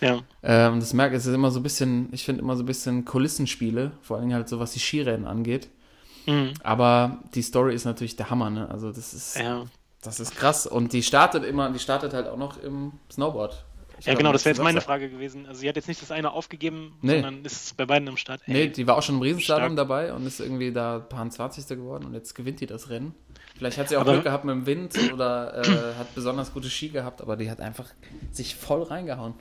Ja. 0.00 0.18
Ähm, 0.42 0.74
und 0.74 0.80
das 0.80 0.92
merke 0.92 1.14
ich, 1.14 1.20
es 1.20 1.26
ist 1.26 1.34
immer 1.34 1.50
so 1.50 1.60
ein 1.60 1.62
bisschen, 1.62 2.08
ich 2.12 2.24
finde 2.24 2.42
immer 2.42 2.56
so 2.56 2.62
ein 2.64 2.66
bisschen 2.66 3.04
Kulissenspiele, 3.04 3.92
vor 4.02 4.18
allem 4.18 4.32
halt 4.34 4.48
so, 4.48 4.58
was 4.58 4.72
die 4.72 4.80
Skirennen 4.80 5.26
angeht. 5.26 5.68
Mhm. 6.26 6.52
Aber 6.64 7.18
die 7.34 7.42
Story 7.42 7.74
ist 7.74 7.84
natürlich 7.84 8.16
der 8.16 8.30
Hammer, 8.30 8.50
ne? 8.50 8.68
Also 8.68 8.90
das 8.90 9.14
ist, 9.14 9.38
Ja. 9.38 9.64
das 10.02 10.18
ist 10.18 10.34
krass. 10.34 10.66
Und 10.66 10.92
die 10.92 11.02
startet 11.02 11.44
immer, 11.44 11.70
die 11.70 11.78
startet 11.78 12.12
halt 12.14 12.26
auch 12.26 12.36
noch 12.36 12.60
im 12.62 12.92
Snowboard. 13.12 13.64
Ja, 14.04 14.14
genau, 14.14 14.32
das 14.32 14.44
wäre 14.44 14.54
jetzt 14.54 14.62
meine 14.62 14.80
Frage 14.80 15.08
gewesen. 15.08 15.46
Also 15.46 15.60
sie 15.60 15.68
hat 15.68 15.76
jetzt 15.76 15.88
nicht 15.88 16.02
das 16.02 16.10
eine 16.10 16.32
aufgegeben, 16.32 16.96
Nee. 17.02 17.14
sondern 17.14 17.44
ist 17.44 17.76
bei 17.76 17.86
beiden 17.86 18.08
am 18.08 18.16
Start. 18.16 18.42
Nee, 18.46 18.62
Ey, 18.62 18.72
die 18.72 18.86
war 18.86 18.96
auch 18.98 19.02
schon 19.02 19.16
im 19.16 19.22
Riesenslalom 19.22 19.72
stark. 19.72 19.76
dabei 19.76 20.12
und 20.12 20.26
ist 20.26 20.38
irgendwie 20.40 20.72
da 20.72 20.98
paar 20.98 21.28
20. 21.28 21.66
geworden 21.76 22.04
und 22.04 22.14
jetzt 22.14 22.34
gewinnt 22.34 22.60
die 22.60 22.66
das 22.66 22.90
Rennen. 22.90 23.14
Vielleicht 23.56 23.78
hat 23.78 23.88
sie 23.88 23.96
auch 23.96 24.02
Aber- 24.02 24.12
Glück 24.12 24.24
gehabt 24.24 24.44
mit 24.44 24.54
dem 24.54 24.66
Wind 24.66 25.12
oder 25.12 25.62
äh, 25.64 25.94
hat 25.98 26.14
besonders 26.14 26.52
gute 26.52 26.68
Ski 26.68 26.90
gehabt, 26.90 27.22
aber 27.22 27.36
die 27.36 27.50
hat 27.50 27.60
einfach 27.60 27.86
sich 28.32 28.54
voll 28.54 28.82
reingehauen. 28.82 29.34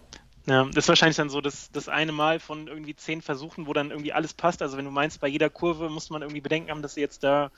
Ja, 0.47 0.63
das 0.65 0.85
ist 0.85 0.87
wahrscheinlich 0.89 1.17
dann 1.17 1.29
so 1.29 1.41
das, 1.41 1.71
das 1.71 1.89
eine 1.89 2.11
Mal 2.11 2.39
von 2.39 2.67
irgendwie 2.67 2.95
zehn 2.95 3.21
Versuchen, 3.21 3.67
wo 3.67 3.73
dann 3.73 3.89
irgendwie 3.91 4.13
alles 4.13 4.33
passt. 4.33 4.61
Also 4.61 4.77
wenn 4.77 4.85
du 4.85 4.91
meinst, 4.91 5.19
bei 5.19 5.27
jeder 5.27 5.49
Kurve 5.49 5.89
muss 5.89 6.09
man 6.11 6.21
irgendwie 6.21 6.39
bedenken 6.41 6.69
haben, 6.69 6.81
dass 6.83 6.93
sie 6.93 7.01
jetzt 7.01 7.23
da 7.23 7.51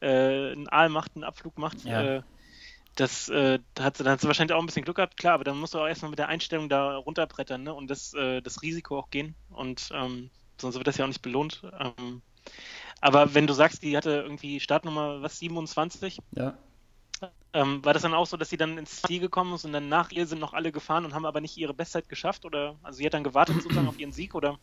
äh, 0.00 0.52
einen 0.52 0.68
Aal 0.68 0.90
macht, 0.90 1.12
einen 1.16 1.24
Abflug 1.24 1.56
macht. 1.58 1.84
Ja. 1.84 2.02
Äh, 2.18 2.22
das 2.96 3.28
äh, 3.30 3.60
hat, 3.78 3.98
sie- 3.98 4.04
da 4.04 4.12
hat 4.12 4.20
sie 4.22 4.28
wahrscheinlich 4.28 4.54
auch 4.54 4.60
ein 4.60 4.66
bisschen 4.66 4.84
Glück 4.84 4.96
gehabt, 4.96 5.16
klar, 5.18 5.34
aber 5.34 5.44
dann 5.44 5.58
musst 5.58 5.74
du 5.74 5.80
auch 5.80 5.86
erstmal 5.88 6.10
mit 6.10 6.18
der 6.20 6.28
Einstellung 6.28 6.68
da 6.70 6.96
runterbrettern 6.96 7.62
ne? 7.64 7.74
und 7.74 7.88
das, 7.90 8.14
äh, 8.14 8.42
das 8.42 8.62
Risiko 8.62 8.98
auch 8.98 9.10
gehen. 9.10 9.36
Und 9.50 9.90
ähm, 9.92 10.30
sonst 10.60 10.76
wird 10.76 10.88
das 10.88 10.98
ja 10.98 11.04
auch 11.04 11.08
nicht 11.08 11.22
belohnt. 11.22 11.62
Ähm, 11.80 12.22
aber 13.00 13.34
wenn 13.34 13.46
du 13.46 13.54
sagst, 13.54 13.82
die 13.82 13.96
hatte 13.96 14.10
irgendwie 14.10 14.60
Startnummer, 14.60 15.22
was, 15.22 15.38
27? 15.38 16.18
Ja. 16.36 16.58
Ähm, 17.52 17.84
war 17.84 17.94
das 17.94 18.02
dann 18.02 18.14
auch 18.14 18.26
so, 18.26 18.36
dass 18.36 18.50
sie 18.50 18.56
dann 18.56 18.78
ins 18.78 19.02
Ziel 19.02 19.20
gekommen 19.20 19.54
ist 19.54 19.64
und 19.64 19.72
dann 19.72 19.88
nach 19.88 20.10
ihr 20.10 20.26
sind 20.26 20.38
noch 20.40 20.52
alle 20.54 20.72
gefahren 20.72 21.04
und 21.04 21.14
haben 21.14 21.26
aber 21.26 21.40
nicht 21.40 21.56
ihre 21.56 21.74
Bestzeit 21.74 22.08
geschafft? 22.08 22.44
Oder 22.44 22.78
also 22.82 22.98
sie 22.98 23.06
hat 23.06 23.14
dann 23.14 23.24
gewartet 23.24 23.60
sozusagen 23.62 23.88
auf 23.88 23.98
ihren 23.98 24.12
Sieg 24.12 24.34
oder? 24.34 24.58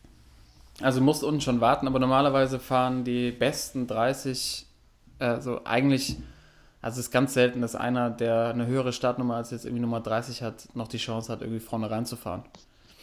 Also 0.80 1.00
musst 1.00 1.22
unten 1.22 1.40
schon 1.40 1.60
warten, 1.60 1.86
aber 1.86 1.98
normalerweise 1.98 2.58
fahren 2.58 3.04
die 3.04 3.30
besten 3.30 3.86
30, 3.86 4.66
also 5.18 5.64
eigentlich, 5.64 6.16
also 6.84 7.00
es 7.00 7.06
ist 7.06 7.12
ganz 7.12 7.32
selten, 7.32 7.62
dass 7.62 7.74
einer, 7.74 8.10
der 8.10 8.48
eine 8.48 8.66
höhere 8.66 8.92
Startnummer 8.92 9.36
als 9.36 9.50
jetzt 9.50 9.64
irgendwie 9.64 9.80
Nummer 9.80 10.00
30 10.00 10.42
hat, 10.42 10.68
noch 10.74 10.86
die 10.86 10.98
Chance 10.98 11.32
hat, 11.32 11.40
irgendwie 11.40 11.60
vorne 11.60 11.90
reinzufahren. 11.90 12.42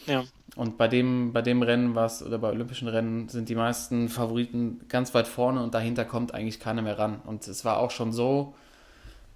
Ja. 0.06 0.22
Und 0.54 0.78
bei 0.78 0.86
dem, 0.86 1.32
bei 1.32 1.42
dem 1.42 1.62
Rennen 1.62 1.96
was 1.96 2.22
oder 2.22 2.38
bei 2.38 2.50
olympischen 2.50 2.86
Rennen 2.86 3.28
sind 3.28 3.48
die 3.48 3.56
meisten 3.56 4.08
Favoriten 4.08 4.82
ganz 4.88 5.14
weit 5.14 5.26
vorne 5.26 5.60
und 5.64 5.74
dahinter 5.74 6.04
kommt 6.04 6.32
eigentlich 6.32 6.60
keiner 6.60 6.80
mehr 6.80 6.96
ran. 6.96 7.22
Und 7.26 7.48
es 7.48 7.64
war 7.64 7.78
auch 7.78 7.90
schon 7.90 8.12
so, 8.12 8.54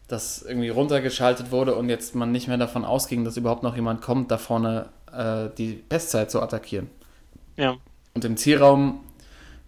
dass 0.07 0.43
irgendwie 0.43 0.69
runtergeschaltet 0.69 1.51
wurde 1.51 1.75
und 1.75 1.89
jetzt 1.89 2.15
man 2.15 2.31
nicht 2.31 2.47
mehr 2.47 2.57
davon 2.57 2.85
ausging, 2.85 3.25
dass 3.25 3.37
überhaupt 3.37 3.65
noch 3.65 3.75
jemand 3.75 4.01
kommt, 4.01 4.31
da 4.31 4.39
vorne 4.39 4.91
äh, 5.13 5.49
die 5.59 5.83
Bestzeit 5.89 6.31
zu 6.31 6.41
attackieren. 6.41 6.89
Ja. 7.57 7.79
Und 8.15 8.25
im 8.25 8.37
Zielraum 8.37 9.01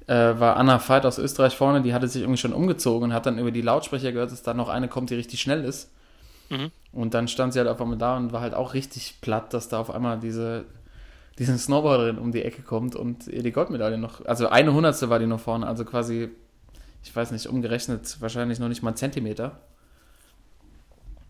äh, 0.08 0.40
war 0.40 0.56
Anna 0.56 0.80
Veit 0.80 1.06
aus 1.06 1.18
Österreich 1.18 1.56
vorne, 1.56 1.82
die 1.82 1.94
hatte 1.94 2.08
sich 2.08 2.22
irgendwie 2.22 2.38
schon 2.38 2.52
umgezogen 2.52 3.10
und 3.10 3.14
hat 3.14 3.26
dann 3.26 3.38
über 3.38 3.52
die 3.52 3.62
Lautsprecher 3.62 4.10
gehört, 4.10 4.32
dass 4.32 4.42
da 4.42 4.54
noch 4.54 4.68
eine 4.68 4.88
kommt, 4.88 5.10
die 5.10 5.14
richtig 5.14 5.40
schnell 5.40 5.64
ist. 5.64 5.90
Mhm. 6.50 6.70
Und 6.92 7.14
dann 7.14 7.28
stand 7.28 7.52
sie 7.52 7.60
halt 7.60 7.68
auf 7.68 7.80
einmal 7.80 7.98
da 7.98 8.16
und 8.16 8.32
war 8.32 8.40
halt 8.40 8.54
auch 8.54 8.74
richtig 8.74 9.20
platt, 9.20 9.54
dass 9.54 9.68
da 9.68 9.78
auf 9.78 9.90
einmal 9.90 10.18
diese, 10.18 10.64
diese 11.38 11.56
Snowboarderin 11.56 12.18
um 12.18 12.32
die 12.32 12.42
Ecke 12.42 12.62
kommt 12.62 12.96
und 12.96 13.28
ihr 13.28 13.42
die 13.42 13.52
Goldmedaille 13.52 13.98
noch, 13.98 14.24
also 14.24 14.48
eine 14.48 14.72
Hundertstel 14.72 15.10
war 15.10 15.18
die 15.18 15.26
noch 15.26 15.40
vorne, 15.40 15.66
also 15.66 15.84
quasi, 15.84 16.30
ich 17.04 17.14
weiß 17.14 17.30
nicht, 17.30 17.46
umgerechnet 17.46 18.20
wahrscheinlich 18.20 18.58
noch 18.58 18.68
nicht 18.68 18.82
mal 18.82 18.90
einen 18.90 18.96
Zentimeter. 18.96 19.60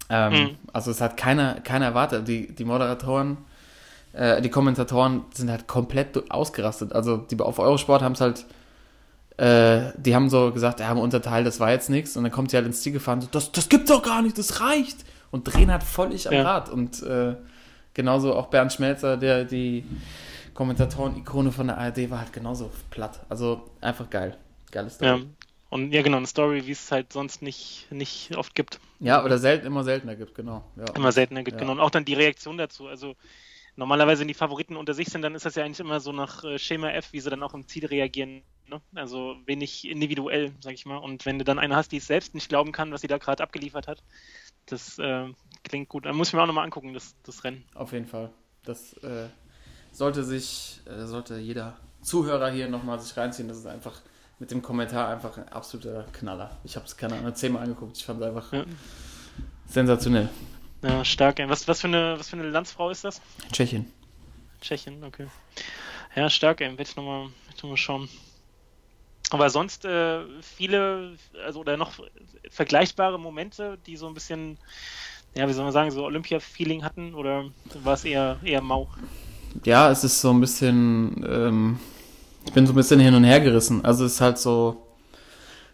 Ähm, 0.09 0.33
Mhm. 0.33 0.57
Also 0.73 0.91
es 0.91 1.01
hat 1.01 1.17
keiner, 1.17 1.61
keiner 1.61 1.87
erwartet. 1.87 2.29
Die, 2.29 2.55
die 2.55 2.65
Moderatoren, 2.65 3.39
äh, 4.13 4.41
die 4.41 4.49
Kommentatoren 4.49 5.25
sind 5.35 5.51
halt 5.51 5.67
komplett 5.67 6.31
ausgerastet. 6.31 6.93
Also 6.93 7.19
die 7.19 7.39
auf 7.41 7.59
Eurosport 7.59 8.03
haben 8.03 8.13
es 8.13 8.21
halt, 8.21 8.47
äh, 9.39 9.93
die 9.97 10.15
haben 10.15 10.29
so 10.29 10.53
gesagt, 10.53 10.81
ja, 10.81 10.93
im 10.93 10.99
Unterteil, 10.99 11.45
das 11.45 11.59
war 11.61 11.71
jetzt 11.71 11.89
nichts. 11.91 12.17
Und 12.17 12.25
dann 12.25 12.33
kommt 12.33 12.51
sie 12.51 12.57
halt 12.57 12.67
ins 12.67 12.83
Ziel 12.83 12.93
gefahren, 12.93 13.21
so, 13.23 13.29
das, 13.31 13.51
das 13.53 13.69
gibt's 13.69 13.91
doch 13.91 14.03
gar 14.03 14.21
nicht, 14.21 14.37
das 14.37 14.61
reicht. 14.61 14.99
Und 15.31 15.45
drehen 15.45 15.71
halt 15.71 15.83
völlig 15.83 16.27
am 16.29 16.35
Ja. 16.35 16.43
Rad. 16.43 16.69
Und 16.71 17.03
äh, 17.03 17.35
genauso 17.95 18.35
auch 18.35 18.47
Bernd 18.49 18.73
Schmelzer, 18.73 19.17
der 19.17 19.45
die 19.45 19.85
Kommentatoren-Ikone 20.55 21.53
von 21.53 21.69
der 21.69 21.79
ARD 21.79 22.11
war 22.11 22.21
halt 22.21 22.33
genauso 22.33 22.71
platt. 22.91 23.21
Also 23.29 23.69
einfach 23.81 24.11
geil. 24.11 24.37
Geiles 24.73 24.95
Story. 24.95 25.21
Ja. 25.21 25.25
Und 25.71 25.93
ja, 25.93 26.03
genau, 26.03 26.17
eine 26.17 26.27
Story, 26.27 26.67
wie 26.67 26.73
es 26.73 26.91
halt 26.91 27.13
sonst 27.13 27.43
nicht, 27.43 27.87
nicht 27.91 28.35
oft 28.37 28.55
gibt. 28.55 28.81
Ja, 29.01 29.23
oder 29.23 29.39
selten, 29.39 29.67
immer 29.67 29.85
seltener 29.85 30.17
gibt, 30.17 30.35
genau. 30.35 30.65
Ja. 30.77 30.85
Immer 30.97 31.13
seltener 31.13 31.43
gibt, 31.43 31.57
Ja. 31.57 31.61
genau. 31.61 31.73
Und 31.73 31.81
auch 31.81 31.91
dann 31.91 32.05
die 32.07 32.15
Reaktion 32.15 32.57
dazu. 32.57 32.89
Also 32.89 33.15
normalerweise, 33.79 34.21
wenn 34.21 34.29
die 34.29 34.35
Favoriten 34.35 34.77
unter 34.77 34.93
sich 34.93 35.09
sind, 35.09 35.23
dann 35.23 35.35
ist 35.37 35.47
das 35.47 35.55
ja 35.55 35.65
eigentlich 35.65 35.81
immer 35.81 36.01
so 36.01 36.13
nach 36.13 36.43
äh, 36.45 36.59
Schema 36.59 36.91
F, 36.91 37.13
wie 37.13 37.21
sie 37.21 37.31
dann 37.31 37.43
auch 37.45 37.55
im 37.55 37.67
Ziel 37.67 37.87
reagieren. 37.87 38.43
Ne? 38.67 38.83
Also 38.95 39.37
wenig 39.47 39.89
individuell, 39.89 40.53
sag 40.61 40.75
ich 40.75 40.85
mal. 40.85 40.97
Und 40.99 41.25
wenn 41.25 41.39
du 41.39 41.45
dann 41.45 41.59
eine 41.61 41.77
hast, 41.77 41.93
die 41.93 41.99
es 41.99 42.07
selbst 42.09 42.35
nicht 42.35 42.49
glauben 42.49 42.73
kann, 42.73 42.93
was 42.93 43.01
sie 43.03 43.07
da 43.07 43.19
gerade 43.19 43.43
abgeliefert 43.43 43.87
hat, 43.87 44.03
das 44.67 44.99
äh, 44.99 45.27
klingt 45.63 45.89
gut. 45.89 46.07
Da 46.07 46.13
muss 46.13 46.29
ich 46.29 46.35
mir 46.35 46.43
auch 46.43 46.47
nochmal 46.47 46.65
angucken, 46.65 46.93
das, 46.93 47.15
das 47.23 47.45
Rennen. 47.45 47.65
Auf 47.75 47.93
jeden 47.93 48.07
Fall. 48.07 48.31
Das 48.65 48.95
äh, 48.95 49.29
sollte 49.93 50.25
sich, 50.25 50.81
äh, 50.87 51.07
sollte 51.07 51.39
jeder 51.39 51.77
Zuhörer 52.03 52.51
hier 52.51 52.69
nochmal 52.69 52.99
sich 53.01 53.17
reinziehen. 53.17 53.49
Das 53.49 53.59
ist 53.59 53.67
einfach 53.67 54.01
mit 54.41 54.51
dem 54.51 54.61
Kommentar 54.61 55.09
einfach 55.09 55.39
ein 55.39 55.49
absoluter 55.49 56.05
Knaller. 56.13 56.51
Ich 56.65 56.75
habe 56.75 56.85
es 56.85 56.97
keine 56.97 57.15
Ahnung 57.17 57.35
zehnmal 57.35 57.63
angeguckt. 57.63 57.97
Ich 57.97 58.05
fand 58.05 58.21
es 58.21 58.27
einfach 58.27 58.53
Ja. 58.53 58.65
sensationell. 59.67 60.29
Ja, 60.83 61.05
stark. 61.05 61.39
Was, 61.49 61.67
was, 61.67 61.81
für 61.81 61.89
eine, 61.89 62.19
was 62.19 62.29
für 62.29 62.37
eine 62.37 62.49
Landsfrau 62.49 62.91
ist 62.91 63.05
das? 63.05 63.21
Tschechien. 63.53 63.93
Tschechien, 64.61 65.03
okay. 65.05 65.27
Ja, 66.15 66.31
stark, 66.31 66.61
ey. 66.61 66.71
Werde 66.71 66.83
ich 66.83 66.97
nochmal 66.97 67.29
noch 67.63 67.69
mal 67.69 67.77
schauen. 67.77 68.09
Aber 69.31 69.51
sonst 69.51 69.85
äh, 69.85 70.21
viele, 70.41 71.17
also 71.45 71.61
oder 71.61 71.77
noch 71.77 71.93
vergleichbare 72.51 73.19
Momente, 73.19 73.79
die 73.87 73.97
so 73.97 74.07
ein 74.07 74.15
bisschen, 74.15 74.59
ja, 75.35 75.47
wie 75.49 75.53
soll 75.53 75.65
man 75.65 75.73
sagen, 75.73 75.91
so 75.91 76.05
Olympia-Feeling 76.05 76.83
hatten 76.83 77.15
oder 77.15 77.45
war 77.83 77.95
es 77.95 78.05
eher, 78.05 78.39
eher 78.43 78.63
mau? 78.63 78.89
Ja, 79.65 79.91
es 79.91 80.05
ist 80.05 80.21
so 80.21 80.31
ein 80.31 80.41
bisschen, 80.41 81.25
ähm, 81.29 81.81
ich 82.47 82.53
bin 82.53 82.67
so 82.67 82.73
ein 82.73 82.77
bisschen 82.77 83.01
hin 83.01 83.15
und 83.15 83.25
her 83.25 83.41
gerissen. 83.41 83.85
Also 83.85 84.07
es 84.07 84.15
ist 84.15 84.21
halt 84.23 84.39
so, 84.39 84.88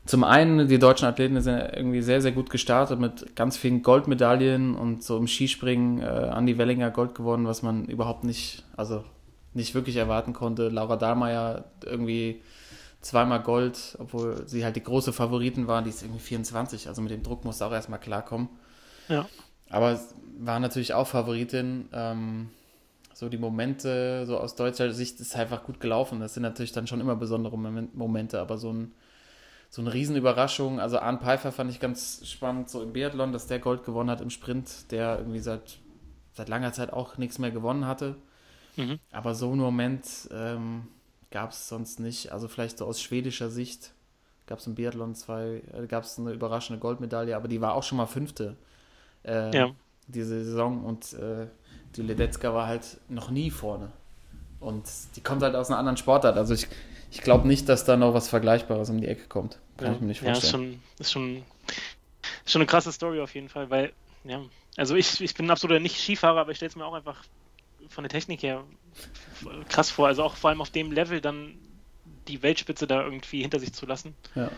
zum 0.07 0.23
einen, 0.25 0.69
die 0.69 0.79
deutschen 0.79 1.07
Athleten 1.07 1.41
sind 1.41 1.59
irgendwie 1.59 2.03
sehr, 2.03 2.21
sehr 2.21 2.33
gut 2.33 2.51
gestartet 2.51 3.01
mit 3.01 3.35
ganz 3.37 3.57
vielen 3.57 3.83
Goldmedaillen 3.83 4.75
und 4.75 5.03
so 5.03 5.17
im 5.17 5.27
Skispringen 5.27 6.01
äh, 6.03 6.05
Andi 6.05 6.59
Wellinger 6.59 6.91
Gold 6.91 7.15
gewonnen, 7.15 7.47
was 7.47 7.63
man 7.63 7.87
überhaupt 7.87 8.25
nicht, 8.25 8.65
also 8.77 9.05
nicht 9.55 9.75
wirklich 9.75 9.97
erwarten 9.97 10.35
konnte. 10.35 10.69
Laura 10.69 10.97
Dahlmeier 10.97 11.65
irgendwie 11.85 12.43
zweimal 13.01 13.43
Gold, 13.43 13.97
obwohl 13.99 14.47
sie 14.47 14.65
halt 14.65 14.77
die 14.77 14.83
große 14.83 15.13
Favoriten 15.13 15.67
waren, 15.69 15.85
die 15.85 15.91
ist 15.91 16.03
irgendwie 16.03 16.21
24, 16.21 16.89
also 16.89 17.01
mit 17.01 17.11
dem 17.11 17.23
Druck 17.23 17.45
musste 17.45 17.65
auch 17.65 17.73
erstmal 17.73 18.01
klarkommen. 18.01 18.49
Ja. 19.09 19.27
Aber 19.71 19.93
es 19.93 20.15
war 20.39 20.61
natürlich 20.61 20.93
auch 20.93 21.07
Favoritin. 21.07 21.89
Ähm, 21.93 22.49
so 23.15 23.29
die 23.29 23.39
Momente, 23.39 24.27
so 24.27 24.39
aus 24.39 24.57
deutscher 24.57 24.93
Sicht 24.93 25.21
ist 25.21 25.37
einfach 25.37 25.63
gut 25.63 25.81
gelaufen. 25.81 26.21
Das 26.21 26.35
sind 26.35 26.43
natürlich 26.43 26.73
dann 26.73 26.87
schon 26.87 27.01
immer 27.01 27.17
besondere 27.17 27.57
Momen- 27.57 27.91
Momente, 27.95 28.41
aber 28.41 28.59
so 28.59 28.73
ein 28.73 28.93
so 29.75 29.83
eine 29.83 29.93
Riesenüberraschung. 29.93 30.79
Also 30.79 31.01
Arne 31.01 31.19
Pfeiffer 31.19 31.51
fand 31.51 31.69
ich 31.69 31.81
ganz 31.81 32.25
spannend, 32.29 32.71
so 32.71 32.81
im 32.81 32.93
Biathlon, 32.93 33.33
dass 33.33 33.49
der 33.49 33.59
Gold 33.59 33.85
gewonnen 33.85 34.09
hat 34.09 34.21
im 34.21 34.31
Sprint, 34.31 34.93
der 34.93 35.19
irgendwie 35.19 35.41
seit, 35.41 35.79
seit 36.33 36.49
langer 36.49 36.73
Zeit 36.73 36.93
auch 36.93 37.19
nichts 37.19 37.41
mehr 37.41 37.51
gewonnen 37.51 37.85
hatte. 37.85 38.15
Mhm. 38.77 39.01
Aber 39.11 39.35
so 39.35 39.51
einen 39.51 39.61
Moment 39.61 40.07
ähm, 40.31 40.87
gab 41.33 41.51
es 41.51 41.69
sonst 41.69 41.99
nicht. 41.99 42.31
Also 42.31 42.47
vielleicht 42.47 42.79
so 42.79 42.87
aus 42.87 43.03
schwedischer 43.03 43.51
Sicht 43.51 43.91
gab 44.47 44.61
es 44.61 44.67
im 44.69 44.77
Biathlon 44.77 45.17
zwei, 45.17 45.61
äh, 45.73 45.89
gab 45.89 46.05
es 46.05 46.21
eine 46.21 46.31
überraschende 46.31 46.79
Goldmedaille, 46.79 47.35
aber 47.35 47.49
die 47.49 47.61
war 47.61 47.75
auch 47.75 47.83
schon 47.83 47.99
mal 47.99 48.07
fünfte 48.07 48.57
äh, 49.25 49.53
Ja. 49.57 49.71
diese 50.07 50.45
Saison 50.45 50.85
und 50.85 51.15
äh, 51.15 51.49
die 51.97 52.03
Ledetzka 52.03 52.55
war 52.55 52.69
halt 52.69 52.99
noch 53.09 53.29
nie 53.29 53.51
vorne. 53.51 53.91
Und 54.61 54.85
die 55.17 55.21
kommt 55.21 55.43
halt 55.43 55.57
aus 55.57 55.69
einer 55.69 55.81
anderen 55.81 55.97
Sportart. 55.97 56.37
Also 56.37 56.55
ich, 56.55 56.69
ich 57.11 57.23
glaube 57.23 57.49
nicht, 57.49 57.69
dass 57.69 57.85
da 57.85 57.97
noch 57.97 58.15
was 58.15 58.29
Vergleichbares 58.29 58.89
um 58.89 59.01
die 59.01 59.09
Ecke 59.09 59.27
kommt. 59.27 59.59
Kann 59.77 59.87
ja. 59.89 59.93
ich 59.95 60.01
mir 60.01 60.07
nicht 60.09 60.23
Ja, 60.23 60.33
ist 60.33 60.41
vorstellen. 60.41 60.81
schon, 60.97 61.01
ist 61.01 61.13
schon, 61.13 61.37
ist 62.45 62.53
schon 62.53 62.61
eine 62.63 62.67
krasse 62.67 62.93
Story 62.93 63.21
auf 63.21 63.35
jeden 63.35 63.49
Fall, 63.49 63.71
weil, 63.71 63.93
ja, 64.25 64.41
also 64.77 64.95
ich, 64.95 65.21
ich 65.21 65.35
bin 65.35 65.51
absoluter 65.51 65.81
nicht 65.81 66.01
Skifahrer, 66.01 66.41
aber 66.41 66.51
ich 66.51 66.57
stelle 66.57 66.71
es 66.71 66.77
mir 66.77 66.85
auch 66.85 66.95
einfach 66.95 67.23
von 67.89 68.03
der 68.05 68.11
Technik 68.11 68.43
her 68.43 68.65
krass 69.69 69.91
vor. 69.91 70.07
Also 70.07 70.23
auch 70.23 70.37
vor 70.37 70.51
allem 70.51 70.61
auf 70.61 70.71
dem 70.71 70.93
Level 70.93 71.21
dann 71.21 71.55
die 72.29 72.43
Weltspitze 72.43 72.87
da 72.87 73.03
irgendwie 73.03 73.43
hinter 73.43 73.61
sich 73.61 73.73
zu 73.73 73.87
lassen. 73.87 74.15
Ja. 74.35 74.51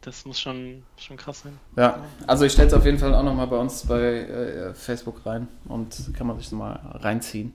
Das 0.00 0.24
muss 0.24 0.40
schon, 0.40 0.82
schon 0.96 1.16
krass 1.16 1.42
sein. 1.42 1.60
ja, 1.76 2.04
also 2.26 2.44
ich 2.44 2.52
stelle 2.52 2.68
es 2.68 2.74
auf 2.74 2.84
jeden 2.84 2.98
Fall 2.98 3.14
auch 3.14 3.22
nochmal 3.22 3.46
bei 3.46 3.56
uns 3.56 3.86
bei 3.86 4.00
äh, 4.00 4.74
Facebook 4.74 5.24
rein 5.24 5.46
und 5.66 5.94
kann 6.16 6.26
man 6.26 6.38
sich 6.40 6.50
mal 6.50 6.80
reinziehen. 6.94 7.52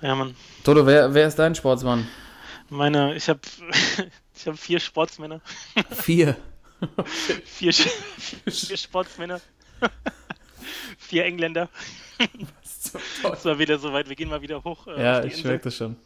Ja, 0.00 0.14
Mann. 0.14 0.34
Toto, 0.64 0.86
wer, 0.86 1.12
wer 1.12 1.26
ist 1.28 1.38
dein 1.38 1.54
Sportsmann? 1.54 2.06
Meine, 2.70 3.14
ich 3.16 3.28
habe 3.28 3.40
ich 4.34 4.46
hab 4.46 4.58
vier 4.58 4.80
Sportsmänner. 4.80 5.40
Vier. 5.90 6.36
Vier, 7.44 7.74
vier 7.74 8.76
Sportsmänner. 8.78 9.38
vier 10.98 11.26
Engländer. 11.26 11.68
Das 13.22 13.44
war 13.44 13.58
wieder 13.58 13.78
soweit. 13.78 14.08
Wir 14.08 14.16
gehen 14.16 14.30
mal 14.30 14.40
wieder 14.40 14.64
hoch. 14.64 14.86
äh, 14.86 15.02
Ja, 15.02 15.22
ich 15.22 15.34
Insel. 15.34 15.48
merke 15.50 15.64
das 15.64 15.76
schon. 15.76 15.96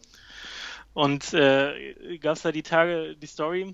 Und 0.92 1.32
äh, 1.32 2.18
gab 2.18 2.34
es 2.34 2.42
da 2.42 2.50
die 2.50 2.64
Tage 2.64 3.14
die 3.14 3.26
Story. 3.28 3.72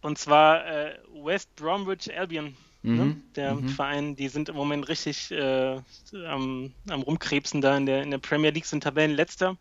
Und 0.00 0.18
zwar 0.18 0.66
äh, 0.66 0.98
West 1.22 1.54
Bromwich 1.54 2.12
Albion. 2.18 2.56
ne? 2.82 3.16
der 3.36 3.56
Verein, 3.76 4.16
die 4.16 4.26
sind 4.28 4.48
im 4.48 4.56
Moment 4.56 4.88
richtig 4.88 5.30
äh, 5.30 5.80
am, 6.26 6.72
am 6.90 7.02
rumkrebsen 7.02 7.60
da 7.60 7.76
in 7.76 7.86
der, 7.86 8.02
in 8.02 8.10
der 8.10 8.18
Premier 8.18 8.50
League, 8.50 8.66
sind 8.66 8.82
Tabellenletzter 8.82 9.56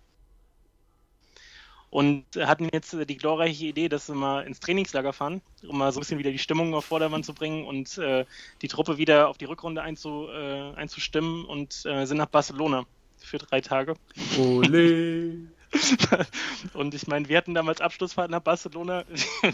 und 1.94 2.26
hatten 2.39 2.70
jetzt 2.74 2.96
äh, 2.96 3.06
die 3.06 3.18
glorreiche 3.18 3.68
Idee, 3.68 3.88
dass 3.88 4.08
sie 4.08 4.16
mal 4.16 4.41
ins 4.48 4.60
Trainingslager 4.60 5.14
fahren, 5.14 5.41
um 5.68 5.78
mal 5.78 5.91
so 5.91 6.00
ein 6.00 6.02
bisschen 6.02 6.18
wieder 6.18 6.32
die 6.32 6.39
Stimmung 6.39 6.74
auf 6.74 6.86
Vordermann 6.86 7.24
zu 7.24 7.36
bringen 7.36 7.66
und 7.66 8.00
äh, 8.00 8.26
die 8.64 8.68
Truppe 8.68 8.98
wieder 8.98 9.30
auf 9.30 9.38
die 9.38 9.46
Rückrunde 9.46 9.84
einzu, 9.84 10.28
äh, 10.28 10.74
einzustimmen 10.74 11.46
und 11.46 11.86
äh, 11.86 12.06
sind 12.06 12.18
nach 12.18 12.26
Barcelona 12.26 12.86
für 13.18 13.38
drei 13.38 13.62
Tage. 13.62 13.94
Ole. 14.39 15.38
Und 16.74 16.94
ich 16.94 17.08
meine, 17.08 17.28
wir 17.28 17.36
hatten 17.36 17.56
damals 17.56 17.82
Abschlussfahrt 17.82 18.30
nach 18.30 18.41
Barcelona. 18.41 19.06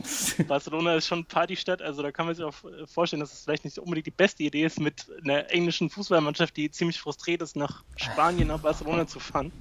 Barcelona 0.49 0.95
ist 0.95 1.07
schon 1.07 1.23
Partystadt, 1.23 1.81
also 1.81 2.01
da 2.01 2.11
kann 2.11 2.25
man 2.25 2.35
sich 2.35 2.43
auch 2.43 2.55
vorstellen, 2.87 3.21
dass 3.21 3.31
es 3.31 3.43
vielleicht 3.43 3.63
nicht 3.63 3.79
unbedingt 3.79 4.07
die 4.07 4.11
beste 4.11 4.43
Idee 4.43 4.65
ist, 4.65 4.81
mit 4.81 5.07
einer 5.23 5.49
englischen 5.49 5.89
Fußballmannschaft, 5.89 6.57
die 6.57 6.69
ziemlich 6.71 6.99
frustriert 6.99 7.41
ist, 7.41 7.55
nach 7.55 7.83
Spanien, 7.95 8.49
nach 8.49 8.59
Barcelona 8.59 9.07
zu 9.07 9.19
fahren. 9.21 9.51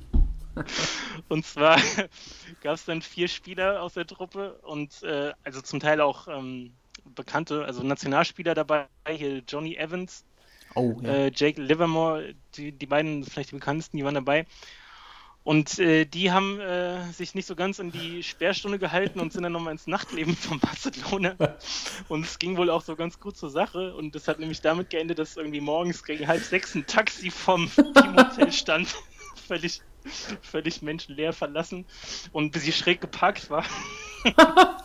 Und 1.28 1.44
zwar 1.44 1.76
gab 2.62 2.74
es 2.74 2.84
dann 2.84 3.02
vier 3.02 3.28
Spieler 3.28 3.82
aus 3.82 3.94
der 3.94 4.06
Truppe 4.06 4.58
und 4.62 5.02
äh, 5.02 5.32
also 5.44 5.60
zum 5.60 5.80
Teil 5.80 6.00
auch 6.00 6.28
ähm, 6.28 6.72
bekannte, 7.14 7.64
also 7.64 7.82
Nationalspieler 7.82 8.54
dabei, 8.54 8.86
hier 9.08 9.42
Johnny 9.46 9.76
Evans, 9.76 10.24
Oh, 10.74 11.00
ja. 11.02 11.10
äh, 11.10 11.32
Jake 11.34 11.60
Livermore, 11.60 12.34
die, 12.54 12.72
die 12.72 12.86
beiden 12.86 13.24
vielleicht 13.24 13.50
die 13.50 13.56
bekanntesten, 13.56 13.96
die 13.96 14.04
waren 14.04 14.14
dabei. 14.14 14.46
Und 15.44 15.78
äh, 15.78 16.04
die 16.04 16.30
haben 16.30 16.60
äh, 16.60 17.10
sich 17.10 17.34
nicht 17.34 17.46
so 17.46 17.56
ganz 17.56 17.80
an 17.80 17.90
die 17.90 18.22
Sperrstunde 18.22 18.78
gehalten 18.78 19.18
und 19.18 19.32
sind 19.32 19.44
dann 19.44 19.52
nochmal 19.52 19.72
ins 19.72 19.86
Nachtleben 19.86 20.36
von 20.36 20.60
Barcelona. 20.60 21.36
Und 22.08 22.26
es 22.26 22.38
ging 22.38 22.58
wohl 22.58 22.68
auch 22.68 22.82
so 22.82 22.96
ganz 22.96 23.18
gut 23.18 23.38
zur 23.38 23.48
Sache. 23.48 23.94
Und 23.94 24.14
das 24.14 24.28
hat 24.28 24.40
nämlich 24.40 24.60
damit 24.60 24.90
geendet, 24.90 25.18
dass 25.18 25.38
irgendwie 25.38 25.62
morgens 25.62 26.04
gegen 26.04 26.26
halb 26.28 26.42
sechs 26.42 26.74
ein 26.74 26.86
Taxi 26.86 27.30
vom 27.30 27.70
Teamhotel 27.94 28.52
stand. 28.52 28.94
völlig, 29.46 29.80
völlig 30.42 30.82
menschenleer 30.82 31.32
verlassen. 31.32 31.86
Und 32.32 32.52
bis 32.52 32.62
sie 32.62 32.72
schräg 32.72 33.00
geparkt 33.00 33.50
war. 33.50 33.64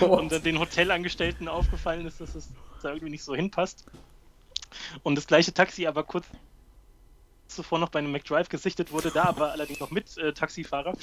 und 0.00 0.32
dann 0.32 0.42
den 0.42 0.58
Hotelangestellten 0.58 1.48
aufgefallen 1.48 2.06
ist, 2.06 2.20
dass 2.20 2.34
es 2.34 2.48
da 2.82 2.90
irgendwie 2.90 3.10
nicht 3.10 3.24
so 3.24 3.34
hinpasst. 3.34 3.86
Und 5.02 5.16
das 5.16 5.26
gleiche 5.26 5.52
Taxi 5.52 5.86
aber 5.86 6.02
kurz 6.02 6.26
zuvor 7.52 7.78
noch 7.78 7.90
bei 7.90 7.98
einem 7.98 8.12
McDrive 8.12 8.48
gesichtet 8.48 8.92
wurde, 8.92 9.10
da 9.10 9.24
aber 9.24 9.52
allerdings 9.52 9.80
noch 9.80 9.90
mit 9.90 10.16
äh, 10.18 10.32
Taxifahrer. 10.32 10.94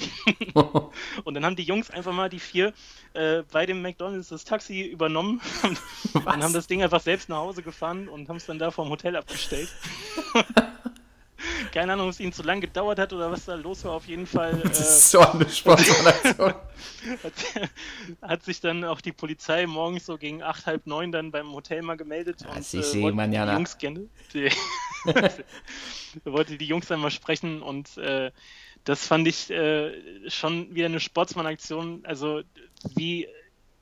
und 1.24 1.34
dann 1.34 1.44
haben 1.44 1.56
die 1.56 1.62
Jungs 1.62 1.90
einfach 1.90 2.12
mal 2.12 2.28
die 2.28 2.40
vier 2.40 2.72
äh, 3.14 3.42
bei 3.50 3.66
dem 3.66 3.82
McDonalds 3.82 4.28
das 4.28 4.44
Taxi 4.44 4.82
übernommen 4.82 5.40
und, 5.62 5.80
und 6.14 6.42
haben 6.42 6.52
das 6.52 6.66
Ding 6.66 6.82
einfach 6.82 7.00
selbst 7.00 7.28
nach 7.28 7.38
Hause 7.38 7.62
gefahren 7.62 8.08
und 8.08 8.28
haben 8.28 8.36
es 8.36 8.46
dann 8.46 8.58
da 8.58 8.70
vorm 8.70 8.90
Hotel 8.90 9.16
abgestellt. 9.16 9.68
Keine 11.72 11.92
Ahnung, 11.92 12.06
ob 12.06 12.12
es 12.12 12.20
ihnen 12.20 12.32
zu 12.32 12.42
lang 12.42 12.60
gedauert 12.60 12.98
hat 12.98 13.12
oder 13.12 13.30
was 13.30 13.44
da 13.44 13.54
los 13.54 13.84
war. 13.84 13.92
Auf 13.92 14.06
jeden 14.06 14.26
Fall 14.26 14.58
Das 14.64 14.80
äh, 14.80 14.82
ist 14.82 15.10
so 15.10 15.20
eine 15.20 15.48
Sportaktion. 15.48 16.54
hat, 17.22 17.32
hat 18.22 18.42
sich 18.42 18.60
dann 18.60 18.84
auch 18.84 19.00
die 19.00 19.12
Polizei 19.12 19.66
morgens 19.66 20.06
so 20.06 20.18
gegen 20.18 20.42
acht, 20.42 20.66
halb 20.66 20.86
neun 20.86 21.12
dann 21.12 21.30
beim 21.30 21.52
Hotel 21.52 21.82
mal 21.82 21.96
gemeldet. 21.96 22.44
Ah, 22.48 22.56
und 22.56 22.64
sie 22.64 22.78
äh, 22.78 23.12
man 23.12 23.32
ja 23.32 23.46
die. 23.46 23.52
Jungs 23.52 23.78
gerne. 23.78 24.08
Die, 24.34 24.50
wollte 26.24 26.56
die 26.56 26.66
Jungs 26.66 26.88
dann 26.88 27.00
mal 27.00 27.10
sprechen 27.10 27.62
und 27.62 27.96
äh, 27.98 28.30
das 28.84 29.06
fand 29.06 29.28
ich 29.28 29.50
äh, 29.50 29.92
schon 30.28 30.74
wieder 30.74 30.86
eine 30.86 31.00
Sportsmann-Aktion. 31.00 32.00
Also 32.04 32.42
wie, 32.96 33.28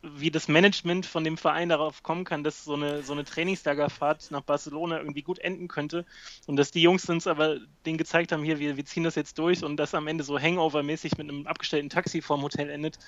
wie 0.03 0.31
das 0.31 0.47
Management 0.47 1.07
von 1.07 1.25
dem 1.25 1.37
Verein 1.37 1.69
darauf 1.69 2.03
kommen 2.03 2.25
kann, 2.25 2.45
dass 2.45 2.65
so 2.65 2.75
eine, 2.75 3.03
so 3.03 3.13
eine 3.13 3.25
Trainingslagerfahrt 3.25 4.31
nach 4.31 4.43
Barcelona 4.43 4.99
irgendwie 4.99 5.23
gut 5.23 5.39
enden 5.41 5.67
könnte 5.67 6.05
und 6.47 6.57
dass 6.57 6.71
die 6.71 6.83
Jungs 6.83 7.09
uns 7.09 7.27
aber 7.27 7.59
denen 7.85 7.99
gezeigt 7.99 8.31
haben, 8.31 8.45
hier, 8.45 8.59
wir, 8.59 8.77
wir 8.77 8.85
ziehen 8.85 9.03
das 9.03 9.17
jetzt 9.17 9.39
durch 9.39 9.65
und 9.65 9.77
das 9.77 9.95
am 9.95 10.07
Ende 10.07 10.23
so 10.23 10.39
Hangover-mäßig 10.39 11.19
mit 11.19 11.29
einem 11.29 11.47
abgestellten 11.47 11.91
Taxi 11.91 12.23
vorm 12.23 12.43
Hotel 12.43 12.71
endet. 12.71 12.99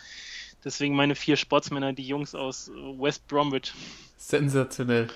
Deswegen 0.64 0.94
meine 0.94 1.14
vier 1.14 1.36
Sportsmänner, 1.36 1.92
die 1.92 2.06
Jungs 2.06 2.34
aus 2.34 2.70
West 2.98 3.26
Bromwich. 3.28 3.72
Sensationell. 4.18 5.08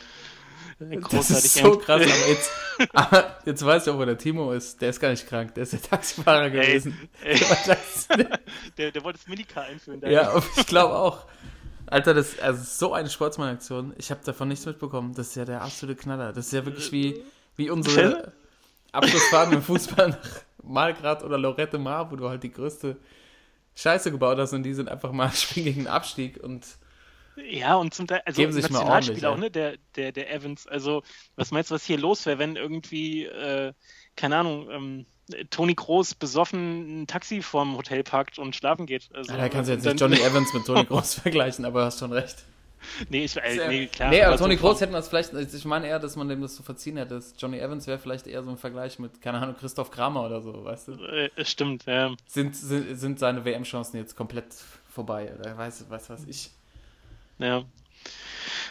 Äh, 0.80 0.98
Das 1.10 1.30
ist 1.30 1.54
so 1.54 1.78
krass, 1.78 2.02
aber 2.02 2.28
jetzt, 2.28 2.50
aber 2.92 3.38
jetzt 3.44 3.64
weiß 3.64 3.86
ich 3.86 3.92
auch, 3.92 3.98
wo 3.98 4.04
der 4.04 4.18
Timo 4.18 4.52
ist. 4.52 4.80
Der 4.80 4.90
ist 4.90 5.00
gar 5.00 5.10
nicht 5.10 5.26
krank, 5.26 5.54
der 5.54 5.64
ist 5.64 5.72
der 5.72 5.82
Taxifahrer 5.82 6.50
gewesen. 6.50 7.08
Ey, 7.22 7.38
das, 7.66 8.08
der, 8.78 8.90
der 8.90 9.04
wollte 9.04 9.18
das 9.18 9.28
Minicar 9.28 9.64
einführen. 9.64 10.00
Ja, 10.08 10.42
ich 10.56 10.66
glaube 10.66 10.94
auch. 10.94 11.26
Alter, 11.86 12.14
das 12.14 12.38
also 12.38 12.62
so 12.64 12.94
eine 12.94 13.10
Sportsmann-Aktion. 13.10 13.94
Ich 13.98 14.10
habe 14.10 14.20
davon 14.24 14.48
nichts 14.48 14.66
mitbekommen. 14.66 15.14
Das 15.14 15.28
ist 15.28 15.34
ja 15.36 15.44
der 15.44 15.62
absolute 15.62 16.00
Knaller. 16.00 16.32
Das 16.32 16.46
ist 16.46 16.52
ja 16.52 16.64
wirklich 16.64 16.90
wie, 16.92 17.22
wie 17.56 17.70
unsere 17.70 18.32
Abschlussfahrten 18.92 19.54
im 19.54 19.62
Fußball 19.62 20.10
nach 20.10 20.44
Malgrad 20.62 21.24
oder 21.24 21.38
Lorette 21.38 21.78
Mar, 21.78 22.10
wo 22.10 22.16
du 22.16 22.28
halt 22.28 22.42
die 22.42 22.52
größte 22.52 22.98
Scheiße 23.76 24.10
gebaut 24.12 24.38
hast 24.38 24.52
und 24.54 24.64
die 24.64 24.74
sind 24.74 24.88
einfach 24.88 25.12
mal 25.12 25.30
spielen 25.34 25.66
gegen 25.66 25.80
den 25.82 25.88
Abstieg 25.88 26.42
und 26.42 26.66
Ja, 27.36 27.74
und 27.76 27.92
zum 27.94 28.06
Teil, 28.06 28.22
also 28.24 28.40
Geben 28.40 28.52
sich 28.52 28.70
mal 28.70 28.78
Nationalspieler 28.78 29.30
auch, 29.30 29.36
ne? 29.36 29.50
Der, 29.50 29.76
der, 29.96 30.12
der 30.12 30.32
Evans. 30.32 30.66
Also, 30.68 31.02
was 31.34 31.50
meinst 31.50 31.70
du, 31.70 31.74
was 31.74 31.84
hier 31.84 31.98
los 31.98 32.26
wäre, 32.26 32.38
wenn 32.38 32.54
irgendwie, 32.56 33.24
äh, 33.24 33.72
keine 34.16 34.36
Ahnung, 34.38 34.70
ähm, 34.70 35.06
Toni 35.50 35.74
Groß 35.74 36.14
besoffen 36.16 37.02
ein 37.02 37.06
Taxi 37.06 37.40
vorm 37.40 37.76
Hotel 37.76 38.02
parkt 38.04 38.38
und 38.38 38.54
schlafen 38.54 38.86
geht? 38.86 39.08
Also, 39.14 39.32
ja, 39.32 39.38
da 39.38 39.48
kannst 39.48 39.70
du 39.70 39.74
jetzt 39.74 39.84
nicht 39.84 40.00
Johnny 40.00 40.16
Evans 40.20 40.52
mit 40.52 40.66
Toni 40.66 40.84
Groß 40.84 41.14
vergleichen, 41.20 41.64
aber 41.64 41.80
du 41.80 41.86
hast 41.86 41.98
schon 41.98 42.12
recht. 42.12 42.44
Nee, 43.08 43.24
ich, 43.24 43.34
äh, 43.36 43.68
nee, 43.68 43.86
klar. 43.86 44.10
nee, 44.10 44.20
aber 44.20 44.34
aber 44.34 44.38
Toni 44.42 44.56
so 44.56 44.60
Groß 44.66 44.82
hätten 44.82 44.92
wir 44.92 44.98
es 44.98 45.08
vielleicht, 45.08 45.32
ich 45.32 45.64
meine 45.64 45.86
eher, 45.86 45.98
dass 45.98 46.16
man 46.16 46.28
dem 46.28 46.42
das 46.42 46.54
so 46.56 46.62
verziehen 46.62 46.98
hätte. 46.98 47.14
dass 47.14 47.34
Johnny 47.38 47.58
Evans 47.58 47.86
wäre 47.86 47.98
vielleicht 47.98 48.26
eher 48.26 48.42
so 48.44 48.50
ein 48.50 48.58
Vergleich 48.58 48.98
mit, 48.98 49.22
keine 49.22 49.38
Ahnung, 49.38 49.56
Christoph 49.58 49.90
Kramer 49.90 50.24
oder 50.26 50.42
so, 50.42 50.64
weißt 50.64 50.88
du? 50.88 50.92
Äh, 51.04 51.30
es 51.36 51.50
stimmt, 51.50 51.86
ja. 51.86 52.14
Sind, 52.26 52.54
sind, 52.54 52.98
sind 52.98 53.18
seine 53.18 53.44
WM-Chancen 53.46 53.96
jetzt 53.96 54.16
komplett 54.16 54.48
vorbei 54.90 55.32
oder 55.38 55.56
weiß, 55.56 55.88
weiß 55.88 56.10
was 56.10 56.24
ich. 56.26 56.50
Ja, 57.38 57.64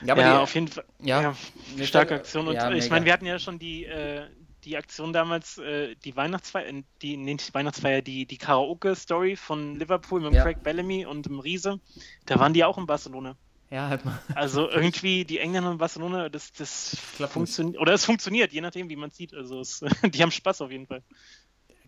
Ja, 0.05 0.15
ja 0.15 0.15
die- 0.15 0.43
auf 0.43 0.53
jeden 0.53 0.67
Fall. 0.67 0.85
ja, 0.99 1.33
Ja, 1.75 1.85
starke 1.85 2.13
Aktion. 2.15 2.47
Und 2.47 2.53
ja, 2.53 2.71
ich 2.71 2.89
meine, 2.91 3.05
wir 3.05 3.13
hatten 3.13 3.25
ja 3.25 3.39
schon 3.39 3.57
die, 3.57 3.85
äh, 3.85 4.27
die 4.65 4.77
Aktion 4.77 5.13
damals, 5.13 5.57
äh, 5.57 5.95
die 6.03 6.15
Weihnachtsfeier, 6.15 6.67
äh, 6.67 6.83
die, 7.01 7.17
nee, 7.17 7.33
nicht 7.33 7.53
Weihnachtsfeier, 7.53 8.01
die, 8.01 8.25
die 8.25 8.37
Karaoke-Story 8.37 9.35
von 9.35 9.75
Liverpool 9.75 10.21
mit 10.21 10.33
Ja. 10.33 10.43
Craig 10.43 10.63
Bellamy 10.63 11.05
und 11.05 11.25
dem 11.25 11.39
Riese. 11.39 11.79
Da 12.25 12.39
waren 12.39 12.53
die 12.53 12.63
auch 12.63 12.77
in 12.77 12.85
Barcelona. 12.85 13.35
Ja, 13.69 13.89
halt 13.89 14.05
mal. 14.05 14.19
Also 14.35 14.69
irgendwie 14.69 15.25
die 15.25 15.39
Engländer 15.39 15.71
in 15.71 15.77
Barcelona, 15.79 16.29
das, 16.29 16.51
das 16.53 16.95
funktioniert. 17.29 17.79
Oder 17.81 17.93
es 17.93 18.05
funktioniert, 18.05 18.53
je 18.53 18.61
nachdem, 18.61 18.87
wie 18.89 18.95
man 18.95 19.09
es 19.09 19.17
sieht. 19.17 19.33
Also 19.33 19.59
es, 19.61 19.83
die 20.03 20.21
haben 20.21 20.31
Spaß 20.31 20.61
auf 20.61 20.71
jeden 20.71 20.85
Fall. 20.87 21.01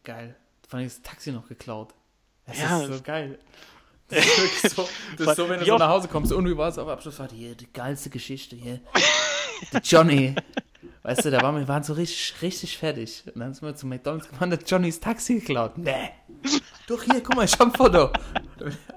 Geil. 0.03 0.35
Vor 0.67 0.77
allem 0.79 0.87
ist 0.87 0.97
das 1.05 1.11
Taxi 1.11 1.31
noch 1.31 1.47
geklaut. 1.47 1.93
Das 2.47 2.57
Ja. 2.59 2.81
ist 2.81 2.93
so 2.97 3.01
geil. 3.01 3.39
Das 4.07 4.23
ist 4.23 4.75
so, 4.75 4.87
das 5.17 5.29
ist 5.29 5.35
so 5.35 5.49
wenn 5.49 5.59
du 5.59 5.65
Wie 5.65 5.69
so 5.69 5.79
nach 5.79 5.89
Hause 5.89 6.07
kommst 6.07 6.31
und 6.31 6.45
du 6.45 6.55
warst 6.57 6.77
auf 6.77 6.87
Abschlussfahrt, 6.87 7.31
hier, 7.31 7.55
die 7.55 7.65
geilste 7.73 8.11
Geschichte 8.11 8.55
hier. 8.55 8.79
Der 9.73 9.81
Johnny. 9.81 10.35
Weißt 11.03 11.25
du, 11.25 11.31
da 11.31 11.41
waren 11.41 11.55
wir 11.57 11.67
waren 11.67 11.83
so 11.83 11.93
richtig, 11.93 12.41
richtig 12.41 12.77
fertig. 12.77 13.23
Und 13.33 13.39
dann 13.39 13.53
sind 13.53 13.67
wir 13.67 13.75
zu 13.75 13.87
McDonalds 13.87 14.27
gefahren, 14.29 14.49
der 14.49 14.59
Johnny 14.65 14.89
ist 14.89 15.03
Taxi 15.03 15.35
geklaut. 15.39 15.77
Nee. 15.77 16.09
Doch 16.87 17.03
hier, 17.03 17.21
guck 17.21 17.35
mal, 17.35 17.45
ich 17.45 17.53
hab 17.53 17.61
ein 17.67 17.71
Foto. 17.73 18.11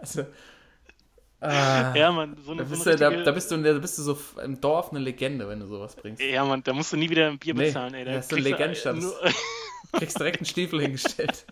Also, 0.01 0.27
ah, 1.41 1.95
Ja, 1.95 2.11
man, 2.13 2.37
so 2.45 2.53
eine, 2.53 2.63
da, 2.63 2.69
so 2.69 2.71
bist 2.75 2.87
eine 2.87 2.97
du, 2.97 3.01
da, 3.01 3.09
richtige- 3.09 3.25
da, 3.25 3.33
bist 3.33 3.51
du, 3.51 3.57
da 3.63 3.73
bist 3.75 3.99
du 3.99 4.03
so 4.03 4.19
im 4.43 4.61
Dorf 4.61 4.91
eine 4.91 5.01
Legende, 5.01 5.49
wenn 5.49 5.61
du 5.61 5.67
sowas 5.67 5.97
bringst. 5.97 6.23
Ja, 6.23 6.45
man, 6.45 6.63
da 6.63 6.73
musst 6.73 6.93
du 6.93 6.97
nie 6.97 7.09
wieder 7.11 7.29
ein 7.29 7.39
Bier 7.39 7.55
Nee, 7.55 7.67
bezahlen, 7.67 7.95
ey. 7.95 8.05
Da 8.05 8.11
eine 8.13 8.21
kriegst 8.21 8.33
du, 8.33 8.37
äh, 8.37 8.41
Legendenstadt. 8.41 8.97
nur- 8.97 9.15
kriegst 9.93 10.19
direkt 10.19 10.39
einen 10.39 10.47
Stiefel 10.47 10.81
hingestellt. 10.83 11.47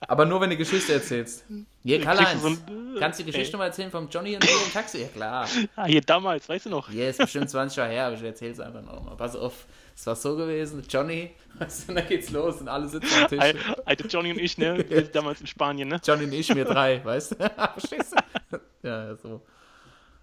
Aber 0.00 0.24
nur, 0.24 0.40
wenn 0.40 0.50
du 0.50 0.56
Geschichte 0.56 0.92
erzählst. 0.94 1.44
Hier, 1.88 2.02
Karl-Heinz, 2.02 2.42
so 2.42 2.48
ein- 2.48 2.96
kannst 2.98 3.18
du 3.18 3.24
die 3.24 3.30
Geschichte 3.32 3.56
mal 3.56 3.64
erzählen 3.64 3.90
vom 3.90 4.10
Johnny 4.10 4.34
und 4.34 4.44
im 4.44 4.72
Taxi? 4.74 4.98
Ja, 5.00 5.08
klar. 5.08 5.48
Ah, 5.74 5.86
hier 5.86 6.02
damals, 6.02 6.46
weißt 6.46 6.66
du 6.66 6.70
noch? 6.70 6.90
Hier 6.90 7.08
ist 7.08 7.18
bestimmt 7.18 7.48
20 7.48 7.78
Jahre 7.78 7.90
her, 7.90 8.06
aber 8.08 8.16
ich 8.16 8.22
erzähl's 8.22 8.60
einfach 8.60 8.82
nochmal. 8.82 9.16
Pass 9.16 9.34
auf, 9.34 9.64
es 9.96 10.06
war 10.06 10.14
so 10.14 10.36
gewesen, 10.36 10.82
Johnny, 10.86 11.30
weißt 11.58 11.88
du, 11.88 11.94
dann 11.94 12.06
geht's 12.06 12.28
los 12.30 12.60
und 12.60 12.68
alle 12.68 12.86
sitzen 12.88 13.08
am 13.22 13.28
Tisch. 13.28 13.40
Al- 13.40 13.54
Alte 13.86 14.06
Johnny 14.06 14.32
und 14.32 14.38
ich, 14.38 14.58
ne? 14.58 14.84
Damals 15.12 15.40
in 15.40 15.46
Spanien, 15.46 15.88
ne? 15.88 15.98
Johnny 16.04 16.24
und 16.24 16.32
ich, 16.34 16.54
mir 16.54 16.66
drei, 16.66 17.02
weißt 17.02 17.32
du? 17.32 17.36
Verstehst 17.78 18.14
du? 18.50 18.60
Ja, 18.86 19.16
so. 19.16 19.40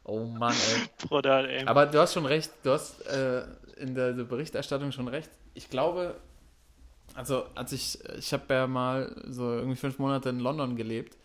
Oh 0.04 0.20
Mann, 0.20 0.54
ey. 0.54 1.08
Bruder, 1.08 1.50
ey. 1.50 1.66
Aber 1.66 1.88
du 1.88 1.98
hast 2.00 2.14
schon 2.14 2.28
recht, 2.28 2.52
du 2.62 2.70
hast 2.74 3.02
äh, 3.08 3.42
in 3.78 3.96
der, 3.96 4.14
der 4.14 4.24
Berichterstattung 4.26 4.92
schon 4.92 5.08
recht. 5.08 5.32
Ich 5.56 5.68
glaube, 5.68 6.14
also 7.16 7.46
als 7.56 7.72
ich, 7.72 7.98
ich 8.20 8.32
habe 8.34 8.54
ja 8.54 8.68
mal 8.68 9.16
so 9.30 9.54
irgendwie 9.54 9.78
fünf 9.78 9.98
Monate 9.98 10.30
in 10.30 10.40
London 10.40 10.76
gelebt 10.76 11.18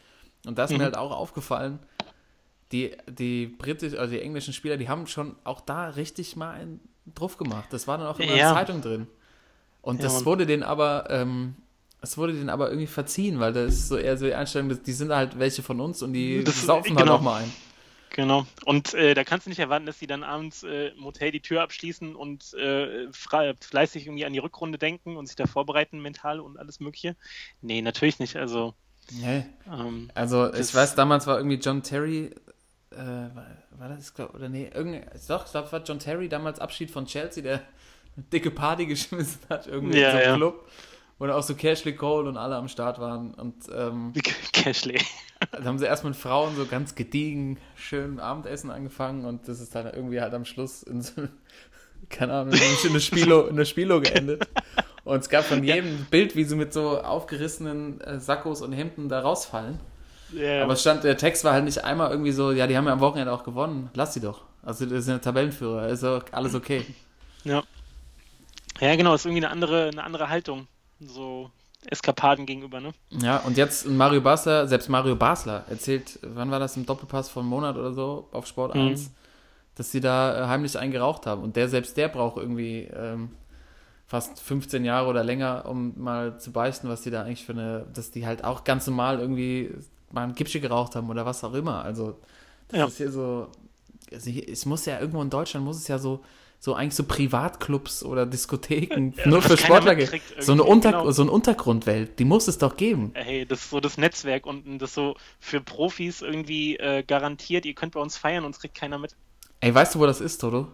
und 0.47 0.59
da 0.59 0.65
ist 0.65 0.71
Mhm. 0.71 0.79
mir 0.79 0.85
halt 0.85 0.97
auch 0.97 1.13
aufgefallen, 1.13 1.79
die, 2.73 2.97
die 3.09 3.47
britisch, 3.47 3.95
also 3.95 4.13
die 4.15 4.21
englischen 4.21 4.53
Spieler, 4.55 4.77
die 4.77 4.89
haben 4.89 5.07
schon 5.07 5.35
auch 5.45 5.61
da 5.61 5.89
richtig 5.89 6.37
mal 6.37 6.53
einen 6.53 6.81
drauf 7.15 7.37
gemacht. 7.37 7.67
Das 7.71 7.89
war 7.89 7.99
dann 7.99 8.07
auch 8.07 8.21
in 8.21 8.29
der 8.29 8.37
Ja. 8.37 8.55
Zeitung 8.55 8.81
drin. 8.81 9.07
Und 9.83 9.97
Ja, 9.99 10.05
das 10.05 10.25
wurde 10.25 10.47
denen 10.47 10.63
aber, 10.63 11.07
ähm, 11.11 11.57
es 12.01 12.17
wurde 12.17 12.33
denen 12.35 12.49
aber 12.49 12.69
irgendwie 12.69 12.87
verziehen, 12.87 13.41
weil 13.41 13.53
das 13.53 13.75
ist 13.75 13.89
so 13.89 13.97
eher 13.97 14.17
so 14.17 14.27
die 14.27 14.35
Einstellung, 14.35 14.79
die 14.83 14.93
sind 14.93 15.13
halt 15.13 15.39
welche 15.39 15.63
von 15.63 15.81
uns 15.81 16.03
und 16.03 16.13
die 16.13 16.45
Das- 16.45 16.61
saufen 16.63 16.91
halt 16.97 17.07
genau. 17.07 17.17
auch 17.17 17.21
mal 17.23 17.43
ein. 17.43 17.53
Genau. 18.11 18.45
Und 18.65 18.93
äh, 18.95 19.15
da 19.15 19.23
kannst 19.25 19.47
du 19.47 19.51
nicht 19.51 19.61
erwarten, 19.61 19.87
dass 19.87 19.99
die 19.99 20.07
dann 20.09 20.25
abends 20.25 20.63
äh, 20.65 20.89
im 20.89 21.05
Hotel 21.05 21.31
die 21.31 21.41
Tür 21.41 21.63
abschließen 21.63 22.15
und 22.17 22.55
äh, 22.55 23.07
fleißig 23.13 24.07
irgendwie 24.07 24.25
an 24.27 24.33
die 24.33 24.41
Rückrunde 24.41 24.79
denken 24.79 25.17
und 25.17 25.27
sich 25.27 25.37
da 25.37 25.47
vorbereiten 25.47 26.01
mental 26.01 26.41
und 26.41 26.57
alles 26.59 26.81
Mögliche. 26.81 27.15
Nee, 27.63 27.83
natürlich 27.83 28.19
nicht. 28.19 28.37
Also, 28.37 28.75
Nee. 29.11 29.45
ähm, 29.71 30.11
Also, 30.15 30.53
ich 30.55 30.75
weiß, 30.75 30.95
damals 30.95 31.27
war 31.27 31.39
irgendwie 31.39 31.57
John 31.57 31.83
Terry, 31.83 32.31
äh, 32.93 32.97
war, 32.97 33.47
war 33.79 33.89
das, 33.89 34.15
glaub, 34.15 34.35
oder 34.35 34.49
nee, 34.49 34.71
irgendein, 34.73 35.09
doch, 35.29 35.45
ich 35.47 35.51
glaube, 35.53 35.67
es 35.67 35.73
war 35.73 35.83
John 35.83 35.99
Terry, 35.99 36.29
damals 36.29 36.61
Abschied 36.61 36.91
von 36.91 37.07
Chelsea, 37.07 37.43
der 37.43 37.55
eine 38.17 38.25
dicke 38.33 38.51
Party 38.51 38.87
geschmissen 38.87 39.41
hat, 39.49 39.67
irgendwie 39.67 39.99
Ja, 39.99 40.07
in 40.07 40.11
so 40.13 40.17
einem 40.19 40.29
ja. 40.29 40.37
Club, 40.37 40.69
wo 41.19 41.27
dann 41.27 41.37
auch 41.37 41.43
so 41.43 41.55
Cashley 41.55 41.95
Cole 41.95 42.29
und 42.29 42.37
alle 42.37 42.57
am 42.57 42.69
Start 42.69 42.99
waren. 42.99 43.35
Und 43.35 43.65
ähm, 43.75 44.13
Cashley. 44.53 44.99
dann 45.53 45.65
haben 45.65 45.79
sie 45.79 45.87
erst 45.87 46.05
mit 46.05 46.17
Frauen 46.17 46.57
so 46.57 46.67
ganz 46.67 46.95
gediegen, 46.95 47.59
schön 47.77 48.21
Abendessen 48.21 48.71
angefangen 48.71 49.25
und 49.25 49.49
das 49.49 49.61
ist 49.61 49.75
dann 49.75 49.87
irgendwie 49.87 50.21
halt 50.21 50.35
am 50.35 50.45
Schluss 50.45 50.83
in 50.83 51.03
so, 51.03 51.13
keine 52.11 52.35
Ahnung, 52.35 52.55
in 52.55 52.91
eine 52.91 53.01
Spielo, 53.01 53.47
in 53.47 53.57
eine 53.57 53.67
Spielo 53.67 54.01
geendet. 54.01 54.49
Und 55.11 55.19
es 55.19 55.29
gab 55.29 55.45
von 55.45 55.65
jedem 55.65 55.87
ein 55.89 56.07
Bild, 56.09 56.37
wie 56.37 56.45
sie 56.45 56.55
mit 56.55 56.73
so 56.73 57.01
aufgerissenen 57.03 58.01
äh, 58.01 58.21
Sakkos 58.21 58.63
und 58.63 58.71
Hemden 58.71 59.09
da 59.09 59.19
rausfallen. 59.19 59.81
Ja, 60.33 60.63
Aber 60.63 60.75
es 60.75 60.83
stand, 60.83 61.03
der 61.03 61.17
Text 61.17 61.43
war 61.43 61.53
halt 61.53 61.65
nicht 61.65 61.83
einmal 61.83 62.13
irgendwie 62.13 62.31
so, 62.31 62.53
ja, 62.53 62.69
die 62.69 62.77
haben 62.77 62.87
ja 62.87 62.93
am 62.93 63.01
Wochenende 63.01 63.33
auch 63.33 63.43
gewonnen, 63.43 63.91
lass 63.95 64.15
sie 64.15 64.21
doch. 64.21 64.43
Also 64.63 64.87
das 64.87 65.07
sind 65.07 65.15
ja 65.15 65.19
Tabellenführer, 65.19 65.89
ist 65.89 66.05
auch 66.05 66.23
alles 66.31 66.55
okay. 66.55 66.87
ja. 67.43 67.65
ja, 68.81 68.95
genau, 68.95 69.15
ist 69.15 69.27
irgendwie 69.27 69.45
eine 69.45 69.53
andere, 69.53 69.89
eine 69.89 70.05
andere 70.05 70.29
Haltung. 70.29 70.69
So 71.01 71.51
Eskapaden 71.87 72.47
gegenüber, 72.47 72.81
ne? 72.81 72.93
Ja, 73.11 73.39
und 73.39 73.57
jetzt 73.57 73.89
Mario 73.89 74.21
Basler, 74.21 74.69
selbst 74.69 74.89
Mario 74.89 75.17
Basler 75.17 75.65
erzählt, 75.69 76.21
wann 76.23 76.53
war 76.53 76.61
das 76.61 76.77
im 76.77 76.87
Doppelpass 76.87 77.29
von 77.29 77.45
Monat 77.47 77.77
oder 77.77 77.93
so 77.93 78.29
auf 78.31 78.47
Sport 78.47 78.77
Mhm. 78.77 78.91
1, 78.91 79.11
dass 79.75 79.91
sie 79.91 80.01
da 80.01 80.45
äh, 80.45 80.47
heimlich 80.47 80.79
einen 80.79 80.93
geraucht 80.93 81.27
haben. 81.27 81.43
Und 81.43 81.57
der, 81.57 81.69
selbst 81.69 81.97
der 81.97 82.07
braucht 82.07 82.37
irgendwie 82.37 82.89
ähm, 82.95 83.31
fast 84.11 84.41
15 84.41 84.85
Jahre 84.85 85.09
oder 85.09 85.23
länger, 85.23 85.67
um 85.69 85.93
mal 85.97 86.37
zu 86.41 86.51
beichten, 86.51 86.89
was 86.89 87.03
die 87.03 87.11
da 87.11 87.23
eigentlich 87.23 87.45
für 87.45 87.53
eine, 87.53 87.87
dass 87.95 88.11
die 88.11 88.27
halt 88.27 88.43
auch 88.43 88.65
ganz 88.65 88.89
normal 88.89 89.21
irgendwie 89.21 89.71
mal 90.11 90.25
ein 90.25 90.35
Gipsche 90.35 90.59
geraucht 90.61 90.97
haben 90.97 91.09
oder 91.09 91.25
was 91.25 91.45
auch 91.45 91.55
immer. 91.55 91.85
Also 91.85 92.19
das 92.69 92.79
Ja. 92.81 92.87
ist 92.87 92.97
hier 92.97 93.13
so, 93.13 93.47
also 94.13 94.29
hier, 94.29 94.49
es 94.49 94.67
muss 94.67 94.85
ja 94.85 94.99
irgendwo 94.99 95.23
in 95.23 95.31
Deutschland, 95.31 95.65
muss 95.65 95.77
es 95.77 95.87
ja 95.87 95.99
so, 96.01 96.25
so 96.59 96.75
eigentlich 96.75 96.97
so 96.97 97.05
Privatclubs 97.05 98.03
oder 98.03 98.27
Diskotheken 98.27 99.13
Ja, 99.17 99.29
nur 99.29 99.43
für 99.43 99.57
Sportler 99.57 99.95
geben. 99.95 100.21
So 100.41 100.53
eine, 100.53 100.65
Unter 100.65 100.91
genau. 100.91 101.11
so 101.13 101.23
eine 101.23 101.31
Untergrundwelt, 101.31 102.19
die 102.19 102.25
muss 102.25 102.49
es 102.49 102.59
doch 102.59 102.77
geben. 102.77 103.13
Hey, 103.15 103.47
das 103.47 103.61
ist 103.61 103.71
so 103.71 103.79
das 103.79 103.97
Netzwerk 103.97 104.45
und 104.45 104.79
das 104.81 104.93
so 104.93 105.15
für 105.39 105.61
Profis 105.61 106.21
irgendwie 106.21 106.77
äh, 106.79 107.05
garantiert, 107.05 107.65
ihr 107.65 107.75
könnt 107.75 107.95
bei 107.95 108.01
uns 108.01 108.17
feiern, 108.17 108.45
uns 108.45 108.59
kriegt 108.59 108.75
keiner 108.75 108.99
mit. 108.99 109.15
Ey, 109.61 109.73
weißt 109.73 109.95
du, 109.95 110.01
wo 110.01 110.07
das 110.07 110.21
ist, 110.21 110.39
Toto? 110.39 110.67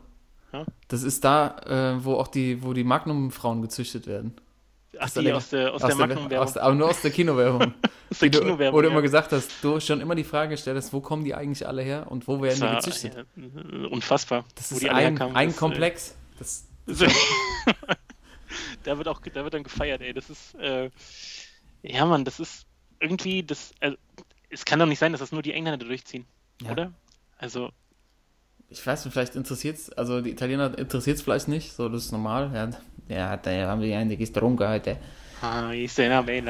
Ja? 0.52 0.64
Das 0.88 1.02
ist 1.02 1.24
da, 1.24 1.56
äh, 1.96 2.04
wo 2.04 2.14
auch 2.14 2.28
die, 2.28 2.62
wo 2.62 2.72
die 2.72 2.84
Magnum-Frauen 2.84 3.62
gezüchtet 3.62 4.06
werden. 4.06 4.36
Ach, 4.98 5.04
Aus 5.04 5.14
die 5.14 5.24
der- 5.24 5.36
aus 5.36 5.48
der, 5.50 5.74
aus 5.74 5.82
der 5.82 5.94
Magnum-Werbung. 5.96 6.38
aus 6.38 6.52
der- 6.54 6.62
Aber 6.62 6.74
nur 6.74 6.88
aus 6.88 7.02
der 7.02 7.10
Kinowerbung. 7.10 7.74
Aus 8.10 8.20
der 8.20 8.30
Kinowerbung, 8.30 8.72
Wo 8.78 8.80
du 8.82 8.86
ja. 8.86 8.92
immer 8.92 9.02
gesagt 9.02 9.32
hast, 9.32 9.50
du 9.62 9.80
schon 9.80 10.00
immer 10.00 10.14
die 10.14 10.22
Frage 10.22 10.50
gestellt 10.50 10.76
hast, 10.76 10.92
wo 10.92 11.00
kommen 11.00 11.24
die 11.24 11.34
eigentlich 11.34 11.66
alle 11.66 11.82
her 11.82 12.06
und 12.08 12.28
wo 12.28 12.40
werden 12.40 12.60
die 12.60 12.76
gezüchtet? 12.76 13.26
ja, 13.36 13.88
unfassbar. 13.88 14.44
Das 14.54 14.70
ist 14.70 14.88
ein, 14.88 14.96
herkamen, 14.96 15.34
ein 15.34 15.48
das, 15.48 15.56
äh, 15.56 15.58
Komplex. 15.58 16.14
Das, 16.38 16.66
da 18.84 18.96
wird 18.96 19.08
auch, 19.08 19.20
da 19.20 19.42
wird 19.44 19.54
dann 19.54 19.64
gefeiert, 19.64 20.00
ey. 20.02 20.12
Das 20.14 20.30
ist, 20.30 20.54
äh, 20.56 20.90
ja, 21.82 22.06
Mann, 22.06 22.24
das 22.24 22.38
ist 22.40 22.66
irgendwie, 23.00 23.42
das, 23.42 23.72
äh, 23.80 23.92
es 24.50 24.64
kann 24.64 24.78
doch 24.78 24.86
nicht 24.86 24.98
sein, 25.00 25.12
dass 25.12 25.18
das 25.20 25.32
nur 25.32 25.42
die 25.42 25.52
Engländer 25.52 25.84
durchziehen, 25.84 26.26
Ja. 26.62 26.70
oder? 26.70 26.92
Also, 27.38 27.70
ich 28.68 28.86
weiß 28.86 29.04
nicht, 29.04 29.12
vielleicht 29.12 29.36
interessiert 29.36 29.76
es, 29.76 29.92
also 29.92 30.20
die 30.20 30.30
Italiener 30.30 30.76
interessiert 30.78 31.16
es 31.16 31.22
vielleicht 31.22 31.48
nicht, 31.48 31.72
so 31.72 31.88
das 31.88 32.06
ist 32.06 32.12
normal. 32.12 32.50
Ja, 32.54 32.68
ja 33.08 33.36
da 33.36 33.50
haben 33.68 33.80
wir 33.80 33.96
einiges 33.96 34.32
getrunken 34.32 34.68
heute. 34.68 34.96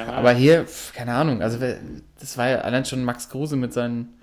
ah, 0.08 0.18
Aber 0.18 0.32
hier, 0.32 0.64
keine 0.94 1.14
Ahnung, 1.14 1.42
also 1.42 1.58
das 2.20 2.38
war 2.38 2.48
ja 2.48 2.58
allein 2.58 2.84
schon 2.84 3.04
Max 3.04 3.28
Kruse 3.28 3.56
mit 3.56 3.72
seinen, 3.72 4.14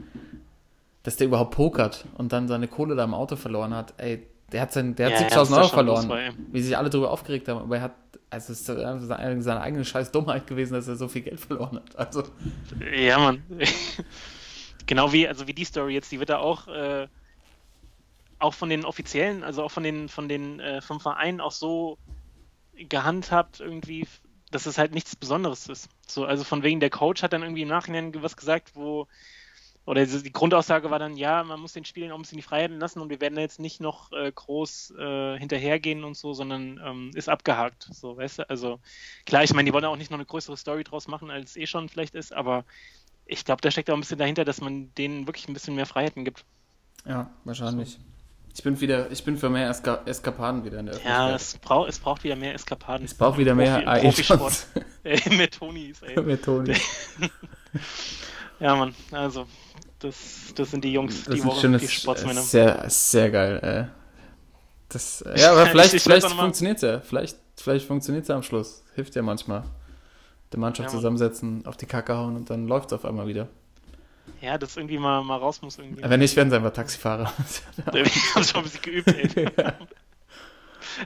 dass 1.04 1.18
der 1.18 1.28
überhaupt 1.28 1.54
pokert 1.56 2.06
und 2.18 2.32
dann 2.32 2.48
seine 2.48 2.68
Kohle 2.68 2.96
da 2.96 3.04
im 3.04 3.14
Auto 3.14 3.36
verloren 3.36 3.74
hat. 3.76 3.94
Ey, 3.98 4.26
der 4.52 4.62
hat, 4.62 4.72
sein, 4.72 4.96
der 4.96 5.08
hat 5.08 5.14
Ja, 5.14 5.28
ja, 5.28 5.28
70.000 5.28 5.30
das 5.36 5.50
ist 5.50 5.54
Euro 5.54 5.64
schon 5.64 5.70
verloren, 5.74 6.34
wie 6.52 6.62
sich 6.62 6.78
alle 6.78 6.90
darüber 6.90 7.12
aufgeregt 7.12 7.48
haben. 7.48 7.60
Aber 7.60 7.76
er 7.76 7.82
hat, 7.84 7.96
also 8.30 8.54
es 8.54 8.60
ist 8.62 8.66
seine, 8.68 9.42
seine 9.42 9.62
eigene 9.62 9.84
scheiß 9.84 10.12
Dummheit 10.12 10.48
gewesen, 10.48 10.74
dass 10.74 10.88
er 10.88 10.96
so 10.96 11.08
viel 11.08 11.24
Geld 11.24 11.40
verloren 11.40 11.78
hat. 11.78 11.96
Also, 11.98 12.24
Ja, 12.96 13.20
Mann. 13.20 13.44
genau 14.86 15.12
wie, 15.12 15.28
also 15.28 15.48
wie 15.48 15.54
die 15.54 15.66
Story 15.66 15.94
jetzt, 15.94 16.12
die 16.12 16.20
wird 16.20 16.30
da 16.30 16.38
auch, 16.38 16.68
äh, 16.68 17.08
auch 18.44 18.54
von 18.54 18.70
den 18.70 18.86
Offiziellen, 18.86 19.44
also 19.44 19.64
auch 19.64 19.72
von 19.72 19.84
den, 19.84 20.10
von 20.10 20.28
den, 20.28 20.60
äh, 20.60 20.82
vom 20.82 21.00
Verein 21.00 21.40
auch 21.40 21.52
so 21.52 21.98
gehandhabt 22.76 23.60
irgendwie, 23.60 24.08
dass 24.52 24.66
es 24.66 24.78
halt 24.78 24.94
nichts 24.94 25.16
Besonderes 25.16 25.68
ist. 25.70 25.90
So, 26.08 26.26
also 26.26 26.44
von 26.44 26.62
wegen 26.62 26.80
der 26.80 26.90
Coach 26.90 27.24
hat 27.24 27.34
dann 27.34 27.42
irgendwie 27.42 27.62
im 27.62 27.70
Nachhinein 27.70 28.14
was 28.22 28.36
gesagt, 28.36 28.76
wo, 28.76 29.08
oder 29.86 30.06
die 30.06 30.34
Grundaussage 30.34 30.92
war 30.92 31.00
dann, 31.00 31.16
ja, 31.16 31.44
man 31.44 31.60
muss 31.60 31.74
den 31.74 31.86
Spielern 31.86 32.12
auch 32.12 32.18
ein 32.18 32.22
bisschen 32.22 32.38
die 32.38 32.44
Freiheiten 32.44 32.80
lassen 32.80 33.00
und 33.00 33.10
wir 33.10 33.22
werden 33.22 33.36
da 33.36 33.42
jetzt 33.42 33.60
nicht 33.60 33.82
noch 33.82 34.12
äh, 34.12 34.32
groß 34.32 34.94
äh, 34.98 35.40
hinterhergehen 35.40 36.04
und 36.04 36.16
so, 36.16 36.34
sondern 36.34 36.80
ähm, 36.84 37.12
ist 37.16 37.30
abgehakt. 37.30 37.88
So, 37.92 38.18
weißt 38.18 38.40
du? 38.40 38.50
Also 38.50 38.80
klar, 39.26 39.44
ich 39.44 39.54
meine, 39.54 39.68
die 39.68 39.74
wollen 39.74 39.86
auch 39.86 39.98
nicht 39.98 40.12
noch 40.12 40.18
eine 40.18 40.26
größere 40.26 40.58
Story 40.58 40.84
draus 40.84 41.08
machen, 41.08 41.32
als 41.32 41.52
es 41.52 41.56
eh 41.58 41.68
schon 41.68 41.90
vielleicht 41.90 42.16
ist, 42.16 42.34
aber 42.34 42.66
ich 43.26 43.46
glaube, 43.46 43.62
da 43.62 43.72
steckt 43.72 43.90
auch 43.90 43.96
ein 43.96 44.02
bisschen 44.02 44.20
dahinter, 44.20 44.44
dass 44.44 44.60
man 44.60 44.94
denen 44.96 45.28
wirklich 45.28 45.48
ein 45.48 45.54
bisschen 45.54 45.76
mehr 45.76 45.86
Freiheiten 45.86 46.26
gibt. 46.26 46.46
ja, 47.06 47.30
wahrscheinlich. 47.46 48.00
Ich 48.56 48.62
bin 48.64 48.80
wieder, 48.80 49.10
ich 49.12 49.24
bin 49.24 49.36
für 49.38 49.50
mehr 49.50 49.70
Eska 49.70 50.02
Eskapaden 50.06 50.64
wieder 50.64 50.80
in 50.80 50.86
der 50.86 50.96
Ja, 50.96 51.28
Öffentlichkeit. 51.30 51.42
es, 51.42 51.58
brauch, 51.58 51.88
es 51.88 52.00
braucht 52.00 52.24
wieder 52.24 52.36
mehr 52.36 52.54
Eskapaden. 52.54 53.06
es 53.06 53.14
braucht 53.16 53.38
wieder 53.40 53.56
mehr 53.56 53.80
Profi- 53.80 53.88
AI 53.88 54.02
Profisport. 54.02 54.68
Äh, 55.04 55.36
mehr 55.36 55.50
Tonis, 55.50 56.02
ey. 56.04 56.22
Mehr 56.22 56.42
Toni. 56.42 56.74
Ja, 58.60 58.76
Mann, 58.76 58.96
also, 59.12 59.46
das, 60.00 60.54
das 60.56 60.72
sind 60.72 60.84
die 60.86 60.94
Jungs, 60.94 61.26
Das 61.26 61.36
die 61.36 61.44
Woche, 61.44 61.62
schon 61.62 61.78
die 61.78 61.88
Sportsmänner. 61.88 62.42
sehr, 62.42 62.86
sehr 62.90 63.30
geil. 63.32 63.90
Äh. 63.92 64.14
Das, 64.90 65.22
äh, 65.24 65.38
ja, 65.40 65.52
aber 65.52 65.64
Ich- 65.66 65.70
vielleicht, 65.72 65.94
ich 65.96 66.04
vielleicht 66.04 66.28
funktioniert 66.28 66.78
es 66.78 66.82
ja. 66.84 67.00
Vielleicht, 67.02 67.38
vielleicht 67.58 67.86
funktioniert 67.88 68.24
es 68.24 68.30
ja 68.30 68.36
am 68.36 68.44
Schluss. 68.44 68.84
Hilft 68.96 69.16
ja 69.16 69.22
manchmal. 69.24 69.64
Die 70.54 70.58
Mannschaft 70.58 70.90
Ja, 70.90 70.96
zusammensetzen, 70.96 71.66
auf 71.66 71.76
die 71.78 71.88
Kacke 71.88 72.16
hauen 72.16 72.36
und 72.38 72.50
dann 72.50 72.68
läuft 72.68 72.88
es 72.88 72.94
auf 72.94 73.04
einmal 73.06 73.28
wieder. 73.28 73.50
Ja, 74.42 74.58
das 74.58 74.78
irgendwie 74.78 74.98
mal, 74.98 75.24
mal 75.24 75.38
raus 75.38 75.62
muss 75.62 75.78
irgendwie. 75.78 76.04
Wenn 76.04 76.20
nicht, 76.20 76.36
werden 76.36 76.50
sie 76.50 76.56
einfach 76.56 76.74
Taxifahrer. 76.74 77.32
Wir 77.92 78.06
haben 78.36 78.44
schon 78.44 78.58
ein 78.58 78.64
bisschen 78.64 78.82
geübt, 78.82 79.08
ey. 79.08 79.48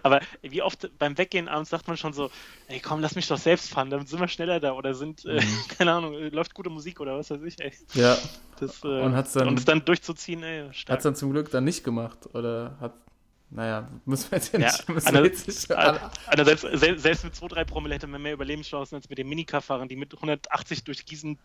Aber 0.04 0.20
wie 0.42 0.62
oft 0.62 0.90
beim 0.98 1.18
Weggehen 1.18 1.48
abends 1.48 1.70
sagt 1.70 1.88
man 1.88 1.96
schon 1.98 2.12
so, 2.12 2.30
ey 2.68 2.80
komm, 2.80 3.00
lass 3.00 3.16
mich 3.16 3.28
doch 3.28 3.38
selbst 3.38 3.70
fahren, 3.70 3.90
dann 3.90 4.06
sind 4.06 4.20
wir 4.20 4.28
schneller 4.28 4.60
da 4.60 4.74
oder 4.74 4.94
sind, 4.94 5.24
äh, 5.26 5.36
Mhm. 5.40 5.68
keine 5.78 5.94
Ahnung, 5.94 6.14
äh, 6.16 6.30
läuft 6.30 6.54
gute 6.56 6.70
Musik 6.70 7.00
oder 7.00 7.18
was 7.18 7.30
weiß 7.30 7.42
ich, 7.44 7.60
ey. 7.62 7.72
ja, 7.94 8.18
Das, 8.60 8.84
äh, 8.84 8.88
Und 8.88 9.16
hat's 9.16 9.34
dann- 9.34 9.48
und 9.48 9.60
es 9.60 9.66
dann 9.66 9.86
durchzuziehen, 9.86 10.44
ey, 10.44 10.68
hat 10.90 10.98
es 10.98 11.04
dann 11.04 11.16
zum 11.16 11.32
Glück 11.32 11.52
dann 11.52 11.64
nicht 11.64 11.84
gemacht. 11.84 12.18
Oder 12.34 12.76
hat, 12.82 12.96
naja, 13.52 13.88
müssen 14.06 14.32
wir 14.32 14.40
jetzt 14.40 14.52
ja 14.52 14.60
Ja, 14.60 14.66
nicht. 14.72 14.90
müssen 14.90 15.14
wir 15.14 15.24
jetzt 15.26 15.48
nicht 15.48 15.72
Also 15.72 16.44
selbst, 16.44 16.66
sel- 16.74 17.00
selbst 17.00 17.24
mit 17.24 17.36
2-3 17.36 17.64
Promille 17.66 17.96
hätte 17.96 18.08
man 18.08 18.22
mehr 18.22 18.34
Überlebenschancen 18.34 18.96
als 18.96 19.08
mit 19.10 19.20
den 19.20 19.30
Minicar-Fahrern, 19.30 19.88
die 19.88 19.96
mit 19.96 20.14
180 20.14 20.84
durch 20.84 21.06
Gießen 21.06 21.38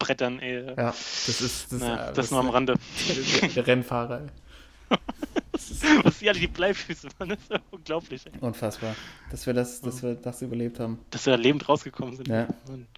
brettern, 0.00 0.40
ey. 0.40 0.66
ja, 0.66 0.74
das 0.74 1.28
ist, 1.28 1.72
das, 1.72 1.80
naja, 1.80 2.10
äh, 2.10 2.12
das, 2.12 2.32
nur 2.32 2.40
am 2.40 2.50
Rande. 2.50 2.74
Der, 3.54 3.66
Rennfahrer. 3.66 4.22
ey. 4.22 4.98
Was 6.02 6.18
die 6.18 6.28
alle 6.28 6.40
die 6.40 6.48
Bleifüße 6.48 7.08
waren, 7.18 7.28
das 7.28 7.38
ist 7.38 7.50
ja 7.50 7.60
unglaublich, 7.70 8.26
ey. 8.26 8.32
Unfassbar. 8.40 8.96
Dass 9.30 9.46
wir 9.46 9.54
das, 9.54 9.80
dass 9.80 10.02
wir 10.02 10.14
das 10.14 10.42
überlebt 10.42 10.80
haben. 10.80 10.98
Dass 11.10 11.26
wir 11.26 11.36
da 11.36 11.38
lebend 11.38 11.68
rausgekommen 11.68 12.16
sind. 12.16 12.26
Ja. 12.26 12.48
Und, 12.66 12.88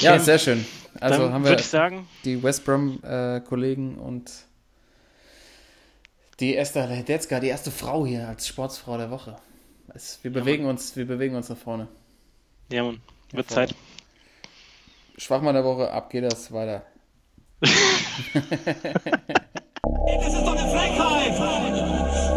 Ja, 0.00 0.14
Okay, 0.14 0.24
sehr 0.24 0.38
schön. 0.40 0.66
Also 0.98 1.22
dann 1.22 1.32
haben 1.32 1.44
wir 1.44 1.56
sagen, 1.60 2.08
die 2.24 2.42
West 2.42 2.64
Brom-Kollegen 2.64 3.98
und 3.98 4.32
die 6.40 6.56
Esther 6.56 6.88
Ledetzka, 6.88 7.38
die 7.38 7.48
erste 7.48 7.70
Frau 7.70 8.04
hier 8.04 8.26
als 8.26 8.48
Sportsfrau 8.48 8.98
der 8.98 9.10
Woche. 9.10 9.36
Es, 9.94 10.18
wir, 10.22 10.32
bewegen 10.32 10.64
uns, 10.64 10.96
wir 10.96 11.06
bewegen 11.06 11.36
uns 11.36 11.48
nach 11.48 11.56
vorne. 11.56 11.86
ja, 12.70 12.82
man, 12.82 13.00
wird. 13.30 13.50
Zeit. 13.50 13.74
Schwachmann 15.22 15.54
der 15.54 15.62
Woche, 15.62 15.88
ab 15.92 16.10
geht 16.10 16.24
das 16.24 16.50
weiter. 16.50 16.82
Das 17.60 17.70
ist 17.70 17.78
doch 20.34 20.56
eine 20.56 20.68
Frechheit! 20.68 21.32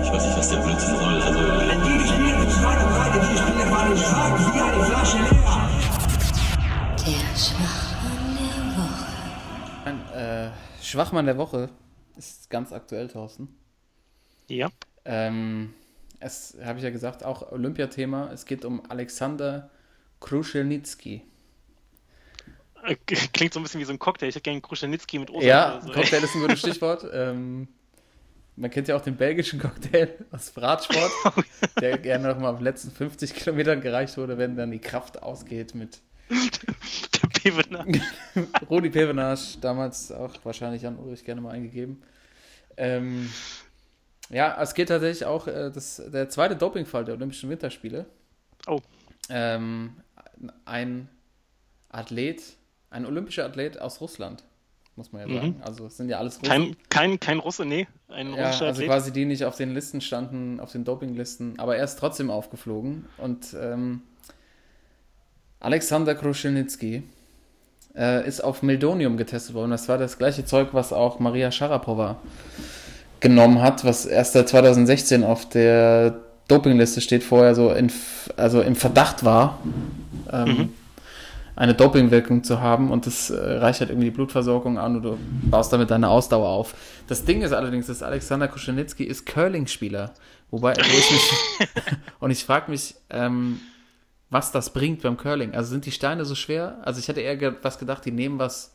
Ich 0.04 0.12
weiß 0.12 0.26
nicht, 0.28 0.38
was 0.38 0.50
der 0.52 0.58
Blödsinn 0.58 0.96
soll. 0.96 1.20
Also, 1.20 1.40
Die 1.40 2.34
mit 2.40 2.52
zweiter 2.52 2.86
Breite, 2.86 3.20
die 3.22 3.38
Spieler 3.38 3.72
waren 3.72 3.98
schwach 3.98 4.54
wie 4.54 4.60
eine 4.62 4.84
Flasche 4.84 5.18
leer. 5.18 5.70
Der 7.08 7.26
Schwachmann 7.36 8.38
der 8.38 8.54
Woche. 8.78 9.10
Ein, 9.86 9.98
äh, 10.14 10.52
Schwachmann 10.84 11.26
der 11.26 11.38
Woche 11.40 11.70
ist 12.18 12.52
ganz 12.52 12.72
aktuell, 12.72 13.08
Thorsten. 13.08 13.48
Ja. 14.48 14.70
Ähm, 15.06 15.74
es 16.20 16.56
habe 16.64 16.78
ich 16.78 16.84
ja 16.84 16.92
gesagt, 16.92 17.26
auch 17.26 17.52
Olympiathema. 17.52 18.30
Es 18.32 18.46
geht 18.46 18.64
um 18.64 18.84
Alexander 18.92 19.72
Kruschelnitzki. 20.20 21.24
Klingt 23.34 23.54
so 23.54 23.60
ein 23.60 23.64
bisschen 23.64 23.80
wie 23.80 23.86
so 23.86 23.94
ein 23.94 24.00
Cocktail. 24.00 24.28
Ich 24.28 24.36
hätte 24.36 24.44
gerne 24.44 24.56
einen 24.56 24.62
Kruschenitzki 24.62 25.20
mit 25.20 25.30
Osa. 25.30 25.46
Ja, 25.46 25.82
so. 25.82 25.92
Cocktail 25.92 26.24
ist 26.24 26.36
ein 26.36 26.42
gutes 26.42 26.60
Stichwort. 26.60 27.06
ähm, 27.14 27.68
man 28.58 28.72
kennt 28.72 28.88
ja 28.88 28.96
auch 28.96 29.02
den 29.02 29.18
belgischen 29.18 29.60
Cocktail 29.60 30.14
aus 30.32 30.54
Radsport, 30.56 31.12
der 31.82 31.98
gerne 31.98 32.30
noch 32.30 32.40
mal 32.40 32.52
auf 32.52 32.58
den 32.60 32.64
letzten 32.64 32.90
50 32.92 33.34
Kilometern 33.34 33.82
gereicht 33.82 34.18
wurde, 34.18 34.38
wenn 34.38 34.56
dann 34.56 34.72
die 34.72 34.80
Kraft 34.80 35.22
ausgeht 35.22 35.76
mit 35.76 36.00
Der 36.30 37.28
Pevener. 37.28 37.86
Rudi 38.70 38.90
Pevenage, 38.90 39.58
damals 39.60 40.12
auch 40.12 40.34
wahrscheinlich 40.44 40.88
an 40.88 40.98
Ulrich 40.98 41.26
gerne 41.26 41.42
mal 41.42 41.52
eingegeben. 41.52 42.02
Ähm, 42.78 43.30
ja, 44.30 44.60
es 44.62 44.74
geht 44.74 44.88
tatsächlich 44.90 45.26
auch 45.26 45.48
äh, 45.48 45.72
das, 45.72 46.02
der 46.08 46.30
zweite 46.30 46.56
Dopingfall 46.56 47.06
der 47.06 47.16
Olympischen 47.16 47.50
Winterspiele. 47.50 48.06
Oh. 48.68 48.80
Ähm, 49.30 49.98
ein 50.66 51.10
Athlet, 51.90 52.42
ein 52.96 53.06
olympischer 53.06 53.46
Athlet 53.46 53.80
aus 53.80 54.00
Russland, 54.02 54.44
muss 54.96 55.12
man 55.12 55.28
ja 55.30 55.36
sagen. 55.36 55.62
Also 55.62 55.86
es 55.86 55.98
sind 55.98 56.10
ja 56.10 56.18
alles 56.18 56.38
Russen. 56.40 56.48
Kein, 56.50 56.76
kein, 56.90 57.20
kein 57.20 57.40
Russe, 57.40 57.66
nee. 57.66 57.88
Ein 58.08 58.34
Ja, 58.34 58.48
russischer 58.48 58.66
also 58.68 58.82
Athlet. 58.82 58.88
quasi 58.88 59.12
die 59.12 59.26
nicht 59.26 59.44
auf 59.46 59.58
den 59.58 59.74
Listen 59.74 60.02
standen, 60.02 60.60
auf 60.60 60.72
den 60.72 60.84
Dopinglisten, 60.86 61.60
aber 61.60 61.76
er 61.78 61.84
ist 61.84 61.98
trotzdem 62.00 62.32
aufgeflogen. 62.32 63.06
Und 63.18 63.56
ähm, 63.60 64.02
Alexander 65.60 66.16
Kruschelnitsky 66.16 67.04
äh, 67.96 68.28
ist 68.28 68.42
auf 68.44 68.62
Meldonium 68.64 69.18
getestet 69.18 69.54
worden. 69.56 69.72
Das 69.72 69.90
war 69.90 69.98
das 69.98 70.18
gleiche 70.18 70.46
Zeug, 70.46 70.70
was 70.72 70.94
auch 70.94 71.20
Maria 71.20 71.52
Sharapova 71.52 72.18
genommen 73.20 73.62
hat, 73.62 73.84
was 73.86 74.06
erst 74.06 74.34
seit 74.34 74.50
2016 74.50 75.24
auf 75.24 75.50
der 75.50 76.22
Dopingliste 76.48 77.02
steht, 77.02 77.24
vorher 77.24 77.56
so 77.56 77.72
in, 77.72 77.92
also 78.38 78.62
im 78.62 78.76
Verdacht 78.76 79.24
war, 79.26 79.60
ähm, 80.32 80.74
eine 81.56 81.74
Dopingwirkung 81.74 82.44
zu 82.44 82.60
haben 82.60 82.92
und 82.92 83.06
das 83.06 83.30
äh, 83.30 83.36
reichert 83.36 83.90
irgendwie 83.90 84.10
die 84.10 84.16
Blutversorgung 84.16 84.78
an 84.78 84.98
und 84.98 85.04
du 85.04 85.18
baust 85.44 85.72
damit 85.72 85.90
deine 85.92 86.10
Ausdauer 86.10 86.50
auf. 86.50 86.76
Das 87.08 87.26
Ding 87.26 87.42
ist 87.42 87.54
allerdings, 87.54 87.88
dass 87.88 88.04
Alexander 88.04 88.48
Kuschenitzki 88.48 89.04
ist 89.04 89.26
Curling-Spieler, 89.26 90.14
wobei 90.52 90.76
wo 90.76 90.82
ich 90.82 91.12
mich, 91.12 91.34
und 92.20 92.32
ich 92.32 92.44
frage 92.44 92.72
mich, 92.72 92.96
ähm, 93.10 93.62
was 94.30 94.52
das 94.52 94.72
bringt 94.74 95.02
beim 95.02 95.18
Curling. 95.18 95.54
Also 95.56 95.70
sind 95.70 95.86
die 95.86 95.92
Steine 95.92 96.26
so 96.26 96.36
schwer? 96.36 96.80
Also 96.84 97.00
ich 97.00 97.08
hätte 97.08 97.22
eher 97.22 97.38
ge 97.38 97.54
was 97.62 97.78
gedacht, 97.78 98.04
die 98.06 98.12
nehmen 98.12 98.38
was, 98.40 98.74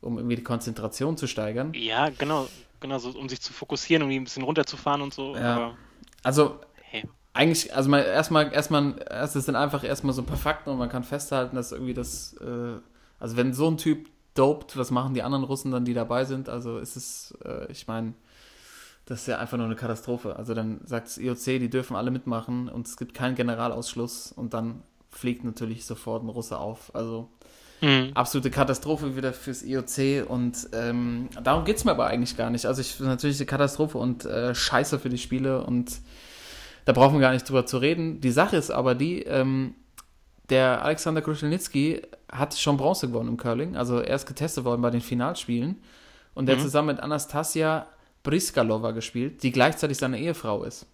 um 0.00 0.16
irgendwie 0.16 0.36
die 0.36 0.44
Konzentration 0.44 1.16
zu 1.16 1.26
steigern. 1.26 1.72
Ja, 1.74 2.08
genau. 2.10 2.48
Genau, 2.80 2.98
so, 2.98 3.10
um 3.18 3.28
sich 3.30 3.40
zu 3.40 3.52
fokussieren, 3.54 4.02
um 4.02 4.10
die 4.10 4.20
ein 4.20 4.24
bisschen 4.24 4.42
runterzufahren 4.42 5.00
und 5.00 5.14
so. 5.14 5.34
Ja. 5.36 5.56
Aber, 5.56 5.78
Also 6.22 6.60
hey. 6.82 7.04
Eigentlich, 7.34 7.74
also 7.74 7.90
mal 7.90 8.02
erstmal, 8.02 8.52
erstmal, 8.52 8.94
erst 9.10 9.36
es 9.36 9.44
sind 9.44 9.56
einfach 9.56 9.84
erstmal 9.84 10.14
so 10.14 10.22
ein 10.22 10.26
paar 10.26 10.36
Fakten 10.38 10.70
und 10.70 10.78
man 10.78 10.88
kann 10.88 11.02
festhalten, 11.02 11.56
dass 11.56 11.72
irgendwie 11.72 11.94
das, 11.94 12.34
äh, 12.34 12.78
also 13.18 13.36
wenn 13.36 13.52
so 13.52 13.68
ein 13.68 13.76
Typ 13.76 14.08
dopt, 14.34 14.76
was 14.76 14.90
machen 14.90 15.14
die 15.14 15.22
anderen 15.22 15.44
Russen 15.44 15.70
dann, 15.70 15.84
die 15.84 15.94
dabei 15.94 16.24
sind? 16.24 16.48
Also 16.48 16.78
ist 16.78 16.96
es, 16.96 17.36
äh, 17.44 17.70
ich 17.70 17.86
meine, 17.86 18.14
das 19.06 19.20
ist 19.20 19.26
ja 19.26 19.38
einfach 19.38 19.56
nur 19.58 19.66
eine 19.66 19.76
Katastrophe. 19.76 20.36
Also 20.36 20.54
dann 20.54 20.80
sagt 20.84 21.08
das 21.08 21.18
IOC, 21.18 21.44
die 21.60 21.70
dürfen 21.70 21.96
alle 21.96 22.10
mitmachen 22.10 22.68
und 22.68 22.86
es 22.86 22.96
gibt 22.96 23.14
keinen 23.14 23.34
Generalausschluss 23.34 24.32
und 24.32 24.54
dann 24.54 24.82
fliegt 25.10 25.44
natürlich 25.44 25.84
sofort 25.84 26.24
ein 26.24 26.28
Russe 26.28 26.58
auf. 26.58 26.94
Also 26.94 27.28
Hm. 27.80 28.12
absolute 28.14 28.50
Katastrophe 28.50 29.16
wieder 29.16 29.32
fürs 29.32 29.62
IOC 29.62 30.28
und 30.28 30.68
ähm, 30.72 31.28
darum 31.42 31.64
geht 31.64 31.76
es 31.76 31.84
mir 31.84 31.90
aber 31.90 32.06
eigentlich 32.06 32.36
gar 32.36 32.50
nicht. 32.50 32.66
Also 32.66 32.80
ich 32.80 32.98
natürlich 33.00 33.38
eine 33.38 33.46
Katastrophe 33.46 33.98
und 33.98 34.24
äh, 34.24 34.54
scheiße 34.54 34.98
für 34.98 35.08
die 35.10 35.18
Spiele 35.18 35.62
und 35.64 36.00
da 36.84 36.92
brauchen 36.92 37.14
wir 37.14 37.20
gar 37.20 37.32
nicht 37.32 37.48
drüber 37.48 37.66
zu 37.66 37.78
reden. 37.78 38.20
Die 38.20 38.30
Sache 38.30 38.56
ist 38.56 38.70
aber 38.70 38.94
die, 38.94 39.22
ähm, 39.22 39.74
der 40.50 40.84
Alexander 40.84 41.22
Kruschelnitzki 41.22 42.02
hat 42.30 42.54
schon 42.54 42.76
Bronze 42.76 43.08
gewonnen 43.08 43.30
im 43.30 43.36
Curling, 43.36 43.76
also 43.76 43.98
er 43.98 44.16
ist 44.16 44.26
getestet 44.26 44.64
worden 44.64 44.82
bei 44.82 44.90
den 44.90 45.00
Finalspielen 45.00 45.76
und 46.34 46.46
der 46.46 46.56
hat 46.56 46.62
zusammen 46.62 46.88
mit 46.88 47.00
Anastasia 47.00 47.86
Briskalova 48.22 48.90
gespielt, 48.90 49.42
die 49.42 49.52
gleichzeitig 49.52 49.98
seine 49.98 50.18
Ehefrau 50.18 50.64
ist. 50.64 50.86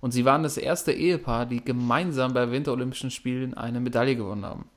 Und 0.00 0.12
sie 0.12 0.24
waren 0.24 0.42
das 0.42 0.56
erste 0.56 0.92
Ehepaar, 0.92 1.46
die 1.46 1.64
gemeinsam 1.64 2.34
bei 2.34 2.50
Winterolympischen 2.50 3.10
Spielen 3.10 3.54
eine 3.54 3.80
Medaille 3.80 4.16
gewonnen 4.16 4.44
haben. 4.44 4.68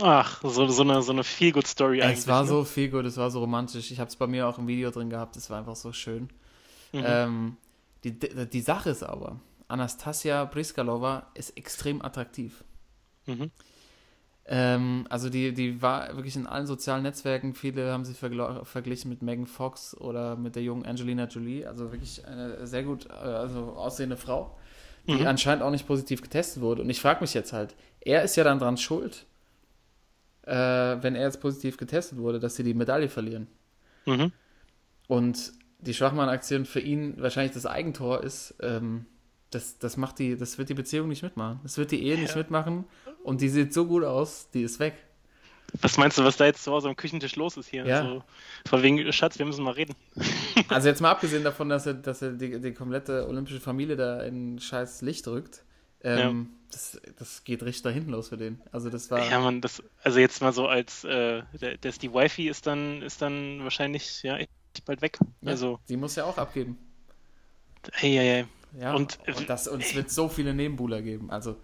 Ach, 0.00 0.40
so, 0.42 0.68
so 0.68 0.82
eine, 0.82 1.02
so 1.02 1.12
eine 1.12 1.24
Feel-Good-Story 1.24 2.02
eigentlich. 2.02 2.20
Es 2.20 2.28
war 2.28 2.42
ne? 2.42 2.48
so 2.48 2.64
viel 2.64 2.90
gut, 2.90 3.04
es 3.04 3.16
war 3.16 3.30
so 3.30 3.40
romantisch. 3.40 3.90
Ich 3.90 3.98
habe 3.98 4.08
es 4.08 4.16
bei 4.16 4.26
mir 4.26 4.48
auch 4.48 4.58
im 4.58 4.68
Video 4.68 4.90
drin 4.90 5.10
gehabt, 5.10 5.36
es 5.36 5.50
war 5.50 5.58
einfach 5.58 5.76
so 5.76 5.92
schön. 5.92 6.28
Ähm, 6.92 7.56
die, 8.04 8.18
die, 8.18 8.46
die 8.46 8.60
Sache 8.60 8.90
ist 8.90 9.02
aber, 9.02 9.36
Anastasia 9.70 10.44
Briskalova 10.44 11.26
ist 11.34 11.56
extrem 11.56 12.02
attraktiv. 12.02 12.64
Mhm. 13.26 13.50
Ähm, 14.46 15.06
also 15.08 15.30
die, 15.30 15.52
die 15.52 15.80
war 15.80 16.16
wirklich 16.16 16.34
in 16.34 16.46
allen 16.46 16.66
sozialen 16.66 17.02
Netzwerken, 17.02 17.54
viele 17.54 17.92
haben 17.92 18.04
sie 18.04 18.14
vergl- 18.14 18.64
verglichen 18.64 19.08
mit 19.08 19.22
Megan 19.22 19.46
Fox 19.46 19.96
oder 19.96 20.36
mit 20.36 20.56
der 20.56 20.62
jungen 20.62 20.84
Angelina 20.86 21.26
Jolie, 21.26 21.66
also 21.66 21.92
wirklich 21.92 22.26
eine 22.26 22.66
sehr 22.66 22.82
gut 22.82 23.06
äh, 23.06 23.12
also 23.12 23.74
aussehende 23.76 24.16
Frau, 24.16 24.58
die 25.06 25.14
Mhm. 25.14 25.26
anscheinend 25.26 25.62
auch 25.62 25.70
nicht 25.70 25.86
positiv 25.86 26.20
getestet 26.20 26.62
wurde. 26.62 26.82
Und 26.82 26.90
ich 26.90 27.00
frage 27.00 27.20
mich 27.20 27.32
jetzt 27.32 27.52
halt, 27.52 27.76
er 28.00 28.22
ist 28.22 28.36
ja 28.36 28.44
dann 28.44 28.58
dran 28.58 28.76
schuld, 28.76 29.26
äh, 30.42 30.52
wenn 30.54 31.14
er 31.14 31.26
jetzt 31.26 31.40
positiv 31.40 31.76
getestet 31.76 32.18
wurde, 32.18 32.40
dass 32.40 32.56
sie 32.56 32.64
die 32.64 32.74
Medaille 32.74 33.08
verlieren. 33.08 33.46
Mhm. 34.06 34.32
Und 35.06 35.52
die 35.78 35.94
Schwachmann-Aktion 35.94 36.64
für 36.64 36.80
ihn 36.80 37.20
wahrscheinlich 37.20 37.52
das 37.52 37.66
Eigentor 37.66 38.24
ist, 38.24 38.54
ähm, 38.60 39.06
das, 39.50 39.78
das 39.78 39.96
macht 39.96 40.18
die, 40.18 40.36
das 40.36 40.58
wird 40.58 40.68
die 40.68 40.74
Beziehung 40.74 41.08
nicht 41.08 41.22
mitmachen. 41.22 41.60
Das 41.62 41.76
wird 41.78 41.90
die 41.90 42.02
Ehe 42.04 42.18
nicht 42.18 42.36
mitmachen 42.36 42.84
und 43.24 43.40
die 43.40 43.48
sieht 43.48 43.74
so 43.74 43.86
gut 43.86 44.04
aus, 44.04 44.48
die 44.52 44.62
ist 44.62 44.78
weg. 44.78 44.94
Was 45.82 45.96
meinst 45.98 46.18
du, 46.18 46.24
was 46.24 46.36
da 46.36 46.46
jetzt 46.46 46.64
zu 46.64 46.72
Hause 46.72 46.88
am 46.88 46.96
Küchentisch 46.96 47.36
los 47.36 47.56
ist 47.56 47.68
hier? 47.68 47.86
Ja. 47.86 48.02
So, 48.02 48.24
von 48.68 48.82
wegen, 48.82 49.12
Schatz, 49.12 49.38
wir 49.38 49.46
müssen 49.46 49.64
mal 49.64 49.72
reden. 49.74 49.94
Also 50.68 50.88
jetzt 50.88 51.00
mal 51.00 51.10
abgesehen 51.10 51.42
davon, 51.42 51.68
dass 51.68 51.86
er, 51.86 51.94
dass 51.94 52.22
er 52.22 52.32
die, 52.32 52.60
die 52.60 52.72
komplette 52.72 53.26
olympische 53.28 53.60
Familie 53.60 53.96
da 53.96 54.22
in 54.22 54.58
scheiß 54.60 55.02
Licht 55.02 55.26
rückt, 55.26 55.64
ähm, 56.02 56.50
das, 56.70 57.00
das 57.18 57.44
geht 57.44 57.62
richtig 57.62 57.82
da 57.82 57.90
hinten 57.90 58.10
los 58.10 58.28
für 58.28 58.36
den. 58.36 58.60
Also 58.70 58.88
das 58.90 59.10
war, 59.10 59.28
Ja, 59.28 59.40
man, 59.40 59.60
das, 59.60 59.82
also 60.02 60.18
jetzt 60.20 60.40
mal 60.42 60.52
so 60.52 60.66
als, 60.68 61.04
äh, 61.04 61.42
der, 61.60 61.78
das, 61.78 61.98
die 61.98 62.12
Wifi 62.12 62.48
ist 62.48 62.66
dann, 62.66 63.02
ist 63.02 63.20
dann 63.22 63.62
wahrscheinlich, 63.64 64.22
ja, 64.22 64.36
echt 64.36 64.50
bald 64.84 65.02
weg. 65.02 65.18
ja, 65.40 65.50
Also, 65.50 65.80
die 65.88 65.96
muss 65.96 66.14
ja 66.16 66.24
auch 66.24 66.38
abgeben. 66.38 66.78
hey, 67.92 68.12
hey, 68.14 68.26
hey. 68.26 68.46
Ja, 68.78 68.94
Und- 68.94 69.18
und, 69.36 69.48
das, 69.50 69.66
und 69.68 69.82
es 69.82 69.94
wird 69.94 70.10
so 70.10 70.28
viele 70.28 70.54
Nebenbuhler 70.54 71.02
geben. 71.02 71.30
Also, 71.30 71.56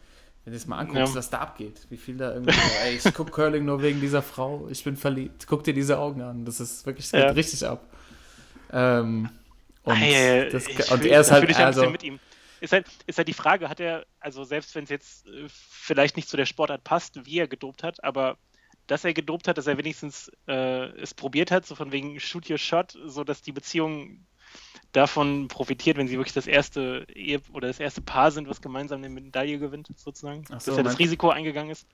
wenn 0.45 0.53
du 0.53 0.57
es 0.57 0.67
mal 0.67 0.79
anguckst, 0.79 1.13
Ja. 1.13 1.19
was 1.19 1.31
da 1.31 1.39
abgeht, 1.39 1.87
wie 1.91 1.97
viel 1.97 2.17
da 2.17 2.33
irgendwie, 2.35 2.55
so, 2.55 2.61
ey, 2.85 2.97
ich 3.05 3.15
guck 3.15 3.31
Curling 3.33 3.65
nur 3.65 3.83
wegen 3.83 4.01
dieser 4.01 4.23
Frau, 4.23 4.69
ich 4.71 4.83
bin 4.85 4.97
verliebt, 4.97 5.47
guck 5.47 5.65
dir 5.65 5.75
diese 5.75 5.99
Augen 5.99 6.23
an, 6.23 6.45
das 6.45 6.61
ist 6.61 6.87
wirklich, 6.87 7.11
das 7.11 7.21
Ja. 7.21 7.29
geht 7.29 7.37
richtig 7.37 7.67
ab. 7.67 7.87
Ähm, 8.73 9.29
und, 9.85 9.95
Hey, 9.95 10.49
das, 10.51 10.67
und 10.67 10.75
fühl- 11.03 11.07
er 11.11 11.21
ist 11.21 11.31
halt, 11.31 11.57
also, 11.59 11.91
mit 11.91 12.03
ihm. 12.03 12.19
Ist 12.61 12.73
halt, 12.73 12.87
ist 13.07 13.19
halt 13.19 13.29
die 13.29 13.35
Frage, 13.35 13.69
hat 13.69 13.81
er, 13.81 14.07
also 14.19 14.43
selbst 14.45 14.75
wenn 14.75 14.85
es 14.85 14.91
jetzt 14.91 15.27
äh, 15.27 15.47
vielleicht 15.49 16.17
nicht 16.17 16.29
zu 16.29 16.37
der 16.39 16.47
Sportart 16.47 16.83
passt, 16.85 17.25
wie 17.27 17.39
er 17.39 17.47
gedopt 17.47 17.83
hat, 17.83 18.03
aber 18.03 18.39
dass 18.87 19.05
er 19.05 19.13
gedopt 19.13 19.47
hat, 19.47 19.59
dass 19.59 19.67
er 19.67 19.77
wenigstens 19.79 20.31
äh, 20.49 20.87
es 21.01 21.13
probiert 21.13 21.51
hat, 21.51 21.67
so 21.67 21.75
von 21.75 21.93
wegen 21.93 22.19
Shoot 22.19 22.49
Your 22.49 22.57
Shot, 22.59 22.97
so 23.05 23.25
dass 23.25 23.43
die 23.43 23.53
Beziehung 23.53 24.25
davon 24.97 25.49
profitiert, 25.49 25.97
wenn 25.97 26.09
sie 26.09 26.17
wirklich 26.17 26.33
das 26.35 26.47
erste 26.47 27.07
Ehe 27.15 27.41
oder 27.53 27.69
das 27.69 27.81
erste 27.81 28.01
Paar 28.01 28.31
sind, 28.31 28.49
was 28.49 28.61
gemeinsam 28.61 28.99
eine 29.03 29.09
Medaille 29.11 29.59
gewinnt, 29.59 29.89
sozusagen. 29.97 30.45
So, 30.49 30.55
dass 30.55 30.69
er 30.79 30.83
das 30.85 30.99
Risiko 30.99 31.31
eingegangen 31.31 31.71
ist. 31.71 31.87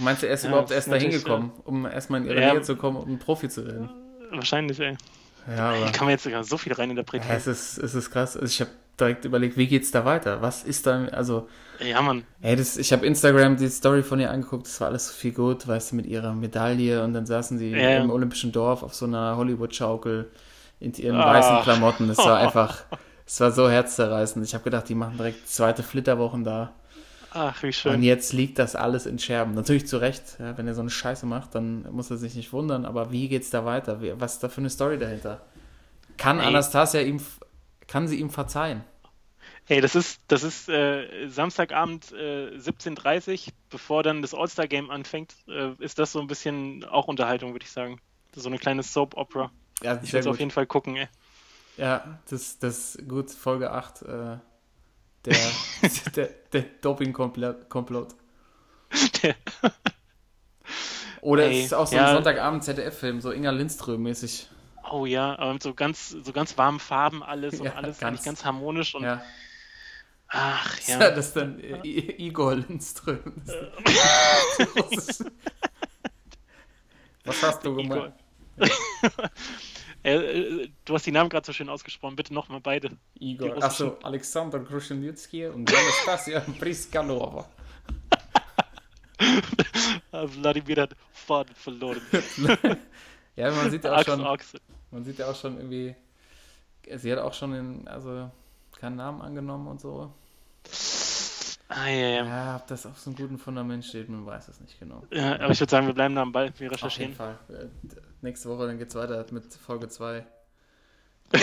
meinst 0.00 0.22
du, 0.22 0.26
er 0.26 0.34
ist 0.34 0.42
Ja, 0.44 0.48
überhaupt 0.50 0.70
erst 0.70 0.88
ist 0.88 0.92
dahin 0.92 1.08
natürlich, 1.08 1.24
gekommen, 1.24 1.52
um 1.64 1.86
erstmal 1.86 2.20
in 2.22 2.26
ihre 2.26 2.40
Ja. 2.40 2.52
Nähe 2.54 2.62
zu 2.62 2.76
kommen, 2.76 2.96
um 2.96 3.18
Profi 3.18 3.48
zu 3.48 3.66
werden? 3.66 3.88
Wahrscheinlich, 4.30 4.80
ey. 4.80 4.96
Ja, 5.46 5.70
aber. 5.70 5.84
Hier 5.84 5.92
kann 5.92 6.04
man 6.06 6.12
jetzt 6.12 6.24
sogar 6.24 6.42
so 6.44 6.56
viel 6.58 6.72
Ja, 6.72 6.78
reininterpretieren. 6.78 7.36
es 7.36 7.46
ist, 7.46 7.78
es 7.78 7.94
ist 7.94 8.10
krass. 8.10 8.36
Also 8.36 8.46
ich 8.46 8.60
habe 8.60 8.70
direkt 8.98 9.24
überlegt, 9.24 9.56
wie 9.56 9.66
geht's 9.66 9.90
da 9.90 10.04
weiter? 10.04 10.42
Was 10.42 10.64
ist 10.64 10.86
da, 10.86 11.04
also, 11.06 11.48
Ja, 11.80 12.00
Mann. 12.02 12.24
Ey, 12.40 12.56
das, 12.56 12.76
ich 12.76 12.92
habe 12.92 13.06
Instagram 13.06 13.56
die 13.56 13.68
Story 13.68 14.02
von 14.02 14.20
ihr 14.20 14.30
angeguckt, 14.30 14.66
das 14.66 14.80
war 14.80 14.88
alles 14.88 15.08
so 15.08 15.14
viel 15.14 15.32
gut, 15.32 15.66
weißt 15.66 15.92
du, 15.92 15.96
mit 15.96 16.06
ihrer 16.06 16.32
Medaille 16.34 17.02
und 17.04 17.12
dann 17.14 17.26
saßen 17.26 17.58
sie 17.58 17.70
Ja. 17.72 18.02
im 18.02 18.10
Olympischen 18.10 18.52
Dorf 18.52 18.82
auf 18.82 18.94
so 18.94 19.06
einer 19.06 19.36
Hollywood-Schaukel 19.36 20.30
in 20.82 20.92
ihren 20.94 21.16
Ah. 21.20 21.32
weißen 21.34 21.62
Klamotten. 21.62 22.08
Das 22.08 22.18
war 22.18 22.36
einfach, 22.38 22.84
es 23.26 23.40
war 23.40 23.52
so 23.52 23.68
herzzerreißend. 23.70 24.44
Ich 24.44 24.54
habe 24.54 24.64
gedacht, 24.64 24.88
die 24.88 24.94
machen 24.94 25.16
direkt 25.16 25.48
zweite 25.48 25.82
Flitterwochen 25.82 26.44
da. 26.44 26.72
Ach, 27.34 27.62
wie 27.62 27.68
Und 27.68 27.72
schön. 27.72 28.02
jetzt 28.02 28.34
liegt 28.34 28.58
das 28.58 28.76
alles 28.76 29.06
in 29.06 29.18
Scherben. 29.18 29.54
Natürlich 29.54 29.86
zu 29.86 29.96
Recht, 29.96 30.36
ja, 30.38 30.58
wenn 30.58 30.66
er 30.66 30.74
so 30.74 30.82
eine 30.82 30.90
Scheiße 30.90 31.24
macht, 31.24 31.54
dann 31.54 31.90
muss 31.90 32.10
er 32.10 32.18
sich 32.18 32.34
nicht 32.34 32.52
wundern, 32.52 32.84
aber 32.84 33.10
wie 33.10 33.28
geht's 33.28 33.48
da 33.48 33.64
weiter? 33.64 34.00
Was 34.20 34.34
ist 34.34 34.42
da 34.42 34.50
für 34.50 34.60
eine 34.60 34.68
Story 34.68 34.98
dahinter? 34.98 35.40
Kann 36.18 36.38
Ey. 36.40 36.46
Anastasia 36.46 37.00
ihm, 37.00 37.22
kann 37.88 38.06
sie 38.06 38.16
ihm 38.20 38.28
verzeihen? 38.28 38.84
Hey, 39.64 39.80
das 39.80 39.94
ist, 39.94 40.20
das 40.28 40.42
ist 40.42 40.68
äh, 40.68 41.26
Samstagabend 41.28 42.12
äh, 42.12 42.50
17.30 42.58 43.48
bevor 43.70 44.02
dann 44.02 44.20
das 44.20 44.34
All-Star-Game 44.34 44.90
anfängt, 44.90 45.34
äh, 45.48 45.70
ist 45.78 45.98
das 45.98 46.12
so 46.12 46.20
ein 46.20 46.26
bisschen 46.26 46.84
auch 46.84 47.08
Unterhaltung, 47.08 47.52
würde 47.52 47.64
ich 47.64 47.70
sagen. 47.70 47.98
So 48.34 48.48
eine 48.48 48.58
kleine 48.58 48.82
Soap-Opera. 48.82 49.50
Ja, 49.82 50.00
Ich 50.02 50.14
es 50.14 50.26
auf 50.26 50.38
jeden 50.38 50.50
Fall 50.50 50.66
gucken, 50.66 50.96
ey. 50.96 51.08
Ja, 51.76 52.18
das, 52.28 52.58
das 52.58 52.94
ist 52.96 53.08
gut, 53.08 53.30
Folge 53.30 53.70
8, 53.70 54.02
äh, 54.02 54.36
der, 55.24 55.36
der, 56.16 56.28
der 56.52 56.62
Doping-Komplott. 56.80 57.66
Oder 61.22 61.44
Ey, 61.46 61.60
es 61.60 61.66
ist 61.66 61.74
auch 61.74 61.86
so 61.86 61.94
ja. 61.96 62.08
ein 62.08 62.14
Sonntagabend 62.14 62.64
ZDF-Film, 62.64 63.20
so 63.20 63.30
Inga 63.30 63.50
Lindström-mäßig. 63.50 64.48
Oh 64.90 65.06
ja, 65.06 65.38
aber 65.38 65.52
mit 65.54 65.62
so 65.62 65.72
ganz, 65.72 66.10
so 66.10 66.32
ganz 66.32 66.58
warmen 66.58 66.80
Farben 66.80 67.22
alles 67.22 67.60
und 67.60 67.66
Ja, 67.66 67.74
alles 67.74 67.98
ganz- 68.00 68.08
eigentlich 68.08 68.24
ganz 68.24 68.44
harmonisch 68.44 68.94
und 68.96 69.04
Ja. 69.04 69.22
ach 70.28 70.78
ja. 70.88 71.00
ja. 71.00 71.10
Das 71.12 71.28
ist 71.28 71.36
dann 71.36 71.60
äh, 71.60 71.78
Igor 71.86 72.56
Lindström. 72.56 73.20
Was 77.24 77.42
hast 77.42 77.64
du 77.64 77.76
gemacht? 77.76 78.12
Äh, 80.04 80.16
äh, 80.16 80.68
du 80.84 80.94
hast 80.94 81.06
die 81.06 81.12
Namen 81.12 81.30
gerade 81.30 81.46
so 81.46 81.52
schön 81.52 81.68
ausgesprochen. 81.68 82.16
Bitte 82.16 82.34
nochmal 82.34 82.60
beide. 82.60 82.90
Igor. 83.20 83.62
Achso, 83.62 83.98
Alexander 84.02 84.58
Grushenitsky 84.58 85.46
und 85.46 85.72
Anastasia 85.72 86.40
Priskalova. 86.58 87.48
Ah, 90.10 90.26
Wladimir 90.26 90.82
hat 90.82 90.96
Faden 91.12 91.54
verloren. 91.54 92.00
Ja, 93.34 93.50
man 93.50 93.70
sieht 93.70 93.84
ja 93.84 93.96
auch 93.96 94.04
schon, 94.04 94.20
man 94.90 95.04
sieht 95.04 95.18
ja 95.18 95.30
auch 95.30 95.34
schon 95.34 95.56
irgendwie, 95.56 95.94
sie 96.96 97.12
hat 97.12 97.18
auch 97.18 97.32
schon 97.32 97.54
in, 97.54 97.88
also 97.88 98.30
keinen 98.78 98.96
Namen 98.96 99.22
angenommen 99.22 99.68
und 99.68 99.80
so. 99.80 100.12
Ah, 101.74 101.88
ja, 101.88 102.08
ja. 102.08 102.24
Ja, 102.26 102.56
ob 102.56 102.66
das 102.66 102.86
auf 102.86 102.98
so 102.98 103.10
einem 103.10 103.16
guten 103.16 103.38
Fundament 103.38 103.84
steht, 103.84 104.08
man 104.08 104.26
weiß 104.26 104.48
es 104.48 104.60
nicht 104.60 104.78
genau. 104.78 105.04
ja. 105.10 105.38
Aber 105.40 105.50
ich 105.50 105.60
würde 105.60 105.70
sagen, 105.70 105.86
wir 105.86 105.94
bleiben 105.94 106.14
da 106.14 106.22
am 106.22 106.32
Ball. 106.32 106.46
Wir 106.46 106.52
Auf 106.52 106.60
jeden 106.60 106.72
recherchieren. 106.74 107.14
Fall. 107.14 107.38
Äh, 107.48 107.66
Nächste 108.20 108.48
Woche, 108.48 108.66
dann 108.66 108.78
geht's 108.78 108.94
weiter 108.94 109.24
mit 109.30 109.52
Folge 109.54 109.88
2. 109.88 110.24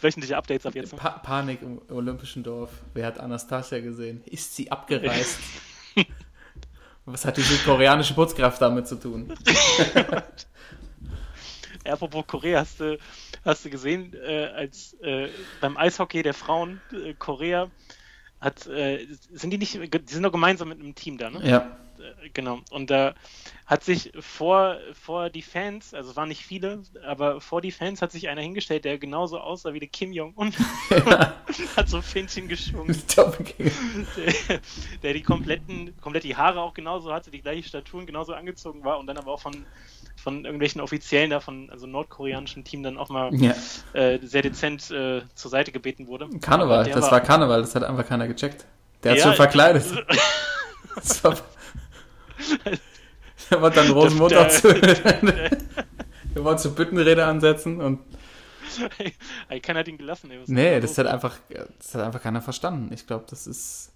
Wöchentliche 0.00 0.36
Updates 0.36 0.66
ab 0.66 0.74
jetzt. 0.74 0.94
Pa 0.96 1.10
Panik 1.10 1.62
im 1.62 1.80
Olympischen 1.90 2.42
Dorf. 2.42 2.70
Wer 2.92 3.06
hat 3.06 3.18
Anastasia 3.18 3.80
gesehen? 3.80 4.22
Ist 4.26 4.54
sie 4.54 4.70
abgereist? 4.70 5.38
Was 7.04 7.24
hat 7.24 7.36
die 7.36 7.42
südkoreanische 7.42 8.14
Putzkraft 8.14 8.60
damit 8.60 8.86
zu 8.88 8.96
tun? 8.96 9.32
Ja, 11.84 11.94
Apropos 11.94 12.24
Korea, 12.28 12.60
hast 12.60 12.78
du, 12.78 12.96
hast 13.44 13.64
du 13.64 13.70
gesehen, 13.70 14.14
äh, 14.14 14.46
als 14.54 14.94
äh, 15.02 15.28
beim 15.60 15.76
Eishockey 15.76 16.22
der 16.22 16.32
Frauen, 16.32 16.80
äh, 16.92 17.12
Korea 17.14 17.72
hat, 18.42 18.66
äh, 18.66 19.06
sind 19.32 19.50
die 19.50 19.58
nicht, 19.58 19.74
die 19.74 20.12
sind 20.12 20.24
doch 20.24 20.32
gemeinsam 20.32 20.68
mit 20.68 20.80
einem 20.80 20.94
Team 20.94 21.16
da, 21.16 21.30
ne? 21.30 21.40
Ja. 21.48 21.58
Äh, 21.58 22.30
Genau. 22.34 22.60
Und 22.70 22.90
da 22.90 23.14
hat 23.66 23.84
sich 23.84 24.12
vor, 24.18 24.78
vor 24.92 25.30
die 25.30 25.42
Fans, 25.42 25.94
also 25.94 26.10
es 26.10 26.16
waren 26.16 26.28
nicht 26.28 26.44
viele, 26.44 26.82
aber 27.06 27.40
vor 27.40 27.60
die 27.60 27.70
Fans 27.70 28.02
hat 28.02 28.12
sich 28.12 28.28
einer 28.28 28.40
hingestellt, 28.42 28.84
der 28.84 28.98
genauso 28.98 29.38
aussah 29.38 29.72
wie 29.72 29.78
der 29.78 29.88
Kim 29.88 30.12
Jong-un. 30.12 30.52
hat 31.76 31.88
so 31.88 32.02
Fähnchen 32.02 32.48
geschwungen. 32.48 33.00
Der, 33.16 33.32
der 35.02 35.12
die 35.12 35.22
kompletten, 35.22 35.94
komplett 36.00 36.24
die 36.24 36.36
Haare 36.36 36.60
auch 36.60 36.74
genauso 36.74 37.12
hatte, 37.12 37.30
die 37.30 37.40
gleiche 37.40 37.68
Staturen 37.68 38.06
genauso 38.06 38.34
angezogen 38.34 38.84
war 38.84 38.98
und 38.98 39.06
dann 39.06 39.18
aber 39.18 39.32
auch 39.32 39.40
von, 39.40 39.64
von 40.16 40.44
irgendwelchen 40.44 40.80
Offiziellen 40.80 41.30
da, 41.30 41.40
von 41.40 41.68
also 41.70 41.86
nordkoreanischen 41.86 42.64
Team 42.64 42.82
dann 42.82 42.96
auch 42.98 43.08
mal 43.08 43.34
Ja. 43.34 43.54
äh, 43.92 44.18
sehr 44.22 44.42
dezent 44.42 44.90
äh, 44.90 45.22
zur 45.34 45.50
Seite 45.50 45.72
gebeten 45.72 46.06
wurde. 46.06 46.28
Karneval, 46.40 46.84
das 46.90 47.10
war 47.10 47.20
Karneval, 47.20 47.60
das 47.62 47.74
hat 47.74 47.82
einfach 47.84 48.06
keiner 48.06 48.28
gecheckt. 48.28 48.64
Der 49.02 49.12
hat 49.12 49.18
Ja, 49.18 49.24
schon 49.24 49.34
verkleidet. 49.34 49.84
Das 50.94 51.24
war, 51.24 51.36
der 53.50 53.60
wollte 53.62 53.76
dann 53.76 53.90
Rosenmutter 53.92 54.44
Der- 54.44 54.48
zu. 54.50 54.74
Der 56.34 56.44
wollte 56.44 56.62
zur 56.62 56.74
Büttenrede 56.74 57.24
ansetzen 57.24 57.80
und. 57.80 58.00
Keiner 59.62 59.80
hat 59.80 59.88
ihn 59.88 59.98
gelassen. 59.98 60.30
Ey, 60.30 60.40
Nee, 60.46 60.80
das 60.80 60.94
da 60.94 61.02
hat 61.04 61.06
los? 61.06 61.14
einfach, 61.14 61.36
das 61.78 61.94
hat 61.94 62.02
einfach 62.02 62.22
keiner 62.22 62.40
verstanden. 62.40 62.90
Ich 62.92 63.06
glaube, 63.06 63.24
das 63.28 63.46
ist. 63.46 63.92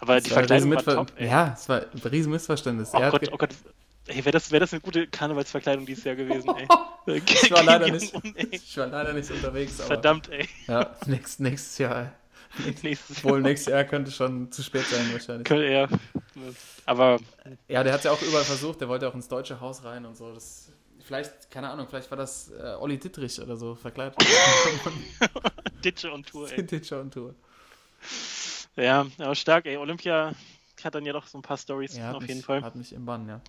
Aber 0.00 0.14
das 0.16 0.24
die 0.24 0.30
war 0.30 0.38
Verkleidung 0.38 0.70
war 0.70 0.78
Riesenmissver- 0.78 0.94
top, 0.96 1.12
ey. 1.16 1.28
Ja, 1.28 1.54
es 1.58 1.68
war 1.68 1.80
ein 1.80 2.08
riesen 2.10 2.32
Missverständnis. 2.32 2.90
Oh 2.92 2.98
Gott, 3.10 3.28
oh 3.32 3.36
Gott. 3.38 3.50
Ey, 4.08 4.24
wäre 4.24 4.32
das, 4.32 4.50
wär 4.50 4.60
das 4.60 4.72
eine 4.72 4.80
gute 4.80 5.06
Karnevalsverkleidung 5.06 5.84
dieses 5.86 6.04
Jahr 6.04 6.16
gewesen, 6.16 6.50
ey. 6.56 6.66
Ich 7.06 7.50
war 7.50 7.62
leider 7.64 7.90
nicht, 7.90 8.12
ich 8.50 8.76
war 8.76 8.86
leider 8.86 9.12
nicht 9.14 9.30
unterwegs, 9.30 9.80
aber 9.80 9.88
Verdammt, 9.88 10.28
ey. 10.28 10.46
ja, 10.66 10.94
nächst, 11.06 11.40
nächstes 11.40 11.78
Jahr. 11.78 12.12
Nächstes 12.82 13.22
Wohl 13.24 13.42
nächstes 13.42 13.70
Jahr 13.70 13.84
könnte 13.84 14.10
schon 14.10 14.50
zu 14.50 14.62
spät 14.62 14.84
sein 14.86 15.12
wahrscheinlich. 15.12 15.44
Könnte 15.46 15.66
er. 15.66 15.88
Aber 16.86 17.18
Ja, 17.68 17.84
der 17.84 17.92
hat 17.92 18.00
es 18.00 18.04
ja 18.04 18.10
auch 18.10 18.22
überall 18.22 18.44
versucht, 18.44 18.80
der 18.80 18.88
wollte 18.88 19.06
auch 19.06 19.14
ins 19.14 19.28
deutsche 19.28 19.60
Haus 19.60 19.84
rein 19.84 20.06
und 20.06 20.16
so. 20.16 20.32
Das, 20.32 20.72
vielleicht, 21.04 21.50
keine 21.50 21.68
Ahnung, 21.68 21.86
vielleicht 21.88 22.10
war 22.10 22.16
das 22.16 22.50
äh, 22.50 22.74
Olli 22.80 22.98
Dittrich 22.98 23.38
oder 23.40 23.56
so 23.58 23.74
verkleidet. 23.74 24.16
Ditsche 25.84 26.10
und 26.10 26.26
Tour, 26.26 26.50
ey. 26.50 26.56
Dittrich 26.56 26.92
on 26.94 27.10
Tour. 27.10 27.34
Ja, 28.76 29.06
aber 29.18 29.34
stark, 29.34 29.66
ey. 29.66 29.76
Olympia 29.76 30.32
hat 30.82 30.94
dann 30.94 31.04
ja 31.04 31.12
doch 31.12 31.26
so 31.26 31.36
ein 31.38 31.42
paar 31.42 31.58
Stories 31.58 31.96
Ja, 31.96 32.12
auf 32.12 32.22
mich, 32.22 32.30
jeden 32.30 32.42
Fall. 32.42 32.62
Hat 32.62 32.76
mich 32.76 32.92
im 32.92 33.04
Bann, 33.04 33.28
ja. 33.28 33.40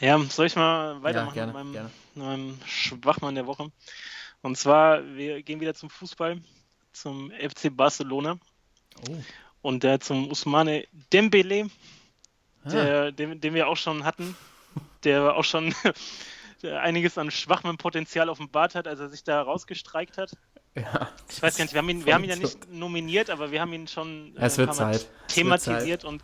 Ja, 0.00 0.18
soll 0.28 0.46
ich 0.46 0.56
mal 0.56 0.94
Ja, 0.94 1.02
weitermachen 1.02 1.34
gerne, 1.34 1.52
mit, 1.52 1.54
meinem, 1.54 1.72
gerne. 1.72 1.90
mit 2.14 2.24
meinem 2.24 2.58
Schwachmann 2.66 3.34
der 3.34 3.46
Woche? 3.46 3.70
Und 4.42 4.56
zwar, 4.56 5.04
wir 5.16 5.42
gehen 5.42 5.60
wieder 5.60 5.74
zum 5.74 5.90
Fußball, 5.90 6.40
zum 6.92 7.30
FC 7.32 7.74
Barcelona 7.76 8.38
Oh. 9.08 9.16
und 9.62 9.84
der 9.84 10.00
zum 10.00 10.28
Usmane 10.30 10.84
Dembele, 11.12 11.68
Ah, 12.64 12.70
der, 12.70 13.12
den, 13.12 13.40
den 13.40 13.54
wir 13.54 13.68
auch 13.68 13.76
schon 13.76 14.02
hatten, 14.04 14.36
der 15.04 15.36
auch 15.36 15.44
schon 15.44 15.72
der 16.62 16.80
einiges 16.82 17.16
an 17.16 17.30
Schwachmann-Potenzial 17.30 18.28
offenbart 18.28 18.74
hat, 18.74 18.88
als 18.88 18.98
er 18.98 19.08
sich 19.08 19.22
da 19.22 19.40
rausgestreikt 19.40 20.18
hat. 20.18 20.32
ja. 20.74 21.08
Ich 21.30 21.40
weiß 21.40 21.56
gar 21.56 21.64
nicht, 21.64 21.74
wir 21.74 21.78
haben 21.78 21.88
ihn, 21.88 22.04
wir 22.04 22.14
haben 22.14 22.24
ihn 22.24 22.30
ja 22.30 22.36
nicht 22.36 22.68
nominiert, 22.72 23.30
aber 23.30 23.52
wir 23.52 23.60
haben 23.60 23.72
ihn 23.72 23.86
schon 23.86 24.36
äh, 24.36 24.50
thematisiert 25.28 26.04
und 26.04 26.22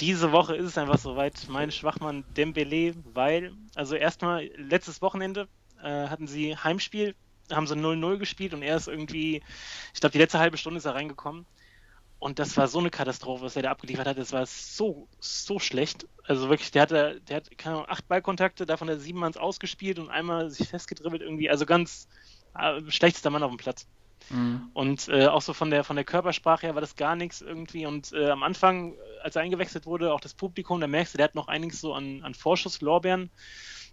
diese 0.00 0.32
Woche 0.32 0.56
ist 0.56 0.66
es 0.66 0.78
einfach 0.78 0.98
soweit. 0.98 1.46
Mein 1.48 1.70
Schwachmann 1.70 2.24
Dembele, 2.36 2.94
weil, 3.12 3.52
also 3.74 3.94
erstmal 3.94 4.46
letztes 4.56 5.02
Wochenende 5.02 5.48
äh, 5.82 6.08
hatten 6.08 6.26
sie 6.26 6.56
Heimspiel, 6.56 7.14
haben 7.50 7.66
sie 7.66 7.74
0-0 7.74 8.18
gespielt 8.18 8.54
und 8.54 8.62
er 8.62 8.76
ist 8.76 8.88
irgendwie, 8.88 9.42
ich 9.94 10.00
glaube, 10.00 10.12
die 10.12 10.18
letzte 10.18 10.38
halbe 10.38 10.56
Stunde 10.56 10.78
ist 10.78 10.84
er 10.84 10.94
reingekommen. 10.94 11.46
Und 12.18 12.38
das 12.38 12.56
war 12.56 12.68
so 12.68 12.78
eine 12.78 12.90
Katastrophe, 12.90 13.42
was 13.42 13.56
er 13.56 13.62
da 13.62 13.72
abgeliefert 13.72 14.06
hat. 14.06 14.16
Das 14.16 14.32
war 14.32 14.46
so, 14.46 15.08
so 15.18 15.58
schlecht. 15.58 16.06
Also 16.24 16.48
wirklich, 16.48 16.70
der 16.70 16.82
hatte, 16.82 17.20
der 17.28 17.38
hat 17.38 17.58
keine 17.58 17.76
Ahnung, 17.76 17.88
acht 17.88 18.06
Ballkontakte, 18.06 18.64
davon 18.64 18.88
hat 18.88 18.96
er 18.96 19.00
sieben 19.00 19.18
Manns 19.18 19.36
ausgespielt 19.36 19.98
und 19.98 20.08
einmal 20.08 20.48
sich 20.48 20.68
festgedribbelt 20.68 21.20
irgendwie. 21.20 21.50
Also 21.50 21.66
ganz 21.66 22.06
äh, 22.54 22.80
schlechtester 22.90 23.30
Mann 23.30 23.42
auf 23.42 23.50
dem 23.50 23.56
Platz. 23.56 23.88
Mhm. 24.30 24.70
Und 24.72 25.08
äh, 25.08 25.26
auch 25.26 25.42
so 25.42 25.52
von 25.52 25.70
der, 25.70 25.84
von 25.84 25.96
der 25.96 26.04
Körpersprache 26.04 26.66
her 26.66 26.74
war 26.74 26.80
das 26.80 26.96
gar 26.96 27.16
nichts 27.16 27.40
irgendwie. 27.40 27.86
Und 27.86 28.12
äh, 28.12 28.30
am 28.30 28.42
Anfang, 28.42 28.94
als 29.22 29.36
er 29.36 29.42
eingewechselt 29.42 29.86
wurde, 29.86 30.12
auch 30.12 30.20
das 30.20 30.34
Publikum, 30.34 30.80
da 30.80 30.86
merkst 30.86 31.14
du, 31.14 31.18
der 31.18 31.24
hat 31.24 31.34
noch 31.34 31.48
einiges 31.48 31.80
so 31.80 31.94
an, 31.94 32.22
an 32.22 32.34
Vorschusslorbeeren. 32.34 33.30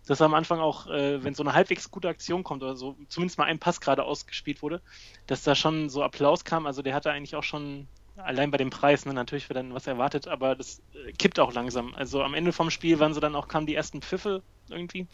Dass 0.08 0.22
er 0.22 0.28
am 0.28 0.34
Anfang 0.34 0.60
auch, 0.60 0.88
äh, 0.88 1.24
wenn 1.24 1.36
so 1.36 1.44
eine 1.44 1.54
halbwegs 1.54 1.92
gute 1.92 2.08
Aktion 2.08 2.44
kommt 2.44 2.64
oder 2.64 2.76
so, 2.76 2.96
zumindest 3.10 3.38
mal 3.38 3.46
ein 3.46 3.60
Pass 3.60 3.82
gerade 3.82 4.06
ausgespielt 4.06 4.62
wurde, 4.62 4.82
dass 5.28 5.44
da 5.44 5.56
schon 5.56 5.90
so 5.90 6.04
Applaus 6.04 6.46
kam. 6.46 6.66
Also 6.66 6.82
der 6.82 6.96
hatte 6.96 7.12
eigentlich 7.12 7.36
auch 7.36 7.44
schon, 7.44 7.88
allein 8.16 8.50
bei 8.50 8.58
dem 8.58 8.70
Preis, 8.70 9.06
ne, 9.06 9.14
natürlich 9.14 9.50
wird 9.50 9.58
dann 9.58 9.74
was 9.74 9.88
erwartet, 9.88 10.28
aber 10.28 10.56
das 10.56 10.82
äh, 10.94 11.12
kippt 11.12 11.38
auch 11.40 11.54
langsam. 11.54 11.94
Also 11.96 12.24
am 12.24 12.34
Ende 12.34 12.54
vom 12.54 12.72
Spiel 12.72 13.00
waren 13.00 13.14
so 13.14 13.20
dann 13.20 13.36
auch, 13.36 13.48
kamen 13.50 13.68
die 13.68 13.76
ersten 13.76 14.02
Pfiffe 14.02 14.42
irgendwie. 14.70 15.06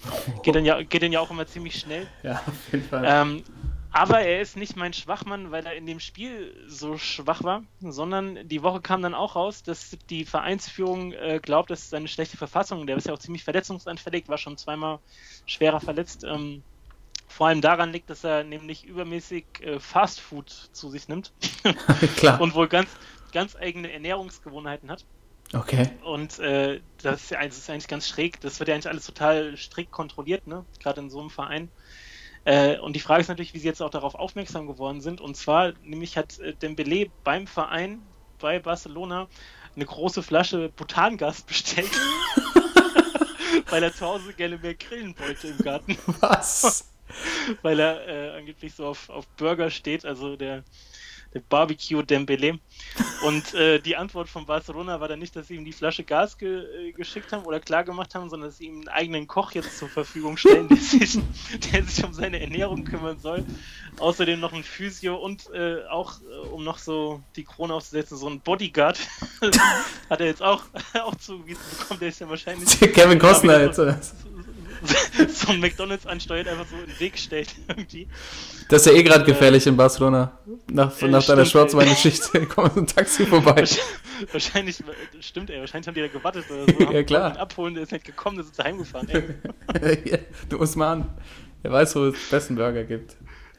Geht 0.44 0.56
dann 0.56 0.66
ja, 0.66 0.82
geht 0.82 1.02
dann 1.02 1.12
ja 1.12 1.20
auch 1.20 1.32
immer 1.32 1.48
ziemlich 1.48 1.80
schnell. 1.80 2.08
Ja, 2.24 2.42
auf 2.46 2.72
jeden 2.72 2.88
Fall. 2.88 3.04
Ähm, 3.06 3.44
aber 3.96 4.20
er 4.20 4.42
ist 4.42 4.58
nicht 4.58 4.76
mein 4.76 4.92
Schwachmann, 4.92 5.52
weil 5.52 5.66
er 5.66 5.74
in 5.74 5.86
dem 5.86 6.02
Spiel 6.02 6.54
so 6.68 6.98
schwach 6.98 7.44
war, 7.44 7.64
sondern 7.80 8.46
die 8.46 8.62
Woche 8.62 8.82
kam 8.82 9.02
dann 9.02 9.14
auch 9.14 9.38
raus, 9.38 9.64
dass 9.64 9.98
die 10.10 10.26
Vereinsführung 10.26 11.14
äh, 11.14 11.40
glaubt, 11.42 11.70
dass 11.70 11.90
seine 11.92 12.10
schlechte 12.10 12.36
Verfassung, 12.36 12.88
der 12.88 12.98
ist 12.98 13.08
ja 13.08 13.14
auch 13.14 13.20
ziemlich 13.20 13.46
verletzungsanfällig, 13.46 14.28
war 14.28 14.38
schon 14.38 14.58
zweimal 14.58 15.00
schwerer 15.46 15.80
verletzt, 15.80 16.26
ähm, 16.26 16.62
vor 17.30 17.48
allem 17.48 17.62
daran 17.62 17.94
liegt, 17.94 18.10
dass 18.10 18.26
er 18.26 18.44
nämlich 18.44 18.84
übermäßig 18.84 19.46
äh, 19.62 19.80
Fastfood 19.80 20.50
zu 20.50 20.90
sich 20.90 21.08
nimmt 21.08 21.32
Klar. 22.18 22.42
und 22.42 22.54
wohl 22.54 22.68
ganz, 22.68 22.90
ganz 23.32 23.56
eigene 23.56 23.94
Ernährungsgewohnheiten 23.94 24.92
hat. 24.92 25.06
okay. 25.54 25.90
Und 26.04 26.38
äh, 26.40 26.82
das, 27.02 27.24
ist 27.24 27.32
ja, 27.32 27.42
das 27.42 27.60
ist 27.60 27.70
eigentlich 27.70 27.88
ganz 27.88 28.10
schräg. 28.10 28.42
Das 28.42 28.60
wird 28.60 28.68
ja 28.68 28.76
eigentlich 28.76 28.90
alles 28.90 29.06
total 29.06 29.56
strikt 29.56 29.92
kontrolliert, 29.94 30.48
ne? 30.48 30.66
Gerade 30.82 31.00
in 31.00 31.10
so 31.10 31.22
einem 31.22 31.30
Verein. 31.30 31.70
Äh, 32.46 32.78
und 32.78 32.96
die 32.96 33.00
Frage 33.00 33.22
ist 33.22 33.28
natürlich, 33.28 33.54
wie 33.54 33.60
sie 33.60 33.68
jetzt 33.68 33.82
auch 33.82 33.90
darauf 33.90 34.16
aufmerksam 34.16 34.68
geworden 34.68 35.02
sind. 35.02 35.20
Und 35.20 35.36
zwar, 35.36 35.74
nämlich 35.84 36.16
hat 36.16 36.40
äh, 36.40 36.54
Dembele 36.54 37.10
beim 37.24 37.48
Verein 37.48 38.02
bei 38.40 38.60
Barcelona 38.60 39.28
eine 39.76 39.86
große 39.86 40.24
Flasche 40.24 40.70
Butangas 40.70 41.42
bestellt, 41.42 41.92
weil 43.70 43.84
er 43.84 43.94
zu 43.94 44.06
Hause 44.06 44.34
gerne 44.34 44.58
mehr 44.58 44.76
grillen 44.76 45.16
wollte 45.20 45.48
im 45.48 45.58
Garten, 45.58 45.98
Was? 46.22 46.94
weil 47.62 47.80
er 47.80 48.08
äh, 48.08 48.38
angeblich 48.38 48.74
so 48.74 48.86
auf, 48.88 49.10
auf 49.10 49.28
Burger 49.38 49.72
steht. 49.72 50.06
Also 50.06 50.36
der, 50.36 50.58
der 50.58 50.64
Barbecue 51.50 52.04
Dembele. 52.04 52.60
Und 53.26 53.54
äh, 53.54 53.80
die 53.80 53.96
Antwort 53.96 54.30
von 54.30 54.46
Barcelona 54.46 55.00
war 55.00 55.08
dann 55.08 55.20
nicht, 55.20 55.36
dass 55.36 55.48
sie 55.48 55.56
ihm 55.56 55.66
die 55.66 55.74
Flasche 55.74 56.04
Gas 56.04 56.38
ge 56.38 56.64
äh, 56.90 56.92
geschickt 56.92 57.32
haben 57.32 57.44
oder 57.44 57.60
klar 57.60 57.84
gemacht 57.84 58.16
haben, 58.16 58.30
sondern 58.30 58.50
dass 58.50 58.58
sie 58.58 58.68
ihm 58.68 58.76
einen 58.76 58.88
eigenen 58.88 59.28
Koch 59.28 59.52
jetzt 59.52 59.78
zur 59.78 59.90
Verfügung 59.90 60.38
stellen, 60.38 60.68
der 60.68 60.78
sich, 60.78 61.20
der 61.72 61.84
sich 61.84 62.04
um 62.04 62.14
seine 62.14 62.40
Ernährung 62.40 62.84
kümmern 62.84 63.20
soll. 63.20 63.44
Außerdem 64.00 64.40
noch 64.40 64.54
ein 64.54 64.64
Physio 64.64 65.16
und 65.16 65.50
äh, 65.54 65.86
auch, 65.90 66.20
äh, 66.22 66.48
um 66.48 66.64
noch 66.64 66.78
so 66.78 67.22
die 67.36 67.44
Krone 67.44 67.74
aufzusetzen, 67.74 68.18
so 68.18 68.28
ein 68.28 68.40
Bodyguard 68.42 69.00
hat 70.10 70.20
er 70.20 70.26
jetzt 70.26 70.42
auch, 70.42 70.64
auch 70.94 71.16
zugewiesen 71.16 71.62
bekommen. 71.78 72.00
Der 72.00 72.10
ist 72.10 72.20
ja 72.20 72.30
wahrscheinlich 72.30 72.80
Kevin 72.80 73.20
Costner 73.20 73.62
jetzt, 73.62 73.80
oder? 73.80 74.00
so 75.30 75.52
ein 75.52 75.60
McDonalds 75.60 76.06
ansteuert, 76.06 76.48
einfach 76.48 76.66
so 76.68 76.76
in 76.78 76.86
den 76.88 77.00
Weg 77.00 77.18
stellt 77.18 77.56
irgendwie. 77.68 78.08
Das 78.70 78.86
ist 78.86 78.92
ja 78.92 78.98
eh 78.98 79.04
gerade 79.04 79.24
gefährlich 79.26 79.68
in 79.68 79.78
Barcelona. 79.78 80.38
Nach, 80.72 81.00
Ja, 81.00 81.08
nach 81.08 81.12
deiner 81.12 81.22
stimmt, 81.22 81.40
ey. 81.40 81.46
Schwarzweingeschichte 81.46 82.46
kommt 82.48 82.78
ein 82.78 82.88
Taxi 82.88 83.26
vorbei. 83.26 83.64
Wahrscheinlich, 84.32 84.84
stimmt 85.20 85.50
ey, 85.50 85.60
wahrscheinlich 85.60 85.88
haben 85.88 85.96
die 85.96 86.02
da 86.02 86.08
gewartet 86.08 86.46
oder 86.50 86.74
so. 86.74 86.92
Ja, 86.94 87.04
klar. 87.04 87.32
ihn 87.34 87.38
abholen, 87.38 87.74
der 87.74 87.84
ist 87.84 87.92
nicht 87.92 88.06
gekommen, 88.06 88.38
der 88.38 88.46
ist 88.46 88.64
heimgefahren. 88.64 89.10
Ey. 89.10 90.02
Ja, 90.10 90.18
du 90.50 90.60
Usman, 90.60 91.10
der 91.64 91.72
weiß, 91.72 91.96
wo 91.96 92.06
es 92.06 92.14
den 92.14 92.30
besten 92.32 92.56
Burger 92.56 92.84
gibt. 92.84 93.16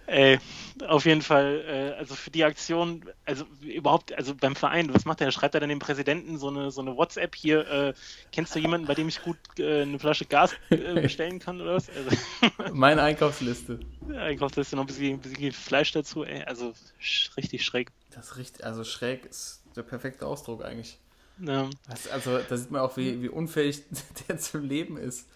Ey, 0.07 0.39
auf 0.87 1.05
jeden 1.05 1.23
Fall, 1.23 1.65
äh, 1.67 1.99
also 1.99 2.15
für 2.15 2.31
die 2.31 2.45
Aktion, 2.45 3.05
also 3.25 3.45
überhaupt, 3.61 4.13
also 4.13 4.35
beim 4.35 4.57
Verein, 4.57 4.93
was 4.93 5.05
macht 5.05 5.21
er? 5.21 5.31
Schreibt 5.31 5.55
er 5.55 5.61
dann 5.61 5.69
dem 5.69 5.79
Präsidenten 5.79 6.39
so 6.39 6.49
eine, 6.49 6.71
so 6.71 6.81
eine 6.81 6.97
WhatsApp 6.97 7.35
hier, 7.35 7.69
äh, 7.69 7.95
kennst 8.33 8.55
du 8.55 8.59
jemanden, 8.59 8.87
bei 8.87 8.95
dem 8.95 9.09
ich 9.09 9.23
gut 9.23 9.39
äh, 9.59 9.83
eine 9.83 9.99
Flasche 9.99 10.25
Gas 10.25 10.53
äh, 10.71 11.01
bestellen 11.01 11.39
kann 11.39 11.61
oder 11.61 11.75
was? 11.75 11.89
Also, 11.89 12.73
Meine 12.73 13.03
Einkaufsliste. 13.03 13.81
Einkaufsliste 14.15 14.77
noch 14.77 14.85
ein 14.85 14.87
bisschen, 14.87 15.15
ein 15.15 15.21
bisschen 15.21 15.53
Fleisch 15.53 15.93
dazu, 15.93 16.25
ey, 16.25 16.43
also 16.45 16.75
sch 16.99 17.37
richtig 17.37 17.65
schräg. 17.65 17.91
Das 18.11 18.37
richtig, 18.37 18.65
also 18.65 18.85
schräg 18.85 19.25
ist 19.27 19.63
der 19.75 19.83
perfekte 19.83 20.27
Ausdruck 20.27 20.65
eigentlich. 20.65 20.99
Ja. 21.39 21.69
Das, 21.89 22.09
also, 22.09 22.39
da 22.39 22.57
sieht 22.57 22.71
man 22.71 22.81
auch, 22.81 22.97
wie, 22.97 23.23
wie 23.23 23.29
unfähig 23.29 23.83
der 24.29 24.39
zum 24.39 24.65
Leben 24.65 24.97
ist. 24.97 25.29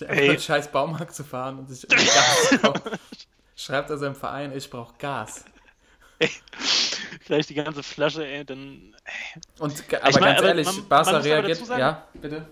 Einfach 0.00 0.14
einen 0.14 0.38
scheiß 0.38 0.72
Baumarkt 0.72 1.14
zu 1.14 1.24
fahren 1.24 1.58
und 1.58 1.70
sich 1.70 1.88
Gas 1.88 2.48
zu 2.50 2.58
kaufen. 2.58 2.82
Schreibt 3.56 3.90
er 3.90 3.98
seinem 3.98 4.14
Verein, 4.14 4.54
ich 4.56 4.68
brauche 4.70 4.94
Gas. 4.98 5.44
Gleich 7.24 7.46
die 7.46 7.54
ganze 7.54 7.82
Flasche, 7.82 8.26
ey, 8.26 8.44
dann. 8.44 8.94
Und, 9.58 9.88
ge- 9.88 9.98
aber 9.98 10.08
Ich 10.10 10.14
mein, 10.20 10.24
ganz 10.24 10.38
aber 10.38 10.48
ehrlich, 10.48 10.66
man- 10.66 10.76
man 10.76 10.88
Barca 10.88 11.10
muss 11.12 11.20
aber 11.20 11.24
reagiert. 11.24 11.58
sagen- 11.66 11.80
ja, 11.80 12.06
bitte. 12.14 12.46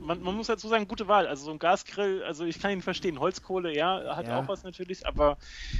Man, 0.00 0.22
man 0.22 0.34
muss 0.34 0.48
dazu 0.48 0.68
sagen, 0.68 0.86
gute 0.86 1.08
Wahl. 1.08 1.26
Also 1.26 1.46
so 1.46 1.50
ein 1.50 1.58
Gasgrill, 1.58 2.22
also 2.24 2.44
ich 2.44 2.60
kann 2.60 2.70
ihn 2.72 2.82
verstehen. 2.82 3.18
Holzkohle, 3.20 3.74
ja, 3.74 4.16
hat 4.16 4.26
Ja. 4.28 4.38
auch 4.40 4.48
was 4.48 4.62
natürlich, 4.62 5.06
aber 5.06 5.38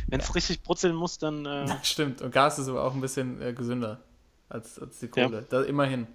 wenn 0.09 0.21
es 0.21 0.35
richtig 0.35 0.63
brutzeln 0.63 0.95
muss, 0.95 1.19
dann. 1.19 1.45
Äh, 1.47 1.67
Stimmt. 1.83 2.23
Und 2.23 2.31
Gas 2.33 2.59
ist 2.59 2.69
aber 2.69 2.85
auch 2.85 2.95
ein 2.95 3.01
bisschen 3.01 3.41
äh, 3.43 3.53
gesünder 3.53 4.01
als, 4.49 4.79
als 4.79 4.99
die 5.01 5.09
Kohle. 5.09 5.45
Da, 5.51 5.63
immerhin. 5.63 6.07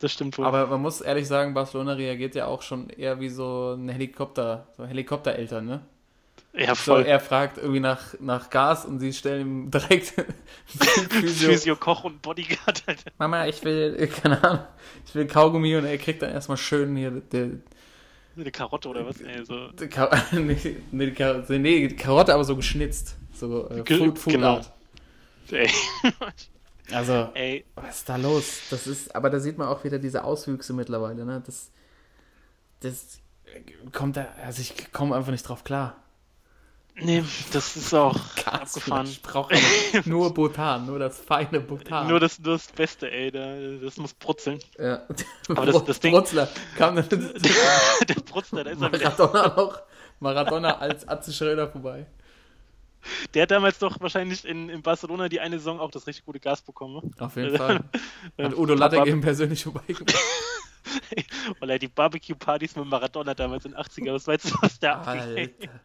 das 0.00 0.12
stimmt 0.12 0.38
wohl. 0.38 0.46
Aber 0.46 0.66
man 0.68 0.80
muss 0.82 1.00
ehrlich 1.00 1.26
sagen, 1.26 1.52
Barcelona 1.54 1.92
reagiert 1.94 2.34
ja 2.34 2.46
auch 2.46 2.62
schon 2.62 2.90
eher 2.90 3.18
wie 3.20 3.28
so 3.28 3.74
ein 3.74 3.88
Helikopter, 3.88 4.66
so 4.76 4.84
Helikoptereltern, 4.86 5.64
ne? 5.66 5.80
Ja, 6.54 6.74
So, 6.74 6.92
voll. 6.94 7.02
er 7.06 7.18
fragt 7.20 7.58
irgendwie 7.58 7.80
nach, 7.80 8.14
nach 8.20 8.50
Gas 8.50 8.84
und 8.84 9.00
sie 9.00 9.12
stellen 9.12 9.40
ihm 9.66 9.70
direkt 9.70 10.12
Physio. 11.10 11.50
Physio, 11.50 11.76
Koch 11.76 12.04
und 12.04 12.20
Bodyguard, 12.22 12.82
Alter. 12.86 13.10
Mama, 13.18 13.46
ich 13.46 13.64
will, 13.64 14.06
keine 14.22 14.42
Ahnung, 14.44 14.64
ich 15.06 15.14
will 15.14 15.26
Kaugummi 15.26 15.76
und 15.76 15.84
er 15.84 15.96
kriegt 15.98 16.22
dann 16.22 16.30
erstmal 16.30 16.58
schön 16.58 16.94
hier 16.96 17.10
der, 17.10 17.50
Eine 18.36 18.50
Karotte 18.50 18.88
oder 18.88 19.06
was? 19.06 19.20
Ey, 19.20 19.44
so. 19.44 19.70
Ka 19.90 20.10
nee, 20.32 20.56
nee, 20.90 21.06
die 21.06 21.12
Karotte, 21.14 21.58
nee, 21.58 21.88
Karotte 21.88 22.34
aber 22.34 22.44
so 22.44 22.56
geschnitzt. 22.56 23.16
So 23.34 23.68
äh, 23.70 23.82
Ge- 23.82 23.98
Food, 23.98 24.18
Food 24.18 24.32
genau. 24.34 24.56
Art. 24.56 24.72
Ey. 25.50 25.70
Also, 26.90 27.30
ey, 27.34 27.64
was 27.74 27.98
ist 27.98 28.08
da 28.08 28.16
los? 28.16 28.60
Das 28.70 28.86
ist, 28.86 29.14
aber 29.16 29.30
da 29.30 29.40
sieht 29.40 29.56
man 29.56 29.68
auch 29.68 29.84
wieder 29.84 29.98
diese 29.98 30.24
Auswüchse 30.24 30.72
mittlerweile, 30.74 31.24
ne? 31.24 31.42
Das, 31.46 31.70
das 32.80 33.20
kommt 33.92 34.16
da, 34.16 34.26
also 34.44 34.60
ich 34.60 34.92
komme 34.92 35.14
einfach 35.16 35.30
nicht 35.32 35.48
drauf 35.48 35.64
klar. 35.64 36.01
Nee, 36.96 37.24
das 37.52 37.76
ist 37.76 37.92
auch 37.94 38.18
abgefahren. 38.46 39.06
Ich 39.06 39.22
brauche 39.22 39.54
nur 40.04 40.32
Butan, 40.34 40.86
nur 40.86 40.98
das 40.98 41.18
feine 41.18 41.60
Butan. 41.60 42.08
Nur 42.08 42.20
das, 42.20 42.38
nur 42.38 42.54
das 42.54 42.66
Beste, 42.68 43.10
ey, 43.10 43.30
da, 43.30 43.56
das 43.84 43.96
muss 43.96 44.14
brutzeln. 44.14 44.58
ja. 44.78 45.02
Aber 45.48 45.66
das- 45.66 45.84
das 45.84 46.00
Ding- 46.00 46.12
Brutzler 46.12 46.48
kam 46.76 46.96
dann 46.96 47.08
Der 48.08 48.14
Brutzler, 48.14 48.64
da 48.64 48.70
ist 48.70 48.82
er. 48.82 48.90
Maradona 48.90 49.48
noch, 49.56 49.80
Maradona 50.20 50.78
als 50.78 51.06
Atze 51.08 51.32
Schröder 51.32 51.68
vorbei. 51.68 52.06
Der 53.34 53.42
hat 53.42 53.50
damals 53.50 53.80
doch 53.80 53.98
wahrscheinlich 54.00 54.44
in, 54.44 54.68
in 54.68 54.80
Barcelona 54.80 55.28
die 55.28 55.40
eine 55.40 55.58
Saison 55.58 55.80
auch 55.80 55.90
das 55.90 56.06
richtig 56.06 56.24
gute 56.24 56.38
Gas 56.38 56.62
bekommen. 56.62 56.94
ne? 57.02 57.10
Auf 57.26 57.34
jeden 57.34 57.56
Fall. 57.56 57.80
Hat 58.40 58.56
Udo 58.56 58.74
Lattek 58.74 59.06
eben 59.06 59.20
persönlich 59.20 59.64
vorbeigebracht. 59.64 60.16
Weil 61.58 61.70
er 61.70 61.78
die 61.80 61.88
Barbecue-Partys 61.88 62.76
mit 62.76 62.86
Maradona 62.86 63.34
damals 63.34 63.64
in 63.64 63.72
den 63.72 63.80
80er, 63.80 64.12
was 64.12 64.26
weißt 64.28 64.50
du, 64.50 64.54
was 64.60 64.78
der 64.78 64.98
abging? 64.98 65.20
Alter. 65.20 65.80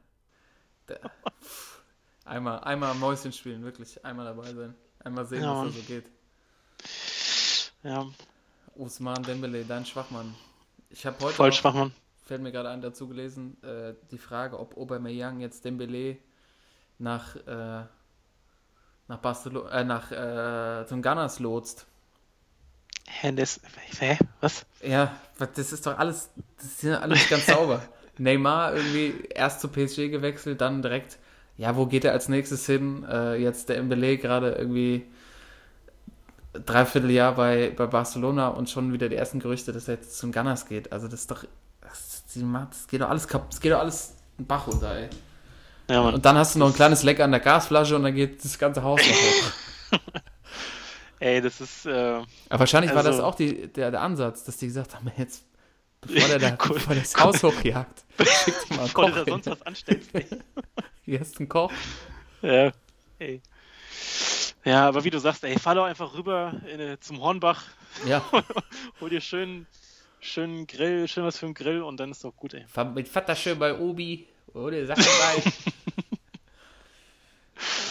Einmal, 2.26 2.60
einmal 2.62 2.94
Mäuschen 2.96 3.32
spielen, 3.32 3.64
wirklich. 3.64 4.04
Einmal 4.04 4.26
dabei 4.26 4.54
sein. 4.54 4.76
Einmal 5.04 5.26
sehen, 5.26 5.44
Ja, 5.44 5.62
was 5.66 5.74
da 5.74 5.80
so 5.80 5.86
geht. 5.88 6.06
Ja, 7.84 8.06
Usman 8.76 9.24
Dembele, 9.24 9.64
dein 9.66 9.86
Schwachmann. 9.86 10.36
Ich 10.90 11.06
habe 11.06 11.18
heute 11.24 11.34
voll 11.36 11.50
noch, 11.50 11.56
schwach, 11.56 11.74
Mann. 11.74 11.94
fällt 12.26 12.42
mir 12.42 12.52
gerade 12.52 12.70
ein, 12.70 12.82
dazu 12.82 13.08
gelesen, 13.08 13.62
äh, 13.64 13.94
die 14.12 14.18
Frage, 14.18 14.60
ob 14.60 14.78
Aubameyang 14.78 15.40
jetzt 15.40 15.64
Dembele 15.66 16.18
nach, 17.00 17.36
äh, 17.36 17.86
nach 19.08 19.18
Barcelona, 19.22 19.70
äh, 19.72 19.84
nach, 19.84 20.12
äh, 20.12 20.86
zum 20.88 21.02
Gunners 21.02 21.40
lotst. 21.40 21.86
Hä, 23.08 23.32
das, 23.32 23.62
hä, 24.00 24.18
was? 24.42 24.66
Ja, 24.82 25.16
das 25.38 25.72
ist 25.72 25.86
doch 25.86 25.98
alles, 25.98 26.30
das 26.58 26.66
ist 26.66 26.84
ja 26.84 27.00
alles 27.00 27.28
ganz 27.30 27.46
sauber. 27.46 27.82
Neymar 28.20 28.76
irgendwie 28.76 29.14
erst 29.34 29.62
zu 29.62 29.68
PSG 29.70 30.10
gewechselt, 30.10 30.62
dann 30.62 30.82
direkt, 30.82 31.18
ja, 31.58 31.76
wo 31.76 31.86
geht 31.86 32.06
er 32.06 32.12
als 32.14 32.30
nächstes 32.30 32.66
hin? 32.66 33.06
Äh, 33.10 33.36
jetzt 33.36 33.70
der 33.70 33.82
Mbele 33.84 34.18
gerade 34.18 34.52
irgendwie 34.52 35.06
dreiviertel 36.54 37.12
Jahr 37.12 37.34
bei, 37.36 37.72
bei 37.76 37.86
Barcelona 37.86 38.48
und 38.50 38.70
schon 38.70 38.92
wieder 38.94 39.10
die 39.10 39.16
ersten 39.16 39.40
Gerüchte, 39.40 39.72
dass 39.74 39.88
er 39.88 39.96
jetzt 39.96 40.18
zum 40.18 40.32
Gunners 40.32 40.66
geht. 40.68 40.92
Also 40.92 41.08
das 41.08 41.22
ist 41.22 41.32
doch, 41.32 41.44
das, 41.82 42.24
das 42.34 42.88
geht 42.88 43.02
doch 43.02 43.10
alles 43.10 43.28
kaputt, 43.28 43.52
das 43.54 43.62
geht 43.62 43.72
doch 43.72 43.80
alles 43.80 44.16
einen 44.38 44.48
Bach 44.48 44.68
runter, 44.68 44.96
ey. 44.96 45.10
Ja. 45.90 46.02
Und 46.02 46.26
dann 46.26 46.36
hast 46.38 46.56
du 46.56 46.60
noch 46.60 46.68
ein 46.68 46.74
kleines 46.74 47.04
Leck 47.04 47.20
an 47.20 47.32
der 47.32 47.40
Gasflasche 47.40 47.96
und 47.96 48.04
dann 48.04 48.14
geht 48.16 48.44
das 48.44 48.58
ganze 48.60 48.84
Haus 48.84 49.00
noch 49.02 49.16
hoch. 49.16 50.00
Ey, 51.20 51.42
das 51.42 51.62
ist, 51.62 51.86
äh, 51.88 52.22
Aber 52.50 52.60
wahrscheinlich 52.60 52.94
war 52.94 53.02
das 53.02 53.16
Also- 53.16 53.24
auch 53.26 53.36
die, 53.36 53.68
der, 53.68 53.90
der 53.90 54.02
Ansatz, 54.02 54.44
dass 54.44 54.58
die 54.58 54.68
gesagt 54.68 54.94
haben, 54.96 55.10
jetzt, 55.18 55.44
bevor 56.02 56.28
der, 56.28 56.40
da, 56.40 56.58
Cool. 56.66 56.76
bevor 56.76 56.94
der 56.94 57.04
das 57.04 57.16
Haus 57.18 57.44
hochjagt, 57.44 58.06
schickt 58.44 58.70
mal 58.72 58.80
einen 58.80 58.88
bevor 58.94 59.06
du 59.10 59.12
da 59.16 59.20
Koch 59.24 59.28
sonst 59.28 59.48
was 59.48 59.62
anstellst. 59.64 60.10
ey. 60.14 60.26
Hier 61.06 61.22
ist 61.22 61.40
ein 61.40 61.48
Koch. 61.50 61.72
Ja, 62.42 62.72
ey. 63.20 63.42
Ja, 64.66 64.88
aber 64.88 65.04
wie 65.04 65.10
du 65.10 65.20
sagst, 65.20 65.44
ey, 65.44 65.58
fahr 65.58 65.76
doch 65.76 65.86
einfach 65.86 66.14
rüber 66.14 66.54
in, 66.72 66.98
zum 67.02 67.22
Hornbach, 67.22 67.64
Ja, 68.06 68.24
hol 69.00 69.10
dir 69.10 69.22
schön, 69.22 69.66
schön 70.20 70.68
Grill, 70.68 71.08
schön 71.08 71.24
was 71.24 71.38
für 71.38 71.46
einen 71.46 71.56
Grill 71.56 71.82
und 71.82 71.98
dann 72.00 72.12
ist 72.12 72.24
doch 72.24 72.36
gut, 72.36 72.54
ey. 72.54 72.66
fahr 72.68 72.86
mit 72.86 73.08
Vater 73.08 73.36
schön 73.36 73.58
bei 73.58 73.78
Obi. 73.78 74.28
Oder 74.54 74.86
Sache 74.86 75.02
bei. 75.02 75.44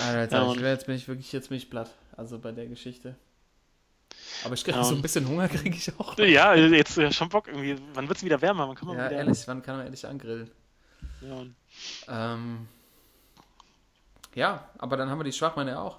Alter, 0.04 0.36
Ja, 0.44 0.52
ich 0.52 0.60
jetzt 0.60 0.86
bin 0.86 0.96
ich 0.96 1.08
wirklich, 1.08 1.32
jetzt 1.32 1.48
bin 1.48 1.58
ich 1.58 1.70
platt. 1.70 1.90
Also 2.16 2.38
bei 2.38 2.52
der 2.52 2.66
Geschichte. 2.66 3.14
Aber 4.44 4.54
ich 4.54 4.64
krieg 4.64 4.74
Ja, 4.74 4.82
so 4.82 4.90
ein 4.90 4.94
Mann. 4.94 5.02
bisschen 5.02 5.28
Hunger 5.28 5.48
kriege 5.48 5.76
ich 5.76 5.92
auch. 5.98 6.16
Ja, 6.18 6.54
jetzt 6.54 6.98
äh, 6.98 7.12
schon 7.12 7.28
Bock 7.28 7.48
irgendwie. 7.48 7.76
Wann 7.94 8.08
wird's 8.08 8.22
wieder 8.24 8.40
wärmer? 8.40 8.68
Wann 8.68 8.74
kann 8.76 8.88
man 8.88 8.96
Ja, 8.98 9.06
wieder... 9.06 9.18
ehrlich, 9.18 9.42
wann 9.46 9.62
kann 9.62 9.76
man 9.76 9.86
endlich 9.86 10.06
angrillen? 10.06 10.50
Ja. 11.20 12.34
Ähm, 12.34 12.68
ja, 14.34 14.68
aber 14.78 14.96
dann 14.96 15.08
haben 15.10 15.18
wir 15.18 15.24
die 15.24 15.32
Schwachmänner 15.32 15.72
ja 15.72 15.80
auch. 15.80 15.98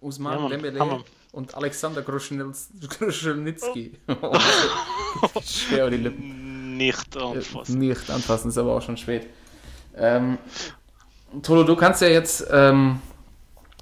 Usman 0.00 0.32
Ja, 0.34 0.38
Mann, 0.40 0.50
Dembele 0.50 1.04
und 1.32 1.54
Alexander 1.54 2.02
Gruschelnitzki. 2.02 3.98
Schwer 5.44 5.86
über 5.86 5.90
die 5.90 6.02
Lippen. 6.02 6.76
Nicht 6.76 7.16
Äh, 7.16 7.20
anfassen. 7.20 7.78
Nicht 7.78 8.10
anfassen, 8.10 8.48
ist 8.48 8.58
aber 8.58 8.76
auch 8.76 8.82
schon 8.82 8.96
spät. 8.96 9.28
Ähm, 9.96 10.36
Tolo, 11.42 11.64
du 11.64 11.74
kannst 11.76 12.02
ja 12.02 12.08
jetzt, 12.08 12.46
ähm, 12.50 13.00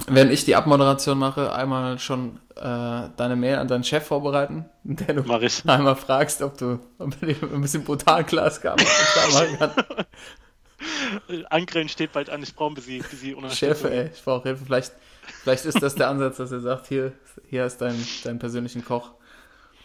während 0.08 0.32
ich 0.32 0.44
die 0.44 0.56
Abmoderation 0.56 1.18
mache, 1.18 1.52
einmal 1.52 1.98
schon 1.98 2.40
äh, 2.56 3.08
deine 3.16 3.36
Mail 3.36 3.56
an 3.56 3.68
deinen 3.68 3.84
Chef 3.84 4.06
vorbereiten, 4.06 4.66
in 4.84 4.96
der 4.96 5.14
du 5.14 5.22
Mach 5.24 5.40
ich. 5.40 5.66
einmal 5.68 5.96
fragst, 5.96 6.42
ob 6.42 6.56
du 6.58 6.78
ein 6.98 7.10
bisschen 7.60 7.84
Butalglas 7.84 8.60
gab, 8.60 8.78
machen 8.80 9.58
kann. 9.58 9.72
Angrillen 11.50 11.88
steht 11.88 12.12
bald 12.12 12.28
an. 12.30 12.42
Ich 12.42 12.54
brauche 12.54 12.72
ein 12.72 12.74
bisschen, 12.74 12.98
bisschen 13.02 13.18
Chef, 13.30 13.36
Unterstützung. 13.36 13.90
ey, 13.92 14.10
ich 14.14 14.22
brauche 14.22 14.42
Hilfe. 14.42 14.64
Vielleicht, 14.64 14.92
vielleicht 15.42 15.64
ist 15.64 15.82
das 15.82 15.94
der 15.94 16.08
Ansatz, 16.08 16.36
dass 16.36 16.52
er 16.52 16.60
sagt, 16.60 16.86
hier, 16.88 17.12
hier 17.48 17.64
ist 17.64 17.78
dein, 17.80 17.96
dein 18.24 18.38
persönlichen 18.38 18.84
Koch. 18.84 19.12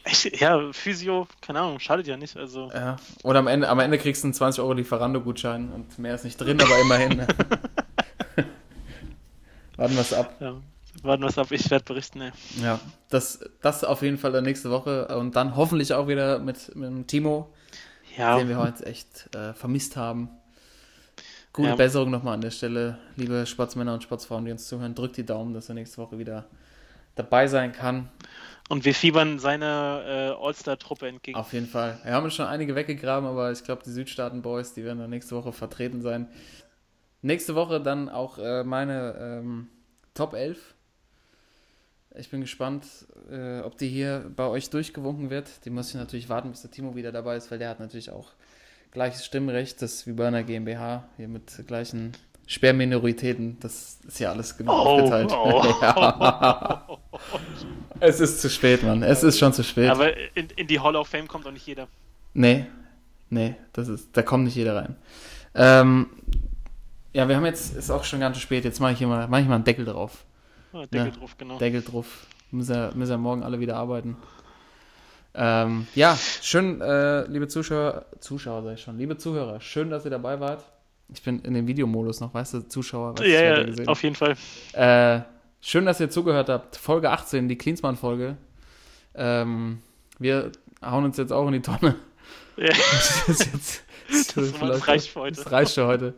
Ich, 0.05 0.23
ja, 0.39 0.71
Physio, 0.71 1.27
keine 1.41 1.59
Ahnung, 1.59 1.79
schadet 1.79 2.07
ja 2.07 2.17
nicht. 2.17 2.35
Also, 2.37 2.69
Ja. 2.73 2.95
Oder 3.23 3.39
am 3.39 3.47
Ende, 3.47 3.69
am 3.69 3.79
Ende 3.79 3.97
kriegst 3.97 4.23
du 4.23 4.27
einen 4.27 4.33
20 4.33 4.61
Euro 4.61 4.73
Lieferando-Gutschein 4.73 5.69
und 5.71 5.99
mehr 5.99 6.15
ist 6.15 6.23
nicht 6.25 6.37
drin, 6.37 6.59
aber 6.61 6.79
immerhin. 6.79 7.25
Warten 9.79 9.93
wir 9.95 10.01
es 10.01 10.13
ab. 10.13 10.35
ja. 10.39 10.55
Warten 11.03 11.21
wir 11.23 11.29
es 11.29 11.37
ab, 11.37 11.51
ich 11.51 11.69
werde 11.69 11.85
berichten, 11.85 12.19
ey. 12.21 12.31
Ja, 12.61 12.79
das, 13.09 13.39
das 13.61 13.83
auf 13.83 14.01
jeden 14.01 14.17
Fall 14.17 14.31
dann 14.31 14.43
nächste 14.43 14.71
Woche 14.71 15.07
und 15.17 15.35
dann 15.35 15.55
hoffentlich 15.55 15.93
auch 15.93 16.07
wieder 16.07 16.39
mit, 16.39 16.75
mit 16.75 17.07
Timo, 17.07 17.53
Ja, 18.17 18.37
den 18.37 18.49
wir 18.49 18.57
heute 18.57 18.85
echt 18.87 19.33
äh, 19.35 19.53
vermisst 19.53 19.95
haben. 19.95 20.29
Gute 21.53 21.69
Ja. 21.69 21.75
Besserung 21.75 22.09
nochmal 22.09 22.33
an 22.33 22.41
der 22.41 22.51
Stelle, 22.51 22.97
liebe 23.15 23.45
Sportsmänner 23.45 23.93
und 23.93 24.03
Sportsfrauen, 24.03 24.45
die 24.45 24.51
uns 24.51 24.67
zuhören. 24.67 24.95
Drückt 24.95 25.17
die 25.17 25.25
Daumen, 25.25 25.53
dass 25.53 25.69
er 25.69 25.75
nächste 25.75 25.97
Woche 25.97 26.17
wieder 26.19 26.45
dabei 27.15 27.47
sein 27.47 27.71
kann. 27.71 28.09
und 28.69 28.83
wir 28.85 28.93
fiebern 28.95 29.39
seiner 29.39 30.03
äh, 30.05 30.43
All-Star-Truppe 30.45 31.07
entgegen. 31.07 31.37
Auf 31.37 31.53
jeden 31.53 31.67
Fall. 31.67 31.97
Wir 32.03 32.13
haben 32.13 32.29
schon 32.31 32.45
einige 32.47 32.75
weggegraben, 32.75 33.27
aber 33.29 33.51
ich 33.51 33.63
glaube, 33.63 33.83
die 33.85 33.91
Südstaaten-Boys, 33.91 34.73
die 34.73 34.83
werden 34.83 34.99
dann 34.99 35.09
nächste 35.11 35.35
Woche 35.35 35.51
vertreten 35.53 36.01
sein. 36.01 36.27
Nächste 37.21 37.55
Woche 37.55 37.81
dann 37.81 38.09
auch 38.09 38.37
äh, 38.37 38.63
meine 38.63 39.15
ähm, 39.19 39.67
Top 40.13 40.33
11. 40.33 40.57
Ich 42.17 42.29
bin 42.29 42.41
gespannt, 42.41 42.85
äh, 43.31 43.59
ob 43.61 43.77
die 43.77 43.87
hier 43.87 44.31
bei 44.35 44.45
euch 44.47 44.69
durchgewunken 44.69 45.29
wird. 45.29 45.63
Die 45.65 45.69
muss 45.69 45.89
ich 45.89 45.95
natürlich 45.95 46.29
warten, 46.29 46.49
bis 46.49 46.61
der 46.61 46.71
Timo 46.71 46.95
wieder 46.95 47.11
dabei 47.11 47.35
ist, 47.35 47.51
weil 47.51 47.59
der 47.59 47.69
hat 47.69 47.79
natürlich 47.79 48.09
auch 48.11 48.31
gleiches 48.91 49.25
Stimmrecht, 49.25 49.81
das 49.81 50.07
wie 50.07 50.13
bei 50.13 50.27
einer 50.27 50.43
GmbH, 50.43 51.07
hier 51.17 51.27
mit 51.27 51.65
gleichen 51.67 52.13
Sperrminoritäten. 52.47 53.59
Das 53.59 53.99
ist 54.07 54.19
ja 54.19 54.31
alles 54.31 54.57
genau 54.57 54.71
Oh, 54.73 54.99
aufgeteilt. 55.01 55.31
oh. 55.31 55.75
ja. 55.81 56.99
Es 57.99 58.19
ist 58.19 58.41
zu 58.41 58.49
spät, 58.49 58.81
Mann. 58.81 59.03
Es 59.03 59.21
ist 59.23 59.37
schon 59.37 59.53
zu 59.53 59.63
spät. 59.63 59.89
Aber 59.89 60.15
in, 60.35 60.47
in 60.55 60.67
die 60.67 60.79
Hall 60.79 60.95
of 60.95 61.07
Fame 61.07 61.27
kommt 61.27 61.45
auch 61.45 61.51
nicht 61.51 61.67
jeder. 61.67 61.87
Nee, 62.33 62.65
nee, 63.29 63.55
das 63.73 63.87
ist, 63.87 64.09
da 64.13 64.23
kommt 64.23 64.45
nicht 64.45 64.55
jeder 64.55 64.75
rein. 64.77 64.95
Ähm, 65.53 66.09
ja, 67.13 67.27
wir 67.27 67.35
haben 67.35 67.45
jetzt, 67.45 67.75
ist 67.75 67.89
auch 67.89 68.03
schon 68.03 68.19
ganz 68.19 68.37
spät, 68.39 68.65
jetzt 68.65 68.79
mache 68.79 68.93
ich 68.93 69.01
mal, 69.01 69.27
mach 69.27 69.39
ich 69.39 69.47
mal 69.47 69.55
einen 69.55 69.63
Deckel 69.63 69.85
drauf. 69.85 70.25
Oh, 70.73 70.83
Deckel 70.85 71.07
Ja, 71.07 71.11
drauf, 71.11 71.35
genau. 71.37 71.57
Deckel 71.57 71.81
drauf. 71.81 72.27
Müssen 72.51 72.75
ja, 72.75 72.91
müssen 72.93 73.11
ja 73.11 73.17
morgen 73.17 73.43
alle 73.43 73.59
wieder 73.59 73.75
arbeiten. 73.75 74.17
Ähm, 75.35 75.87
ja, 75.95 76.17
schön, 76.41 76.81
äh, 76.81 77.25
liebe 77.27 77.47
Zuschauer, 77.47 78.05
Zuschauer 78.19 78.63
sag 78.63 78.73
ich 78.73 78.81
schon, 78.81 78.97
liebe 78.97 79.17
Zuhörer, 79.17 79.61
schön, 79.61 79.89
dass 79.89 80.05
ihr 80.05 80.11
dabei 80.11 80.39
wart. 80.39 80.63
Ich 81.13 81.23
bin 81.23 81.39
in 81.39 81.53
dem 81.53 81.67
Videomodus 81.67 82.19
noch, 82.19 82.33
weißt 82.33 82.55
du, 82.55 82.67
Zuschauer, 82.67 83.13
was 83.17 83.25
ich 83.25 83.33
ja, 83.33 83.41
ja, 83.41 83.63
gesehen 83.63 83.87
auf 83.87 84.03
jeden 84.03 84.15
Fall. 84.15 84.35
äh, 84.73 85.21
schön, 85.61 85.85
dass 85.85 85.99
ihr 85.99 86.09
zugehört 86.09 86.49
habt. 86.49 86.75
Folge 86.75 87.09
18, 87.11 87.47
die 87.47 87.57
Klinsmann-Folge. 87.57 88.37
Ähm, 89.15 89.81
wir 90.17 90.51
hauen 90.83 91.05
uns 91.05 91.17
jetzt 91.17 91.31
auch 91.31 91.47
in 91.47 91.53
die 91.53 91.61
Tonne. 91.61 91.95
Ja. 92.57 92.69
Das, 93.27 93.29
ist 93.29 93.53
jetzt, 93.53 93.83
Das, 94.35 94.51
das 94.59 94.87
reicht 94.87 95.09
für 95.09 95.19
heute. 95.21 95.37
Das 95.37 95.51
reicht 95.51 95.73
für 95.73 95.87
heute. 95.87 96.13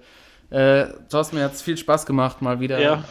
Äh, 0.52 0.88
Thorsten, 1.10 1.38
mir 1.38 1.46
hat 1.46 1.54
es 1.54 1.62
viel 1.62 1.78
Spaß 1.78 2.06
gemacht, 2.06 2.42
mal 2.42 2.60
wieder. 2.60 2.80
Ja, 2.80 3.04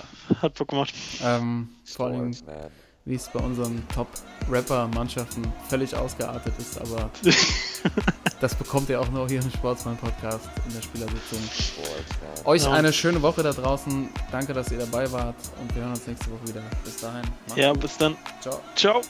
hat 0.43 0.55
Bock 0.55 0.69
gemacht. 0.69 0.95
Ähm, 1.25 1.69
vor 1.85 2.07
allem, 2.07 2.33
Sportsman. 2.35 2.71
wie 3.07 3.15
es 3.15 3.29
bei 3.29 3.41
unseren 3.41 3.83
Top-Rapper-Mannschaften 3.95 5.51
völlig 5.69 5.97
ausgeartet 5.97 6.53
ist, 6.59 6.79
aber 6.81 7.11
das 8.41 8.55
bekommt 8.55 8.91
ihr 8.91 9.01
auch 9.01 9.09
nur 9.11 9.27
hier 9.29 9.41
im 9.41 9.51
Sportsmann-Podcast 9.51 10.49
in 10.69 10.75
der 10.75 10.83
Spielersitzung. 10.83 11.39
Sportsman. 11.51 12.47
Euch 12.47 12.63
Ja. 12.65 12.73
eine 12.73 12.93
schöne 12.93 13.23
Woche 13.23 13.43
da 13.43 13.53
draußen. 13.53 14.09
Danke, 14.31 14.53
dass 14.53 14.71
ihr 14.71 14.79
dabei 14.79 15.11
wart 15.11 15.37
und 15.61 15.75
wir 15.75 15.83
hören 15.83 15.93
uns 15.93 16.07
nächste 16.07 16.27
Woche 16.31 16.49
wieder. 16.49 16.63
Bis 16.85 16.99
dahin. 17.01 17.23
Macht's 17.47 17.57
Ja, 17.61 17.73
gut. 17.73 17.81
bis 17.81 17.97
dann. 17.97 18.17
Ciao. 18.43 18.61
Ciao. 18.77 19.01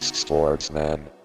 Sportsman. 0.00 1.19